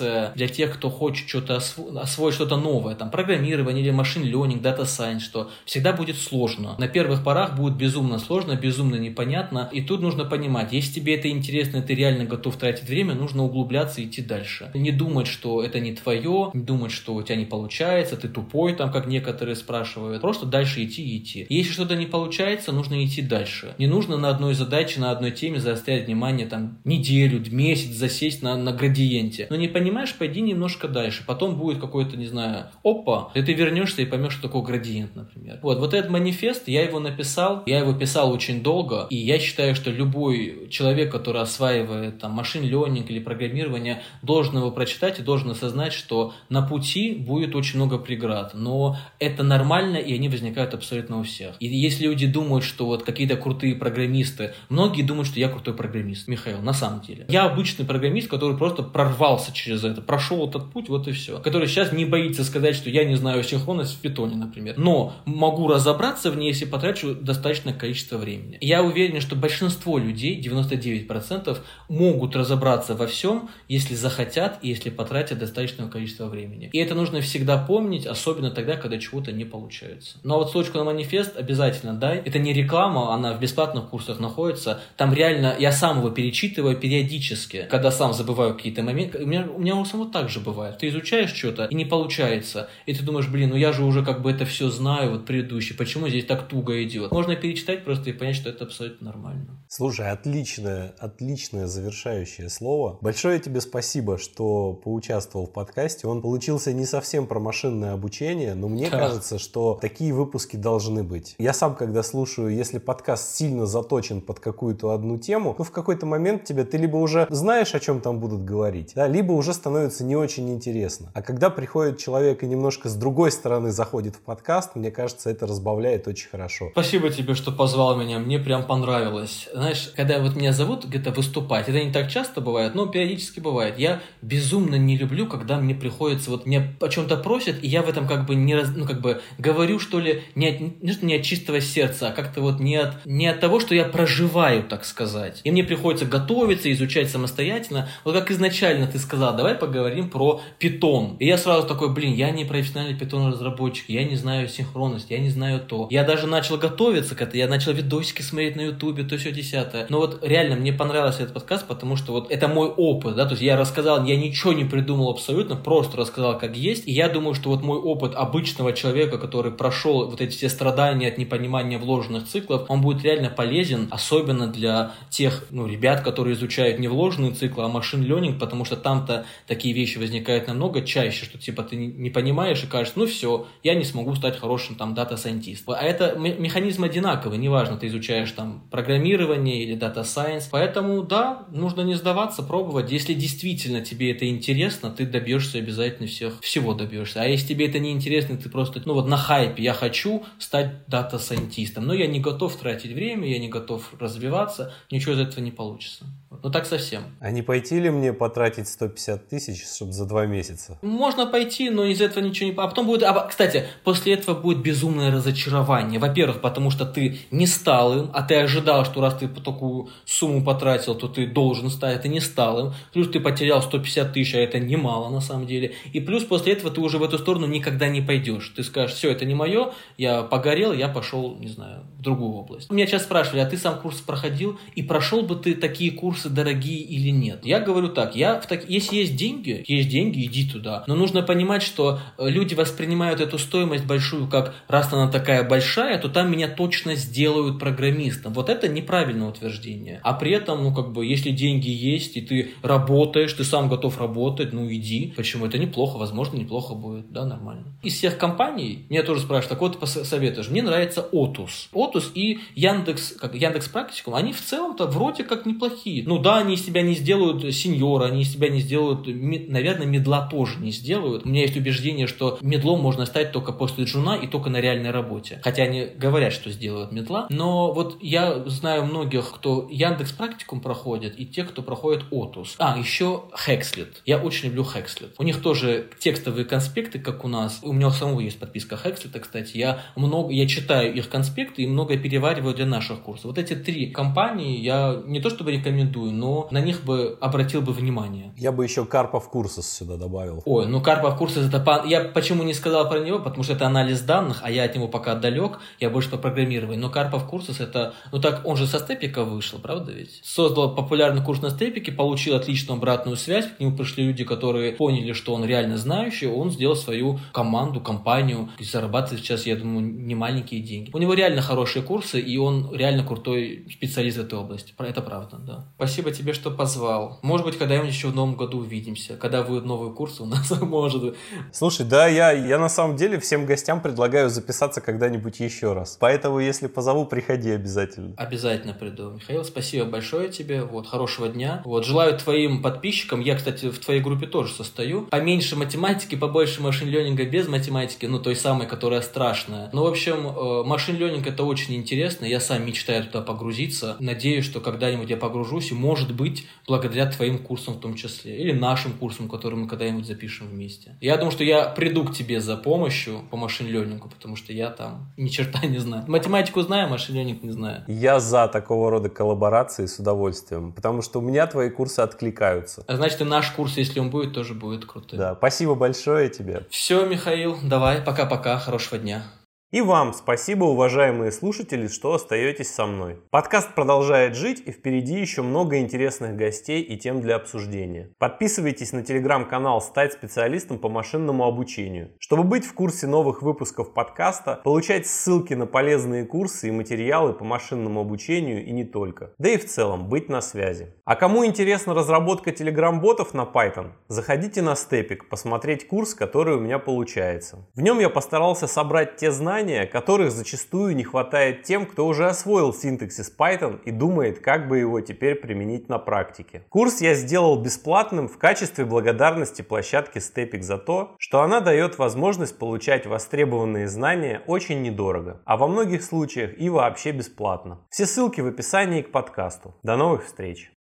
рекомендация 0.00 0.32
для 0.34 0.48
тех, 0.48 0.74
кто 0.74 0.90
хочет 0.90 1.28
что-то 1.28 1.56
осво- 1.56 1.98
освоить 1.98 2.34
что-то 2.34 2.56
новое, 2.56 2.94
там, 2.94 3.10
программирование 3.10 3.82
или 3.82 3.90
машин 3.90 4.24
ленинг, 4.24 4.62
дата 4.62 4.84
сайенс, 4.84 5.22
что 5.22 5.50
всегда 5.64 5.92
будет 5.92 6.16
сложно. 6.16 6.74
На 6.78 6.88
первых 6.88 7.24
порах 7.24 7.56
будет 7.56 7.76
безумно 7.76 8.18
сложно, 8.18 8.54
безумно 8.56 8.96
непонятно, 8.96 9.68
и 9.72 9.82
тут 9.82 10.00
нужно 10.00 10.24
понимать, 10.24 10.72
если 10.72 11.00
тебе 11.00 11.16
это 11.16 11.28
интересно, 11.28 11.82
ты 11.82 11.94
реально 11.94 12.24
готов 12.24 12.56
тратить 12.56 12.88
время, 12.88 13.14
нужно 13.14 13.44
углубляться 13.44 14.00
и 14.00 14.06
идти 14.06 14.22
дальше. 14.22 14.70
Не 14.74 14.90
думать, 14.90 15.26
что 15.26 15.62
это 15.62 15.80
не 15.80 15.92
твое, 15.92 16.50
не 16.54 16.62
думать, 16.62 16.92
что 16.92 17.14
у 17.14 17.22
тебя 17.22 17.36
не 17.36 17.44
получается, 17.44 18.16
ты 18.16 18.28
тупой, 18.28 18.74
там, 18.74 18.90
как 18.92 19.06
некоторые 19.06 19.56
спрашивают. 19.56 20.20
Просто 20.20 20.46
дальше 20.46 20.84
идти 20.84 21.02
и 21.02 21.18
идти. 21.18 21.46
Если 21.48 21.72
что-то 21.72 21.96
не 21.96 22.06
получается, 22.06 22.72
нужно 22.72 23.04
идти 23.04 23.22
дальше. 23.22 23.74
Не 23.78 23.86
нужно 23.86 24.16
на 24.16 24.28
одной 24.30 24.54
задаче, 24.54 25.00
на 25.00 25.10
одной 25.10 25.30
теме 25.30 25.60
заострять 25.60 26.06
внимание 26.06 26.46
там 26.46 26.78
неделю, 26.84 27.42
месяц 27.50 27.90
засесть 27.94 28.42
на, 28.42 28.56
на 28.56 28.72
градиенте. 28.72 29.46
Но 29.50 29.56
не 29.56 29.68
понимаешь, 29.90 30.14
пойди 30.14 30.40
немножко 30.40 30.86
дальше. 30.86 31.24
Потом 31.26 31.56
будет 31.56 31.80
какой-то, 31.80 32.16
не 32.16 32.26
знаю, 32.26 32.66
опа, 32.84 33.32
и 33.34 33.42
ты 33.42 33.54
вернешься 33.54 34.02
и 34.02 34.04
поймешь, 34.06 34.34
что 34.34 34.42
такое 34.42 34.62
градиент, 34.62 35.16
например. 35.16 35.58
Вот, 35.62 35.78
вот 35.80 35.94
этот 35.94 36.10
манифест, 36.10 36.68
я 36.68 36.84
его 36.84 37.00
написал, 37.00 37.64
я 37.66 37.80
его 37.80 37.92
писал 37.92 38.30
очень 38.32 38.62
долго, 38.62 39.08
и 39.10 39.16
я 39.16 39.40
считаю, 39.40 39.74
что 39.74 39.90
любой 39.90 40.68
человек, 40.70 41.10
который 41.10 41.42
осваивает 41.42 42.20
там 42.20 42.32
машин 42.32 42.62
ленинг 42.62 43.10
или 43.10 43.18
программирование, 43.18 44.02
должен 44.22 44.58
его 44.58 44.70
прочитать 44.70 45.18
и 45.18 45.22
должен 45.22 45.50
осознать, 45.50 45.92
что 45.92 46.34
на 46.48 46.62
пути 46.62 47.14
будет 47.14 47.56
очень 47.56 47.76
много 47.76 47.98
преград, 47.98 48.52
но 48.54 48.96
это 49.18 49.42
нормально, 49.42 49.96
и 49.96 50.14
они 50.14 50.28
возникают 50.28 50.72
абсолютно 50.72 51.18
у 51.18 51.24
всех. 51.24 51.56
И 51.58 51.66
если 51.66 52.04
люди 52.04 52.28
думают, 52.28 52.64
что 52.64 52.86
вот 52.86 53.02
какие-то 53.02 53.36
крутые 53.36 53.74
программисты, 53.74 54.54
многие 54.68 55.02
думают, 55.02 55.26
что 55.26 55.40
я 55.40 55.48
крутой 55.48 55.74
программист, 55.74 56.28
Михаил, 56.28 56.62
на 56.62 56.72
самом 56.72 57.00
деле. 57.00 57.26
Я 57.28 57.44
обычный 57.46 57.84
программист, 57.84 58.28
который 58.28 58.56
просто 58.56 58.84
прорвался 58.84 59.52
через 59.52 59.79
это, 59.88 60.02
прошел 60.02 60.48
этот 60.48 60.70
путь, 60.70 60.88
вот 60.88 61.08
и 61.08 61.12
все. 61.12 61.38
Который 61.40 61.68
сейчас 61.68 61.92
не 61.92 62.04
боится 62.04 62.44
сказать, 62.44 62.76
что 62.76 62.90
я 62.90 63.04
не 63.04 63.16
знаю 63.16 63.42
синхронность 63.42 63.94
в 63.94 64.00
питоне, 64.00 64.36
например. 64.36 64.74
Но 64.76 65.14
могу 65.24 65.68
разобраться 65.68 66.30
в 66.30 66.36
ней, 66.36 66.48
если 66.48 66.64
потрачу 66.64 67.14
достаточное 67.14 67.74
количество 67.74 68.18
времени. 68.18 68.58
Я 68.60 68.82
уверен, 68.82 69.20
что 69.20 69.36
большинство 69.36 69.98
людей, 69.98 70.40
99%, 70.40 71.58
могут 71.88 72.36
разобраться 72.36 72.94
во 72.94 73.06
всем, 73.06 73.50
если 73.68 73.94
захотят 73.94 74.58
и 74.62 74.68
если 74.68 74.90
потратят 74.90 75.38
достаточное 75.38 75.88
количество 75.88 76.26
времени. 76.26 76.70
И 76.72 76.78
это 76.78 76.94
нужно 76.94 77.20
всегда 77.20 77.58
помнить, 77.58 78.06
особенно 78.06 78.50
тогда, 78.50 78.76
когда 78.76 78.98
чего-то 78.98 79.32
не 79.32 79.44
получается. 79.44 80.18
Но 80.22 80.38
вот 80.38 80.50
ссылочку 80.50 80.78
на 80.78 80.84
манифест 80.84 81.36
обязательно 81.36 81.94
дай. 81.94 82.18
Это 82.18 82.38
не 82.38 82.52
реклама, 82.52 83.14
она 83.14 83.32
в 83.32 83.40
бесплатных 83.40 83.88
курсах 83.88 84.20
находится. 84.20 84.80
Там 84.96 85.12
реально 85.12 85.56
я 85.58 85.72
сам 85.72 85.98
его 85.98 86.10
перечитываю 86.10 86.76
периодически, 86.76 87.66
когда 87.70 87.90
сам 87.90 88.12
забываю 88.12 88.54
какие-то 88.54 88.82
моменты. 88.82 89.18
У 89.18 89.26
меня, 89.26 89.46
у 89.48 89.58
меня 89.58 89.69
у 89.74 89.84
самого 89.84 90.10
так 90.10 90.28
же 90.28 90.40
бывает. 90.40 90.78
Ты 90.78 90.88
изучаешь 90.88 91.32
что-то 91.32 91.66
и 91.66 91.74
не 91.74 91.84
получается. 91.84 92.68
И 92.86 92.94
ты 92.94 93.02
думаешь, 93.02 93.28
блин, 93.28 93.50
ну 93.50 93.56
я 93.56 93.72
же 93.72 93.84
уже 93.84 94.04
как 94.04 94.22
бы 94.22 94.30
это 94.30 94.44
все 94.44 94.68
знаю, 94.68 95.12
вот 95.12 95.26
предыдущий. 95.26 95.76
Почему 95.76 96.08
здесь 96.08 96.26
так 96.26 96.48
туго 96.48 96.82
идет? 96.82 97.12
Можно 97.12 97.36
перечитать 97.36 97.84
просто 97.84 98.10
и 98.10 98.12
понять, 98.12 98.36
что 98.36 98.48
это 98.48 98.64
абсолютно 98.64 99.06
нормально. 99.06 99.62
Слушай, 99.68 100.10
отличное, 100.10 100.94
отличное 100.98 101.66
завершающее 101.66 102.48
слово. 102.48 102.98
Большое 103.00 103.38
тебе 103.38 103.60
спасибо, 103.60 104.18
что 104.18 104.72
поучаствовал 104.72 105.46
в 105.46 105.52
подкасте. 105.52 106.06
Он 106.06 106.22
получился 106.22 106.72
не 106.72 106.86
совсем 106.86 107.26
про 107.26 107.38
машинное 107.38 107.92
обучение, 107.92 108.54
но 108.54 108.68
мне 108.68 108.90
да. 108.90 108.98
кажется, 108.98 109.38
что 109.38 109.78
такие 109.80 110.12
выпуски 110.12 110.56
должны 110.56 111.02
быть. 111.02 111.34
Я 111.38 111.52
сам, 111.52 111.74
когда 111.76 112.02
слушаю, 112.02 112.54
если 112.54 112.78
подкаст 112.78 113.36
сильно 113.36 113.66
заточен 113.66 114.20
под 114.20 114.40
какую-то 114.40 114.90
одну 114.90 115.18
тему, 115.18 115.54
ну 115.58 115.64
в 115.64 115.70
какой-то 115.70 116.06
момент 116.06 116.44
тебе 116.44 116.64
ты 116.64 116.76
либо 116.76 116.96
уже 116.96 117.26
знаешь, 117.30 117.74
о 117.74 117.80
чем 117.80 118.00
там 118.00 118.18
будут 118.18 118.44
говорить, 118.44 118.92
да, 118.94 119.06
либо 119.06 119.32
уже 119.32 119.54
становится 119.60 120.04
не 120.04 120.16
очень 120.16 120.50
интересно. 120.50 121.10
А 121.14 121.20
когда 121.20 121.50
приходит 121.50 121.98
человек 121.98 122.42
и 122.42 122.46
немножко 122.46 122.88
с 122.88 122.94
другой 122.94 123.30
стороны 123.30 123.70
заходит 123.72 124.16
в 124.16 124.20
подкаст, 124.20 124.74
мне 124.74 124.90
кажется, 124.90 125.28
это 125.28 125.46
разбавляет 125.46 126.08
очень 126.08 126.28
хорошо. 126.30 126.70
Спасибо 126.72 127.10
тебе, 127.10 127.34
что 127.34 127.52
позвал 127.52 127.96
меня. 127.96 128.18
Мне 128.18 128.38
прям 128.38 128.66
понравилось. 128.66 129.48
Знаешь, 129.52 129.92
когда 129.94 130.18
вот 130.18 130.34
меня 130.34 130.52
зовут 130.52 130.86
где-то 130.86 131.10
выступать, 131.10 131.68
это 131.68 131.84
не 131.84 131.92
так 131.92 132.10
часто 132.10 132.40
бывает, 132.40 132.74
но 132.74 132.86
периодически 132.86 133.40
бывает. 133.40 133.78
Я 133.78 134.00
безумно 134.22 134.76
не 134.76 134.96
люблю, 134.96 135.26
когда 135.26 135.58
мне 135.58 135.74
приходится, 135.74 136.30
вот 136.30 136.46
мне 136.46 136.74
о 136.80 136.88
чем-то 136.88 137.18
просят, 137.18 137.62
и 137.62 137.68
я 137.68 137.82
в 137.82 137.88
этом 137.88 138.08
как 138.08 138.24
бы 138.24 138.34
не 138.34 138.54
раз, 138.54 138.68
ну 138.74 138.86
как 138.86 139.02
бы 139.02 139.20
говорю, 139.38 139.78
что 139.78 140.00
ли, 140.00 140.22
не 140.34 140.48
от, 140.48 140.60
не, 140.60 140.98
не 141.02 141.16
от 141.16 141.22
чистого 141.22 141.60
сердца, 141.60 142.08
а 142.08 142.12
как-то 142.12 142.40
вот 142.40 142.60
не 142.60 142.76
от, 142.76 143.04
не 143.04 143.26
от 143.26 143.40
того, 143.40 143.60
что 143.60 143.74
я 143.74 143.84
проживаю, 143.84 144.62
так 144.62 144.86
сказать. 144.86 145.42
И 145.44 145.50
мне 145.50 145.64
приходится 145.64 146.06
готовиться, 146.06 146.72
изучать 146.72 147.10
самостоятельно. 147.10 147.88
Вот 148.04 148.14
как 148.14 148.30
изначально 148.30 148.86
ты 148.86 148.98
сказал, 148.98 149.36
давай 149.36 149.49
давай 149.50 149.58
поговорим 149.58 150.08
про 150.08 150.40
питон. 150.58 151.16
И 151.18 151.26
я 151.26 151.38
сразу 151.38 151.66
такой, 151.66 151.92
блин, 151.92 152.14
я 152.14 152.30
не 152.30 152.44
профессиональный 152.44 152.96
питон 152.96 153.32
разработчик, 153.32 153.88
я 153.88 154.04
не 154.04 154.16
знаю 154.16 154.48
синхронность, 154.48 155.10
я 155.10 155.18
не 155.18 155.30
знаю 155.30 155.60
то. 155.60 155.88
Я 155.90 156.04
даже 156.04 156.26
начал 156.26 156.56
готовиться 156.56 157.14
к 157.14 157.22
этому, 157.22 157.38
я 157.38 157.48
начал 157.48 157.72
видосики 157.72 158.22
смотреть 158.22 158.56
на 158.56 158.62
ютубе, 158.62 159.02
то 159.02 159.16
все 159.16 159.32
десятое. 159.32 159.86
Но 159.88 159.98
вот 159.98 160.20
реально 160.22 160.56
мне 160.56 160.72
понравился 160.72 161.22
этот 161.22 161.34
подкаст, 161.34 161.66
потому 161.66 161.96
что 161.96 162.12
вот 162.12 162.30
это 162.30 162.48
мой 162.48 162.68
опыт, 162.68 163.16
да, 163.16 163.24
то 163.24 163.32
есть 163.32 163.42
я 163.42 163.56
рассказал, 163.56 164.04
я 164.04 164.16
ничего 164.16 164.52
не 164.52 164.64
придумал 164.64 165.10
абсолютно, 165.10 165.56
просто 165.56 165.96
рассказал 165.96 166.38
как 166.38 166.56
есть. 166.56 166.86
И 166.86 166.92
я 166.92 167.08
думаю, 167.08 167.34
что 167.34 167.50
вот 167.50 167.62
мой 167.62 167.78
опыт 167.78 168.14
обычного 168.14 168.72
человека, 168.72 169.18
который 169.18 169.52
прошел 169.52 170.08
вот 170.08 170.20
эти 170.20 170.36
все 170.36 170.48
страдания 170.48 171.08
от 171.08 171.18
непонимания 171.18 171.78
вложенных 171.78 172.26
циклов, 172.26 172.66
он 172.68 172.80
будет 172.80 173.02
реально 173.02 173.30
полезен, 173.30 173.88
особенно 173.90 174.46
для 174.46 174.92
тех 175.10 175.44
ну, 175.50 175.66
ребят, 175.66 176.02
которые 176.02 176.34
изучают 176.34 176.78
не 176.78 176.88
вложенные 176.88 177.32
циклы, 177.32 177.64
а 177.64 177.68
machine 177.68 178.02
learning, 178.02 178.38
потому 178.38 178.64
что 178.64 178.76
там-то 178.76 179.26
такие 179.46 179.74
вещи 179.74 179.98
возникают 179.98 180.46
намного 180.46 180.82
чаще, 180.82 181.24
что 181.24 181.38
типа 181.38 181.62
ты 181.62 181.76
не 181.76 182.10
понимаешь 182.10 182.62
и 182.62 182.66
скажешь, 182.66 182.94
ну 182.96 183.06
все, 183.06 183.46
я 183.62 183.74
не 183.74 183.84
смогу 183.84 184.14
стать 184.14 184.38
хорошим 184.38 184.76
там 184.76 184.94
data 184.94 185.14
scientist 185.14 185.59
ом. 185.59 185.74
А 185.78 185.82
это 185.82 186.16
механизм 186.16 186.84
одинаковый, 186.84 187.38
неважно, 187.38 187.76
ты 187.76 187.86
изучаешь 187.88 188.30
там 188.32 188.64
программирование 188.70 189.62
или 189.62 189.74
data 189.74 189.99
science. 189.99 190.48
Поэтому 190.50 191.02
да, 191.02 191.46
нужно 191.50 191.82
не 191.82 191.94
сдаваться, 191.94 192.42
пробовать. 192.42 192.90
Если 192.90 193.14
действительно 193.14 193.80
тебе 193.80 194.12
это 194.12 194.28
интересно, 194.28 194.90
ты 194.90 195.06
добьешься 195.06 195.58
обязательно 195.58 196.08
всех, 196.08 196.40
всего 196.40 196.74
добьешься. 196.74 197.22
А 197.22 197.26
если 197.26 197.48
тебе 197.48 197.66
это 197.66 197.78
не 197.78 197.92
интересно, 197.92 198.36
ты 198.36 198.48
просто, 198.48 198.82
ну 198.84 198.94
вот 198.94 199.06
на 199.06 199.16
хайпе, 199.16 199.62
я 199.62 199.72
хочу 199.72 200.24
стать 200.38 200.86
data 200.86 201.11
scientist 201.11 201.67
ом, 201.67 201.86
но 201.86 201.94
я 201.94 202.06
не 202.06 202.20
готов 202.20 202.56
тратить 202.56 202.92
время, 202.92 203.28
я 203.28 203.38
не 203.38 203.48
готов 203.48 203.94
развиваться, 203.98 204.72
ничего 204.90 205.14
из 205.14 205.20
этого 205.20 205.42
не 205.42 205.50
получится. 205.50 206.06
Ну 206.30 206.48
так 206.50 206.64
совсем. 206.64 207.02
А 207.18 207.32
не 207.32 207.42
пойти 207.42 207.80
ли 207.80 207.90
мне 207.90 208.12
потратить 208.12 208.68
150 208.68 209.28
тысяч, 209.28 209.66
чтобы 209.66 209.92
за 209.92 210.06
два 210.06 210.26
месяца? 210.26 210.78
Можно 210.80 211.26
пойти, 211.26 211.70
но 211.70 211.84
из 211.84 212.00
этого 212.00 212.22
ничего 212.22 212.50
не... 212.50 212.56
А 212.56 212.68
потом 212.68 212.86
будет... 212.86 213.02
А, 213.02 213.26
кстати, 213.26 213.66
после 213.82 214.14
этого 214.14 214.38
будет 214.38 214.62
безумное 214.62 215.10
разочарование. 215.10 215.98
Во-первых, 215.98 216.40
потому 216.40 216.70
что 216.70 216.86
ты 216.86 217.18
не 217.32 217.46
стал 217.46 217.98
им, 217.98 218.10
а 218.14 218.22
ты 218.22 218.36
ожидал, 218.36 218.84
что 218.84 219.00
раз 219.00 219.14
ты 219.14 219.26
такую 219.26 219.88
сумму 220.04 220.44
потратил, 220.44 220.94
то 220.94 221.08
ты 221.08 221.26
должен 221.26 221.68
стать, 221.68 222.02
ты 222.02 222.08
не 222.08 222.20
стал 222.20 222.66
им. 222.66 222.74
Плюс 222.92 223.10
ты 223.10 223.18
потерял 223.18 223.60
150 223.60 224.12
тысяч, 224.12 224.34
а 224.34 224.38
это 224.38 224.60
немало 224.60 225.10
на 225.10 225.20
самом 225.20 225.48
деле. 225.48 225.74
И 225.92 225.98
плюс 225.98 226.22
после 226.24 226.52
этого 226.52 226.70
ты 226.70 226.80
уже 226.80 226.98
в 226.98 227.02
эту 227.02 227.18
сторону 227.18 227.46
никогда 227.46 227.88
не 227.88 228.02
пойдешь. 228.02 228.52
Ты 228.54 228.62
скажешь, 228.62 228.96
все, 228.96 229.10
это 229.10 229.24
не 229.24 229.34
мое, 229.34 229.72
я 229.98 230.22
погорел, 230.22 230.72
я 230.72 230.86
пошел, 230.86 231.36
не 231.40 231.48
знаю, 231.48 231.82
в 231.98 232.02
другую 232.02 232.34
область. 232.34 232.70
Меня 232.70 232.86
сейчас 232.86 233.02
спрашивали, 233.02 233.40
а 233.40 233.46
ты 233.46 233.56
сам 233.56 233.80
курс 233.80 234.00
проходил, 234.00 234.60
и 234.76 234.82
прошел 234.82 235.22
бы 235.22 235.34
ты 235.34 235.54
такие 235.54 235.90
курсы 235.90 236.19
дорогие 236.28 236.80
или 236.80 237.10
нет? 237.10 237.40
Я 237.44 237.60
говорю 237.60 237.88
так, 237.88 238.16
я 238.16 238.40
в 238.40 238.46
так... 238.46 238.68
если 238.68 238.96
есть 238.96 239.16
деньги, 239.16 239.64
есть 239.66 239.88
деньги, 239.88 240.24
иди 240.26 240.48
туда. 240.48 240.84
Но 240.86 240.94
нужно 240.94 241.22
понимать, 241.22 241.62
что 241.62 242.00
э, 242.18 242.28
люди 242.28 242.54
воспринимают 242.54 243.20
эту 243.20 243.38
стоимость 243.38 243.86
большую, 243.86 244.28
как 244.28 244.54
раз 244.68 244.92
она 244.92 245.10
такая 245.10 245.48
большая, 245.48 245.98
то 245.98 246.08
там 246.08 246.30
меня 246.30 246.48
точно 246.48 246.94
сделают 246.94 247.58
программистом. 247.58 248.32
Вот 248.32 248.48
это 248.48 248.68
неправильное 248.68 249.28
утверждение. 249.28 250.00
А 250.02 250.12
при 250.12 250.32
этом, 250.32 250.62
ну 250.62 250.74
как 250.74 250.92
бы, 250.92 251.06
если 251.06 251.30
деньги 251.30 251.70
есть, 251.70 252.16
и 252.16 252.20
ты 252.20 252.50
работаешь, 252.62 253.32
ты 253.32 253.44
сам 253.44 253.68
готов 253.68 253.98
работать, 253.98 254.52
ну 254.52 254.70
иди. 254.70 255.12
Почему? 255.16 255.46
Это 255.46 255.58
неплохо, 255.58 255.98
возможно, 255.98 256.36
неплохо 256.36 256.74
будет, 256.74 257.12
да, 257.12 257.24
нормально. 257.24 257.64
Из 257.82 257.94
всех 257.94 258.18
компаний, 258.18 258.86
меня 258.88 259.02
тоже 259.02 259.20
спрашивают, 259.20 259.50
так 259.50 259.60
вот 259.60 259.78
посоветуешь. 259.78 260.48
Мне 260.48 260.62
нравится 260.62 261.06
Otus. 261.12 261.68
Otus 261.72 262.10
и 262.14 262.40
Яндекс, 262.54 263.12
как 263.12 263.34
Яндекс 263.34 263.68
Практикум, 263.68 264.14
они 264.14 264.32
в 264.32 264.40
целом-то 264.40 264.86
вроде 264.86 265.24
как 265.24 265.46
неплохие. 265.46 266.02
Ну 266.10 266.18
да, 266.18 266.38
они 266.38 266.54
из 266.54 266.66
себя 266.66 266.82
не 266.82 266.94
сделают 266.94 267.54
сеньора, 267.54 268.06
они 268.06 268.22
из 268.22 268.32
себя 268.32 268.48
не 268.48 268.58
сделают, 268.58 269.06
наверное, 269.06 269.86
медла 269.86 270.26
тоже 270.28 270.58
не 270.58 270.72
сделают. 270.72 271.24
У 271.24 271.28
меня 271.28 271.42
есть 271.42 271.56
убеждение, 271.56 272.08
что 272.08 272.36
медлом 272.40 272.80
можно 272.80 273.06
стать 273.06 273.30
только 273.30 273.52
после 273.52 273.84
джуна 273.84 274.16
и 274.16 274.26
только 274.26 274.50
на 274.50 274.60
реальной 274.60 274.90
работе. 274.90 275.40
Хотя 275.44 275.62
они 275.62 275.84
говорят, 275.84 276.32
что 276.32 276.50
сделают 276.50 276.90
медла. 276.90 277.28
Но 277.30 277.72
вот 277.72 277.98
я 278.02 278.42
знаю 278.46 278.86
многих, 278.86 279.30
кто 279.30 279.68
Яндекс 279.70 280.10
Практикум 280.10 280.60
проходит, 280.60 281.14
и 281.16 281.24
те, 281.24 281.44
кто 281.44 281.62
проходит 281.62 282.02
Otus. 282.10 282.56
А, 282.58 282.76
еще 282.76 283.26
Hexlet. 283.46 283.92
Я 284.04 284.18
очень 284.18 284.48
люблю 284.48 284.64
Hexlet. 284.64 285.10
У 285.16 285.22
них 285.22 285.40
тоже 285.40 285.90
текстовые 286.00 286.44
конспекты, 286.44 286.98
как 286.98 287.24
у 287.24 287.28
нас. 287.28 287.60
У 287.62 287.72
меня 287.72 287.88
самого 287.92 288.18
есть 288.18 288.40
подписка 288.40 288.74
Hexlet, 288.74 289.16
кстати. 289.20 289.58
Я 289.58 289.84
много, 289.94 290.32
я 290.32 290.48
читаю 290.48 290.92
их 290.92 291.08
конспекты 291.08 291.62
и 291.62 291.68
многое 291.68 291.98
перевариваю 291.98 292.52
для 292.52 292.66
наших 292.66 293.02
курсов. 293.02 293.26
Вот 293.26 293.38
эти 293.38 293.54
три 293.54 293.86
компании 293.92 294.58
я 294.58 295.00
не 295.06 295.20
то 295.20 295.30
чтобы 295.30 295.52
рекомендую, 295.52 295.99
но 296.06 296.48
на 296.50 296.60
них 296.60 296.84
бы 296.84 297.18
обратил 297.20 297.60
бы 297.62 297.72
внимание. 297.72 298.32
Я 298.36 298.52
бы 298.52 298.64
еще 298.64 298.84
Karpov 298.84 299.28
Courses 299.28 299.66
сюда 299.66 299.96
добавил. 299.96 300.42
Ой, 300.44 300.66
ну 300.66 300.80
Karpov 300.80 301.16
Courses 301.16 301.46
это... 301.46 301.82
Я 301.86 302.04
почему 302.04 302.42
не 302.42 302.54
сказал 302.54 302.88
про 302.88 303.00
него? 303.00 303.18
Потому 303.18 303.42
что 303.42 303.52
это 303.52 303.66
анализ 303.66 304.00
данных, 304.00 304.40
а 304.42 304.50
я 304.50 304.64
от 304.64 304.74
него 304.74 304.88
пока 304.88 305.14
далек, 305.14 305.58
я 305.78 305.90
больше 305.90 306.10
по 306.10 306.16
программированию. 306.16 306.80
Но 306.80 306.90
Karpov 306.90 307.26
Courses 307.26 307.60
это... 307.60 307.94
Ну 308.12 308.20
так, 308.20 308.46
он 308.46 308.56
же 308.56 308.66
со 308.66 308.78
степика 308.78 309.24
вышел, 309.24 309.58
правда 309.58 309.92
ведь? 309.92 310.20
Создал 310.24 310.74
популярный 310.74 311.22
курс 311.22 311.42
на 311.42 311.50
степике, 311.50 311.92
получил 311.92 312.34
отличную 312.34 312.78
обратную 312.78 313.16
связь, 313.16 313.46
к 313.46 313.60
нему 313.60 313.76
пришли 313.76 314.04
люди, 314.04 314.24
которые 314.24 314.72
поняли, 314.72 315.12
что 315.12 315.34
он 315.34 315.44
реально 315.44 315.76
знающий, 315.76 316.26
он 316.26 316.50
сделал 316.50 316.76
свою 316.76 317.18
команду, 317.32 317.80
компанию, 317.80 318.48
и 318.58 318.64
зарабатывает 318.64 319.22
сейчас, 319.22 319.46
я 319.46 319.56
думаю, 319.56 319.84
не 319.84 320.14
маленькие 320.14 320.60
деньги. 320.60 320.90
У 320.92 320.98
него 320.98 321.14
реально 321.14 321.42
хорошие 321.42 321.82
курсы, 321.82 322.20
и 322.20 322.36
он 322.38 322.74
реально 322.74 323.04
крутой 323.04 323.66
специалист 323.70 324.18
в 324.18 324.20
этой 324.20 324.38
области. 324.38 324.74
Это 324.78 325.02
правда, 325.02 325.36
да. 325.38 325.66
Спасибо 325.76 325.89
тебе, 325.90 326.32
что 326.32 326.50
позвал. 326.50 327.18
Может 327.22 327.46
быть, 327.46 327.58
когда-нибудь 327.58 327.90
еще 327.90 328.08
в 328.08 328.14
новом 328.14 328.34
году 328.34 328.58
увидимся. 328.58 329.16
Когда 329.16 329.42
будут 329.42 329.64
новые 329.64 329.92
курсы 329.92 330.22
у 330.22 330.26
нас, 330.26 330.50
может. 330.60 331.16
Слушай, 331.52 331.86
да, 331.86 332.06
я, 332.06 332.32
я 332.32 332.58
на 332.58 332.68
самом 332.68 332.96
деле 332.96 333.18
всем 333.18 333.46
гостям 333.46 333.80
предлагаю 333.80 334.30
записаться 334.30 334.80
когда-нибудь 334.80 335.40
еще 335.40 335.72
раз. 335.72 335.96
Поэтому, 336.00 336.40
если 336.40 336.66
позову, 336.66 337.06
приходи 337.06 337.50
обязательно. 337.50 338.14
Обязательно 338.16 338.72
приду. 338.72 339.10
Михаил, 339.10 339.44
спасибо 339.44 339.84
большое 339.84 340.28
тебе. 340.28 340.62
Вот, 340.62 340.86
хорошего 340.86 341.28
дня. 341.28 341.62
Вот, 341.64 341.84
желаю 341.84 342.16
твоим 342.18 342.62
подписчикам, 342.62 343.20
я, 343.20 343.36
кстати, 343.36 343.70
в 343.70 343.78
твоей 343.78 344.00
группе 344.00 344.26
тоже 344.26 344.52
состою, 344.52 345.06
поменьше 345.10 345.56
математики, 345.56 346.14
побольше 346.14 346.62
машин-ленинга 346.62 347.24
без 347.24 347.48
математики, 347.48 348.06
ну, 348.06 348.18
той 348.18 348.36
самой, 348.36 348.66
которая 348.66 349.02
страшная. 349.02 349.70
Ну, 349.72 349.84
в 349.84 349.86
общем, 349.86 350.26
э, 350.26 350.64
машин-ленинг 350.64 351.26
это 351.26 351.44
очень 351.44 351.74
интересно. 351.74 352.24
Я 352.24 352.40
сам 352.40 352.64
мечтаю 352.64 353.04
туда 353.04 353.22
погрузиться. 353.22 353.96
Надеюсь, 354.00 354.44
что 354.44 354.60
когда-нибудь 354.60 355.10
я 355.10 355.16
погружусь, 355.16 355.70
и, 355.70 355.74
может 355.80 356.14
быть, 356.14 356.46
благодаря 356.66 357.06
твоим 357.06 357.38
курсам 357.38 357.74
в 357.74 357.80
том 357.80 357.94
числе. 357.94 358.38
Или 358.38 358.52
нашим 358.52 358.92
курсам, 358.92 359.28
которые 359.28 359.58
мы 359.60 359.68
когда-нибудь 359.68 360.06
запишем 360.06 360.48
вместе. 360.48 360.96
Я 361.00 361.16
думаю, 361.16 361.32
что 361.32 361.44
я 361.44 361.68
приду 361.68 362.04
к 362.04 362.14
тебе 362.14 362.40
за 362.40 362.56
помощью 362.56 363.22
по 363.30 363.36
машин-ленингу, 363.36 364.08
потому 364.08 364.36
что 364.36 364.52
я 364.52 364.70
там 364.70 365.12
ни 365.16 365.28
черта 365.28 365.66
не 365.66 365.78
знаю. 365.78 366.04
Математику 366.06 366.60
знаю, 366.62 366.88
машин-ленинг 366.88 367.42
не 367.42 367.50
знаю. 367.50 367.84
Я 367.88 368.20
за 368.20 368.48
такого 368.48 368.90
рода 368.90 369.08
коллаборации 369.08 369.86
с 369.86 369.98
удовольствием, 369.98 370.72
потому 370.72 371.02
что 371.02 371.18
у 371.18 371.22
меня 371.22 371.46
твои 371.46 371.70
курсы 371.70 372.00
откликаются. 372.00 372.84
А 372.86 372.96
значит, 372.96 373.20
и 373.20 373.24
наш 373.24 373.50
курс, 373.50 373.76
если 373.76 374.00
он 374.00 374.10
будет, 374.10 374.34
тоже 374.34 374.54
будет 374.54 374.84
крутой. 374.84 375.18
Да, 375.18 375.34
спасибо 375.34 375.74
большое 375.74 376.28
тебе. 376.28 376.66
Все, 376.70 377.04
Михаил, 377.06 377.58
давай, 377.62 378.02
пока-пока, 378.02 378.58
хорошего 378.58 378.98
дня. 378.98 379.24
И 379.72 379.82
вам 379.82 380.14
спасибо, 380.14 380.64
уважаемые 380.64 381.30
слушатели, 381.30 381.86
что 381.86 382.12
остаетесь 382.14 382.74
со 382.74 382.86
мной. 382.86 383.20
Подкаст 383.30 383.72
продолжает 383.76 384.34
жить 384.34 384.60
и 384.66 384.72
впереди 384.72 385.20
еще 385.20 385.42
много 385.42 385.78
интересных 385.78 386.34
гостей 386.34 386.82
и 386.82 386.96
тем 386.96 387.20
для 387.20 387.36
обсуждения. 387.36 388.10
Подписывайтесь 388.18 388.92
на 388.92 389.04
телеграм-канал 389.04 389.80
«Стать 389.80 390.14
специалистом 390.14 390.80
по 390.80 390.88
машинному 390.88 391.44
обучению», 391.44 392.10
чтобы 392.18 392.42
быть 392.42 392.64
в 392.64 392.74
курсе 392.74 393.06
новых 393.06 393.42
выпусков 393.42 393.94
подкаста, 393.94 394.60
получать 394.64 395.06
ссылки 395.06 395.54
на 395.54 395.66
полезные 395.66 396.24
курсы 396.24 396.66
и 396.66 396.72
материалы 396.72 397.32
по 397.32 397.44
машинному 397.44 398.00
обучению 398.00 398.66
и 398.66 398.72
не 398.72 398.82
только. 398.82 399.34
Да 399.38 399.50
и 399.50 399.56
в 399.56 399.66
целом 399.66 400.08
быть 400.08 400.28
на 400.28 400.40
связи. 400.40 400.92
А 401.04 401.14
кому 401.14 401.46
интересна 401.46 401.94
разработка 401.94 402.50
телеграм-ботов 402.50 403.34
на 403.34 403.42
Python, 403.42 403.92
заходите 404.08 404.62
на 404.62 404.72
Stepik 404.72 405.26
посмотреть 405.30 405.86
курс, 405.86 406.14
который 406.14 406.56
у 406.56 406.60
меня 406.60 406.80
получается. 406.80 407.68
В 407.76 407.82
нем 407.82 408.00
я 408.00 408.10
постарался 408.10 408.66
собрать 408.66 409.14
те 409.14 409.30
знания, 409.30 409.59
знания, 409.60 409.86
которых 409.86 410.30
зачастую 410.30 410.96
не 410.96 411.04
хватает 411.04 411.64
тем, 411.64 411.84
кто 411.84 412.06
уже 412.06 412.26
освоил 412.26 412.72
синтаксис 412.72 413.30
Python 413.36 413.80
и 413.84 413.90
думает, 413.90 414.40
как 414.40 414.68
бы 414.68 414.78
его 414.78 415.00
теперь 415.02 415.34
применить 415.34 415.88
на 415.90 415.98
практике. 415.98 416.62
Курс 416.70 417.02
я 417.02 417.14
сделал 417.14 417.60
бесплатным 417.60 418.26
в 418.26 418.38
качестве 418.38 418.86
благодарности 418.86 419.60
площадке 419.60 420.20
Stepik 420.20 420.62
за 420.62 420.78
то, 420.78 421.14
что 421.18 421.42
она 421.42 421.60
дает 421.60 421.98
возможность 421.98 422.58
получать 422.58 423.06
востребованные 423.06 423.86
знания 423.88 424.42
очень 424.46 424.80
недорого, 424.80 425.42
а 425.44 425.58
во 425.58 425.68
многих 425.68 426.02
случаях 426.02 426.58
и 426.58 426.70
вообще 426.70 427.12
бесплатно. 427.12 427.80
Все 427.90 428.06
ссылки 428.06 428.40
в 428.40 428.46
описании 428.46 429.02
к 429.02 429.12
подкасту. 429.12 429.74
До 429.82 429.96
новых 429.96 430.24
встреч! 430.24 430.72